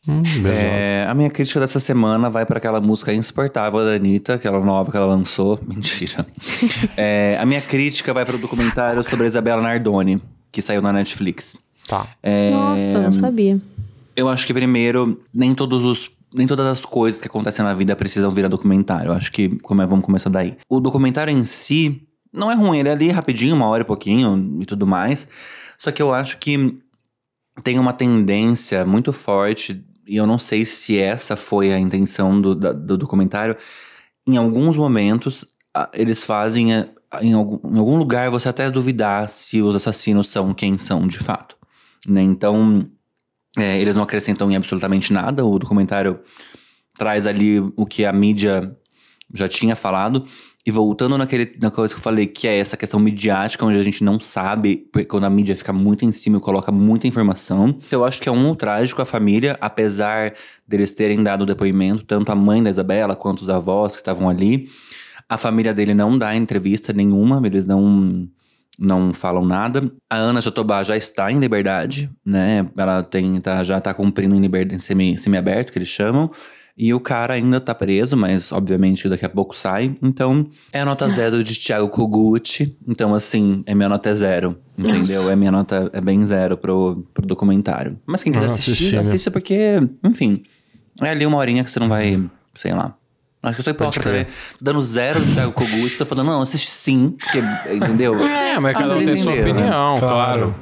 É, 0.45 1.05
a 1.09 1.13
minha 1.13 1.29
crítica 1.29 1.59
dessa 1.59 1.81
semana 1.81 2.29
vai 2.29 2.45
para 2.45 2.59
aquela 2.59 2.79
música 2.79 3.13
insuportável 3.13 3.81
da 3.83 3.91
Anitta, 3.91 4.35
aquela 4.35 4.63
nova 4.63 4.89
que 4.89 4.95
ela 4.95 5.05
lançou. 5.07 5.59
Mentira. 5.67 6.25
É, 6.95 7.37
a 7.37 7.45
minha 7.45 7.61
crítica 7.61 8.13
vai 8.13 8.23
para 8.25 8.35
o 8.35 8.39
documentário 8.39 9.03
sobre 9.03 9.25
a 9.25 9.27
Isabela 9.27 9.61
Nardoni, 9.61 10.21
que 10.49 10.61
saiu 10.61 10.81
na 10.81 10.93
Netflix. 10.93 11.57
Tá. 11.89 12.07
Nossa, 12.51 13.01
não 13.01 13.11
sabia. 13.11 13.59
Eu 14.15 14.29
acho 14.29 14.47
que 14.47 14.53
primeiro, 14.53 15.19
nem 15.33 15.53
todos 15.53 15.83
os. 15.83 16.09
Nem 16.35 16.45
todas 16.47 16.65
as 16.67 16.85
coisas 16.85 17.21
que 17.21 17.27
acontecem 17.27 17.63
na 17.63 17.73
vida 17.73 17.95
precisam 17.95 18.29
virar 18.31 18.47
documentário. 18.49 19.09
Eu 19.09 19.13
acho 19.13 19.31
que 19.31 19.57
como 19.59 19.81
é, 19.81 19.85
vamos 19.87 20.05
começar 20.05 20.29
daí. 20.29 20.57
O 20.69 20.79
documentário 20.79 21.31
em 21.31 21.43
si 21.43 22.07
não 22.33 22.51
é 22.51 22.55
ruim, 22.55 22.79
ele 22.79 22.89
é 22.89 22.91
ali 22.91 23.09
rapidinho, 23.09 23.55
uma 23.55 23.67
hora 23.67 23.83
e 23.83 23.85
pouquinho 23.85 24.57
e 24.61 24.65
tudo 24.65 24.85
mais. 24.85 25.27
Só 25.77 25.91
que 25.91 26.01
eu 26.01 26.13
acho 26.13 26.37
que 26.37 26.77
tem 27.63 27.79
uma 27.79 27.93
tendência 27.93 28.85
muito 28.85 29.13
forte, 29.13 29.83
e 30.07 30.17
eu 30.17 30.27
não 30.27 30.37
sei 30.37 30.65
se 30.65 30.99
essa 30.99 31.35
foi 31.35 31.71
a 31.73 31.79
intenção 31.79 32.39
do, 32.41 32.53
da- 32.53 32.73
do 32.73 32.97
documentário. 32.97 33.55
Em 34.27 34.35
alguns 34.37 34.77
momentos, 34.77 35.45
eles 35.93 36.23
fazem. 36.23 36.73
a- 36.75 36.87
Em 37.21 37.31
algum, 37.33 37.73
em 37.73 37.77
algum 37.79 37.95
lugar 37.97 38.29
você 38.29 38.49
até 38.49 38.69
duvidar 38.69 39.29
se 39.29 39.61
os 39.61 39.73
assassinos 39.75 40.27
são 40.27 40.53
quem 40.53 40.77
são 40.77 41.07
de 41.07 41.17
fato. 41.17 41.55
Né? 42.07 42.21
Então, 42.21 42.85
é, 43.57 43.79
eles 43.79 43.95
não 43.95 44.03
acrescentam 44.03 44.51
em 44.51 44.55
absolutamente 44.55 45.11
nada. 45.13 45.45
O 45.45 45.57
documentário 45.57 46.19
traz 46.97 47.27
ali 47.27 47.59
o 47.75 47.85
que 47.85 48.05
a 48.05 48.13
mídia 48.13 48.75
já 49.33 49.47
tinha 49.47 49.75
falado. 49.75 50.25
E 50.65 50.71
voltando 50.71 51.15
naquele, 51.15 51.55
na 51.61 51.69
coisa 51.69 51.93
que 51.93 51.99
eu 51.99 52.03
falei, 52.03 52.25
que 52.25 52.47
é 52.47 52.57
essa 52.57 52.75
questão 52.75 52.99
midiática, 52.99 53.63
onde 53.63 53.77
a 53.77 53.83
gente 53.83 54.03
não 54.03 54.19
sabe, 54.19 54.89
quando 55.07 55.25
a 55.25 55.29
mídia 55.29 55.55
fica 55.55 55.71
muito 55.71 56.03
em 56.03 56.11
cima 56.11 56.37
e 56.37 56.41
coloca 56.41 56.71
muita 56.71 57.07
informação. 57.07 57.77
Eu 57.91 58.03
acho 58.03 58.19
que 58.19 58.27
é 58.27 58.31
um 58.31 58.55
trágico 58.55 58.99
a 58.99 59.05
família, 59.05 59.55
apesar 59.61 60.33
deles 60.67 60.89
terem 60.89 61.21
dado 61.21 61.43
o 61.43 61.45
depoimento, 61.45 62.03
tanto 62.03 62.31
a 62.31 62.35
mãe 62.35 62.63
da 62.63 62.71
Isabela 62.71 63.15
quanto 63.15 63.41
os 63.41 63.49
avós 63.49 63.95
que 63.95 64.01
estavam 64.01 64.27
ali. 64.27 64.67
A 65.29 65.37
família 65.37 65.71
dele 65.71 65.93
não 65.93 66.17
dá 66.17 66.35
entrevista 66.35 66.91
nenhuma, 66.91 67.39
eles 67.45 67.67
não 67.67 68.27
não 68.79 69.13
falam 69.13 69.45
nada. 69.45 69.91
A 70.09 70.17
Ana 70.17 70.41
Jatobá 70.41 70.83
já 70.83 70.95
está 70.97 71.31
em 71.31 71.39
liberdade, 71.39 72.09
né? 72.25 72.67
Ela 72.77 73.03
tem, 73.03 73.39
tá, 73.41 73.63
já 73.63 73.79
tá 73.79 73.93
cumprindo 73.93 74.35
em 74.35 74.39
liberdade 74.41 74.81
semi, 74.83 75.17
semi-aberto, 75.17 75.71
que 75.71 75.77
eles 75.77 75.87
chamam. 75.89 76.29
E 76.77 76.93
o 76.93 76.99
cara 76.99 77.35
ainda 77.35 77.61
tá 77.61 77.73
preso, 77.73 78.17
mas 78.17 78.51
obviamente 78.51 79.07
daqui 79.07 79.25
a 79.25 79.29
pouco 79.29 79.55
sai. 79.55 79.95
Então, 80.01 80.45
é 80.73 80.81
a 80.81 80.85
nota 80.85 81.07
zero 81.07 81.41
de 81.41 81.57
Thiago 81.57 81.87
Koguchi. 81.87 82.77
Então, 82.85 83.15
assim, 83.15 83.63
é 83.65 83.73
minha 83.73 83.87
nota 83.87 84.09
é 84.09 84.13
zero. 84.13 84.57
Entendeu? 84.77 85.21
Nossa. 85.21 85.31
É 85.31 85.35
minha 85.37 85.51
nota 85.53 85.89
é 85.93 86.01
bem 86.01 86.25
zero 86.25 86.57
pro, 86.57 87.07
pro 87.13 87.25
documentário. 87.25 87.95
Mas 88.05 88.23
quem 88.23 88.33
quiser 88.33 88.47
Ah, 88.47 88.49
assistir, 88.49 88.71
assisti, 88.71 88.97
assista 88.97 89.31
porque, 89.31 89.79
enfim, 90.03 90.43
é 91.01 91.11
ali 91.11 91.25
uma 91.25 91.37
horinha 91.37 91.63
que 91.63 91.71
você 91.71 91.79
não 91.79 91.87
vai, 91.87 92.21
sei 92.53 92.73
lá. 92.73 92.93
Acho 93.45 93.55
que 93.55 93.59
eu 93.61 93.63
sou 93.63 93.71
hipócrita, 93.71 94.11
né? 94.11 94.23
Tô 94.25 94.31
dando 94.65 94.81
zero 94.81 95.19
do 95.21 95.25
Thiago 95.33 95.51
Koguchi, 95.51 95.97
tô 95.97 96.05
falando, 96.05 96.27
não, 96.27 96.41
assiste 96.41 96.67
sim, 96.69 97.15
porque, 97.17 97.39
entendeu? 97.73 98.15
É, 98.25 98.59
mas 98.59 98.73
cada 98.77 98.93
um 98.95 98.97
tem 99.03 99.17
sua 99.17 99.31
entenderam, 99.33 99.53
né? 99.53 99.61
opinião, 99.65 99.95
claro. 99.97 100.55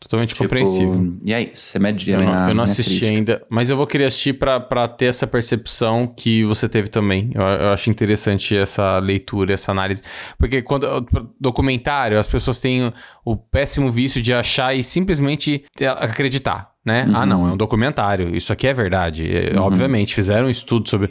Totalmente 0.00 0.34
compreensível. 0.34 1.14
E 1.24 1.32
é 1.32 1.40
isso, 1.50 1.74
é 1.74 1.80
minha, 1.80 1.94
Eu 2.06 2.18
não, 2.18 2.24
minha- 2.26 2.48
eu 2.50 2.54
não 2.54 2.64
assisti 2.64 2.90
crítica. 3.00 3.10
ainda, 3.16 3.42
mas 3.48 3.70
eu 3.70 3.76
vou 3.78 3.86
querer 3.86 4.04
assistir 4.04 4.34
pra, 4.34 4.60
pra 4.60 4.86
ter 4.86 5.06
essa 5.06 5.26
percepção 5.26 6.06
que 6.06 6.44
você 6.44 6.68
teve 6.68 6.88
também. 6.88 7.30
Eu, 7.34 7.40
eu 7.42 7.68
acho 7.72 7.88
interessante 7.88 8.54
essa 8.54 8.98
leitura, 8.98 9.54
essa 9.54 9.72
análise. 9.72 10.02
Porque 10.38 10.60
quando 10.60 11.06
documentário, 11.40 12.18
as 12.18 12.26
pessoas 12.26 12.58
têm 12.58 12.84
o, 12.84 12.92
o 13.24 13.34
péssimo 13.34 13.90
vício 13.90 14.20
de 14.20 14.34
achar 14.34 14.74
e 14.76 14.84
simplesmente 14.84 15.64
acreditar, 15.98 16.72
né? 16.84 17.06
Ah, 17.14 17.24
não, 17.24 17.48
é 17.48 17.52
um 17.52 17.56
documentário. 17.56 18.36
Isso 18.36 18.52
aqui 18.52 18.66
é 18.66 18.74
verdade. 18.74 19.26
É, 19.34 19.58
Obviamente, 19.58 20.14
fizeram 20.14 20.48
um 20.48 20.50
estudo 20.50 20.86
sobre. 20.86 21.10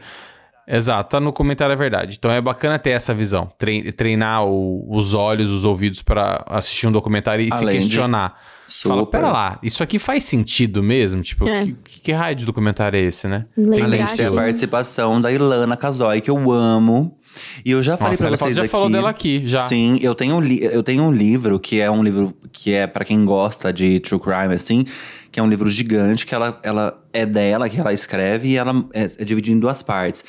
Exato, 0.67 1.09
tá 1.11 1.19
no 1.19 1.33
comentário 1.33 1.73
é 1.73 1.75
verdade. 1.75 2.15
Então 2.17 2.31
é 2.31 2.39
bacana 2.39 2.79
ter 2.79 2.91
essa 2.91 3.13
visão, 3.13 3.51
tre- 3.57 3.91
treinar 3.91 4.45
o- 4.45 4.85
os 4.89 5.13
olhos, 5.13 5.49
os 5.49 5.63
ouvidos 5.65 6.01
pra 6.01 6.43
assistir 6.47 6.87
um 6.87 6.91
documentário 6.91 7.45
e 7.45 7.51
se 7.51 7.61
Além 7.63 7.79
de- 7.79 7.85
questionar. 7.87 8.35
Fala, 8.81 9.01
Super. 9.01 9.11
pera 9.19 9.31
lá, 9.31 9.59
isso 9.61 9.83
aqui 9.83 9.99
faz 9.99 10.23
sentido 10.23 10.81
mesmo? 10.81 11.21
Tipo, 11.21 11.47
É. 11.47 11.65
que, 11.65 11.73
que, 11.83 12.01
que 12.01 12.11
raio 12.11 12.35
de 12.35 12.45
documentário 12.45 12.97
é 12.97 13.01
esse, 13.03 13.27
né? 13.27 13.45
Além 13.57 14.03
de 14.03 14.15
ter 14.17 14.27
a 14.27 14.31
participação 14.31 15.21
da 15.21 15.31
Ilana 15.31 15.77
Casoy, 15.77 16.21
que 16.21 16.31
eu 16.31 16.51
amo. 16.51 17.17
E 17.65 17.71
eu 17.71 17.83
já 17.83 17.97
falei 17.97 18.11
Nossa, 18.11 18.21
pra 18.21 18.27
ela 18.29 18.37
vocês 18.37 18.55
já 18.55 18.61
aqui. 18.61 18.71
falou 18.71 18.89
dela 18.89 19.09
aqui, 19.09 19.41
já. 19.45 19.59
Sim, 19.59 19.99
eu 20.01 20.15
tenho, 20.15 20.35
um 20.35 20.39
li- 20.41 20.63
eu 20.63 20.81
tenho 20.81 21.03
um 21.03 21.11
livro 21.11 21.59
que 21.59 21.79
é 21.81 21.89
um 21.91 22.03
livro 22.03 22.33
que 22.51 22.71
é 22.73 22.87
pra 22.87 23.03
quem 23.03 23.23
gosta 23.25 23.71
de 23.73 23.99
true 23.99 24.19
crime, 24.19 24.53
assim, 24.55 24.85
que 25.31 25.39
é 25.39 25.43
um 25.43 25.47
livro 25.47 25.69
gigante, 25.69 26.25
que 26.25 26.33
ela, 26.33 26.59
ela 26.63 26.95
é 27.11 27.25
dela, 27.25 27.67
que 27.69 27.79
ela 27.79 27.91
escreve, 27.91 28.49
e 28.49 28.57
ela 28.57 28.85
é, 28.93 29.03
é 29.03 29.25
dividido 29.25 29.57
em 29.57 29.59
duas 29.59 29.81
partes. 29.83 30.23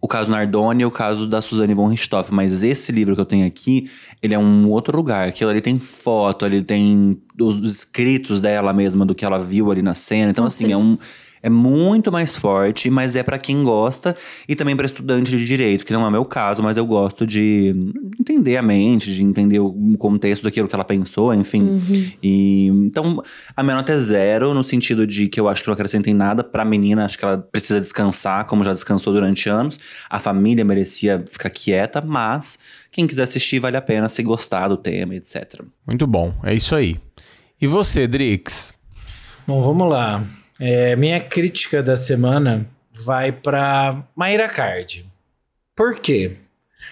O 0.00 0.06
caso 0.06 0.30
Nardoni 0.30 0.82
e 0.82 0.86
o 0.86 0.90
caso 0.90 1.26
da 1.26 1.42
Suzane 1.42 1.74
von 1.74 1.88
Richthofen. 1.88 2.34
Mas 2.34 2.62
esse 2.62 2.92
livro 2.92 3.14
que 3.14 3.20
eu 3.20 3.24
tenho 3.26 3.46
aqui, 3.46 3.90
ele 4.22 4.34
é 4.34 4.38
um 4.38 4.68
outro 4.70 4.96
lugar. 4.96 5.28
Aquilo 5.28 5.50
ali 5.50 5.60
tem 5.60 5.78
foto, 5.80 6.46
ele 6.46 6.62
tem 6.62 7.20
os, 7.40 7.56
os 7.56 7.72
escritos 7.78 8.40
dela 8.40 8.72
mesma, 8.72 9.04
do 9.04 9.14
que 9.14 9.24
ela 9.24 9.38
viu 9.38 9.70
ali 9.70 9.82
na 9.82 9.94
cena. 9.94 10.30
Então, 10.30 10.44
assim, 10.44 10.72
é 10.72 10.76
um, 10.76 10.96
É 11.42 11.48
muito 11.48 12.10
mais 12.10 12.36
forte, 12.36 12.90
mas 12.90 13.16
é 13.16 13.22
pra 13.22 13.38
quem 13.38 13.62
gosta 13.62 14.16
e 14.48 14.54
também 14.54 14.76
pra 14.76 14.86
estudante 14.86 15.30
de 15.30 15.44
direito, 15.44 15.84
que 15.84 15.92
não 15.92 16.04
é 16.04 16.08
o 16.08 16.10
meu 16.10 16.24
caso, 16.24 16.62
mas 16.62 16.76
eu 16.76 16.86
gosto 16.86 17.26
de 17.26 17.74
entender 18.18 18.56
a 18.56 18.62
mente, 18.62 19.12
de 19.12 19.22
entender 19.24 19.60
o 19.60 19.96
contexto 19.98 20.42
daquilo 20.42 20.68
que 20.68 20.74
ela 20.74 20.84
pensou, 20.84 21.32
enfim. 21.34 21.62
Uhum. 21.62 22.12
E 22.22 22.66
então 22.66 23.22
a 23.56 23.62
minha 23.62 23.76
nota 23.76 23.92
é 23.92 23.96
zero, 23.96 24.52
no 24.54 24.64
sentido 24.64 25.06
de 25.06 25.28
que 25.28 25.40
eu 25.40 25.48
acho 25.48 25.62
que 25.62 25.68
não 25.68 25.74
acrescenta 25.74 26.10
em 26.10 26.14
nada. 26.14 26.42
Pra 26.42 26.64
menina, 26.64 27.04
acho 27.04 27.18
que 27.18 27.24
ela 27.24 27.38
precisa 27.38 27.80
descansar, 27.80 28.44
como 28.46 28.64
já 28.64 28.72
descansou 28.72 29.12
durante 29.12 29.48
anos. 29.48 29.78
A 30.08 30.18
família 30.18 30.64
merecia 30.64 31.24
ficar 31.30 31.50
quieta, 31.50 32.00
mas 32.00 32.58
quem 32.90 33.06
quiser 33.06 33.24
assistir, 33.24 33.58
vale 33.58 33.76
a 33.76 33.82
pena 33.82 34.08
se 34.08 34.22
gostar 34.22 34.68
do 34.68 34.76
tema, 34.76 35.14
etc. 35.14 35.62
Muito 35.86 36.06
bom, 36.06 36.34
é 36.42 36.54
isso 36.54 36.74
aí. 36.74 36.96
E 37.60 37.66
você, 37.66 38.06
Drix? 38.06 38.72
Bom, 39.46 39.62
vamos 39.62 39.88
lá. 39.88 40.22
É, 40.60 40.96
minha 40.96 41.20
crítica 41.20 41.82
da 41.82 41.96
semana 41.96 42.66
vai 43.04 43.30
pra 43.32 44.02
Mayra 44.16 44.48
Card. 44.48 45.06
Por 45.76 45.98
quê? 46.00 46.36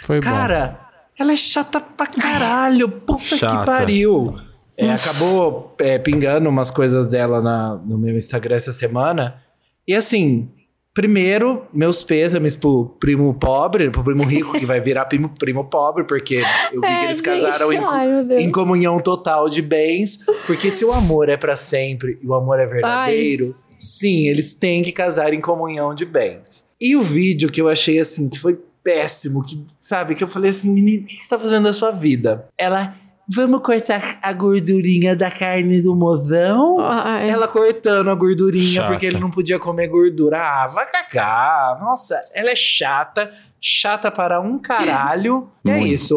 Foi 0.03 0.21
bom. 0.21 0.29
Cara, 0.29 0.79
ela 1.19 1.33
é 1.33 1.37
chata 1.37 1.81
pra 1.81 2.07
caralho. 2.07 2.89
Puta 2.89 3.25
Chata. 3.37 3.59
que 3.59 3.67
pariu. 3.67 4.39
É, 4.77 4.93
acabou 4.93 5.75
é, 5.81 5.99
pingando 5.99 6.49
umas 6.49 6.71
coisas 6.71 7.07
dela 7.09 7.41
na- 7.41 7.77
no 7.77 7.97
meu 7.99 8.17
Instagram 8.17 8.57
essa 8.57 8.73
semana. 8.73 9.43
E 9.89 9.95
assim, 9.95 10.51
primeiro, 10.97 11.67
meus 11.75 12.03
pêsames 12.03 12.57
pro 12.57 12.87
primo 12.99 13.35
pobre, 13.35 13.91
pro 13.91 14.03
primo 14.03 14.25
rico 14.25 14.59
que 14.59 14.65
vai 14.65 14.81
virar 14.81 15.05
primo, 15.05 15.29
primo 15.39 15.63
pobre, 15.63 16.05
porque 16.05 16.43
eu 16.73 16.81
vi 16.81 16.87
É, 16.87 16.99
que 17.01 17.05
eles 17.05 17.17
gente. 17.19 17.27
casaram 17.27 17.71
em, 17.71 17.77
Ai, 17.77 18.09
em 18.43 18.51
comunhão 18.51 18.99
total 18.99 19.51
de 19.51 19.61
bens. 19.61 20.21
Porque 20.47 20.71
se 20.71 20.87
o 20.87 20.93
amor 20.93 21.29
é 21.29 21.37
pra 21.37 21.55
sempre 21.55 22.19
e 22.23 22.27
o 22.27 22.35
amor 22.35 22.59
é 22.59 22.65
verdadeiro, 22.67 23.55
sim, 23.79 24.27
eles 24.27 24.55
têm 24.55 24.83
que 24.83 24.91
casar 24.91 25.35
em 25.35 25.41
comunhão 25.41 25.95
de 25.95 26.07
bens. 26.07 26.65
E 26.81 26.97
o 26.97 27.03
vídeo 27.03 27.51
que 27.51 27.61
eu 27.61 27.69
achei 27.69 27.99
assim, 28.01 28.31
que 28.31 28.39
foi 28.39 28.59
péssimo, 28.83 29.45
que, 29.45 29.63
sabe, 29.79 30.15
que 30.15 30.25
eu 30.25 30.29
falei 30.29 30.49
assim, 30.49 30.73
menino, 30.73 31.03
o 31.03 31.07
que 31.07 31.19
que 31.19 31.25
você 31.25 31.29
tá 31.29 31.39
fazendo 31.39 31.65
da 31.65 31.75
sua 31.75 31.91
vida? 31.91 32.49
Ela. 32.57 32.95
Vamos 33.29 33.61
cortar 33.61 34.19
a 34.23 34.33
gordurinha 34.33 35.17
da 35.17 35.31
carne 35.31 35.83
do 35.83 35.97
mozão? 35.97 36.77
Ela 37.21 37.49
cortando 37.49 38.09
a 38.09 38.15
gordurinha 38.15 38.65
Chata. 38.75 38.89
porque 38.91 39.07
ele 39.07 39.19
não 39.19 39.31
podia 39.31 39.59
comer 39.59 39.89
gordura. 39.89 40.39
Ah, 40.41 40.67
vai 40.69 40.87
cagar. 40.87 41.79
Nossa, 41.81 42.15
ela 42.33 42.51
é 42.51 42.55
chata, 42.57 43.33
chata 43.61 44.11
para 44.13 44.41
um 44.41 44.59
caralho. 44.61 45.49
E 45.65 45.71
é 45.71 45.81
isso. 45.83 46.15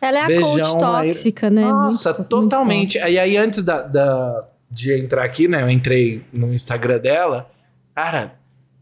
Ela 0.00 0.18
é 0.18 0.22
a 0.22 0.26
Beijão, 0.26 0.52
coach 0.52 0.78
tóxica, 0.78 1.50
né? 1.50 1.62
Nossa, 1.62 2.12
Muito- 2.14 2.24
totalmente. 2.28 2.98
muito 2.98 3.10
E 3.12 3.18
aí, 3.18 3.36
antes 3.36 3.62
da, 3.62 3.82
da- 3.82 4.48
de 4.68 4.98
entrar 4.98 5.24
aqui, 5.24 5.46
né? 5.46 5.62
Eu 5.62 5.70
entrei 5.70 6.24
no 6.32 6.52
Instagram 6.52 6.98
dela. 6.98 7.48
Cara, 7.94 8.34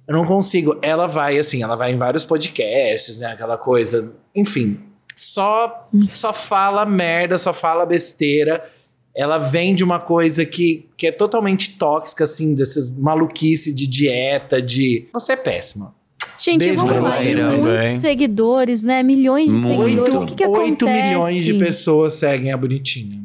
eu 0.06 0.14
não 0.14 0.24
consigo. 0.24 0.78
Ela 0.80 1.06
vai, 1.06 1.36
assim, 1.38 1.62
ela 1.62 1.76
vai 1.76 1.92
em 1.92 1.98
vários 1.98 2.24
podcasts, 2.24 3.20
né? 3.20 3.32
Aquela 3.32 3.58
coisa. 3.58 4.14
Enfim, 4.34 4.80
só, 5.18 5.88
só 6.08 6.32
fala 6.32 6.86
merda, 6.86 7.36
só 7.38 7.52
fala 7.52 7.84
besteira. 7.84 8.64
Ela 9.12 9.36
vem 9.36 9.74
de 9.74 9.82
uma 9.82 9.98
coisa 9.98 10.46
que, 10.46 10.86
que 10.96 11.08
é 11.08 11.12
totalmente 11.12 11.76
tóxica, 11.76 12.22
assim, 12.22 12.54
dessas 12.54 12.96
maluquice 12.96 13.72
de 13.74 13.88
dieta, 13.88 14.62
de. 14.62 15.08
Você 15.12 15.32
é 15.32 15.36
péssima. 15.36 15.92
Gente, 16.38 16.66
Beijo, 16.66 16.86
vamos 16.86 17.02
lá. 17.02 17.50
Muitos 17.56 17.90
seguidores, 17.90 18.84
né? 18.84 19.02
Milhões 19.02 19.50
de 19.50 19.58
seguidores. 19.58 20.22
O 20.22 20.26
que, 20.26 20.36
que 20.36 20.46
8 20.46 20.84
acontece? 20.84 21.08
milhões 21.08 21.44
de 21.44 21.54
pessoas 21.54 22.14
seguem 22.14 22.52
a 22.52 22.56
bonitinha. 22.56 23.20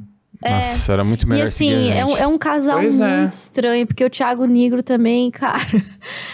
Nossa, 0.51 0.93
era 0.93 1.03
muito 1.03 1.23
E 1.23 1.29
melhor 1.29 1.43
assim, 1.45 1.69
seguir 1.69 1.91
a 1.91 1.95
é 1.95 2.05
um, 2.05 2.17
é 2.17 2.27
um 2.27 2.37
casal 2.37 2.79
Pois 2.79 2.99
muito 2.99 3.11
é. 3.13 3.25
estranho, 3.25 3.87
porque 3.87 4.03
o 4.03 4.09
Thiago 4.09 4.45
Negro 4.45 4.81
também, 4.83 5.29
cara. 5.31 5.59
pra 5.69 5.81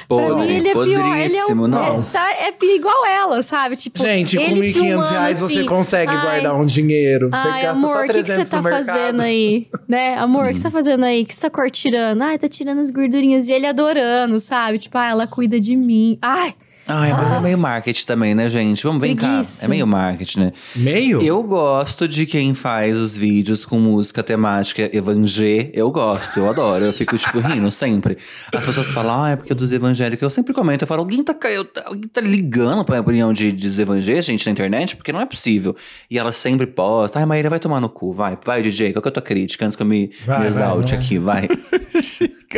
Podre, 0.08 0.48
mim, 0.48 0.54
ele 0.56 0.68
é 0.70 0.72
pior. 0.72 0.86
Ele 1.18 1.36
é, 1.38 1.46
um, 1.46 1.68
é, 1.68 2.02
tá- 2.12 2.32
é 2.34 2.66
igual 2.76 3.06
ela, 3.06 3.42
sabe? 3.42 3.76
Tipo, 3.76 4.00
Gente, 4.02 4.38
com 4.38 4.44
ele 4.44 4.62
1.500 4.62 4.74
filmando 4.74 5.10
reais 5.10 5.38
você 5.40 5.60
assim, 5.60 5.66
consegue 5.66 6.12
"Ai, 6.12 6.22
guardar 6.22 6.56
um 6.56 6.66
dinheiro. 6.66 7.30
Você 7.30 7.48
Ai, 7.48 7.62
gasta 7.64 7.78
amor, 7.86 7.94
só 7.94 8.00
o 8.00 8.02
que, 8.02 8.08
que 8.08 8.14
300 8.14 8.48
você 8.48 8.52
tá 8.52 8.58
no 8.58 8.64
mercado. 8.64 8.86
fazendo 8.86 9.22
aí? 9.22 9.68
Né? 9.88 10.18
Amor, 10.18 10.46
o 10.46 10.50
que 10.50 10.56
você 10.58 10.64
tá 10.64 10.72
fazendo 10.72 11.04
aí? 11.04 11.22
O 11.22 11.26
que 11.26 11.34
você 11.34 11.50
tá 11.50 11.70
tirando? 11.70 12.22
Ai, 12.22 12.38
tá 12.38 12.48
tirando 12.48 12.80
as 12.80 12.92
gordurinhas. 12.92 13.48
E 13.48 13.52
ele 13.54 13.66
adorando, 13.68 14.40
sabe? 14.40 14.80
Tipo, 14.80 14.98
ah, 14.98 15.10
ela 15.10 15.28
cuida 15.28 15.60
de 15.60 15.76
mim. 15.76 16.18
Ai, 16.22 16.54
Ai, 16.90 17.12
mas 17.14 17.32
é 17.32 17.40
meio 17.40 17.58
marketing 17.58 18.06
também, 18.06 18.34
né, 18.36 18.50
gente? 18.50 18.84
Vamos 18.84 19.00
vem 19.00 19.16
Preguiça. 19.16 19.62
cá. 19.62 19.66
É 19.66 19.70
meio 19.70 19.86
marketing, 19.86 20.40
né? 20.40 20.52
Meio? 20.76 21.22
Eu 21.22 21.44
gosto 21.44 22.08
de 22.08 22.26
quem 22.26 22.54
faz 22.54 22.98
os 22.98 23.16
vídeos 23.16 23.64
com 23.64 23.80
música 23.80 24.24
temática 24.24 24.90
evangé. 24.96 25.70
Eu 25.74 25.92
gosto, 25.92 26.38
eu 26.40 26.50
adoro. 26.50 26.86
Eu 26.86 26.94
fico, 26.94 27.18
tipo, 27.18 27.40
rindo 27.40 27.72
sempre. 27.72 28.18
As 28.56 28.66
pessoas 28.66 28.90
falam, 28.92 29.24
ah, 29.24 29.30
é 29.32 29.36
porque 29.36 29.54
dos 29.54 29.72
evangélicos. 29.72 30.24
Eu 30.24 30.30
sempre 30.30 30.54
comento, 30.54 30.84
eu 30.84 30.88
falo, 30.88 31.02
alguém 31.02 31.24
tá, 31.24 31.36
eu- 31.50 31.68
alguém 31.86 32.10
tá 32.10 32.22
ligando 32.22 32.84
pra 32.84 33.00
opinião 33.00 33.32
de, 33.32 33.52
dos 33.52 33.80
evangélicos, 33.80 34.26
gente, 34.26 34.46
na 34.46 34.52
internet? 34.52 34.96
Porque 34.96 35.12
não 35.12 35.22
é 35.22 35.26
possível. 35.26 35.76
E 36.10 36.18
ela 36.18 36.32
sempre 36.32 36.66
posta, 36.68 37.20
ai, 37.20 37.26
Maíra, 37.26 37.50
vai 37.50 37.60
tomar 37.60 37.80
no 37.80 37.90
cu, 37.90 38.12
vai. 38.12 38.38
Vai, 38.44 38.62
DJ, 38.62 38.94
qual 38.94 39.02
que 39.02 39.08
é 39.08 39.12
a 39.12 39.14
tua 39.14 39.22
crítica? 39.24 39.66
Antes 39.66 39.76
que 39.76 39.84
eu 39.84 39.88
me, 39.88 40.12
Vai, 40.26 40.40
me 40.40 40.48
exalte 40.48 40.96
vai, 40.96 41.04
aqui, 41.04 41.18
vai. 41.20 41.48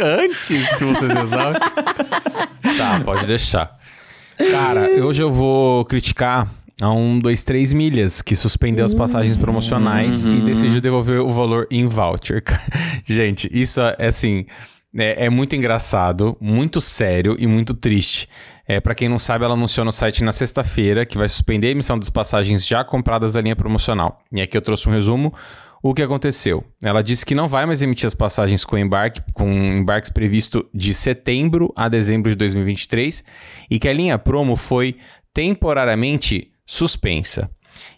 Antes 0.02 0.70
que 0.78 0.84
vocês 0.86 1.12
exaltem. 1.12 1.62
tá, 2.78 3.02
pode 3.04 3.26
deixar. 3.28 3.78
Cara, 4.50 4.90
hoje 5.04 5.22
eu 5.22 5.32
vou 5.32 5.86
criticar 5.86 6.50
a 6.82 6.92
um, 6.92 7.20
dois, 7.20 7.44
três 7.44 7.72
milhas 7.74 8.22
que 8.22 8.36
suspendeu 8.36 8.84
as 8.84 8.94
passagens 8.94 9.38
promocionais 9.38 10.26
e 10.26 10.42
decidiu 10.42 10.82
devolver 10.82 11.20
o 11.20 11.30
valor 11.30 11.68
em 11.70 11.86
voucher. 11.86 12.44
Gente, 13.06 13.50
isso 13.52 13.80
é 13.82 14.08
assim. 14.08 14.46
É, 14.98 15.26
é 15.26 15.30
muito 15.30 15.56
engraçado, 15.56 16.36
muito 16.42 16.82
sério 16.82 17.36
e 17.38 17.46
muito 17.46 17.74
triste. 17.74 18.28
É, 18.68 18.80
para 18.80 18.96
quem 18.96 19.08
não 19.08 19.20
sabe, 19.20 19.46
ela 19.46 19.54
anunciou 19.54 19.86
no 19.86 19.92
site 19.92 20.24
na 20.24 20.32
sexta-feira 20.32 21.06
que 21.06 21.18
vai 21.18 21.28
suspender 21.28 21.68
a 21.68 21.72
emissão 21.72 22.00
das 22.00 22.10
passagens 22.10 22.66
já 22.66 22.84
compradas 22.84 23.34
da 23.34 23.42
linha 23.42 23.56
promocional. 23.56 24.20
E 24.32 24.42
aqui 24.42 24.58
eu 24.58 24.62
trouxe 24.62 24.90
um 24.90 24.92
resumo. 24.92 25.34
O 25.84 25.96
que 25.96 26.04
aconteceu? 26.04 26.64
Ela 26.84 27.02
disse 27.02 27.26
que 27.26 27.34
não 27.34 27.48
vai 27.48 27.66
mais 27.66 27.82
emitir 27.82 28.06
as 28.06 28.14
passagens 28.14 28.64
com 28.64 28.78
embarque, 28.78 29.22
com 29.34 29.52
embarques 29.52 30.12
previsto 30.12 30.70
de 30.72 30.94
setembro 30.94 31.74
a 31.76 31.90
dezembro 31.90 32.30
de 32.30 32.36
2023 32.36 33.24
e 33.70 33.80
que 33.80 33.90
a 33.90 33.94
linha 33.94 34.20
promo 34.20 34.56
foi 34.56 34.98
temporariamente 35.34 36.52
suspensa. 36.68 37.50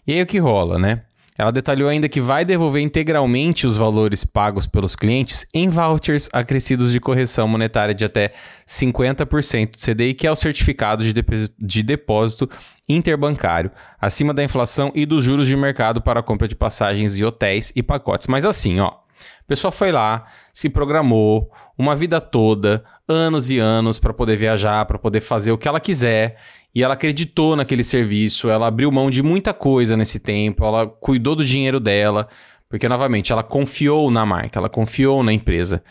E 0.06 0.14
aí 0.14 0.22
o 0.22 0.26
que 0.26 0.38
rola, 0.38 0.78
né? 0.78 1.02
Ela 1.36 1.50
detalhou 1.50 1.88
ainda 1.88 2.08
que 2.08 2.20
vai 2.20 2.44
devolver 2.44 2.80
integralmente 2.80 3.66
os 3.66 3.76
valores 3.76 4.24
pagos 4.24 4.68
pelos 4.68 4.94
clientes 4.94 5.44
em 5.52 5.68
vouchers 5.68 6.28
acrescidos 6.32 6.92
de 6.92 7.00
correção 7.00 7.48
monetária 7.48 7.92
de 7.92 8.04
até 8.04 8.32
50% 8.64 9.72
do 9.72 9.78
CDI, 9.78 10.14
que 10.14 10.28
é 10.28 10.30
o 10.30 10.36
certificado 10.36 11.02
de 11.02 11.12
depósito, 11.12 11.54
de 11.58 11.82
depósito 11.82 12.50
interbancário, 12.88 13.72
acima 14.00 14.32
da 14.32 14.44
inflação 14.44 14.92
e 14.94 15.04
dos 15.04 15.24
juros 15.24 15.48
de 15.48 15.56
mercado 15.56 16.00
para 16.00 16.20
a 16.20 16.22
compra 16.22 16.46
de 16.46 16.54
passagens 16.54 17.16
de 17.16 17.24
hotéis 17.24 17.72
e 17.74 17.82
pacotes. 17.82 18.28
Mas 18.28 18.44
assim, 18.44 18.78
ó, 18.78 18.88
a 18.88 19.46
pessoa 19.48 19.72
foi 19.72 19.90
lá, 19.90 20.26
se 20.52 20.70
programou 20.70 21.50
uma 21.76 21.96
vida 21.96 22.20
toda, 22.20 22.84
anos 23.08 23.50
e 23.50 23.58
anos 23.58 23.98
para 23.98 24.14
poder 24.14 24.36
viajar, 24.36 24.86
para 24.86 24.98
poder 24.98 25.20
fazer 25.20 25.50
o 25.50 25.58
que 25.58 25.66
ela 25.66 25.80
quiser, 25.80 26.38
e 26.74 26.82
ela 26.82 26.94
acreditou 26.94 27.54
naquele 27.54 27.84
serviço, 27.84 28.50
ela 28.50 28.66
abriu 28.66 28.90
mão 28.90 29.10
de 29.10 29.22
muita 29.22 29.54
coisa 29.54 29.96
nesse 29.96 30.18
tempo, 30.18 30.64
ela 30.64 30.86
cuidou 30.86 31.36
do 31.36 31.44
dinheiro 31.44 31.78
dela, 31.78 32.28
porque 32.68 32.88
novamente 32.88 33.30
ela 33.30 33.42
confiou 33.42 34.10
na 34.10 34.26
marca, 34.26 34.58
ela 34.58 34.68
confiou 34.68 35.22
na 35.22 35.32
empresa. 35.32 35.84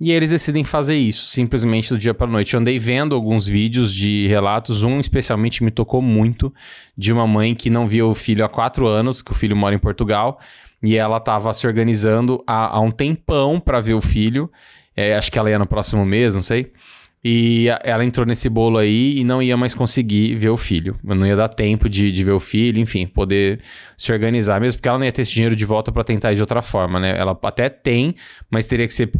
E 0.00 0.10
eles 0.10 0.30
decidem 0.30 0.64
fazer 0.64 0.96
isso, 0.96 1.26
simplesmente 1.26 1.90
do 1.90 1.98
dia 1.98 2.14
para 2.14 2.26
noite. 2.26 2.54
Eu 2.54 2.60
andei 2.60 2.78
vendo 2.78 3.14
alguns 3.14 3.46
vídeos 3.46 3.94
de 3.94 4.26
relatos, 4.28 4.82
um 4.82 4.98
especialmente 4.98 5.62
me 5.62 5.70
tocou 5.70 6.00
muito, 6.00 6.50
de 6.96 7.12
uma 7.12 7.26
mãe 7.26 7.54
que 7.54 7.68
não 7.68 7.86
via 7.86 8.06
o 8.06 8.14
filho 8.14 8.42
há 8.42 8.48
quatro 8.48 8.86
anos, 8.86 9.20
que 9.20 9.32
o 9.32 9.34
filho 9.34 9.54
mora 9.54 9.74
em 9.74 9.78
Portugal, 9.78 10.40
e 10.82 10.96
ela 10.96 11.18
estava 11.18 11.52
se 11.52 11.66
organizando 11.66 12.42
há, 12.46 12.78
há 12.78 12.80
um 12.80 12.90
tempão 12.90 13.60
para 13.60 13.78
ver 13.78 13.92
o 13.92 14.00
filho. 14.00 14.50
É, 14.96 15.14
acho 15.14 15.30
que 15.30 15.38
ela 15.38 15.50
ia 15.50 15.58
no 15.58 15.66
próximo 15.66 16.06
mês, 16.06 16.34
não 16.34 16.42
sei. 16.42 16.72
E 17.22 17.66
ela 17.82 18.02
entrou 18.02 18.24
nesse 18.24 18.48
bolo 18.48 18.78
aí 18.78 19.18
e 19.18 19.24
não 19.24 19.42
ia 19.42 19.54
mais 19.54 19.74
conseguir 19.74 20.34
ver 20.36 20.48
o 20.48 20.56
filho. 20.56 20.98
Não 21.04 21.26
ia 21.26 21.36
dar 21.36 21.48
tempo 21.48 21.86
de, 21.86 22.10
de 22.10 22.24
ver 22.24 22.32
o 22.32 22.40
filho, 22.40 22.80
enfim, 22.80 23.06
poder 23.06 23.60
se 23.94 24.10
organizar 24.10 24.58
mesmo, 24.58 24.78
porque 24.78 24.88
ela 24.88 24.98
não 24.98 25.04
ia 25.04 25.12
ter 25.12 25.22
esse 25.22 25.32
dinheiro 25.32 25.54
de 25.54 25.64
volta 25.66 25.92
para 25.92 26.02
tentar 26.02 26.32
de 26.32 26.40
outra 26.40 26.62
forma, 26.62 26.98
né? 26.98 27.18
Ela 27.18 27.38
até 27.42 27.68
tem, 27.68 28.14
mas 28.50 28.66
teria 28.66 28.86
que 28.86 28.94
ser 28.94 29.12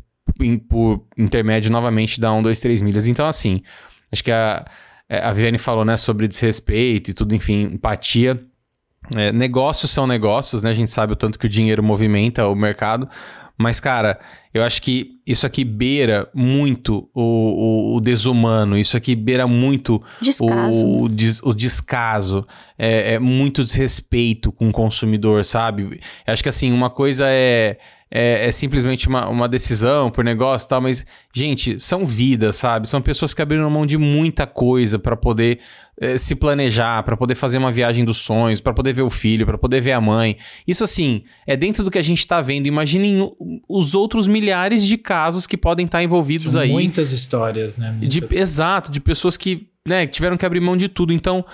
por 0.69 1.07
intermédio 1.19 1.71
novamente 1.71 2.21
da 2.21 2.33
1, 2.33 2.43
2, 2.43 2.61
3 2.61 2.83
milhas. 2.83 3.07
Então, 3.07 3.27
assim, 3.27 3.61
acho 4.11 4.25
que 4.25 4.33
a, 4.33 4.65
a 5.09 5.33
Viviane 5.33 5.59
falou, 5.59 5.85
né, 5.85 5.97
sobre 5.97 6.27
desrespeito 6.27 7.11
e 7.11 7.15
tudo, 7.15 7.35
enfim, 7.35 7.65
empatia. 7.75 8.41
É, 9.15 9.33
negócios 9.33 9.91
são 9.91 10.07
negócios, 10.07 10.63
né? 10.63 10.71
A 10.71 10.75
gente 10.75 10.91
sabe 10.91 11.13
o 11.13 11.17
tanto 11.17 11.39
que 11.39 11.47
o 11.47 11.49
dinheiro 11.49 11.83
movimenta 11.83 12.47
o 12.47 12.55
mercado. 12.55 13.09
Mas, 13.63 13.79
cara, 13.79 14.19
eu 14.55 14.63
acho 14.65 14.81
que 14.81 15.21
isso 15.27 15.45
aqui 15.47 15.65
beira 15.65 16.27
muito 16.35 17.11
o, 17.15 17.23
o, 17.23 17.97
o 17.97 18.01
desumano, 18.01 18.77
isso 18.79 18.97
aqui 18.97 19.15
beira 19.15 19.47
muito 19.47 20.03
Descaso, 20.23 20.87
o, 20.87 21.09
des- 21.11 21.43
o 21.43 21.53
descaso, 21.53 22.47
é, 22.79 23.15
é 23.15 23.19
muito 23.19 23.63
desrespeito 23.63 24.51
com 24.51 24.71
o 24.71 24.73
consumidor, 24.73 25.45
sabe? 25.45 26.01
Eu 26.27 26.33
acho 26.33 26.43
que 26.43 26.49
assim, 26.49 26.73
uma 26.73 26.89
coisa 26.89 27.27
é, 27.29 27.77
é, 28.11 28.47
é 28.47 28.51
simplesmente 28.51 29.07
uma, 29.07 29.29
uma 29.29 29.49
decisão 29.49 30.11
por 30.11 30.25
negócio 30.25 30.67
e 30.67 30.69
tal, 30.69 30.81
mas, 30.81 31.07
gente, 31.33 31.79
são 31.79 32.05
vidas, 32.05 32.57
sabe? 32.57 32.89
São 32.89 33.01
pessoas 33.01 33.33
que 33.33 33.41
abriram 33.41 33.71
mão 33.71 33.87
de 33.87 33.97
muita 33.97 34.47
coisa 34.47 34.99
para 34.99 35.17
poder 35.17 35.61
é, 36.01 36.19
se 36.19 36.35
planejar, 36.35 37.05
para 37.05 37.17
poder 37.17 37.37
fazer 37.37 37.59
uma 37.59 37.71
viagem 37.71 38.05
dos 38.05 38.17
sonhos, 38.17 38.61
para 38.61 38.73
poder 38.73 38.93
ver 38.93 39.03
o 39.03 39.11
filho, 39.11 39.47
para 39.47 39.57
poder 39.57 39.81
ver 39.81 39.93
a 39.93 40.01
mãe. 40.01 40.37
Isso, 40.67 40.83
assim, 40.83 41.23
é 41.47 41.57
dentro 41.57 41.85
do 41.85 41.91
que 41.91 41.99
a 41.99 42.03
gente 42.03 42.27
tá 42.27 42.41
vendo. 42.41 42.67
Imaginem 42.67 43.31
os 43.69 43.95
outros 43.95 44.27
milhares 44.27 44.85
de 44.85 44.99
casos 44.99 45.47
que 45.47 45.57
podem 45.57 45.87
estar 45.87 46.03
envolvidos 46.03 46.53
São 46.53 46.63
aí. 46.63 46.71
muitas 46.71 47.13
histórias, 47.13 47.77
né? 47.77 47.97
De, 48.01 48.27
exato, 48.33 48.91
de 48.91 49.01
pessoas 49.01 49.37
que 49.37 49.69
né, 49.87 50.07
tiveram 50.07 50.37
que 50.37 50.45
abrir 50.45 50.61
mão 50.61 50.77
de 50.77 50.89
tudo. 50.89 51.13
Então, 51.13 51.45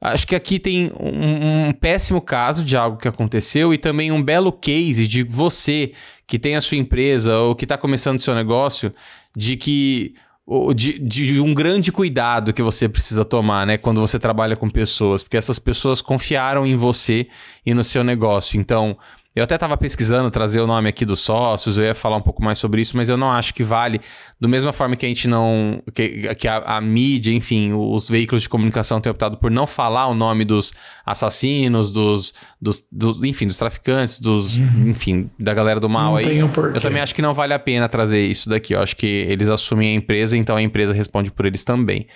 acho 0.00 0.26
que 0.26 0.34
aqui 0.34 0.58
tem 0.58 0.92
um, 0.98 1.68
um 1.68 1.72
péssimo 1.72 2.20
caso 2.20 2.64
de 2.64 2.76
algo 2.76 2.98
que 2.98 3.08
aconteceu 3.08 3.72
e 3.72 3.78
também 3.78 4.12
um 4.12 4.22
belo 4.22 4.52
case 4.52 5.06
de 5.06 5.22
você 5.22 5.92
que 6.26 6.38
tem 6.38 6.56
a 6.56 6.60
sua 6.60 6.76
empresa 6.76 7.36
ou 7.38 7.54
que 7.54 7.64
está 7.64 7.78
começando 7.78 8.18
seu 8.18 8.34
negócio, 8.34 8.92
de 9.36 9.56
que. 9.56 10.14
De, 10.76 10.96
de 11.00 11.40
um 11.40 11.52
grande 11.52 11.90
cuidado 11.90 12.52
que 12.52 12.62
você 12.62 12.88
precisa 12.88 13.24
tomar, 13.24 13.66
né? 13.66 13.76
Quando 13.76 14.00
você 14.00 14.16
trabalha 14.16 14.54
com 14.54 14.70
pessoas, 14.70 15.20
porque 15.20 15.36
essas 15.36 15.58
pessoas 15.58 16.00
confiaram 16.00 16.64
em 16.64 16.76
você 16.76 17.26
e 17.64 17.74
no 17.74 17.82
seu 17.82 18.04
negócio. 18.04 18.56
Então, 18.56 18.96
eu 19.36 19.44
até 19.44 19.54
estava 19.54 19.76
pesquisando 19.76 20.30
trazer 20.30 20.60
o 20.60 20.66
nome 20.66 20.88
aqui 20.88 21.04
dos 21.04 21.20
sócios, 21.20 21.76
eu 21.78 21.84
ia 21.84 21.94
falar 21.94 22.16
um 22.16 22.22
pouco 22.22 22.42
mais 22.42 22.58
sobre 22.58 22.80
isso, 22.80 22.96
mas 22.96 23.08
eu 23.10 23.16
não 23.18 23.30
acho 23.30 23.52
que 23.54 23.62
vale. 23.62 24.00
Do 24.40 24.48
mesma 24.48 24.72
forma 24.72 24.96
que 24.96 25.04
a 25.04 25.08
gente 25.08 25.28
não. 25.28 25.82
que, 25.94 26.34
que 26.34 26.48
a, 26.48 26.56
a 26.76 26.80
mídia, 26.80 27.32
enfim, 27.32 27.72
os 27.72 28.08
veículos 28.08 28.42
de 28.42 28.48
comunicação 28.48 29.00
têm 29.00 29.10
optado 29.10 29.36
por 29.36 29.50
não 29.50 29.66
falar 29.66 30.06
o 30.06 30.14
nome 30.14 30.44
dos 30.44 30.72
assassinos, 31.04 31.90
dos. 31.90 32.34
dos, 32.60 32.84
dos- 32.90 33.22
enfim, 33.24 33.46
dos 33.46 33.58
traficantes, 33.58 34.18
dos. 34.18 34.56
enfim, 34.58 35.30
da 35.38 35.54
galera 35.54 35.78
do 35.80 35.88
mal 35.88 36.12
Não 36.12 36.16
aí. 36.16 36.48
porquê. 36.48 36.76
eu 36.76 36.80
também 36.80 37.00
acho 37.02 37.14
que 37.14 37.22
não 37.22 37.32
vale 37.34 37.54
a 37.54 37.58
pena 37.58 37.88
trazer 37.88 38.24
isso 38.26 38.48
daqui. 38.48 38.74
Eu 38.74 38.80
acho 38.82 38.96
que 38.96 39.06
eles 39.06 39.50
assumem 39.50 39.90
a 39.92 39.94
empresa, 39.94 40.36
então 40.36 40.56
a 40.56 40.62
empresa 40.62 40.92
responde 40.92 41.30
por 41.30 41.46
eles 41.46 41.62
também. 41.64 42.06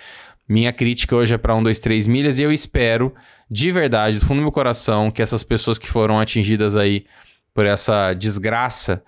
Minha 0.51 0.73
crítica 0.73 1.15
hoje 1.15 1.33
é 1.33 1.37
para 1.37 1.55
1, 1.55 1.63
2, 1.63 1.79
3 1.79 2.07
milhas 2.07 2.37
e 2.37 2.43
eu 2.43 2.51
espero, 2.51 3.13
de 3.49 3.71
verdade, 3.71 4.19
do 4.19 4.25
fundo 4.25 4.39
do 4.39 4.41
meu 4.41 4.51
coração, 4.51 5.09
que 5.09 5.21
essas 5.21 5.43
pessoas 5.43 5.77
que 5.79 5.87
foram 5.87 6.19
atingidas 6.19 6.75
aí 6.75 7.05
por 7.53 7.65
essa 7.65 8.13
desgraça 8.13 9.01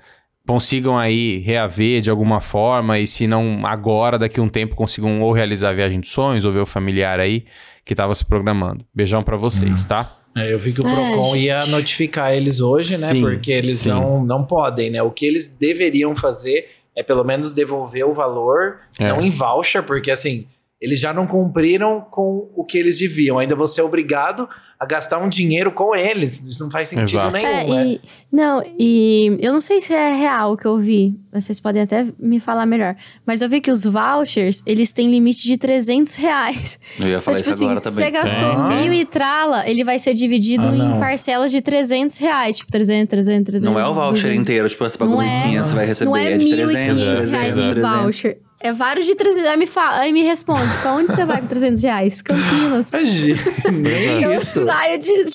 consigam 0.48 0.98
aí 0.98 1.40
reaver 1.40 2.00
de 2.00 2.10
alguma 2.10 2.40
forma 2.40 2.98
e 2.98 3.06
se 3.06 3.28
não 3.28 3.66
agora, 3.66 4.18
daqui 4.18 4.40
a 4.40 4.44
um 4.44 4.48
tempo 4.48 4.74
consigam 4.74 5.22
ou 5.22 5.34
realizar 5.34 5.72
a 5.72 5.74
viagem 5.74 6.00
dos 6.00 6.12
sonhos 6.12 6.46
ou 6.46 6.52
ver 6.54 6.60
o 6.62 6.66
familiar 6.66 7.20
aí 7.20 7.44
que 7.84 7.94
tava 7.94 8.14
se 8.14 8.24
programando. 8.24 8.86
Beijão 8.96 9.22
para 9.22 9.36
vocês, 9.36 9.86
tá? 9.86 10.18
É, 10.38 10.52
eu 10.54 10.58
vi 10.58 10.72
que 10.72 10.80
o 10.80 10.88
É, 10.88 10.96
Procon 10.96 11.34
gente. 11.36 11.44
ia 11.46 11.66
notificar 11.66 12.34
eles 12.34 12.62
hoje, 12.62 12.98
né? 12.98 13.08
Sim, 13.08 13.20
porque 13.22 13.52
eles 13.52 13.80
sim. 13.80 13.90
não, 13.90 14.24
não 14.26 14.46
podem, 14.46 14.90
né? 14.90 15.04
O 15.04 15.12
que 15.12 15.26
eles 15.26 15.48
deveriam 15.50 16.16
fazer 16.16 16.70
é 16.96 17.04
pelo 17.04 17.24
menos 17.26 17.52
devolver 17.52 18.06
o 18.08 18.14
valor, 18.14 18.80
É. 18.98 19.10
não 19.10 19.22
em 19.22 19.30
voucher, 19.30 19.84
porque 19.84 20.10
assim, 20.10 20.48
eles 20.84 21.00
já 21.00 21.14
não 21.14 21.26
cumpriram 21.26 22.02
com 22.12 22.50
o 22.54 22.66
que 22.66 22.78
eles 22.78 23.00
deviam. 23.00 23.40
Ainda 23.40 23.56
você 23.56 23.80
é 23.80 23.84
obrigado 23.86 24.50
a 24.78 24.86
gastar 24.86 25.18
um 25.20 25.30
dinheiro 25.30 25.72
com 25.72 25.96
eles. 25.96 26.42
Isso 26.46 26.62
não 26.62 26.70
faz 26.70 26.90
sentido 26.90 27.08
Exato. 27.08 27.32
nenhum, 27.32 27.48
É, 27.48 27.64
né? 27.68 27.86
e, 27.88 28.02
não, 28.30 28.62
e 28.78 29.38
eu 29.40 29.54
não 29.54 29.62
sei 29.62 29.80
se 29.80 29.94
é 29.94 30.12
real 30.14 30.52
o 30.52 30.58
que 30.58 30.66
eu 30.66 30.78
vi. 30.78 31.16
Vocês 31.32 31.62
podem 31.62 31.82
até 31.84 32.06
me 32.20 32.38
falar 32.38 32.66
melhor. 32.66 32.98
Mas 33.26 33.42
eu 33.42 33.48
vi 33.48 33.62
que 33.62 33.72
os 33.72 33.86
vouchers, 33.86 34.62
eles 34.66 34.92
têm 34.92 35.10
limite 35.10 35.44
de 35.44 35.56
300 35.56 36.16
reais. 36.16 36.78
Eu 37.00 37.08
ia 37.08 37.22
falar 37.22 37.40
Então, 37.40 37.54
tipo 37.54 37.56
isso 37.56 37.64
agora 37.64 37.80
assim, 37.80 37.90
também. 37.90 38.06
você 38.06 38.12
gastou 38.12 38.68
Tem, 38.68 38.78
tem. 38.78 38.90
mil 38.90 38.94
e 38.94 39.06
trala, 39.06 39.70
ele 39.70 39.86
vai 39.86 39.98
ser 40.00 40.14
dividido 40.14 40.68
Ah, 40.68 40.76
em 40.76 41.00
parcelas 41.00 41.50
de 41.50 41.62
300 41.62 42.18
reais. 42.18 42.58
Tipo, 42.58 42.70
300, 42.74 43.10
300, 43.10 43.46
300. 43.46 43.74
Não 43.74 43.80
é 43.80 43.88
o 43.88 43.94
voucher 43.94 44.24
200. 44.32 44.42
inteiro, 44.42 44.68
tipo, 44.68 44.84
você 44.84 44.98
pagou 44.98 45.16
Não 45.16 45.22
é- 45.22 45.44
1.500, 45.48 45.66
você 45.70 45.76
vai 45.76 45.86
receber. 45.86 46.10
Não 46.10 46.18
é 46.18 46.38
de 46.38 46.50
300, 46.50 46.72
1.500 46.74 47.02
reais 47.04 47.22
300, 47.56 47.58
em 47.58 47.72
300. 47.74 48.02
voucher. 48.04 48.38
É 48.64 48.72
vários 48.72 49.06
de 49.06 49.14
300. 49.16 49.50
Aí 49.50 49.58
me, 49.58 49.68
fala, 49.68 49.98
aí 50.00 50.14
me 50.14 50.24
responde, 50.24 50.62
pra 50.82 50.94
onde 50.94 51.12
você 51.12 51.26
vai 51.26 51.42
com 51.42 51.48
300 51.48 51.84
reais? 51.84 52.22
Campinas. 52.22 52.94
Imagina, 52.94 54.22
eu 54.22 54.34
isso. 54.34 54.64
saio 54.66 54.98
de, 55.00 55.24
de, 55.26 55.30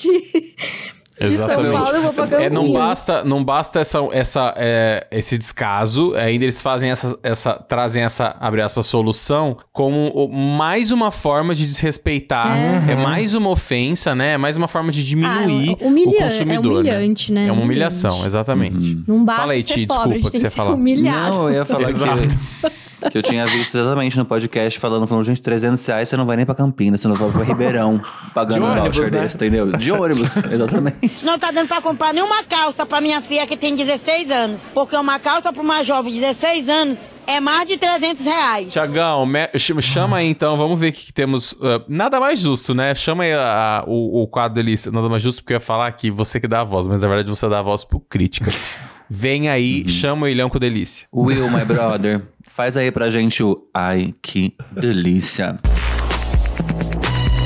de 1.20 1.36
São 1.36 1.44
Exatamente. 1.44 1.72
Paulo 1.72 1.96
e 1.96 2.00
vou 2.00 2.12
pra 2.14 2.22
Campinas. 2.26 2.46
É, 2.46 2.50
não 2.50 2.72
basta, 2.72 3.24
não 3.24 3.44
basta 3.44 3.80
essa, 3.80 3.98
essa, 4.12 4.54
é, 4.56 5.06
esse 5.10 5.36
descaso, 5.36 6.14
ainda 6.14 6.44
eles 6.44 6.62
fazem 6.62 6.90
essa, 6.90 7.18
essa, 7.22 7.52
trazem 7.54 8.02
essa, 8.02 8.34
abre 8.40 8.62
aspas, 8.62 8.86
solução 8.86 9.58
como 9.72 10.08
o- 10.08 10.28
mais 10.32 10.90
uma 10.90 11.10
forma 11.10 11.54
de 11.54 11.66
desrespeitar, 11.66 12.56
É. 12.56 12.92
é, 12.92 12.96
mais 12.96 13.34
uma 13.34 13.50
ofensa, 13.50 14.14
né? 14.14 14.32
É 14.34 14.38
mais 14.38 14.56
uma 14.56 14.68
forma 14.68 14.90
de 14.90 15.04
diminuir 15.04 15.76
Ah, 15.78 15.84
humilha- 15.86 16.10
o 16.10 16.22
consumidor. 16.22 16.86
é 16.86 16.96
humilhante, 16.98 17.32
né? 17.32 17.46
É 17.48 17.52
uma 17.52 17.62
humilhação, 17.62 18.24
exatamente. 18.24 19.02
Não 19.06 19.22
basta 19.24 19.40
Fala 19.42 19.52
aí, 19.52 19.62
ser 19.62 19.74
Ti, 19.74 19.86
pobre, 19.86 20.02
a 20.02 20.04
gente 20.04 20.14
desculpa 20.14 20.30
tem 20.32 20.40
que 20.40 20.48
você 20.48 20.54
ser 20.54 20.56
falar. 20.56 20.74
humilhado. 20.74 21.36
Não, 21.36 21.48
eu 21.50 21.54
ia 21.56 21.64
falar 21.66 21.88
Exato. 21.90 22.18
que, 22.22 22.87
que 23.10 23.16
eu 23.18 23.22
tinha 23.22 23.46
visto 23.46 23.76
exatamente 23.78 24.16
no 24.16 24.24
podcast 24.24 24.78
falando, 24.78 25.06
falando, 25.06 25.24
gente, 25.24 25.40
300 25.40 25.84
reais 25.86 26.08
você 26.08 26.16
não 26.16 26.26
vai 26.26 26.36
nem 26.36 26.44
pra 26.46 26.54
Campinas, 26.54 27.00
você 27.00 27.08
não 27.08 27.14
vai 27.14 27.30
pra 27.30 27.42
Ribeirão 27.42 28.00
pagando 28.34 28.54
De 28.54 28.60
um 28.60 28.70
ônibus, 28.70 28.96
voucher 28.96 29.12
né? 29.12 29.20
desse, 29.22 29.36
entendeu? 29.36 29.72
De 29.72 29.92
ônibus, 29.92 30.36
exatamente. 30.50 31.24
Não 31.24 31.38
tá 31.38 31.50
dando 31.50 31.68
pra 31.68 31.80
comprar 31.80 32.12
nenhuma 32.12 32.42
calça 32.44 32.84
pra 32.84 33.00
minha 33.00 33.20
filha 33.22 33.46
que 33.46 33.56
tem 33.56 33.74
16 33.76 34.30
anos. 34.30 34.72
Porque 34.74 34.96
uma 34.96 35.18
calça 35.18 35.52
pra 35.52 35.62
uma 35.62 35.82
jovem 35.82 36.12
de 36.12 36.20
16 36.20 36.68
anos 36.68 37.08
é 37.26 37.40
mais 37.40 37.68
de 37.68 37.76
300 37.76 38.24
reais. 38.24 38.72
Tiagão, 38.72 39.24
me- 39.26 39.48
ch- 39.56 39.72
chama 39.82 40.18
aí 40.18 40.28
então, 40.28 40.56
vamos 40.56 40.78
ver 40.78 40.88
o 40.88 40.92
que, 40.92 41.06
que 41.06 41.12
temos. 41.12 41.56
ah, 41.62 41.82
nada 41.88 42.18
mais 42.20 42.38
justo, 42.40 42.74
né? 42.74 42.94
Chama 42.94 43.24
aí 43.24 43.32
a- 43.32 43.80
a- 43.80 43.84
o, 43.86 44.22
o 44.22 44.26
quadro 44.28 44.54
dele, 44.54 44.74
nada 44.92 45.08
mais 45.08 45.22
justo, 45.22 45.42
porque 45.42 45.52
eu 45.52 45.56
ia 45.56 45.60
falar 45.60 45.90
que 45.92 46.10
você 46.10 46.40
que 46.40 46.48
dá 46.48 46.60
a 46.60 46.64
voz, 46.64 46.86
mas 46.86 47.02
na 47.02 47.08
verdade 47.08 47.28
você 47.28 47.48
dá 47.48 47.58
a 47.60 47.62
voz 47.62 47.84
pro 47.84 48.00
críticas. 48.00 48.76
Vem 49.10 49.48
aí, 49.48 49.88
chama 49.88 50.26
o 50.26 50.28
Ilhão 50.28 50.50
com 50.50 50.58
delícia. 50.58 51.06
Will, 51.12 51.50
my 51.50 51.64
brother, 51.66 52.20
faz 52.42 52.76
aí 52.76 52.90
pra 52.92 53.08
gente 53.08 53.42
o 53.42 53.62
Ai, 53.72 54.12
que 54.22 54.52
delícia. 54.72 55.56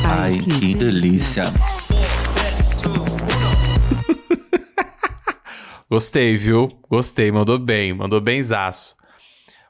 Ai, 0.05 0.39
que 0.41 0.75
delícia. 0.75 1.45
Gostei, 5.89 6.37
viu? 6.37 6.69
Gostei, 6.91 7.31
mandou 7.31 7.59
bem, 7.59 7.93
mandou 7.93 8.21
benzaço. 8.21 8.97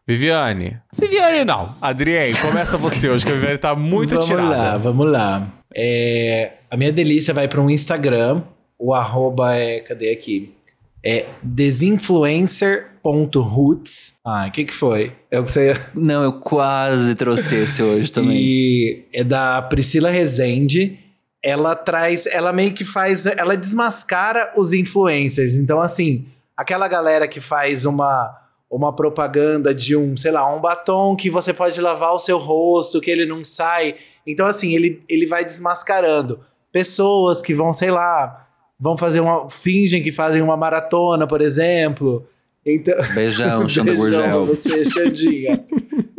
Viviane. 0.06 0.78
Viviane 0.98 1.44
não. 1.44 1.76
Adrien, 1.80 2.34
começa 2.36 2.76
você 2.78 3.08
hoje, 3.08 3.24
que 3.26 3.30
a 3.32 3.34
Viviane 3.34 3.58
tá 3.58 3.74
muito 3.76 4.10
vamos 4.10 4.26
tirada. 4.26 4.48
lá, 4.48 4.76
vamos 4.76 5.10
lá. 5.10 5.46
É, 5.74 6.52
a 6.70 6.76
minha 6.76 6.90
delícia 6.92 7.34
vai 7.34 7.46
para 7.48 7.60
um 7.60 7.68
Instagram. 7.70 8.42
O 8.78 8.94
arroba 8.94 9.54
é. 9.54 9.80
Cadê 9.80 10.10
aqui? 10.10 10.54
É 11.04 11.26
desinfluencer.roots. 11.42 14.20
Ah, 14.24 14.46
o 14.48 14.52
que 14.52 14.64
que 14.64 14.74
foi? 14.74 15.12
Eu 15.30 15.46
sei. 15.48 15.74
Não, 15.94 16.22
eu 16.22 16.34
quase 16.34 17.14
trouxe 17.14 17.56
esse 17.56 17.82
hoje 17.82 18.10
também. 18.12 18.36
E 18.36 19.04
é 19.12 19.24
da 19.24 19.60
Priscila 19.62 20.10
Rezende. 20.10 20.98
Ela 21.44 21.74
traz, 21.74 22.26
ela 22.26 22.52
meio 22.52 22.72
que 22.72 22.84
faz, 22.84 23.26
ela 23.26 23.56
desmascara 23.56 24.52
os 24.56 24.72
influencers. 24.72 25.56
Então, 25.56 25.80
assim, 25.80 26.26
aquela 26.56 26.86
galera 26.86 27.26
que 27.26 27.40
faz 27.40 27.84
uma, 27.84 28.32
uma 28.70 28.94
propaganda 28.94 29.74
de 29.74 29.96
um, 29.96 30.16
sei 30.16 30.30
lá, 30.30 30.48
um 30.54 30.60
batom 30.60 31.16
que 31.16 31.28
você 31.28 31.52
pode 31.52 31.80
lavar 31.80 32.12
o 32.12 32.18
seu 32.18 32.38
rosto, 32.38 33.00
que 33.00 33.10
ele 33.10 33.26
não 33.26 33.42
sai. 33.42 33.96
Então, 34.26 34.46
assim, 34.46 34.74
ele, 34.74 35.02
ele 35.08 35.26
vai 35.26 35.44
desmascarando. 35.44 36.40
Pessoas 36.70 37.42
que 37.42 37.52
vão, 37.52 37.72
sei 37.72 37.90
lá, 37.90 38.48
vão 38.82 38.98
fazer 38.98 39.20
uma. 39.20 39.48
fingem 39.48 40.02
que 40.02 40.10
fazem 40.10 40.42
uma 40.42 40.56
maratona, 40.56 41.24
por 41.24 41.40
exemplo. 41.40 42.26
Então, 42.66 42.96
Beijão, 43.14 43.66
Xanda 43.70 43.92
Beijão 43.92 44.06
pra 44.22 44.32
Gurgel. 44.32 44.46
você, 44.46 44.84
Xandinha. 44.84 45.64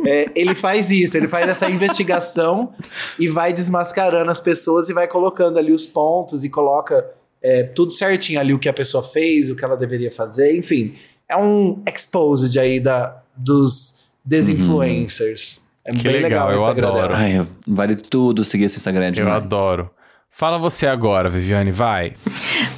É, 0.06 0.30
ele 0.34 0.54
faz 0.54 0.90
isso, 0.90 1.14
ele 1.16 1.28
faz 1.28 1.46
essa 1.48 1.68
investigação 1.70 2.72
e 3.18 3.28
vai 3.28 3.52
desmascarando 3.52 4.30
as 4.30 4.40
pessoas 4.40 4.88
e 4.88 4.94
vai 4.94 5.06
colocando 5.06 5.58
ali 5.58 5.72
os 5.72 5.86
pontos 5.86 6.42
e 6.44 6.50
coloca 6.50 7.04
é, 7.42 7.62
tudo 7.64 7.92
certinho 7.92 8.40
ali 8.40 8.52
o 8.54 8.58
que 8.58 8.68
a 8.68 8.72
pessoa 8.72 9.02
fez, 9.02 9.50
o 9.50 9.56
que 9.56 9.64
ela 9.64 9.76
deveria 9.76 10.10
fazer, 10.10 10.56
enfim. 10.56 10.94
É 11.28 11.36
um 11.36 11.82
exposed 11.88 12.58
aí 12.58 12.78
da, 12.80 13.22
dos 13.36 14.04
desinfluencers. 14.24 15.62
É 15.86 15.90
Que 15.92 16.02
bem 16.04 16.22
legal, 16.22 16.28
legal, 16.28 16.48
o 16.48 16.50
eu 16.52 16.56
Instagram 16.56 16.88
adoro. 16.88 17.14
Ai, 17.14 17.46
vale 17.66 17.94
tudo 17.96 18.44
seguir 18.44 18.64
esse 18.64 18.76
Instagram 18.78 19.04
é 19.04 19.08
Eu 19.08 19.12
demais. 19.12 19.42
adoro. 19.42 19.90
Fala 20.30 20.58
você 20.58 20.86
agora, 20.86 21.28
Viviane, 21.30 21.70
vai. 21.70 22.14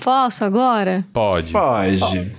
Posso 0.02 0.44
agora? 0.44 1.04
Pode. 1.12 1.52
Pode. 1.52 2.32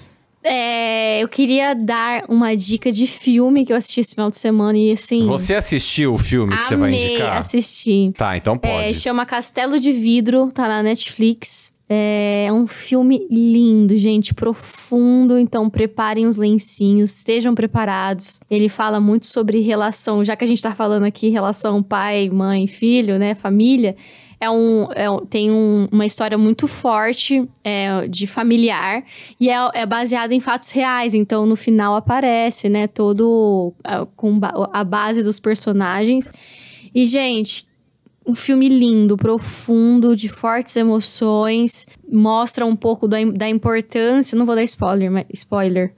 É, 0.44 1.22
eu 1.22 1.28
queria 1.28 1.74
dar 1.74 2.24
uma 2.30 2.56
dica 2.56 2.90
de 2.92 3.06
filme 3.06 3.66
que 3.66 3.74
eu 3.74 3.78
assisti 3.78 4.00
esse 4.00 4.16
final 4.16 4.30
de 4.30 4.38
semana 4.38 4.78
e 4.78 4.92
assim. 4.92 5.26
Você 5.26 5.54
assistiu 5.56 6.14
o 6.14 6.18
filme 6.18 6.56
que 6.56 6.64
você 6.64 6.76
vai 6.76 6.90
amei 6.90 7.06
indicar? 7.10 7.38
assistir. 7.38 8.14
Tá, 8.14 8.38
então 8.38 8.58
É, 8.64 8.84
pode. 8.86 8.96
chama 8.96 9.26
Castelo 9.26 9.78
de 9.80 9.92
Vidro, 9.92 10.50
tá 10.52 10.68
na 10.68 10.82
Netflix. 10.82 11.76
É 11.90 12.50
um 12.52 12.68
filme 12.68 13.26
lindo, 13.32 13.96
gente, 13.96 14.34
profundo. 14.34 15.38
Então, 15.38 15.70
preparem 15.70 16.26
os 16.26 16.36
lencinhos, 16.38 17.16
estejam 17.18 17.56
preparados. 17.56 18.40
Ele 18.50 18.68
fala 18.68 19.00
muito 19.00 19.26
sobre 19.26 19.62
relação, 19.62 20.24
já 20.24 20.36
que 20.36 20.44
a 20.44 20.48
gente 20.48 20.62
tá 20.62 20.72
falando 20.76 21.04
aqui 21.04 21.30
relação 21.30 21.82
pai, 21.82 22.30
mãe, 22.30 22.68
filho, 22.68 23.18
né, 23.18 23.36
família. 23.36 23.96
É 24.40 24.50
um, 24.50 24.84
é 24.94 25.06
tem 25.30 25.52
um- 25.52 25.88
uma 25.92 26.06
história 26.06 26.38
muito 26.38 26.68
forte 26.68 27.48
é, 27.64 28.08
de 28.08 28.28
familiar 28.28 29.04
e 29.40 29.50
é, 29.50 29.56
é 29.74 29.86
baseada 29.86 30.34
em 30.34 30.40
fatos 30.40 30.70
reais. 30.72 31.14
Então, 31.16 31.46
no 31.46 31.56
final 31.56 31.96
aparece, 31.96 32.70
né, 32.70 32.88
todo 32.88 33.74
ah, 33.84 34.06
com 34.16 34.38
ba- 34.38 34.70
a 34.72 34.84
base 34.84 35.24
dos 35.24 35.40
personagens. 35.40 36.30
E, 36.94 37.06
gente, 37.06 37.66
um 38.28 38.36
filme 38.36 38.68
lindo, 38.68 39.16
profundo, 39.16 40.14
de 40.14 40.28
fortes 40.28 40.76
emoções. 40.76 41.88
Mostra 42.12 42.66
um 42.66 42.76
pouco 42.76 43.08
da, 43.08 43.24
da 43.24 43.48
importância. 43.48 44.38
Não 44.38 44.46
vou 44.46 44.54
dar 44.54 44.64
spoiler, 44.64 45.10
mas, 45.10 45.26
spoiler. 45.34 45.94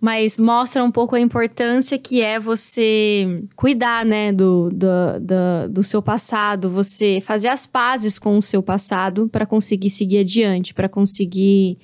Mas 0.00 0.40
mostra 0.40 0.82
um 0.82 0.90
pouco 0.90 1.14
a 1.14 1.20
importância 1.20 1.98
que 1.98 2.22
é 2.22 2.40
você 2.40 3.44
cuidar, 3.54 4.02
né, 4.06 4.32
do, 4.32 4.70
do, 4.70 5.20
do, 5.20 5.68
do 5.74 5.82
seu 5.82 6.00
passado. 6.00 6.70
Você 6.70 7.20
fazer 7.20 7.48
as 7.48 7.66
pazes 7.66 8.18
com 8.18 8.38
o 8.38 8.42
seu 8.42 8.62
passado 8.62 9.28
para 9.28 9.44
conseguir 9.44 9.90
seguir 9.90 10.20
adiante, 10.20 10.72
para 10.72 10.88
conseguir 10.88 11.76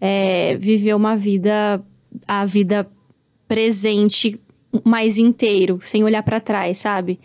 é, 0.00 0.56
viver 0.56 0.94
uma 0.94 1.16
vida, 1.16 1.80
a 2.26 2.44
vida 2.44 2.88
presente 3.46 4.40
mais 4.84 5.16
inteiro, 5.16 5.78
sem 5.80 6.02
olhar 6.02 6.24
para 6.24 6.40
trás, 6.40 6.78
sabe? 6.78 7.20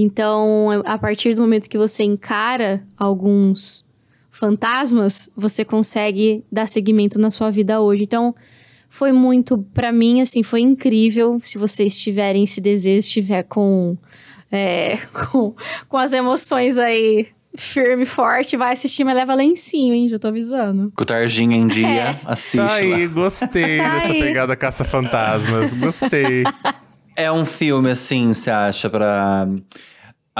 Então, 0.00 0.68
a 0.84 0.96
partir 0.96 1.34
do 1.34 1.40
momento 1.42 1.68
que 1.68 1.76
você 1.76 2.04
encara 2.04 2.84
alguns 2.96 3.84
fantasmas, 4.30 5.28
você 5.36 5.64
consegue 5.64 6.44
dar 6.52 6.68
seguimento 6.68 7.18
na 7.20 7.30
sua 7.30 7.50
vida 7.50 7.80
hoje. 7.80 8.04
Então, 8.04 8.32
foi 8.88 9.10
muito, 9.10 9.58
pra 9.74 9.90
mim, 9.90 10.20
assim, 10.20 10.44
foi 10.44 10.60
incrível. 10.60 11.38
Se 11.40 11.58
vocês 11.58 11.98
tiverem 12.00 12.44
esse 12.44 12.60
desejo, 12.60 13.00
estiver 13.00 13.42
com, 13.42 13.98
é, 14.52 14.98
com, 15.32 15.52
com 15.88 15.96
as 15.96 16.12
emoções 16.12 16.78
aí 16.78 17.26
firme, 17.56 18.04
forte, 18.04 18.56
vai 18.56 18.74
assistir, 18.74 19.02
mas 19.02 19.16
leva 19.16 19.34
lencinho, 19.34 19.92
hein? 19.92 20.06
Já 20.06 20.16
tô 20.18 20.28
avisando. 20.28 20.92
Com 20.94 21.02
o 21.02 21.06
Targinha 21.06 21.56
em 21.56 21.66
dia, 21.66 21.88
É. 21.88 22.20
assiste 22.24 22.56
Tá 22.58 22.66
lá. 22.66 22.74
aí, 22.76 23.06
gostei 23.08 23.78
Tá 23.78 23.90
dessa 23.94 24.12
aí. 24.12 24.20
pegada 24.20 24.54
caça-fantasmas. 24.54 25.74
Gostei. 25.74 26.44
É 27.20 27.32
um 27.32 27.44
filme, 27.44 27.90
assim, 27.90 28.32
você 28.32 28.48
acha, 28.48 28.88
pra 28.88 29.44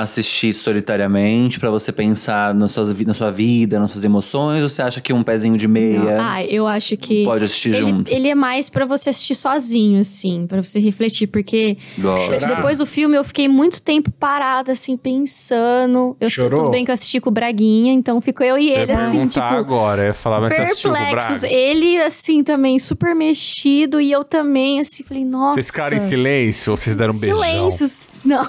assistir 0.02 0.52
solitariamente, 0.54 1.58
pra 1.60 1.70
você 1.70 1.92
pensar 1.92 2.54
nas 2.54 2.70
suas, 2.72 2.90
vi- 2.92 3.04
na 3.04 3.14
sua 3.14 3.30
vida, 3.30 3.78
nas 3.78 3.90
suas 3.90 4.04
emoções, 4.04 4.62
ou 4.62 4.68
você 4.68 4.82
acha 4.82 5.00
que 5.00 5.12
um 5.12 5.22
pezinho 5.22 5.56
de 5.56 5.66
meia 5.68 6.16
Ah, 6.20 6.44
eu 6.44 6.66
acho 6.66 6.96
que. 6.96 7.24
pode 7.24 7.44
assistir 7.44 7.74
ele, 7.74 7.78
junto? 7.78 8.10
ele 8.12 8.28
é 8.28 8.34
mais 8.34 8.68
pra 8.68 8.84
você 8.86 9.10
assistir 9.10 9.34
sozinho, 9.34 10.00
assim, 10.00 10.46
pra 10.46 10.62
você 10.62 10.78
refletir, 10.80 11.26
porque 11.26 11.76
Gosto. 11.98 12.46
depois 12.46 12.78
do 12.78 12.86
filme 12.86 13.16
eu 13.16 13.24
fiquei 13.24 13.48
muito 13.48 13.80
tempo 13.82 14.10
parada, 14.10 14.72
assim, 14.72 14.96
pensando. 14.96 16.16
Eu, 16.20 16.30
Chorou? 16.30 16.60
Tudo 16.60 16.70
bem 16.70 16.84
que 16.84 16.90
eu 16.90 16.94
assisti 16.94 17.20
com 17.20 17.30
o 17.30 17.32
Braguinha, 17.32 17.92
então 17.92 18.20
ficou 18.20 18.44
eu 18.46 18.58
e 18.58 18.70
Eu 18.70 18.82
ele, 18.82 18.92
ia 18.92 18.98
assim, 19.04 19.26
tipo. 19.26 19.40
agora, 19.46 20.06
eu 20.06 20.14
o 20.14 20.48
Perplexos. 20.48 21.42
Ele, 21.44 21.98
assim, 22.02 22.42
também 22.44 22.78
super 22.78 23.14
mexido 23.14 24.00
e 24.00 24.10
eu 24.10 24.24
também, 24.24 24.80
assim, 24.80 25.02
falei, 25.02 25.24
nossa. 25.24 25.54
Vocês 25.54 25.66
ficaram 25.66 25.96
em 25.96 26.00
silêncio 26.00 26.70
ou 26.70 26.76
vocês 26.76 26.94
deram 26.96 27.14
um 27.14 27.18
beijão? 27.18 27.38
Silêncio. 27.78 28.12
Não, 28.24 28.48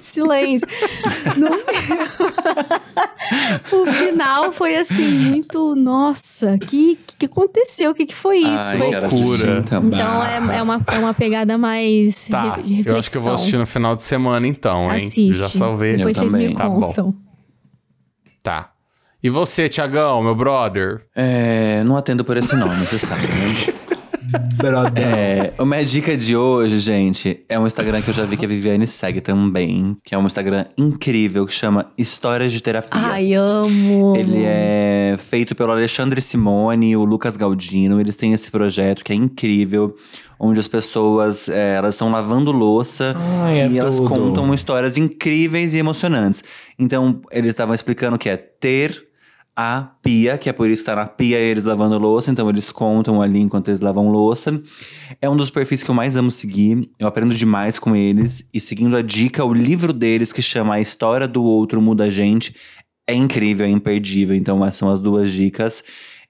silêncio. 0.00 0.68
No- 1.36 1.50
o 3.82 3.86
final 3.92 4.52
foi 4.52 4.76
assim, 4.76 5.08
muito. 5.10 5.74
Nossa, 5.76 6.56
que 6.58 6.98
que 7.18 7.26
aconteceu? 7.26 7.90
O 7.90 7.94
que, 7.94 8.06
que 8.06 8.14
foi 8.14 8.38
isso? 8.38 8.68
Ai, 8.70 8.78
foi... 8.78 8.94
assistir, 8.94 9.48
então. 9.58 9.84
Então 9.86 10.24
é, 10.24 10.58
é, 10.58 10.62
uma, 10.62 10.82
é 10.90 10.98
uma 10.98 11.12
pegada 11.14 11.58
mais 11.58 12.28
Tá, 12.28 12.54
re- 12.54 12.62
de 12.62 12.68
reflexão. 12.74 12.92
eu 12.94 12.98
acho 12.98 13.10
que 13.10 13.16
eu 13.18 13.22
vou 13.22 13.32
assistir 13.32 13.58
no 13.58 13.66
final 13.66 13.94
de 13.94 14.02
semana 14.02 14.46
então, 14.46 14.84
hein? 14.84 14.90
Assiste. 15.06 15.32
Já 15.34 15.48
salvei. 15.48 15.96
Depois 15.96 16.16
vocês 16.16 16.32
me 16.34 16.54
Tá 16.54 16.68
bom. 16.68 16.80
contam. 16.80 17.14
Tá. 18.42 18.70
E 19.22 19.28
você, 19.28 19.68
Tiagão, 19.68 20.22
meu 20.22 20.34
brother? 20.34 21.02
É, 21.14 21.82
não 21.84 21.94
atendo 21.96 22.24
por 22.24 22.36
esse 22.38 22.56
nome, 22.56 22.74
você 22.86 22.98
sabe, 22.98 23.20
né? 23.26 23.80
É, 24.94 25.52
a 25.58 25.64
minha 25.64 25.84
dica 25.84 26.16
de 26.16 26.36
hoje, 26.36 26.78
gente, 26.78 27.44
é 27.48 27.58
um 27.58 27.66
Instagram 27.66 28.02
que 28.02 28.10
eu 28.10 28.14
já 28.14 28.24
vi 28.24 28.36
que 28.36 28.44
a 28.44 28.48
Viviane 28.48 28.86
segue 28.86 29.20
também, 29.20 29.96
que 30.04 30.14
é 30.14 30.18
um 30.18 30.26
Instagram 30.26 30.66
incrível 30.76 31.46
que 31.46 31.52
chama 31.52 31.90
Histórias 31.96 32.52
de 32.52 32.62
Terapia. 32.62 32.90
Ai, 32.92 33.34
amo. 33.34 34.14
Ele 34.16 34.42
é 34.44 35.16
feito 35.18 35.54
pelo 35.54 35.72
Alexandre 35.72 36.20
Simone 36.20 36.90
e 36.90 36.96
o 36.96 37.04
Lucas 37.04 37.36
Galdino. 37.36 38.00
Eles 38.00 38.16
têm 38.16 38.32
esse 38.32 38.50
projeto 38.50 39.02
que 39.04 39.12
é 39.12 39.16
incrível, 39.16 39.94
onde 40.38 40.60
as 40.60 40.68
pessoas 40.68 41.48
é, 41.48 41.74
elas 41.76 41.94
estão 41.94 42.10
lavando 42.10 42.52
louça 42.52 43.16
Ai, 43.42 43.60
é 43.60 43.68
e 43.68 43.78
elas 43.78 43.96
tudo. 43.96 44.08
contam 44.08 44.52
histórias 44.54 44.96
incríveis 44.96 45.74
e 45.74 45.78
emocionantes. 45.78 46.44
Então, 46.78 47.20
eles 47.30 47.50
estavam 47.50 47.74
explicando 47.74 48.18
que 48.18 48.28
é 48.28 48.36
ter 48.36 49.09
a 49.54 49.82
pia, 50.02 50.38
que 50.38 50.48
é 50.48 50.52
por 50.52 50.68
isso 50.68 50.82
que 50.82 50.86
tá 50.86 50.96
na 50.96 51.06
pia 51.06 51.38
eles 51.38 51.64
lavando 51.64 51.98
louça, 51.98 52.30
então 52.30 52.48
eles 52.48 52.72
contam 52.72 53.20
ali 53.20 53.40
enquanto 53.40 53.68
eles 53.68 53.80
lavam 53.80 54.10
louça. 54.10 54.60
É 55.20 55.28
um 55.28 55.36
dos 55.36 55.50
perfis 55.50 55.82
que 55.82 55.90
eu 55.90 55.94
mais 55.94 56.16
amo 56.16 56.30
seguir, 56.30 56.88
eu 56.98 57.06
aprendo 57.06 57.34
demais 57.34 57.78
com 57.78 57.94
eles. 57.94 58.48
E 58.54 58.60
seguindo 58.60 58.96
a 58.96 59.02
dica, 59.02 59.44
o 59.44 59.52
livro 59.52 59.92
deles 59.92 60.32
que 60.32 60.40
chama 60.40 60.74
A 60.74 60.80
História 60.80 61.28
do 61.28 61.42
Outro 61.42 61.80
Muda 61.80 62.04
a 62.04 62.10
Gente 62.10 62.54
é 63.06 63.14
incrível, 63.14 63.66
é 63.66 63.70
imperdível. 63.70 64.36
Então 64.36 64.64
essas 64.64 64.76
são 64.76 64.90
as 64.90 65.00
duas 65.00 65.30
dicas. 65.30 65.84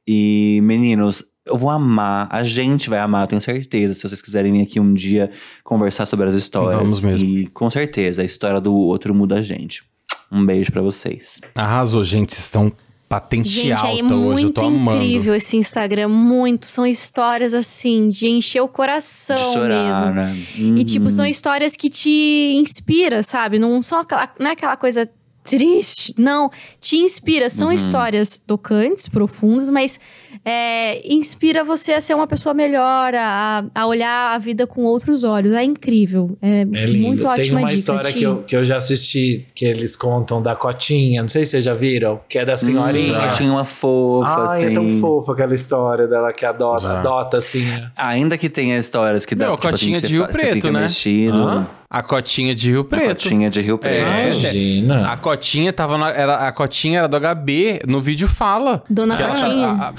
E 0.07 0.61
meninos, 0.63 1.23
eu 1.47 1.57
vou 1.57 1.71
amar, 1.71 2.29
a 2.31 2.43
gente 2.43 2.91
vai 2.91 2.99
amar, 2.99 3.25
eu 3.25 3.29
tenho 3.29 3.41
certeza, 3.41 3.95
se 3.95 4.03
vocês 4.03 4.23
quiserem 4.23 4.53
vir 4.53 4.63
aqui 4.63 4.81
um 4.81 4.93
dia 4.93 5.31
conversar 5.63 6.07
sobre 6.07 6.27
as 6.27 6.35
histórias. 6.35 6.75
Vamos 6.75 7.03
mesmo. 7.03 7.29
E 7.29 7.47
com 7.49 7.71
certeza, 7.71 8.23
a 8.23 8.25
história 8.25 8.61
do 8.61 8.75
outro 8.75 9.15
muda 9.15 9.37
a 9.37 9.43
gente. 9.43 9.85
Um 10.33 10.45
beijo 10.45 10.71
pra 10.71 10.81
vocês. 10.81 11.41
Arrasou, 11.57 12.05
gente. 12.05 12.31
Estão 12.31 12.73
patente 13.11 13.73
alta 13.73 13.89
é 13.89 14.03
hoje, 14.05 14.45
eu 14.45 14.51
tô 14.53 14.63
muito 14.63 14.65
amando. 14.65 15.03
incrível 15.03 15.35
esse 15.35 15.57
Instagram, 15.57 16.07
muito. 16.09 16.67
São 16.67 16.87
histórias 16.87 17.53
assim, 17.53 18.09
de 18.09 18.29
encher 18.29 18.61
o 18.61 18.69
coração 18.69 19.35
De 19.35 19.43
chorar, 19.53 19.85
mesmo. 20.07 20.15
né? 20.15 20.37
E 20.81 20.85
tipo, 20.85 21.07
Uhum. 21.07 21.11
são 21.11 21.27
histórias 21.27 21.75
que 21.77 21.91
te 21.91 22.55
inspira, 22.57 23.23
sabe? 23.25 23.59
Não 23.59 23.83
são 23.83 23.99
aquela, 23.99 24.31
não 24.39 24.47
é 24.49 24.53
aquela 24.53 24.77
coisa 24.77 25.11
triste, 25.59 26.15
não. 26.17 26.51
Te 26.81 26.97
inspira. 26.97 27.51
São 27.51 27.69
Uhum. 27.69 27.75
histórias 27.75 28.39
tocantes, 28.39 29.09
profundas, 29.09 29.69
mas 29.71 29.99
é, 30.45 31.01
inspira 31.13 31.65
você 31.65 31.93
a 31.93 32.01
ser 32.01 32.15
uma 32.15 32.27
pessoa 32.27 32.55
melhor, 32.55 33.15
a, 33.15 33.65
a 33.75 33.87
olhar 33.87 34.33
a 34.35 34.39
vida 34.39 34.67
com 34.67 34.83
outros 34.85 35.25
olhos. 35.25 35.53
É 35.53 35.63
incrível. 35.65 36.37
É, 36.41 36.61
É 36.61 36.65
lindo. 36.65 36.99
muito 37.07 37.23
Tem 37.23 37.31
ótima 37.31 37.59
uma 37.61 37.67
dica, 37.69 37.79
história 37.79 38.13
que 38.13 38.23
eu, 38.23 38.43
que 38.45 38.57
eu 38.57 38.65
já 38.65 38.77
assisti, 38.77 39.47
que 39.55 39.65
eles 39.65 39.97
contam 39.97 40.41
da 40.41 40.55
Cotinha. 40.55 41.23
Não 41.23 41.29
sei 41.29 41.45
se 41.45 41.51
vocês 41.53 41.65
já 41.65 41.75
viram, 41.75 42.21
que 42.29 42.39
é 42.39 42.45
da 42.45 42.57
senhorinha. 42.57 43.27
Hum, 43.27 43.31
tinha 43.31 43.51
uma 43.53 43.65
fofa, 43.65 44.47
Ai, 44.49 44.59
assim. 44.59 44.67
é 44.67 44.75
tão 44.75 44.89
fofa 45.01 45.33
aquela 45.33 45.55
história 45.55 46.07
dela 46.07 46.33
que 46.33 46.47
adota, 46.47 46.99
adota 46.99 47.37
assim. 47.39 47.65
Ainda 47.97 48.39
que 48.39 48.49
tenha 48.49 48.79
histórias 48.79 49.27
que 49.27 49.35
dá 49.35 49.47
Não, 49.47 49.55
a 49.55 49.57
tipo, 49.57 49.67
assim, 49.69 49.77
cotinha 49.93 50.01
que 50.01 50.07
de 50.07 50.17
você 50.17 50.23
Rio 50.23 50.33
Preto, 50.33 50.55
fica 50.55 50.71
né? 50.73 50.81
mexido. 50.83 51.37
Hã? 51.39 51.67
A 51.93 52.03
cotinha 52.05 52.55
de 52.55 52.71
Rio 52.71 52.83
A 52.83 52.85
Preto. 52.85 53.09
cotinha 53.09 53.51
de 53.51 53.61
Rio 53.61 53.77
Preto. 53.77 53.95
É, 54.07 54.31
Imagina. 54.31 55.09
A 55.13 55.17
cotinha 55.17 55.73
tava 55.73 55.99
na, 55.99 56.11
era, 56.11 56.37
a 56.47 56.53
cotinha 56.53 57.01
era 57.01 57.09
do 57.09 57.17
HB, 57.19 57.81
no 57.89 58.01
vídeo 58.01 58.29
fala. 58.29 58.85
Dona 58.89 59.17
ela- 59.21 59.29
Cotinha. 59.35 59.67
a- 59.69 59.89
a- 59.89 59.93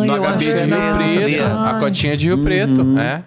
Ai, 0.00 0.06
no 0.06 0.14
HB 0.14 0.38
de 0.38 0.52
Rio 0.64 0.74
é, 0.74 1.24
Preto. 1.24 1.42
A 1.44 1.78
cotinha 1.80 2.16
de 2.18 2.26
Rio 2.26 2.42
Preto, 2.42 2.82
é. 2.98 3.22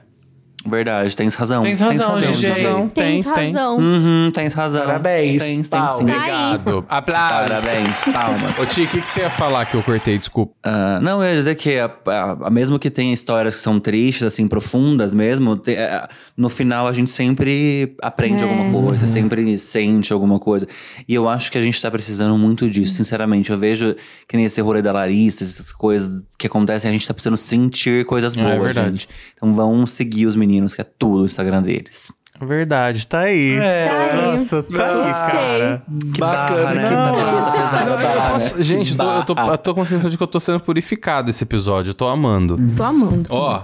Verdade, 0.66 1.16
tens 1.18 1.34
razão. 1.34 1.64
Tens 1.64 1.80
razão, 1.80 2.22
tens 2.22 2.40
GG. 2.40 2.48
razão. 2.48 2.88
Tens 2.90 3.24
Tens, 3.24 3.32
tens. 3.34 3.56
razão. 3.56 3.78
Uhum, 3.78 4.32
tens 4.32 4.54
razão. 4.54 4.86
Parabéns, 4.86 5.42
Tens, 5.42 5.70
tens 5.70 5.92
sim. 5.94 6.02
Obrigado. 6.04 6.86
Aplausos. 6.88 7.48
Parabéns, 7.50 7.98
palmas. 8.14 8.60
Ô, 8.60 8.66
Ti, 8.66 8.82
o 8.84 8.88
que, 8.88 9.02
que 9.02 9.10
você 9.10 9.22
ia 9.22 9.30
falar 9.32 9.66
que 9.66 9.74
eu 9.76 9.82
cortei? 9.82 10.20
Desculpa. 10.20 10.54
Ah, 10.64 11.00
não, 11.02 11.24
eu 11.24 11.30
ia 11.30 11.36
dizer 11.36 11.56
que 11.56 11.80
a- 11.80 11.90
a- 12.08 12.38
a- 12.48 12.50
mesmo 12.52 12.78
que 12.78 12.92
tenha 12.92 13.12
histórias 13.12 13.56
que 13.56 13.62
são 13.62 13.80
tristes, 13.80 14.22
assim, 14.24 14.48
profundas 14.48 15.14
mesmo, 15.16 15.58
te- 15.58 15.72
eh, 15.74 16.08
no 16.38 16.48
final 16.50 16.88
a 16.88 16.94
gente 16.94 17.12
sempre 17.12 17.96
aprende 18.02 18.44
É. 18.44 18.48
alguma 18.48 18.72
coisa, 18.84 19.08
sempre 19.08 19.58
sente 19.58 20.14
alguma 20.14 20.40
coisa. 20.40 20.68
E 21.08 21.14
eu 21.16 21.28
acho 21.28 21.52
que 21.52 21.58
a 21.58 21.62
gente 21.62 21.82
tá 21.82 21.90
precisando 21.90 22.38
muito 22.38 22.70
disso, 22.70 22.94
sinceramente. 22.94 23.50
Eu 23.50 23.58
vejo 23.58 23.96
que 24.28 24.38
nem 24.38 24.46
esse 24.46 24.62
rolê 24.62 24.82
da 24.82 24.92
Larissa, 24.92 25.44
essas 25.44 25.72
coisas 25.72 26.22
que 26.38 26.46
acontecem, 26.48 26.88
a 26.90 26.92
gente 26.92 27.08
tá 27.08 27.14
precisando 27.14 27.38
sentir 27.38 28.06
coisas 28.06 28.38
É 28.38 28.42
boas, 28.44 28.62
verdade. 28.76 28.90
gente. 28.92 29.10
Então 29.36 29.54
vão 29.54 29.86
seguir 29.88 30.26
os 30.28 30.36
meninos, 30.36 30.51
que 30.76 30.82
é 30.82 30.84
tudo 30.84 31.22
o 31.24 31.26
Instagram 31.26 31.62
deles. 31.64 32.12
Verdade, 32.42 33.06
tá 33.06 33.20
aí. 33.20 33.56
É. 33.58 33.88
Tá 33.88 34.02
aí. 34.02 34.32
Nossa, 34.38 34.64
tá 34.64 34.86
aí, 35.04 35.32
cara. 35.32 35.84
Que 36.14 36.20
Bacana, 36.20 36.64
barra, 36.64 36.74
né? 36.74 36.82
né? 36.82 36.90
Tá 36.90 37.12
barra, 37.12 38.32
posso- 38.32 38.58
né? 38.58 38.64
Gente, 38.64 38.92
eu 38.94 38.98
tô, 38.98 39.12
eu, 39.12 39.24
tô, 39.24 39.34
eu 39.52 39.58
tô 39.60 39.76
com 39.76 39.82
a 39.82 39.86
sensação 39.86 40.10
de 40.10 40.18
que 40.18 40.24
eu 40.24 40.28
tô 40.28 40.40
sendo 40.40 40.60
purificado 40.60 41.30
esse 41.30 41.44
episódio. 41.44 41.92
Eu 41.92 41.94
tô 41.94 42.08
amando. 42.08 42.58
Tô 42.76 42.84
amando. 42.84 43.30
Ó, 43.30 43.64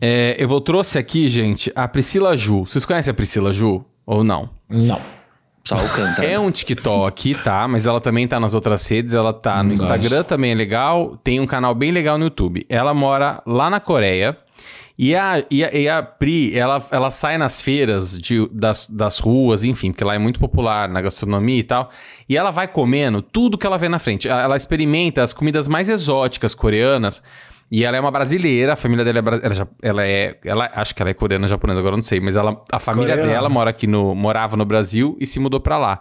é, 0.00 0.36
eu 0.38 0.46
vou 0.48 0.60
trouxe 0.60 0.98
aqui, 0.98 1.28
gente, 1.28 1.72
a 1.74 1.88
Priscila 1.88 2.36
Ju. 2.36 2.66
Vocês 2.66 2.84
conhecem 2.84 3.10
a 3.10 3.14
Priscila 3.14 3.54
Ju? 3.54 3.84
Ou 4.04 4.22
não? 4.22 4.50
Não. 4.68 5.00
Só 5.64 5.76
o 5.76 5.88
canta. 5.90 6.24
É 6.24 6.38
um 6.38 6.50
TikTok, 6.50 7.36
tá? 7.36 7.66
Mas 7.68 7.86
ela 7.86 8.00
também 8.00 8.26
tá 8.26 8.40
nas 8.40 8.54
outras 8.54 8.86
redes. 8.88 9.14
Ela 9.14 9.32
tá 9.32 9.62
no 9.62 9.72
Embaixo. 9.72 9.84
Instagram, 9.84 10.24
também 10.24 10.50
é 10.50 10.54
legal. 10.54 11.16
Tem 11.22 11.38
um 11.38 11.46
canal 11.46 11.74
bem 11.74 11.90
legal 11.92 12.18
no 12.18 12.24
YouTube. 12.24 12.66
Ela 12.68 12.92
mora 12.92 13.40
lá 13.46 13.70
na 13.70 13.78
Coreia. 13.78 14.36
E 15.02 15.16
a, 15.16 15.42
e 15.50 15.64
a, 15.64 15.74
e 15.74 15.88
a 15.88 16.02
Pri, 16.02 16.54
ela, 16.54 16.86
ela 16.90 17.10
sai 17.10 17.38
nas 17.38 17.62
feiras 17.62 18.18
de, 18.18 18.46
das, 18.52 18.86
das 18.86 19.18
ruas, 19.18 19.64
enfim, 19.64 19.92
porque 19.92 20.04
lá 20.04 20.14
é 20.14 20.18
muito 20.18 20.38
popular 20.38 20.90
na 20.90 21.00
gastronomia 21.00 21.58
e 21.58 21.62
tal. 21.62 21.88
E 22.28 22.36
ela 22.36 22.50
vai 22.50 22.68
comendo 22.68 23.22
tudo 23.22 23.56
que 23.56 23.66
ela 23.66 23.78
vê 23.78 23.88
na 23.88 23.98
frente. 23.98 24.28
Ela 24.28 24.42
ela 24.42 24.56
experimenta 24.58 25.22
as 25.22 25.32
comidas 25.32 25.66
mais 25.68 25.88
exóticas 25.88 26.54
coreanas. 26.54 27.22
E 27.72 27.82
ela 27.82 27.96
é 27.96 28.00
uma 28.00 28.10
brasileira, 28.10 28.74
a 28.74 28.76
família 28.76 29.02
dela 29.02 29.20
é 29.20 29.88
ela, 29.88 30.06
é, 30.06 30.36
ela 30.44 30.70
acho 30.74 30.94
que 30.94 31.00
ela 31.00 31.10
é 31.10 31.14
coreana, 31.14 31.48
japonesa, 31.48 31.80
agora 31.80 31.96
não 31.96 32.02
sei, 32.02 32.20
mas 32.20 32.36
ela, 32.36 32.62
a 32.70 32.78
família 32.78 33.14
Coreana. 33.14 33.32
dela 33.32 33.48
mora 33.48 33.70
aqui 33.70 33.86
no, 33.86 34.14
morava 34.14 34.54
no 34.54 34.66
Brasil 34.66 35.16
e 35.18 35.26
se 35.26 35.40
mudou 35.40 35.60
pra 35.60 35.78
lá. 35.78 36.00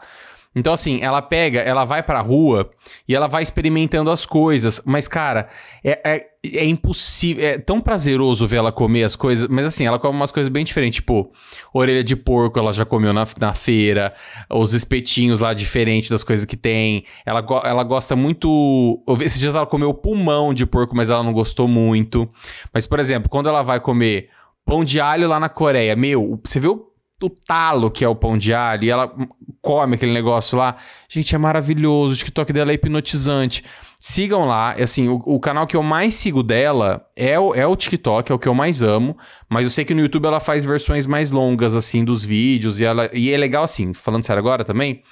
Então 0.55 0.73
assim, 0.73 0.99
ela 1.01 1.21
pega, 1.21 1.59
ela 1.59 1.85
vai 1.85 2.01
pra 2.01 2.21
rua 2.21 2.71
e 3.07 3.15
ela 3.15 3.27
vai 3.27 3.43
experimentando 3.43 4.09
as 4.09 4.25
coisas, 4.25 4.81
mas 4.83 5.07
cara, 5.07 5.47
é, 5.83 6.01
é, 6.03 6.25
é 6.43 6.65
impossível, 6.65 7.45
é 7.45 7.59
tão 7.59 7.79
prazeroso 7.79 8.47
ver 8.47 8.57
ela 8.57 8.71
comer 8.71 9.03
as 9.03 9.15
coisas, 9.15 9.47
mas 9.47 9.65
assim, 9.65 9.85
ela 9.85 9.99
come 9.99 10.17
umas 10.17 10.31
coisas 10.31 10.51
bem 10.51 10.63
diferentes, 10.65 10.95
tipo, 10.97 11.31
orelha 11.71 12.03
de 12.03 12.15
porco 12.15 12.57
ela 12.57 12.73
já 12.73 12.83
comeu 12.83 13.13
na, 13.13 13.27
na 13.39 13.53
feira, 13.53 14.11
os 14.49 14.73
espetinhos 14.73 15.39
lá 15.39 15.53
diferentes 15.53 16.09
das 16.09 16.23
coisas 16.23 16.45
que 16.45 16.57
tem, 16.57 17.05
ela, 17.23 17.45
ela 17.63 17.83
gosta 17.83 18.15
muito, 18.15 19.03
esses 19.21 19.39
dias 19.39 19.53
ela 19.53 19.67
comeu 19.67 19.93
pulmão 19.93 20.51
de 20.51 20.65
porco, 20.65 20.95
mas 20.95 21.11
ela 21.11 21.21
não 21.21 21.31
gostou 21.31 21.67
muito, 21.67 22.27
mas 22.73 22.87
por 22.87 22.99
exemplo, 22.99 23.29
quando 23.29 23.49
ela 23.49 23.61
vai 23.61 23.79
comer 23.79 24.29
pão 24.65 24.83
de 24.83 24.99
alho 24.99 25.27
lá 25.27 25.39
na 25.39 25.49
Coreia, 25.49 25.95
meu, 25.95 26.39
você 26.43 26.59
vê 26.59 26.67
o 26.67 26.88
o 27.21 27.29
talo 27.29 27.91
que 27.91 28.03
é 28.03 28.07
o 28.07 28.15
pão 28.15 28.37
de 28.37 28.53
alho 28.53 28.83
e 28.83 28.89
ela 28.89 29.13
come 29.61 29.95
aquele 29.95 30.13
negócio 30.13 30.57
lá. 30.57 30.75
Gente, 31.07 31.35
é 31.35 31.37
maravilhoso. 31.37 32.13
O 32.13 32.17
TikTok 32.17 32.53
dela 32.53 32.71
é 32.71 32.75
hipnotizante. 32.75 33.63
Sigam 33.99 34.45
lá. 34.45 34.73
É 34.77 34.83
Assim, 34.83 35.09
o, 35.09 35.21
o 35.25 35.39
canal 35.39 35.67
que 35.67 35.75
eu 35.75 35.83
mais 35.83 36.13
sigo 36.13 36.41
dela 36.41 37.05
é 37.15 37.39
o, 37.39 37.53
é 37.53 37.67
o 37.67 37.75
TikTok, 37.75 38.31
é 38.31 38.35
o 38.35 38.39
que 38.39 38.47
eu 38.47 38.53
mais 38.53 38.81
amo. 38.81 39.17
Mas 39.49 39.65
eu 39.65 39.71
sei 39.71 39.83
que 39.83 39.93
no 39.93 40.01
YouTube 40.01 40.25
ela 40.25 40.39
faz 40.39 40.63
versões 40.63 41.05
mais 41.05 41.31
longas, 41.31 41.75
assim, 41.75 42.03
dos 42.03 42.23
vídeos. 42.23 42.79
E, 42.79 42.85
ela, 42.85 43.09
e 43.13 43.31
é 43.31 43.37
legal, 43.37 43.63
assim, 43.63 43.93
falando 43.93 44.23
sério 44.23 44.39
agora 44.39 44.63
também, 44.63 45.03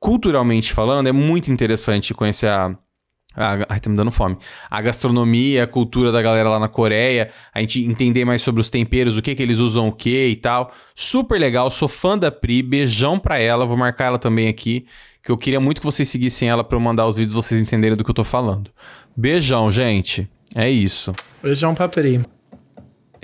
culturalmente 0.00 0.72
falando, 0.72 1.06
é 1.06 1.12
muito 1.12 1.50
interessante 1.52 2.12
conhecer 2.12 2.48
a. 2.48 2.76
ai, 3.36 3.80
tá 3.80 3.88
me 3.90 3.96
dando 3.96 4.10
fome. 4.10 4.36
A 4.70 4.80
gastronomia, 4.82 5.64
a 5.64 5.66
cultura 5.66 6.12
da 6.12 6.20
galera 6.22 6.48
lá 6.48 6.58
na 6.58 6.68
Coreia, 6.68 7.30
a 7.54 7.60
gente 7.60 7.82
entender 7.84 8.24
mais 8.24 8.42
sobre 8.42 8.60
os 8.60 8.68
temperos, 8.70 9.16
o 9.16 9.22
que 9.22 9.34
que 9.34 9.42
eles 9.42 9.58
usam 9.58 9.88
o 9.88 9.92
que 9.92 10.28
e 10.28 10.36
tal. 10.36 10.72
Super 10.94 11.38
legal, 11.40 11.70
sou 11.70 11.88
fã 11.88 12.18
da 12.18 12.30
Pri, 12.30 12.62
beijão 12.62 13.18
pra 13.18 13.38
ela, 13.38 13.64
vou 13.66 13.76
marcar 13.76 14.04
ela 14.06 14.18
também 14.18 14.48
aqui, 14.48 14.86
que 15.22 15.30
eu 15.30 15.36
queria 15.36 15.60
muito 15.60 15.80
que 15.80 15.86
vocês 15.86 16.08
seguissem 16.08 16.48
ela 16.48 16.62
pra 16.64 16.76
eu 16.76 16.80
mandar 16.80 17.06
os 17.06 17.16
vídeos 17.16 17.34
vocês 17.34 17.60
entenderem 17.60 17.96
do 17.96 18.04
que 18.04 18.10
eu 18.10 18.14
tô 18.14 18.24
falando. 18.24 18.70
Beijão, 19.16 19.70
gente. 19.70 20.28
É 20.54 20.68
isso. 20.70 21.12
Beijão 21.42 21.74
pra 21.74 21.88
Pri. 21.88 22.20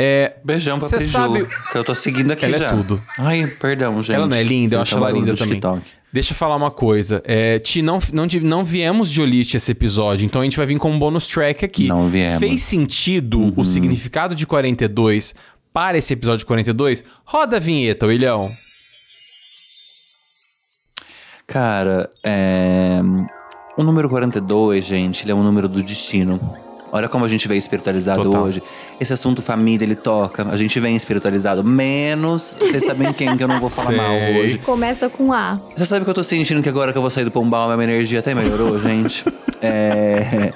É, 0.00 0.36
Beijão 0.44 0.78
pra 0.78 0.88
Priju, 0.88 1.10
sabe- 1.10 1.46
que 1.72 1.76
eu 1.76 1.82
tô 1.82 1.92
seguindo 1.94 2.30
aqui 2.30 2.44
Ela 2.44 2.54
é 2.54 2.58
já. 2.60 2.68
tudo. 2.68 3.02
Ai, 3.18 3.48
perdão, 3.60 4.00
gente. 4.02 4.14
Ela 4.14 4.28
não 4.28 4.36
é 4.36 4.42
linda, 4.44 4.76
eu 4.76 4.80
acho 4.80 4.96
ela 4.96 5.10
linda 5.10 5.34
também. 5.34 5.54
TikTok. 5.54 5.82
Deixa 6.12 6.32
eu 6.32 6.36
falar 6.36 6.56
uma 6.56 6.70
coisa. 6.70 7.22
É, 7.24 7.58
Ti, 7.58 7.82
não, 7.82 7.98
não, 8.12 8.26
não 8.42 8.64
viemos 8.64 9.10
de 9.10 9.20
Olist 9.20 9.54
esse 9.54 9.72
episódio, 9.72 10.24
então 10.24 10.40
a 10.40 10.44
gente 10.44 10.56
vai 10.56 10.66
vir 10.66 10.78
com 10.78 10.90
um 10.90 10.98
bônus 10.98 11.28
track 11.28 11.64
aqui. 11.64 11.88
Não 11.88 12.08
viemos. 12.08 12.38
Fez 12.38 12.62
sentido 12.62 13.52
o 13.56 13.64
significado 13.64 14.34
de 14.34 14.46
42 14.46 15.34
para 15.72 15.98
esse 15.98 16.12
episódio 16.12 16.46
42? 16.46 17.04
Roda 17.24 17.58
a 17.58 17.60
vinheta, 17.60 18.06
Willião. 18.06 18.50
Cara, 21.46 22.10
é... 22.24 23.00
o 23.76 23.82
número 23.82 24.08
42, 24.08 24.84
gente, 24.84 25.24
ele 25.24 25.32
é 25.32 25.34
um 25.34 25.42
número 25.42 25.68
do 25.68 25.82
destino. 25.82 26.67
Olha 26.90 27.08
como 27.08 27.24
a 27.24 27.28
gente 27.28 27.46
vem 27.46 27.58
espiritualizado 27.58 28.22
Total. 28.22 28.42
hoje. 28.44 28.62
Esse 28.98 29.12
assunto 29.12 29.42
família, 29.42 29.84
ele 29.84 29.94
toca. 29.94 30.46
A 30.50 30.56
gente 30.56 30.80
vem 30.80 30.96
espiritualizado. 30.96 31.62
Menos, 31.62 32.56
vocês 32.60 32.84
sabem 32.84 33.12
quem 33.12 33.36
que 33.36 33.44
eu 33.44 33.48
não 33.48 33.60
vou 33.60 33.68
falar 33.68 33.92
mal 33.92 34.10
Sei. 34.18 34.38
hoje. 34.40 34.58
Começa 34.58 35.08
com 35.10 35.32
A. 35.32 35.60
Você 35.76 35.84
sabe 35.84 36.04
que 36.04 36.10
eu 36.10 36.14
tô 36.14 36.22
sentindo 36.24 36.62
que 36.62 36.68
agora 36.68 36.90
que 36.92 36.98
eu 36.98 37.02
vou 37.02 37.10
sair 37.10 37.24
do 37.24 37.30
Pombal, 37.30 37.68
minha 37.76 37.84
energia 37.84 38.20
até 38.20 38.34
melhorou, 38.34 38.78
gente? 38.80 39.24
É... 39.60 40.52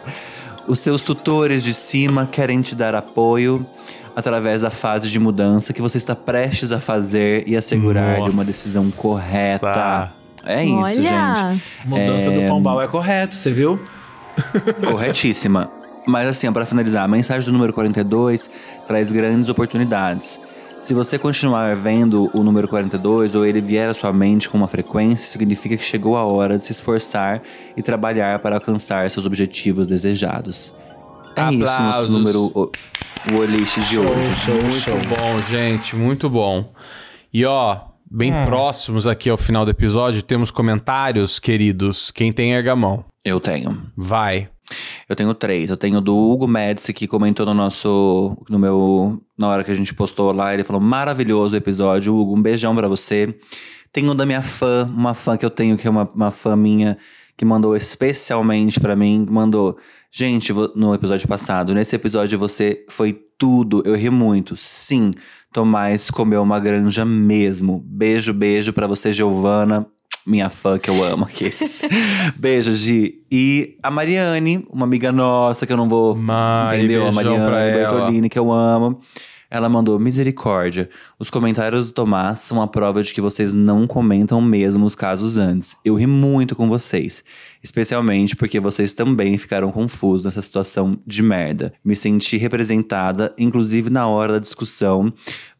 Os 0.66 0.78
seus 0.78 1.02
tutores 1.02 1.62
de 1.62 1.74
cima 1.74 2.26
querem 2.30 2.62
te 2.62 2.74
dar 2.74 2.94
apoio 2.94 3.66
através 4.14 4.60
da 4.62 4.70
fase 4.70 5.10
de 5.10 5.18
mudança 5.18 5.72
que 5.72 5.82
você 5.82 5.96
está 5.98 6.14
prestes 6.14 6.70
a 6.72 6.80
fazer 6.80 7.44
e 7.46 7.56
assegurar 7.56 8.22
de 8.22 8.30
uma 8.30 8.44
decisão 8.44 8.90
correta. 8.92 10.12
É 10.44 10.64
isso, 10.64 10.74
Olha. 10.76 10.92
gente. 10.94 11.62
Mudança 11.84 12.30
É, 12.30 12.34
do 12.34 12.46
Pombal 12.48 12.80
é 12.80 12.86
correto, 12.86 13.34
você 13.34 13.50
viu? 13.50 13.78
Corretíssima. 14.90 15.70
Mas 16.06 16.28
assim, 16.28 16.48
ó, 16.48 16.52
pra 16.52 16.66
finalizar, 16.66 17.04
a 17.04 17.08
mensagem 17.08 17.46
do 17.46 17.52
número 17.52 17.72
42 17.72 18.50
traz 18.86 19.10
grandes 19.12 19.48
oportunidades. 19.48 20.38
Se 20.80 20.94
você 20.94 21.16
continuar 21.16 21.76
vendo 21.76 22.28
o 22.34 22.42
número 22.42 22.66
42 22.66 23.36
ou 23.36 23.46
ele 23.46 23.60
vier 23.60 23.88
à 23.88 23.94
sua 23.94 24.12
mente 24.12 24.48
com 24.48 24.58
uma 24.58 24.66
frequência, 24.66 25.30
significa 25.30 25.76
que 25.76 25.84
chegou 25.84 26.16
a 26.16 26.24
hora 26.24 26.58
de 26.58 26.64
se 26.64 26.72
esforçar 26.72 27.40
e 27.76 27.82
trabalhar 27.82 28.40
para 28.40 28.56
alcançar 28.56 29.08
seus 29.08 29.24
objetivos 29.24 29.86
desejados. 29.86 30.72
É 31.36 31.48
isso, 31.50 31.58
nosso 31.58 31.72
Aplausos. 31.82 32.10
número, 32.10 32.52
o, 32.52 32.62
o 32.64 33.46
de 33.46 33.98
hoje. 34.00 34.50
muito 34.50 35.08
bom, 35.08 35.42
gente, 35.48 35.94
muito 35.94 36.28
bom. 36.28 36.64
E 37.32 37.44
ó, 37.46 37.78
bem 38.10 38.32
próximos 38.44 39.06
aqui 39.06 39.30
ao 39.30 39.36
final 39.36 39.64
do 39.64 39.70
episódio, 39.70 40.20
temos 40.20 40.50
comentários, 40.50 41.38
queridos. 41.38 42.10
Quem 42.10 42.32
tem 42.32 42.54
erga 42.54 42.72
a 42.72 42.76
mão. 42.76 43.04
Eu 43.24 43.38
tenho. 43.38 43.80
Vai. 43.96 44.48
Eu 45.08 45.16
tenho 45.16 45.32
três. 45.34 45.70
Eu 45.70 45.76
tenho 45.76 46.00
do 46.00 46.16
Hugo 46.16 46.46
Médici, 46.46 46.92
que 46.92 47.06
comentou 47.06 47.46
no 47.46 47.54
nosso. 47.54 48.36
No 48.48 48.58
meu. 48.58 49.22
Na 49.36 49.48
hora 49.48 49.64
que 49.64 49.70
a 49.70 49.74
gente 49.74 49.94
postou 49.94 50.32
lá, 50.32 50.52
ele 50.54 50.64
falou: 50.64 50.80
maravilhoso 50.80 51.56
episódio. 51.56 52.14
Hugo, 52.14 52.36
um 52.36 52.42
beijão 52.42 52.74
pra 52.74 52.88
você. 52.88 53.34
Tenho 53.92 54.14
da 54.14 54.24
minha 54.24 54.40
fã, 54.40 54.84
uma 54.84 55.12
fã 55.12 55.36
que 55.36 55.44
eu 55.44 55.50
tenho, 55.50 55.76
que 55.76 55.86
é 55.86 55.90
uma, 55.90 56.10
uma 56.14 56.30
fã 56.30 56.56
minha, 56.56 56.96
que 57.36 57.44
mandou 57.44 57.76
especialmente 57.76 58.80
pra 58.80 58.96
mim. 58.96 59.26
Mandou. 59.28 59.76
Gente, 60.10 60.52
no 60.74 60.94
episódio 60.94 61.26
passado, 61.26 61.72
nesse 61.74 61.96
episódio 61.96 62.38
você 62.38 62.84
foi 62.88 63.18
tudo. 63.38 63.82
Eu 63.84 63.94
ri 63.94 64.10
muito. 64.10 64.56
Sim, 64.56 65.10
Tomás 65.52 66.10
comeu 66.10 66.42
uma 66.42 66.58
granja 66.58 67.04
mesmo. 67.04 67.82
Beijo, 67.86 68.32
beijo 68.32 68.72
pra 68.72 68.86
você, 68.86 69.12
Giovana. 69.12 69.86
Minha 70.24 70.48
fã 70.48 70.78
que 70.78 70.88
eu 70.88 71.02
amo 71.02 71.24
aqui. 71.24 71.52
Beijo, 72.38 72.72
Gi. 72.74 73.22
E 73.30 73.76
a 73.82 73.90
Mariane, 73.90 74.64
uma 74.70 74.84
amiga 74.84 75.10
nossa 75.10 75.66
que 75.66 75.72
eu 75.72 75.76
não 75.76 75.88
vou. 75.88 76.14
Mari, 76.14 76.78
entendeu? 76.78 77.08
A 77.08 77.12
Mariane. 77.12 77.72
Bertolini, 77.72 78.28
que 78.28 78.38
eu 78.38 78.52
amo. 78.52 79.00
Ela 79.54 79.68
mandou 79.68 79.98
misericórdia. 79.98 80.88
Os 81.18 81.28
comentários 81.28 81.84
do 81.84 81.92
Tomás 81.92 82.40
são 82.40 82.62
a 82.62 82.66
prova 82.66 83.02
de 83.02 83.12
que 83.12 83.20
vocês 83.20 83.52
não 83.52 83.86
comentam 83.86 84.40
mesmo 84.40 84.86
os 84.86 84.94
casos 84.94 85.36
antes. 85.36 85.76
Eu 85.84 85.94
ri 85.94 86.06
muito 86.06 86.56
com 86.56 86.70
vocês. 86.70 87.22
Especialmente 87.62 88.34
porque 88.34 88.58
vocês 88.58 88.94
também 88.94 89.36
ficaram 89.36 89.70
confusos 89.70 90.24
nessa 90.24 90.40
situação 90.40 90.98
de 91.06 91.22
merda. 91.22 91.74
Me 91.84 91.94
senti 91.94 92.38
representada, 92.38 93.34
inclusive 93.36 93.90
na 93.90 94.08
hora 94.08 94.32
da 94.32 94.38
discussão. 94.38 95.12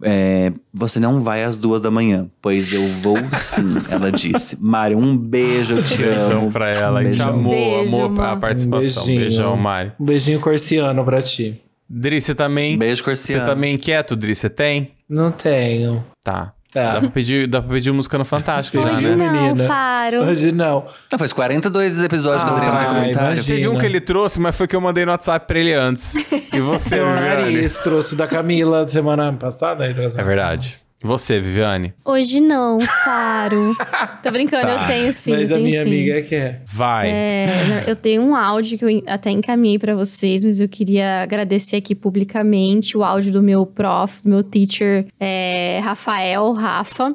É, 0.03 0.51
você 0.73 0.99
não 0.99 1.21
vai 1.21 1.45
às 1.45 1.59
duas 1.59 1.83
da 1.83 1.91
manhã, 1.91 2.31
pois 2.41 2.73
eu 2.73 2.83
vou 3.03 3.19
sim, 3.37 3.75
ela 3.91 4.11
disse. 4.11 4.57
Mari, 4.59 4.95
um 4.95 5.15
beijo, 5.15 5.75
eu 5.75 5.83
te 5.83 6.03
amo. 6.03 6.15
Beijão 6.17 6.49
pra 6.49 6.71
ela. 6.71 7.01
A 7.01 7.05
gente 7.05 7.19
Beijão. 7.19 7.35
amou, 7.35 7.53
Beijo, 7.53 7.97
amou 7.97 8.25
a 8.25 8.37
participação. 8.37 9.05
Beijão, 9.05 9.55
Mari. 9.55 9.93
Um 10.01 10.05
beijinho 10.07 10.41
corciano 10.41 11.05
pra 11.05 11.21
ti. 11.21 11.61
Dri, 11.89 12.21
você 12.21 12.35
também. 12.35 12.79
Beijo, 12.79 12.97
Você 13.01 13.05
Corciano. 13.05 13.47
também 13.47 13.75
inquieto, 13.75 14.17
Dri? 14.17 14.35
Você 14.35 14.49
tem? 14.49 14.93
Não 15.09 15.31
tenho. 15.31 16.05
Tá. 16.25 16.53
Tá. 16.73 16.95
Dá, 16.95 17.01
pra 17.01 17.11
pedir, 17.11 17.47
dá 17.47 17.61
pra 17.61 17.71
pedir 17.75 17.93
música 17.93 18.17
no 18.17 18.25
Fantástico 18.25 18.83
já, 18.83 18.93
Hoje 18.93 19.09
né? 19.11 19.17
não. 19.17 19.27
Não, 19.31 19.43
menina. 19.43 19.65
Faro. 19.65 20.23
Hoje 20.25 20.53
não. 20.53 20.87
Não, 21.13 21.19
faz 21.19 21.31
42 21.35 22.03
episódios 22.03 22.43
que 22.45 22.49
eu 22.49 22.57
Ah, 22.57 22.61
tenho 22.61 22.73
no 22.73 22.79
comentário. 22.79 23.11
imagina. 23.35 23.57
Teve 23.59 23.69
um 23.69 23.79
que 23.79 23.85
ele 23.85 24.01
trouxe, 24.01 24.41
mas 24.41 24.57
foi 24.57 24.67
que 24.67 24.75
eu 24.75 24.81
mandei 24.81 25.05
no 25.05 25.11
WhatsApp 25.11 25.47
pra 25.47 25.59
ele 25.59 25.75
antes. 25.75 26.15
E 26.51 26.61
você, 26.61 26.95
Viviane? 26.97 27.21
nariz 27.21 27.79
trouxe 27.81 28.17
da 28.17 28.27
Camila 28.27 28.89
semana 28.89 29.31
passada. 29.35 29.85
É 29.85 29.93
verdade. 29.93 30.81
E 31.03 31.07
você, 31.07 31.41
Viviane? 31.41 31.93
Hoje 32.05 32.41
não, 32.41 32.79
Faro. 32.81 33.75
Tô 34.23 34.31
brincando, 34.31 34.67
Tá. 34.67 34.73
eu 34.83 34.87
tenho 34.87 35.13
sim, 35.13 35.33
Mas 35.33 35.51
eu 35.51 35.57
a 35.57 35.59
tenho 35.59 35.69
minha 35.69 35.83
sim. 35.83 35.89
amiga 35.89 36.23
quer. 36.23 36.63
Vai. 36.65 37.11
É, 37.11 37.85
eu 37.89 37.97
tenho 37.97 38.23
um 38.23 38.37
áudio 38.37 38.79
que 38.79 38.85
eu 38.85 39.03
até 39.07 39.31
encaminhei 39.31 39.79
pra 39.79 39.95
vocês, 39.97 40.45
mas 40.45 40.61
eu 40.61 40.69
queria 40.69 41.23
agradecer 41.23 41.77
aqui 41.77 41.95
publicamente 41.95 42.97
o 42.97 43.03
áudio 43.03 43.33
do 43.33 43.43
meu 43.43 43.67
prof, 43.67 44.23
do 44.23 44.29
meu 44.31 44.43
teacher, 44.45 45.07
é, 45.19 45.81
Rafael, 45.83 46.53
Rafa. 46.53 47.15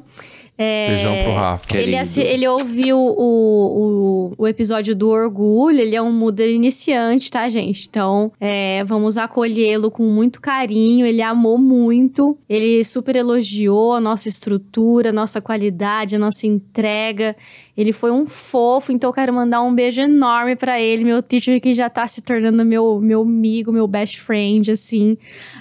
É, 0.57 0.88
Beijão 0.89 1.23
pro 1.23 1.34
Rafa. 1.34 1.77
Ele, 1.77 1.95
assi- 1.97 2.21
ele 2.21 2.47
ouviu 2.47 2.97
o, 2.97 4.31
o, 4.31 4.34
o 4.38 4.47
episódio 4.47 4.95
do 4.95 5.09
orgulho, 5.09 5.79
ele 5.79 5.95
é 5.95 6.01
um 6.01 6.11
Muder 6.11 6.49
iniciante, 6.49 7.29
tá, 7.29 7.47
gente? 7.47 7.88
Então, 7.88 8.31
é, 8.39 8.84
vamos 8.84 9.17
acolhê-lo 9.17 9.91
com 9.91 10.03
muito 10.03 10.41
carinho. 10.41 11.05
Ele 11.05 11.21
amou 11.21 11.57
muito, 11.57 12.38
ele 12.49 12.84
super 12.84 13.15
elogiou 13.15 13.93
a 13.93 14.01
nossa 14.01 14.27
estrutura, 14.29 15.09
a 15.09 15.13
nossa 15.13 15.39
qualidade, 15.41 16.15
a 16.15 16.19
nossa 16.19 16.47
entrega. 16.47 17.35
Ele 17.77 17.93
foi 17.93 18.09
um 18.11 18.25
fofo, 18.25 18.91
então 18.91 19.09
eu 19.11 19.13
quero 19.13 19.31
mandar 19.31 19.61
um 19.61 19.73
beijo 19.75 20.01
enorme 20.01 20.55
pra 20.55 20.81
ele, 20.81 21.03
meu 21.03 21.21
teacher 21.21 21.61
que 21.61 21.73
já 21.73 21.88
tá 21.88 22.07
se 22.07 22.23
tornando 22.23 22.65
meu, 22.65 22.99
meu 22.99 23.21
amigo, 23.21 23.71
meu 23.71 23.88
best 23.88 24.19
friend, 24.19 24.71
assim. 24.71 25.15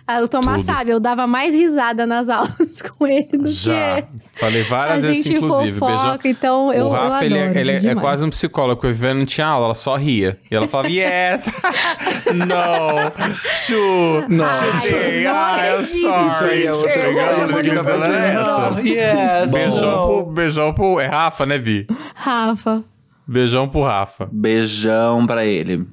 Ah, 0.06 0.22
o 0.22 0.28
Tomás 0.28 0.64
Tudo. 0.64 0.74
sabe, 0.74 0.90
eu 0.92 0.98
dava 1.00 1.26
mais 1.26 1.54
risada 1.54 2.06
nas 2.06 2.28
aulas 2.30 2.80
com 2.80 3.06
ele 3.06 3.36
do 3.36 3.48
Já. 3.48 4.00
que 4.00 4.08
Falei 4.32 4.62
várias 4.62 4.85
a 4.92 4.94
vezes, 4.96 5.24
gente 5.24 5.34
inclusive. 5.36 5.78
fofoca, 5.78 6.28
então 6.28 6.72
eu, 6.72 6.86
o 6.86 6.88
Rafa, 6.88 7.20
eu 7.22 7.26
ele, 7.26 7.38
é, 7.38 7.42
adoro 7.44 7.58
ele 7.58 7.70
é- 7.72 7.74
é 7.74 7.78
demais. 7.78 8.00
quase 8.00 8.24
um 8.24 8.30
psicólogo, 8.30 8.76
porque 8.76 8.88
a 8.88 8.92
Viviane 8.92 9.18
não 9.20 9.26
tinha 9.26 9.46
aula, 9.46 9.66
ela 9.66 9.74
só 9.74 9.96
ria. 9.96 10.38
E 10.50 10.54
ela 10.54 10.66
falava, 10.68 10.88
yes, 10.90 11.46
no, 12.34 13.54
chu, 13.54 14.24
Não. 14.28 14.44
ah, 14.46 15.66
eu 15.68 15.84
sorry. 15.84 16.26
Isso 16.26 16.44
aí 16.44 16.66
é 16.66 16.72
outra 16.72 17.46
Você 17.48 17.62
que 17.62 17.70
tá 17.74 17.84
fazendo. 17.84 18.14
essa? 18.14 18.80
Yes, 18.82 19.50
Beijão 19.52 19.90
não. 19.90 20.06
pro, 20.06 20.26
beijão 20.32 20.72
pro... 20.74 21.00
É 21.00 21.06
Rafa, 21.06 21.46
né, 21.46 21.58
Vi? 21.58 21.86
Rafa. 22.14 22.82
Beijão 23.26 23.68
pro 23.68 23.82
Rafa. 23.82 24.28
Beijão 24.32 25.26
pra 25.26 25.44
ele. 25.44 25.86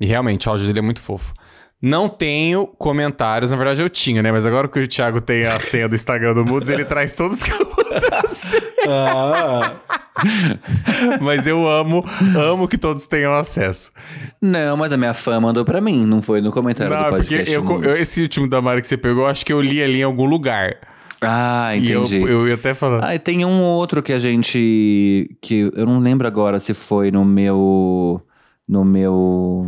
E 0.00 0.06
realmente, 0.06 0.48
o 0.48 0.50
áudio 0.50 0.66
dele 0.66 0.78
é 0.80 0.82
muito 0.82 1.00
fofo. 1.00 1.32
Não 1.86 2.08
tenho 2.08 2.66
comentários, 2.66 3.50
na 3.50 3.56
verdade 3.58 3.82
eu 3.82 3.90
tinha, 3.90 4.22
né? 4.22 4.32
Mas 4.32 4.46
agora 4.46 4.66
que 4.68 4.80
o 4.80 4.88
Thiago 4.88 5.20
tem 5.20 5.44
a 5.44 5.60
senha 5.60 5.86
do 5.86 5.94
Instagram 5.94 6.32
do 6.32 6.42
Moods, 6.44 6.70
ele 6.70 6.84
traz 6.84 7.12
todos 7.12 7.42
que 7.42 7.50
eu 7.50 7.68
Ah. 8.88 9.74
Mas 11.20 11.46
eu 11.46 11.66
amo, 11.68 12.02
amo 12.36 12.66
que 12.68 12.78
todos 12.78 13.06
tenham 13.06 13.34
acesso. 13.34 13.92
Não, 14.40 14.76
mas 14.76 14.92
a 14.92 14.96
minha 14.96 15.12
fã 15.12 15.38
mandou 15.40 15.64
pra 15.64 15.80
mim, 15.80 16.04
não 16.06 16.22
foi 16.22 16.40
no 16.40 16.50
comentário 16.52 16.92
Não, 16.94 17.00
do 17.02 17.06
é 17.06 17.10
porque 17.10 17.22
podcast. 17.36 17.54
eu, 17.54 17.64
Moods. 17.64 17.86
eu- 17.86 17.96
esse 17.96 18.22
último 18.22 18.48
da 18.48 18.62
Mari 18.62 18.80
que 18.80 18.86
você 18.86 18.96
pegou, 18.96 19.26
acho 19.26 19.44
que 19.44 19.52
eu 19.52 19.60
li 19.60 19.82
ali 19.82 20.00
em 20.00 20.04
algum 20.04 20.24
lugar. 20.24 20.76
Ah, 21.20 21.74
E 21.76 21.90
eu, 21.90 22.02
entendi. 22.04 22.22
eu 22.30 22.46
ia 22.48 22.54
até 22.54 22.74
falando. 22.74 23.04
Ah, 23.04 23.14
e 23.14 23.18
tem 23.18 23.44
um 23.44 23.60
outro 23.60 24.02
que 24.02 24.12
a 24.12 24.18
gente. 24.18 25.36
que 25.42 25.70
eu 25.74 25.84
não 25.86 25.98
lembro 25.98 26.26
agora 26.26 26.58
se 26.60 26.72
foi 26.74 27.10
no 27.10 27.24
meu. 27.24 28.22
No 28.68 28.84
meu. 28.84 29.66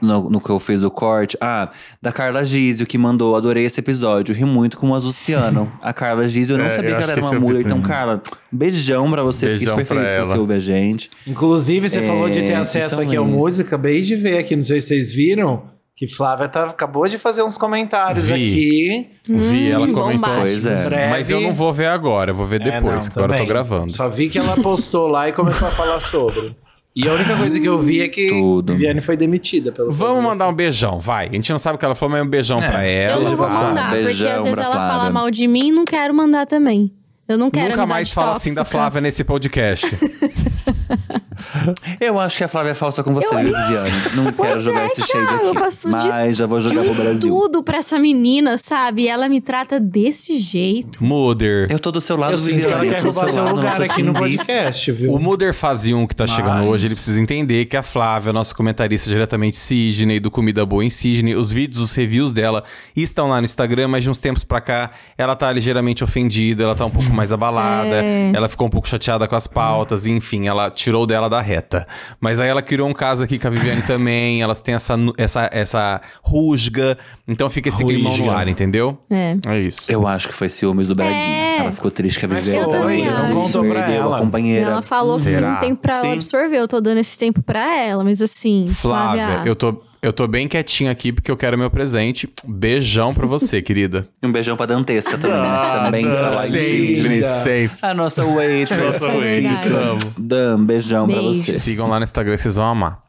No, 0.00 0.28
no 0.30 0.40
que 0.40 0.50
eu 0.50 0.58
fiz 0.58 0.82
o 0.82 0.90
corte. 0.90 1.36
Ah, 1.40 1.70
da 2.00 2.12
Carla 2.12 2.44
Gizio, 2.44 2.86
que 2.86 2.96
mandou. 2.98 3.36
Adorei 3.36 3.64
esse 3.64 3.80
episódio. 3.80 4.34
Ri 4.34 4.44
muito 4.44 4.76
com 4.76 4.90
o 4.90 4.94
Azuciano. 4.94 5.70
a 5.82 5.92
Carla 5.92 6.26
Gizio, 6.28 6.54
eu 6.54 6.58
não 6.58 6.66
É, 6.66 6.70
sabia 6.70 6.90
eu 6.90 6.96
que 6.98 7.02
ela 7.02 7.12
era 7.12 7.20
uma 7.22 7.40
mulher. 7.40 7.60
Então. 7.62 7.80
Carla, 7.82 8.22
beijão 8.50 9.10
pra 9.10 9.22
você. 9.22 9.46
Fiquei 9.46 9.58
Beijão 9.66 9.78
super 9.78 9.84
feliz 9.86 10.10
pra 10.12 10.20
que 10.20 10.26
você 10.26 10.32
ela. 10.32 10.40
ouve 10.40 10.54
a 10.54 10.60
gente. 10.60 11.10
Inclusive, 11.26 11.88
você 11.88 11.98
É, 12.00 12.02
falou 12.06 12.28
de 12.30 12.42
ter 12.42 12.54
acesso 12.54 13.00
aqui 13.00 13.16
ao 13.16 13.24
música. 13.24 13.66
Acabei 13.68 14.00
de 14.02 14.14
ver 14.16 14.38
aqui, 14.38 14.54
não 14.56 14.62
sei 14.62 14.80
se 14.80 14.88
vocês 14.88 15.12
viram, 15.12 15.62
que 15.94 16.06
Flávia 16.06 16.46
tá, 16.48 16.64
acabou 16.64 17.08
de 17.08 17.16
fazer 17.18 17.42
uns 17.42 17.56
comentários 17.56 18.26
Vi. 18.26 18.32
aqui. 18.34 19.06
Vi, 19.28 19.70
ela 19.70 19.86
Hum, 19.86 19.92
comentou. 19.92 20.30
bombásticos. 20.30 20.62
Pois 20.64 20.92
é. 20.92 21.08
Mas 21.10 21.30
eu 21.30 21.40
não 21.40 21.54
vou 21.54 21.72
ver 21.72 21.86
agora, 21.86 22.30
eu 22.30 22.34
vou 22.34 22.44
ver 22.46 22.60
É, 22.60 22.70
depois, 22.72 23.04
não, 23.06 23.12
que 23.12 23.18
agora 23.18 23.34
eu 23.34 23.38
tô 23.38 23.46
gravando. 23.46 23.90
Só 23.92 24.06
vi 24.08 24.28
que 24.28 24.38
ela 24.38 24.56
postou 24.56 25.06
lá 25.08 25.28
e 25.28 25.32
começou 25.32 25.68
a 25.68 25.70
falar 25.70 26.00
sobre. 26.00 26.54
E 26.96 27.06
a 27.06 27.12
única 27.12 27.36
coisa 27.36 27.60
que 27.60 27.68
eu 27.68 27.78
vi 27.78 28.00
é 28.00 28.08
que 28.08 28.28
Tudo. 28.30 28.72
Viviane 28.72 29.02
foi 29.02 29.18
demitida 29.18 29.70
pelo 29.70 29.90
Vamos 29.92 30.24
mandar 30.24 30.48
um 30.48 30.54
beijão, 30.54 30.98
vai. 30.98 31.28
A 31.28 31.32
gente 31.32 31.50
não 31.52 31.58
sabe 31.58 31.76
o 31.76 31.78
que 31.78 31.84
ela 31.84 31.94
falou, 31.94 32.12
mas 32.16 32.22
um 32.26 32.28
beijão 32.28 32.58
É. 32.58 32.70
pra 32.70 32.84
ela. 32.86 33.20
Eu 33.22 33.28
não 33.28 33.36
vou 33.36 33.46
vai. 33.48 33.62
mandar, 33.64 33.90
porque 33.90 34.04
beijão 34.04 34.30
às 34.34 34.44
vezes 34.44 34.58
ela 34.58 34.72
fala 34.72 34.86
Flávia. 34.94 35.10
mal 35.10 35.30
de 35.30 35.46
mim 35.46 35.68
e 35.68 35.72
não 35.72 35.84
quero 35.84 36.14
mandar 36.14 36.46
também. 36.46 36.90
Eu 37.28 37.36
não 37.36 37.50
quero 37.50 37.68
Nunca 37.76 37.86
mais 37.86 38.10
fala 38.12 38.36
assim 38.36 38.54
da 38.54 38.62
tóxica. 38.62 38.78
Flávia 38.78 39.00
nesse 39.02 39.24
podcast. 39.24 39.86
Eu 42.00 42.18
acho 42.18 42.38
que 42.38 42.44
a 42.44 42.48
Flávia 42.48 42.70
é 42.70 42.74
falsa 42.74 43.02
com 43.02 43.12
você, 43.12 43.28
viu, 43.36 43.44
Viviane. 43.54 43.90
Não 44.14 44.32
quero 44.32 44.60
jogar 44.60 44.82
é, 44.82 44.86
esse 44.86 45.00
shade 45.06 45.26
Thiago, 45.26 45.44
eu 45.44 45.50
aqui. 45.50 45.58
faço 45.60 45.86
de 45.96 46.08
Mas 46.08 46.36
já 46.36 46.46
vou 46.46 46.60
jogar 46.60 46.82
pro 46.84 46.94
Brasil. 46.94 47.34
Tudo 47.34 47.62
pra 47.62 47.78
essa 47.78 47.98
menina, 47.98 48.56
sabe? 48.58 49.06
Ela 49.08 49.28
me 49.28 49.40
trata 49.40 49.78
desse 49.78 50.38
jeito. 50.38 51.02
Muder. 51.04 51.70
Eu 51.70 51.78
tô 51.78 51.90
do 51.90 52.00
seu 52.00 52.16
lado, 52.16 52.32
Eu 52.34 52.38
que 52.42 52.50
ela 52.50 52.80
Viviane. 52.80 52.88
quer 52.90 52.98
eu 52.98 53.02
tô 53.04 53.10
do 53.10 53.14
roubar 53.14 53.30
seu 53.32 53.48
lugar 53.48 53.82
aqui 53.82 54.02
no 54.02 54.12
podcast, 54.14 54.92
viu? 54.92 55.12
O 55.12 55.18
Muder 55.18 55.52
fazia 55.54 55.96
um 55.96 56.06
que 56.06 56.14
tá 56.16 56.26
chegando 56.26 56.58
Mas- 56.58 56.68
hoje, 56.68 56.86
ele 56.86 56.94
precisa 56.94 57.20
entender 57.20 57.64
que 57.66 57.76
a 57.76 57.82
Flávia, 57.82 58.32
nossa 58.32 58.54
comentarista 58.54 59.08
diretamente 59.08 59.56
Sidney, 59.56 60.20
do 60.20 60.30
Comida 60.30 60.64
Boa 60.64 60.84
em 60.84 60.90
Sidney, 60.90 61.34
os 61.34 61.50
vídeos, 61.52 61.80
os 61.80 61.94
reviews 61.94 62.32
dela 62.32 62.64
estão 62.96 63.28
lá 63.28 63.40
no 63.40 63.44
Instagram, 63.44 63.88
mas 63.88 64.02
de 64.04 64.10
uns 64.10 64.18
tempos 64.18 64.44
pra 64.44 64.60
cá 64.60 64.90
ela 65.16 65.34
tá 65.36 65.50
ligeiramente 65.52 66.02
ofendida, 66.02 66.64
ela 66.64 66.74
tá 66.74 66.84
um 66.86 66.90
pouco 66.90 67.10
mais 67.10 67.32
abalada, 67.32 67.94
É. 68.04 68.32
ela 68.34 68.48
ficou 68.48 68.66
um 68.66 68.70
pouco 68.70 68.88
chateada 68.88 69.26
com 69.28 69.36
as 69.36 69.46
pautas, 69.46 70.06
enfim, 70.06 70.46
ela 70.46 70.70
tirou 70.76 71.06
dela 71.06 71.28
da 71.28 71.40
reta. 71.40 71.86
Mas 72.20 72.38
aí 72.38 72.48
ela 72.48 72.62
criou 72.62 72.88
um 72.88 72.92
caso 72.92 73.24
aqui 73.24 73.38
com 73.38 73.48
a 73.48 73.50
Viviane 73.50 73.82
também, 73.88 74.42
elas 74.42 74.60
têm 74.60 74.74
essa, 74.74 74.94
essa, 75.16 75.50
essa 75.52 76.00
rusga, 76.22 76.96
então 77.26 77.50
fica 77.50 77.68
esse 77.68 77.84
climão 77.84 78.16
no 78.16 78.30
ar, 78.30 78.46
entendeu? 78.46 78.98
É. 79.10 79.36
É 79.46 79.58
isso. 79.58 79.90
Eu 79.90 80.06
acho 80.06 80.28
que 80.28 80.34
foi 80.34 80.48
ciúmes 80.48 80.86
do 80.86 80.94
Braguinha. 80.94 81.16
É. 81.16 81.58
Ela 81.60 81.72
ficou 81.72 81.90
triste 81.90 82.18
que 82.20 82.26
a 82.26 82.28
Viviane 82.28 82.60
eu 82.62 82.70
também 82.70 83.04
não 83.10 83.30
contou 83.32 83.64
pra 83.64 83.80
perdeu 83.82 84.02
ela. 84.02 84.16
a 84.16 84.20
companheira. 84.20 84.70
Ela 84.70 84.82
falou 84.82 85.16
que 85.16 85.22
Será? 85.24 85.52
não 85.52 85.58
tem 85.58 85.74
pra 85.74 85.94
ela 85.96 86.04
Sim. 86.04 86.12
absorver. 86.12 86.56
Eu 86.58 86.68
tô 86.68 86.80
dando 86.80 86.98
esse 86.98 87.18
tempo 87.18 87.42
pra 87.42 87.74
ela, 87.82 88.04
mas 88.04 88.20
assim, 88.22 88.66
Flávia, 88.68 89.26
Flávia. 89.26 89.48
eu 89.48 89.56
tô, 89.56 89.82
eu 90.02 90.12
tô 90.12 90.26
bem 90.26 90.46
quietinho 90.48 90.90
aqui 90.90 91.12
porque 91.12 91.30
eu 91.30 91.36
quero 91.36 91.56
meu 91.58 91.70
presente. 91.70 92.28
Beijão 92.44 93.12
pra 93.14 93.26
você, 93.26 93.60
querida. 93.62 94.08
Um 94.22 94.30
beijão 94.32 94.56
pra 94.56 94.66
Dantesca 94.66 95.16
também, 95.18 95.40
né? 95.40 95.48
que 95.48 95.84
também 95.84 96.12
está 96.12 96.30
lá 96.30 96.46
em 96.46 96.50
sempre, 96.50 97.24
sempre. 97.42 97.78
A 97.82 97.94
nossa 97.94 98.24
waitress. 98.24 98.76
Nossa 98.82 99.08
waitress, 99.08 99.68
amo. 99.68 99.98
Dan, 100.18 100.64
beijão 100.64 101.06
pra 101.08 101.16
Beijo. 101.16 101.42
você. 101.42 101.54
Sigam 101.54 101.88
lá 101.88 101.98
no 101.98 102.04
Instagram 102.04 102.34
que 102.36 102.42
vocês 102.42 102.56
vão 102.56 102.66
amar. 102.66 103.00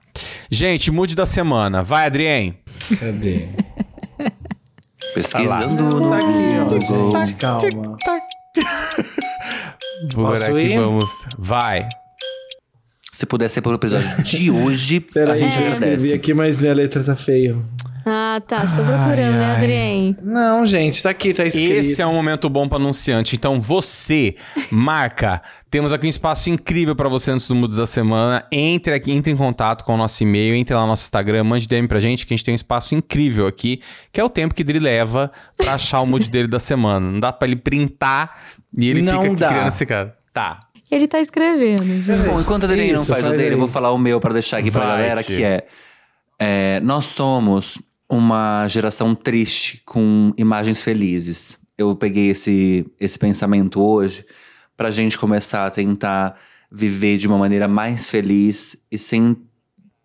Gente, 0.49 0.89
mude 0.91 1.15
da 1.15 1.26
semana. 1.26 1.81
Vai, 1.84 2.05
Adrien. 2.07 2.57
Cadê? 2.99 3.47
Pesquisando 5.14 5.84
no 5.99 6.09
Tá 6.09 6.18
aqui, 6.18 6.27
ó, 6.59 6.65
Google. 6.65 7.26
gente. 7.26 7.34
Calma. 7.35 7.97
Posso 10.14 10.57
ir? 10.59 10.77
vamos. 10.77 11.09
Vai. 11.38 11.88
Se 13.18 13.26
puder 13.26 13.49
ser 13.49 13.61
pelo 13.61 13.73
episódio 13.73 14.23
de 14.23 14.52
hoje, 14.53 15.03
a 15.10 15.11
Peraí, 15.11 15.39
gente 15.39 15.60
eu 15.60 15.69
escrevi 15.69 15.85
agradece. 15.94 16.14
aqui, 16.14 16.34
mas 16.35 16.61
minha 16.61 16.72
letra 16.76 17.03
tá 17.03 17.15
feia. 17.15 17.57
Ah, 18.06 18.39
tá. 18.48 18.64
Estou 18.64 18.85
procurando, 18.85 19.38
né, 19.39 19.56
Adrien? 19.56 20.15
Não, 20.22 20.64
gente, 20.68 21.02
tá 21.02 21.10
aqui, 21.10 21.34
tá 21.34 21.44
escrito. 21.44 21.72
Esse 21.72 21.99
é 21.99 22.06
um 22.06 22.14
momento 22.14 22.48
bom 22.48 22.69
para 22.69 22.77
anunciante. 22.77 23.35
Então 23.35 23.60
você, 23.60 24.35
marca, 24.72 25.41
temos 25.68 25.91
aqui 25.91 26.06
um 26.06 26.10
espaço 26.10 26.52
incrível 26.52 26.95
para 26.95 27.10
você 27.10 27.31
antes 27.31 27.48
do 27.48 27.56
Mudos 27.56 27.77
da 27.77 27.88
Semana. 27.88 28.45
Entre 28.52 28.94
aqui, 28.94 29.11
entre 29.11 29.31
em 29.31 29.35
contato 29.35 29.84
com 29.84 29.95
o 29.95 29.98
nosso 29.98 30.22
e-mail, 30.22 30.53
entre 30.53 30.76
lá 30.76 30.81
no 30.81 30.88
nosso 30.89 31.02
Instagram, 31.02 31.44
mande 31.44 31.68
DM 31.68 31.88
pra 31.88 31.99
gente, 31.99 32.23
que 32.23 32.35
a 32.35 32.38
gente 32.38 32.45
tem 32.45 32.53
um 32.53 32.56
espaço 32.56 32.94
incrível 32.94 33.48
aqui, 33.48 33.81
que 34.14 34.22
é 34.22 34.23
o 34.23 34.30
tempo 34.30 34.53
que 34.53 34.61
ele 34.61 34.80
leva 34.80 35.31
pra 35.57 35.73
achar 35.73 36.02
o 36.02 36.06
mood 36.06 36.30
dele 36.30 36.48
da 36.48 36.60
semana. 36.60 37.10
Não 37.10 37.19
dá 37.19 37.34
pra 37.34 37.48
ele 37.48 37.56
printar 37.56 38.41
e 38.77 38.88
ele 38.88 39.02
Não 39.02 39.22
fica 39.22 39.26
aqui 39.31 39.35
dá. 39.39 39.48
criando 39.49 39.68
esse 39.69 39.85
cara. 39.88 40.15
Tá. 40.31 40.60
Ele 40.89 41.07
tá 41.07 41.19
escrevendo, 41.19 41.84
gente. 41.84 42.27
Bom, 42.30 42.39
enquanto 42.39 42.64
a 42.64 42.68
Adriane 42.68 42.93
não 42.93 43.01
Isso, 43.01 43.11
faz, 43.11 43.23
o 43.23 43.27
faz 43.27 43.38
dele, 43.38 43.49
aí. 43.49 43.53
eu 43.55 43.59
vou 43.59 43.68
falar 43.68 43.91
o 43.91 43.97
meu 43.97 44.19
pra 44.19 44.31
deixar 44.34 44.57
aqui 44.59 44.72
pra 44.72 44.85
Vai, 44.85 44.97
galera, 45.01 45.23
que 45.23 45.43
é, 45.43 45.68
é, 46.39 46.80
Nós 46.81 47.05
somos 47.05 47.77
uma 48.09 48.65
geração 48.69 49.14
triste 49.14 49.81
com 49.85 50.31
imagens 50.38 50.81
felizes. 50.81 51.59
Eu 51.77 51.95
peguei 51.95 52.30
esse, 52.30 52.85
esse 52.99 53.19
pensamento 53.19 53.81
hoje 53.81 54.26
pra 54.77 54.89
gente 54.89 55.18
começar 55.18 55.65
a 55.65 55.69
tentar 55.69 56.35
viver 56.72 57.18
de 57.18 57.27
uma 57.27 57.38
maneira 57.38 57.68
mais 57.68 58.09
feliz 58.09 58.77
e 58.91 58.97
sem 58.97 59.35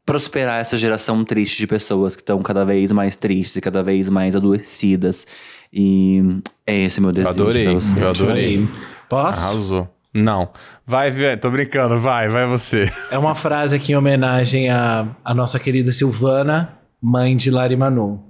prosperar 0.04 0.60
essa 0.60 0.76
geração 0.76 1.24
triste 1.24 1.58
de 1.58 1.66
pessoas 1.66 2.16
que 2.16 2.22
estão 2.22 2.42
cada 2.42 2.64
vez 2.64 2.90
mais 2.90 3.16
tristes 3.16 3.54
e 3.56 3.60
cada 3.60 3.82
vez 3.84 4.10
mais 4.10 4.34
adoecidas. 4.34 5.26
E 5.72 6.20
é 6.66 6.76
esse 6.82 7.00
meu 7.00 7.10
Eu 7.10 7.14
desejo 7.14 7.30
adorei. 7.40 7.64
pra 7.64 7.74
você. 7.74 8.00
Eu 8.02 8.08
adorei. 8.08 8.68
Posso? 9.08 9.40
Arrasou. 9.40 9.88
Não. 10.14 10.50
Vai, 10.84 11.10
Viviane. 11.10 11.38
Tô 11.38 11.50
brincando. 11.50 11.98
Vai, 11.98 12.28
vai 12.28 12.46
você. 12.46 12.92
É 13.10 13.18
uma 13.18 13.34
frase 13.34 13.76
aqui 13.76 13.92
em 13.92 13.96
homenagem 13.96 14.68
à, 14.68 15.06
à 15.24 15.34
nossa 15.34 15.58
querida 15.58 15.90
Silvana, 15.90 16.76
mãe 17.00 17.36
de 17.36 17.50
Larimanu. 17.50 18.22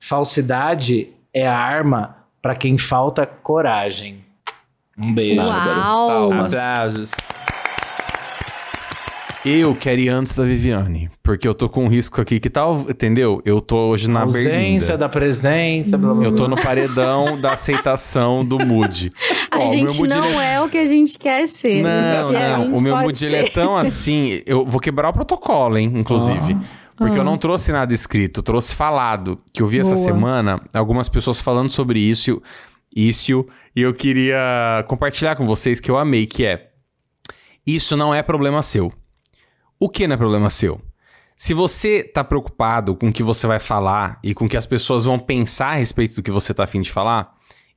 Falsidade 0.00 1.08
é 1.32 1.46
a 1.46 1.56
arma 1.56 2.16
para 2.42 2.54
quem 2.54 2.76
falta 2.76 3.26
coragem. 3.26 4.24
Um 4.98 5.14
beijo. 5.14 5.40
Uau! 5.40 6.08
Palmas. 6.08 6.54
Aplausos. 6.54 7.10
Eu 9.50 9.74
quero 9.74 9.98
ir 10.00 10.08
antes 10.10 10.36
da 10.36 10.44
Viviane, 10.44 11.08
porque 11.22 11.48
eu 11.48 11.54
tô 11.54 11.68
com 11.70 11.84
um 11.84 11.88
risco 11.88 12.20
aqui 12.20 12.38
que 12.38 12.50
tal, 12.50 12.84
entendeu? 12.88 13.40
Eu 13.46 13.60
tô 13.62 13.88
hoje 13.88 14.10
na 14.10 14.20
ausência 14.22 14.50
berlinda. 14.50 14.98
da 14.98 15.08
presença, 15.08 15.96
blá, 15.96 16.12
blá, 16.12 16.24
Eu 16.24 16.32
tô 16.32 16.46
blá. 16.46 16.48
no 16.48 16.62
paredão 16.62 17.38
da 17.40 17.52
aceitação 17.52 18.44
do 18.44 18.58
mood. 18.58 19.10
A 19.50 19.58
Ó, 19.58 19.60
o 19.60 19.70
meu 19.70 19.86
gente 19.86 19.98
mood, 19.98 20.14
não 20.14 20.24
ele 20.26 20.36
é 20.36 20.60
o 20.60 20.68
que 20.68 20.76
a 20.76 20.84
gente 20.84 21.18
quer 21.18 21.46
ser. 21.48 21.82
Não, 21.82 22.28
Se 22.30 22.36
a 22.36 22.56
não. 22.58 22.64
gente 22.64 22.76
O 22.76 22.80
meu 22.82 22.94
mood 22.96 23.24
ele 23.24 23.36
é 23.36 23.44
tão 23.44 23.74
assim. 23.76 24.42
Eu 24.44 24.66
vou 24.66 24.80
quebrar 24.80 25.08
o 25.08 25.12
protocolo, 25.14 25.78
hein, 25.78 25.90
inclusive. 25.94 26.56
Porque 26.96 27.18
eu 27.18 27.24
não 27.24 27.38
trouxe 27.38 27.72
nada 27.72 27.94
escrito, 27.94 28.40
eu 28.40 28.42
trouxe 28.42 28.74
falado. 28.76 29.38
Que 29.54 29.62
eu 29.62 29.66
vi 29.66 29.78
essa 29.78 29.94
Boa. 29.94 30.04
semana 30.04 30.60
algumas 30.74 31.08
pessoas 31.08 31.40
falando 31.40 31.70
sobre 31.70 32.00
isso. 32.00 32.28
e 32.30 32.32
eu- 32.32 32.42
Isso, 32.96 33.46
e 33.76 33.82
eu 33.82 33.94
queria 33.94 34.84
compartilhar 34.88 35.36
com 35.36 35.46
vocês 35.46 35.78
que 35.80 35.90
eu 35.90 35.96
amei, 35.96 36.26
que 36.26 36.44
é 36.44 36.68
isso 37.66 37.96
não 37.96 38.12
é 38.14 38.22
problema 38.22 38.62
seu. 38.62 38.92
O 39.80 39.88
que 39.88 40.08
não 40.08 40.14
é 40.14 40.16
problema 40.16 40.50
seu? 40.50 40.80
Se 41.36 41.54
você 41.54 42.02
tá 42.02 42.24
preocupado 42.24 42.96
com 42.96 43.10
o 43.10 43.12
que 43.12 43.22
você 43.22 43.46
vai 43.46 43.60
falar 43.60 44.18
e 44.24 44.34
com 44.34 44.46
o 44.46 44.48
que 44.48 44.56
as 44.56 44.66
pessoas 44.66 45.04
vão 45.04 45.20
pensar 45.20 45.68
a 45.68 45.74
respeito 45.74 46.16
do 46.16 46.22
que 46.22 46.32
você 46.32 46.52
tá 46.52 46.64
afim 46.64 46.80
de 46.80 46.90
falar, 46.90 47.32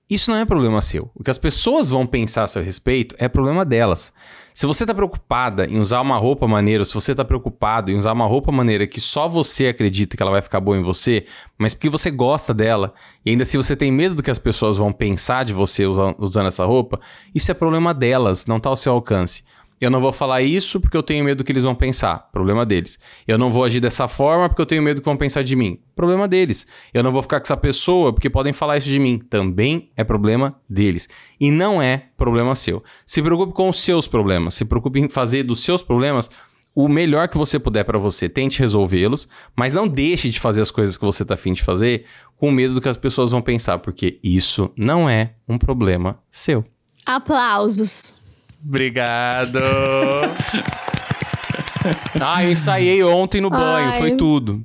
isso 0.09 0.31
não 0.31 0.39
é 0.39 0.43
problema 0.43 0.81
seu. 0.81 1.11
O 1.13 1.23
que 1.23 1.29
as 1.29 1.37
pessoas 1.37 1.89
vão 1.89 2.07
pensar 2.07 2.41
a 2.41 2.47
seu 2.47 2.63
respeito 2.63 3.15
é 3.19 3.29
problema 3.29 3.63
delas. 3.63 4.11
Se 4.51 4.65
você 4.65 4.83
tá 4.83 4.95
preocupada 4.95 5.67
em 5.67 5.79
usar 5.79 6.01
uma 6.01 6.17
roupa 6.17 6.47
maneira, 6.47 6.83
se 6.83 6.93
você 6.95 7.13
tá 7.13 7.23
preocupado 7.23 7.91
em 7.91 7.95
usar 7.95 8.13
uma 8.13 8.25
roupa 8.25 8.51
maneira 8.51 8.87
que 8.87 8.99
só 8.99 9.27
você 9.27 9.67
acredita 9.67 10.17
que 10.17 10.23
ela 10.23 10.31
vai 10.31 10.41
ficar 10.41 10.59
boa 10.59 10.75
em 10.75 10.81
você, 10.81 11.27
mas 11.55 11.75
porque 11.75 11.87
você 11.87 12.09
gosta 12.09 12.51
dela, 12.51 12.95
e 13.23 13.29
ainda 13.29 13.45
se 13.45 13.57
você 13.57 13.75
tem 13.75 13.91
medo 13.91 14.15
do 14.15 14.23
que 14.23 14.31
as 14.31 14.39
pessoas 14.39 14.75
vão 14.75 14.91
pensar 14.91 15.45
de 15.45 15.53
você 15.53 15.85
usando, 15.85 16.47
essa 16.47 16.65
roupa, 16.65 16.99
isso 17.33 17.51
é 17.51 17.53
problema 17.53 17.93
delas, 17.93 18.47
não 18.47 18.59
tá 18.59 18.69
ao 18.69 18.75
seu 18.75 18.91
alcance. 18.91 19.43
Eu 19.81 19.89
não 19.89 19.99
vou 19.99 20.13
falar 20.13 20.43
isso 20.43 20.79
porque 20.79 20.95
eu 20.95 21.01
tenho 21.01 21.25
medo 21.25 21.39
do 21.39 21.43
que 21.43 21.51
eles 21.51 21.63
vão 21.63 21.73
pensar. 21.73 22.29
Problema 22.31 22.63
deles. 22.63 22.99
Eu 23.27 23.35
não 23.35 23.51
vou 23.51 23.63
agir 23.63 23.79
dessa 23.79 24.07
forma 24.07 24.47
porque 24.47 24.61
eu 24.61 24.65
tenho 24.67 24.83
medo 24.83 24.97
do 24.97 25.01
que 25.01 25.05
vão 25.05 25.17
pensar 25.17 25.41
de 25.41 25.55
mim. 25.55 25.79
Problema 25.95 26.27
deles. 26.27 26.67
Eu 26.93 27.01
não 27.01 27.11
vou 27.11 27.23
ficar 27.23 27.39
com 27.39 27.45
essa 27.45 27.57
pessoa 27.57 28.13
porque 28.13 28.29
podem 28.29 28.53
falar 28.53 28.77
isso 28.77 28.87
de 28.87 28.99
mim. 28.99 29.17
Também 29.17 29.89
é 29.97 30.03
problema 30.03 30.55
deles. 30.69 31.09
E 31.39 31.49
não 31.49 31.81
é 31.81 32.09
problema 32.15 32.53
seu. 32.53 32.83
Se 33.07 33.23
preocupe 33.23 33.53
com 33.53 33.69
os 33.69 33.81
seus 33.81 34.07
problemas. 34.07 34.53
Se 34.53 34.63
preocupe 34.65 34.99
em 34.99 35.09
fazer 35.09 35.41
dos 35.41 35.63
seus 35.63 35.81
problemas 35.81 36.29
o 36.75 36.87
melhor 36.87 37.27
que 37.27 37.37
você 37.37 37.57
puder 37.57 37.83
para 37.83 37.97
você. 37.97 38.29
Tente 38.29 38.59
resolvê-los, 38.59 39.27
mas 39.55 39.73
não 39.73 39.87
deixe 39.87 40.29
de 40.29 40.39
fazer 40.39 40.61
as 40.61 40.69
coisas 40.69 40.95
que 40.95 41.03
você 41.03 41.25
tá 41.25 41.33
afim 41.33 41.53
de 41.53 41.63
fazer 41.63 42.05
com 42.37 42.51
medo 42.51 42.75
do 42.75 42.81
que 42.81 42.87
as 42.87 42.97
pessoas 42.97 43.31
vão 43.31 43.41
pensar, 43.41 43.79
porque 43.79 44.19
isso 44.23 44.71
não 44.77 45.09
é 45.09 45.33
um 45.49 45.57
problema 45.57 46.19
seu. 46.29 46.63
Aplausos. 47.03 48.20
Obrigado. 48.65 49.59
ah, 52.21 52.43
eu 52.43 52.51
ensaiei 52.51 53.03
ontem 53.03 53.41
no 53.41 53.49
banho, 53.49 53.91
Ai. 53.91 53.97
foi 53.99 54.11
tudo. 54.15 54.63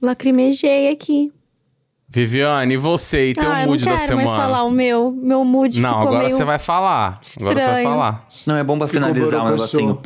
Lacrimejei 0.00 0.88
aqui. 0.90 1.32
Viviane, 2.12 2.74
e 2.74 2.76
você 2.76 3.30
e 3.30 3.34
teu 3.34 3.48
ah, 3.48 3.60
eu 3.60 3.62
não 3.66 3.66
mood 3.68 3.84
da 3.84 3.96
quero 3.96 4.16
mais 4.16 4.30
semana? 4.30 4.48
falar 4.52 4.64
o 4.64 4.70
meu. 4.70 5.12
Meu 5.12 5.44
mood 5.44 5.80
Não, 5.80 5.90
ficou 5.90 6.08
agora 6.08 6.28
você 6.28 6.44
vai 6.44 6.58
falar. 6.58 7.06
Agora 7.06 7.18
você 7.22 7.44
vai 7.44 7.54
estranho. 7.54 7.88
falar. 7.88 8.26
Não, 8.46 8.56
é 8.56 8.64
bom 8.64 8.76
pra 8.78 8.88
finalizar 8.88 9.40
um 9.40 9.44
borocochô. 9.44 9.78
negocinho. 9.78 10.00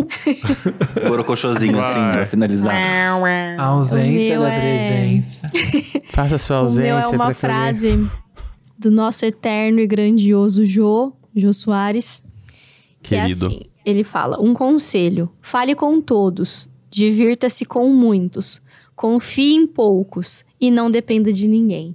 Borocochozinho, 1.09 1.81
assim, 1.81 2.01
Vai. 2.01 2.13
pra 2.13 2.27
finalizar. 2.27 2.75
A 3.59 3.65
ausência 3.65 4.39
da 4.39 4.53
é- 4.53 4.61
presença. 4.61 5.49
Faça 6.13 6.37
sua 6.37 6.61
O 6.61 6.71
meu 6.75 6.99
é 6.99 7.07
uma 7.07 7.33
frase 7.33 8.07
do 8.79 8.91
nosso 8.91 9.25
eterno 9.25 9.81
e 9.81 9.87
grandioso 9.87 10.67
Jô, 10.67 11.11
Jô 11.35 11.55
Soares. 11.55 12.23
Que 13.05 13.11
Querido. 13.17 13.45
é 13.45 13.49
assim, 13.49 13.61
ele 13.85 14.03
fala, 14.03 14.41
um 14.41 14.53
conselho, 14.55 15.31
fale 15.41 15.75
com 15.75 16.01
todos, 16.01 16.69
divirta-se 16.91 17.65
com 17.67 17.89
muitos, 17.91 18.63
confie 18.97 19.55
em 19.55 19.67
poucos 19.67 20.45
e 20.61 20.71
não 20.71 20.91
dependa 20.91 21.31
de 21.33 21.47
ninguém. 21.47 21.95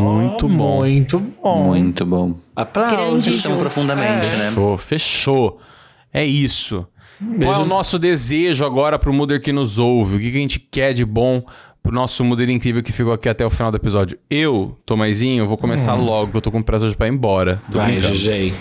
muito 0.00 0.48
bom. 0.48 0.78
Muito 0.78 1.18
bom. 1.42 1.64
Muito 1.68 2.04
bom. 2.04 2.34
Fechamos 2.74 3.24
Jô. 3.42 3.56
profundamente, 3.56 4.26
né? 4.30 4.48
Fechou, 4.48 4.76
fechou. 4.78 5.58
É 6.12 6.24
isso. 6.26 6.86
Qual 7.40 7.52
é 7.54 7.58
o 7.58 7.66
nosso 7.66 7.98
desejo 7.98 8.64
agora 8.64 8.98
pro 8.98 9.12
Muder 9.12 9.40
que 9.40 9.52
nos 9.52 9.78
ouve? 9.78 10.16
O 10.16 10.20
que, 10.20 10.30
que 10.30 10.36
a 10.36 10.40
gente 10.40 10.58
quer 10.58 10.92
de 10.92 11.04
bom 11.04 11.42
pro 11.82 11.92
nosso 11.92 12.24
Muder 12.24 12.48
incrível 12.50 12.82
que 12.82 12.92
ficou 12.92 13.12
aqui 13.12 13.28
até 13.28 13.44
o 13.46 13.50
final 13.50 13.70
do 13.70 13.76
episódio? 13.76 14.18
Eu, 14.30 14.76
Tomazinho, 14.86 15.46
vou 15.46 15.56
começar 15.56 15.94
Hum. 15.94 16.04
logo, 16.04 16.30
que 16.32 16.36
eu 16.36 16.40
tô 16.40 16.50
com 16.50 16.62
pressa 16.62 16.88
de 16.88 16.96
pra 16.96 17.06
ir 17.06 17.12
embora. 17.12 17.60
Tô 17.70 17.78
Vai, 17.78 17.92
brincando. 17.92 18.14
GG. 18.14 18.52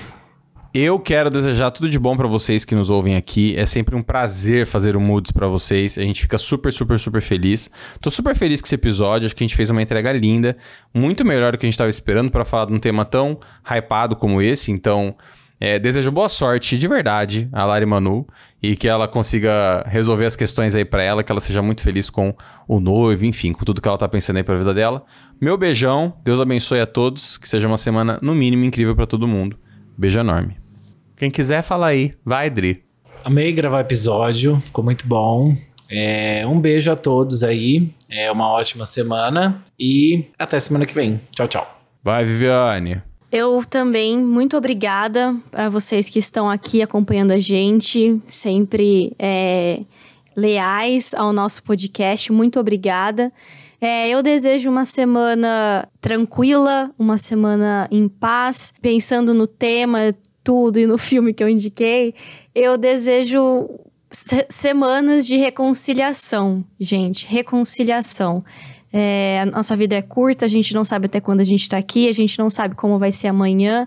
Eu 0.79 0.99
quero 0.99 1.31
desejar 1.31 1.71
tudo 1.71 1.89
de 1.89 1.97
bom 1.97 2.15
pra 2.15 2.27
vocês 2.27 2.63
que 2.63 2.75
nos 2.75 2.91
ouvem 2.91 3.15
aqui. 3.15 3.55
É 3.57 3.65
sempre 3.65 3.95
um 3.95 4.03
prazer 4.03 4.67
fazer 4.67 4.95
o 4.95 5.01
Moods 5.01 5.31
pra 5.31 5.47
vocês. 5.47 5.97
A 5.97 6.03
gente 6.03 6.21
fica 6.21 6.37
super, 6.37 6.71
super, 6.71 6.99
super 6.99 7.19
feliz. 7.19 7.67
Tô 7.99 8.11
super 8.11 8.35
feliz 8.35 8.61
com 8.61 8.67
esse 8.67 8.75
episódio. 8.75 9.25
Acho 9.25 9.35
que 9.35 9.43
a 9.43 9.47
gente 9.47 9.55
fez 9.55 9.71
uma 9.71 9.81
entrega 9.81 10.11
linda, 10.11 10.55
muito 10.93 11.25
melhor 11.25 11.51
do 11.51 11.57
que 11.57 11.65
a 11.65 11.67
gente 11.67 11.79
tava 11.79 11.89
esperando 11.89 12.29
pra 12.29 12.45
falar 12.45 12.65
de 12.65 12.73
um 12.73 12.79
tema 12.79 13.03
tão 13.05 13.39
hypado 13.63 14.15
como 14.15 14.39
esse. 14.39 14.71
Então, 14.71 15.15
é, 15.59 15.79
desejo 15.79 16.11
boa 16.11 16.29
sorte 16.29 16.77
de 16.77 16.87
verdade 16.87 17.49
a 17.51 17.65
Lari 17.65 17.87
Manu 17.87 18.27
e 18.61 18.75
que 18.75 18.87
ela 18.87 19.07
consiga 19.07 19.83
resolver 19.87 20.27
as 20.27 20.35
questões 20.35 20.75
aí 20.75 20.85
pra 20.85 21.01
ela, 21.01 21.23
que 21.23 21.31
ela 21.31 21.41
seja 21.41 21.63
muito 21.63 21.81
feliz 21.81 22.07
com 22.07 22.35
o 22.67 22.79
noivo, 22.79 23.25
enfim, 23.25 23.51
com 23.51 23.65
tudo 23.65 23.81
que 23.81 23.87
ela 23.87 23.97
tá 23.97 24.07
pensando 24.07 24.37
aí 24.37 24.43
pra 24.43 24.55
vida 24.55 24.75
dela. 24.75 25.03
Meu 25.41 25.57
beijão, 25.57 26.13
Deus 26.23 26.39
abençoe 26.39 26.81
a 26.81 26.85
todos, 26.85 27.35
que 27.35 27.49
seja 27.49 27.67
uma 27.67 27.77
semana 27.77 28.19
no 28.21 28.35
mínimo 28.35 28.63
incrível 28.63 28.95
pra 28.95 29.07
todo 29.07 29.27
mundo. 29.27 29.57
Beijo 29.97 30.19
enorme. 30.19 30.66
Quem 31.17 31.31
quiser, 31.31 31.63
fala 31.63 31.87
aí. 31.87 32.13
Vai, 32.23 32.47
Dri. 32.47 32.83
Amei 33.23 33.51
gravar 33.51 33.77
o 33.77 33.81
episódio, 33.81 34.59
ficou 34.59 34.83
muito 34.83 35.07
bom. 35.07 35.53
É, 35.89 36.45
um 36.45 36.59
beijo 36.59 36.91
a 36.91 36.95
todos 36.95 37.43
aí. 37.43 37.89
É 38.07 38.31
uma 38.31 38.47
ótima 38.51 38.85
semana 38.85 39.63
e 39.79 40.25
até 40.37 40.59
semana 40.59 40.85
que 40.85 40.93
vem. 40.93 41.19
Tchau, 41.35 41.47
tchau. 41.47 41.81
Vai, 42.03 42.23
Viviane. 42.23 43.01
Eu 43.31 43.63
também, 43.67 44.17
muito 44.17 44.55
obrigada 44.55 45.35
a 45.51 45.67
vocês 45.67 46.07
que 46.07 46.19
estão 46.19 46.49
aqui 46.49 46.81
acompanhando 46.81 47.31
a 47.31 47.39
gente, 47.39 48.21
sempre 48.27 49.11
é, 49.17 49.81
leais 50.35 51.13
ao 51.15 51.33
nosso 51.33 51.63
podcast. 51.63 52.31
Muito 52.31 52.59
obrigada. 52.59 53.33
É, 53.81 54.09
eu 54.09 54.23
desejo 54.23 54.69
uma 54.69 54.85
semana 54.85 55.87
tranquila, 55.99 56.89
uma 56.97 57.17
semana 57.17 57.87
em 57.91 58.07
paz, 58.07 58.73
pensando 58.81 59.33
no 59.33 59.45
tema, 59.45 60.15
tudo 60.47 60.79
e 60.79 60.87
no 60.87 60.97
filme 60.97 61.33
que 61.33 61.43
eu 61.43 61.49
indiquei. 61.49 62.13
Eu 62.55 62.77
desejo 62.77 63.69
se- 64.09 64.47
semanas 64.49 65.27
de 65.27 65.35
reconciliação, 65.35 66.63
gente. 66.79 67.27
Reconciliação. 67.27 68.45
É, 68.93 69.41
a 69.41 69.45
nossa 69.45 69.75
vida 69.75 69.95
é 69.95 70.01
curta, 70.01 70.45
a 70.45 70.47
gente 70.47 70.73
não 70.73 70.85
sabe 70.85 71.07
até 71.07 71.19
quando 71.19 71.41
a 71.41 71.43
gente 71.43 71.67
tá 71.67 71.77
aqui, 71.77 72.07
a 72.07 72.13
gente 72.13 72.39
não 72.39 72.49
sabe 72.49 72.75
como 72.75 72.97
vai 72.97 73.11
ser 73.11 73.27
amanhã. 73.27 73.85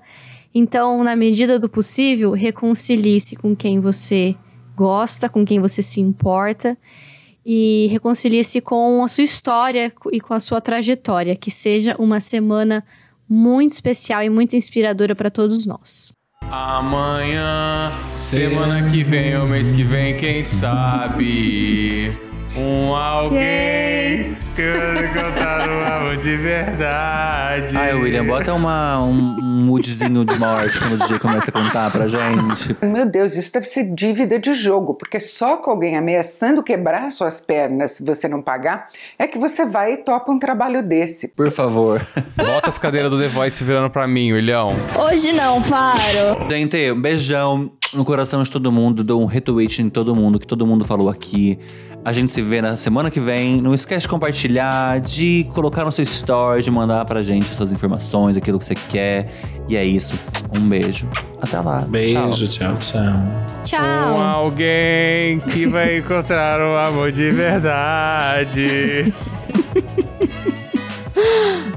Então, 0.54 1.02
na 1.02 1.16
medida 1.16 1.58
do 1.58 1.66
possível, 1.66 2.32
reconcilie-se 2.32 3.36
com 3.36 3.56
quem 3.56 3.80
você 3.80 4.36
gosta, 4.76 5.30
com 5.30 5.42
quem 5.42 5.60
você 5.60 5.80
se 5.80 5.98
importa 6.02 6.76
e 7.44 7.86
reconcilie-se 7.90 8.60
com 8.60 9.02
a 9.02 9.08
sua 9.08 9.24
história 9.24 9.90
e 10.12 10.20
com 10.20 10.34
a 10.34 10.40
sua 10.40 10.60
trajetória. 10.60 11.34
Que 11.34 11.50
seja 11.50 11.96
uma 11.98 12.20
semana 12.20 12.84
muito 13.26 13.72
especial 13.72 14.22
e 14.22 14.28
muito 14.28 14.56
inspiradora 14.56 15.14
para 15.14 15.30
todos 15.30 15.64
nós. 15.64 16.12
Amanhã, 16.50 17.92
semana 18.10 18.90
que 18.90 19.04
vem 19.04 19.36
ou 19.36 19.46
mês 19.46 19.70
que 19.70 19.84
vem, 19.84 20.16
quem 20.16 20.42
sabe? 20.42 22.12
Um 22.56 22.92
alguém 22.94 24.36
que 24.56 24.72
vai 24.72 25.08
contar 25.08 25.68
um 25.68 25.80
amor 25.84 26.16
de 26.16 26.36
verdade. 26.36 27.76
Ai, 27.76 27.94
William, 27.94 28.26
bota 28.26 28.52
uma, 28.52 29.00
um, 29.02 29.36
um 29.38 29.64
moodzinho 29.66 30.24
de 30.24 30.36
morte 30.36 30.80
quando 30.80 30.94
o 30.94 30.98
DJ 30.98 31.18
começa 31.20 31.50
a 31.50 31.52
contar 31.52 31.90
pra 31.92 32.08
gente. 32.08 32.76
Meu 32.82 33.06
Deus, 33.06 33.36
isso 33.36 33.52
deve 33.52 33.66
ser 33.66 33.94
dívida 33.94 34.36
de 34.38 34.54
jogo, 34.54 34.94
porque 34.94 35.20
só 35.20 35.58
com 35.58 35.70
alguém 35.70 35.96
ameaçando 35.96 36.60
quebrar 36.62 37.12
suas 37.12 37.40
pernas 37.40 37.92
se 37.92 38.04
você 38.04 38.26
não 38.26 38.42
pagar, 38.42 38.88
é 39.16 39.28
que 39.28 39.38
você 39.38 39.64
vai 39.64 39.92
e 39.92 39.96
topa 39.98 40.32
um 40.32 40.38
trabalho 40.38 40.82
desse. 40.82 41.28
Por 41.28 41.52
favor. 41.52 42.04
Bota 42.36 42.68
as 42.68 42.78
cadeiras 42.78 43.10
do 43.10 43.18
The 43.18 43.28
Voice 43.28 43.62
virando 43.62 43.90
pra 43.90 44.08
mim, 44.08 44.32
William. 44.32 44.70
Hoje 44.98 45.32
não, 45.32 45.62
Faro. 45.62 46.48
Gente, 46.48 46.90
um 46.90 47.00
beijão 47.00 47.70
no 47.92 48.04
coração 48.04 48.42
de 48.42 48.50
todo 48.50 48.70
mundo. 48.70 49.02
Dou 49.04 49.22
um 49.22 49.26
retweet 49.26 49.82
em 49.82 49.88
todo 49.88 50.14
mundo, 50.14 50.38
que 50.38 50.46
todo 50.46 50.66
mundo 50.66 50.84
falou 50.84 51.08
aqui. 51.08 51.58
A 52.02 52.12
gente 52.12 52.32
se 52.32 52.40
vê 52.40 52.62
na 52.62 52.76
semana 52.76 53.10
que 53.10 53.20
vem. 53.20 53.60
Não 53.60 53.74
esquece 53.74 54.02
de 54.02 54.08
compartilhar, 54.08 55.00
de 55.00 55.46
colocar 55.52 55.84
no 55.84 55.92
seu 55.92 56.02
story, 56.02 56.62
de 56.62 56.70
mandar 56.70 57.04
pra 57.04 57.22
gente 57.22 57.44
suas 57.46 57.72
informações, 57.72 58.36
aquilo 58.36 58.58
que 58.58 58.64
você 58.64 58.74
quer. 58.74 59.28
E 59.68 59.76
é 59.76 59.84
isso. 59.84 60.14
Um 60.58 60.66
beijo. 60.66 61.06
Até 61.40 61.60
lá. 61.60 61.80
Beijo, 61.80 62.48
tchau, 62.48 62.74
tchau. 62.78 63.02
Tchau. 63.62 64.16
Um 64.16 64.22
alguém 64.22 65.40
que 65.40 65.66
vai 65.66 65.98
encontrar 65.98 66.58
um 66.60 66.76
amor 66.76 67.12
de 67.12 67.30
verdade. 67.32 69.12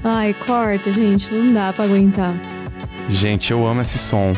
Ai, 0.06 0.34
corta, 0.46 0.92
gente, 0.92 1.34
não 1.34 1.54
dá 1.54 1.72
pra 1.74 1.86
aguentar. 1.86 2.34
Gente, 3.10 3.52
eu 3.52 3.66
amo 3.68 3.82
esse 3.82 3.98
som. 3.98 4.34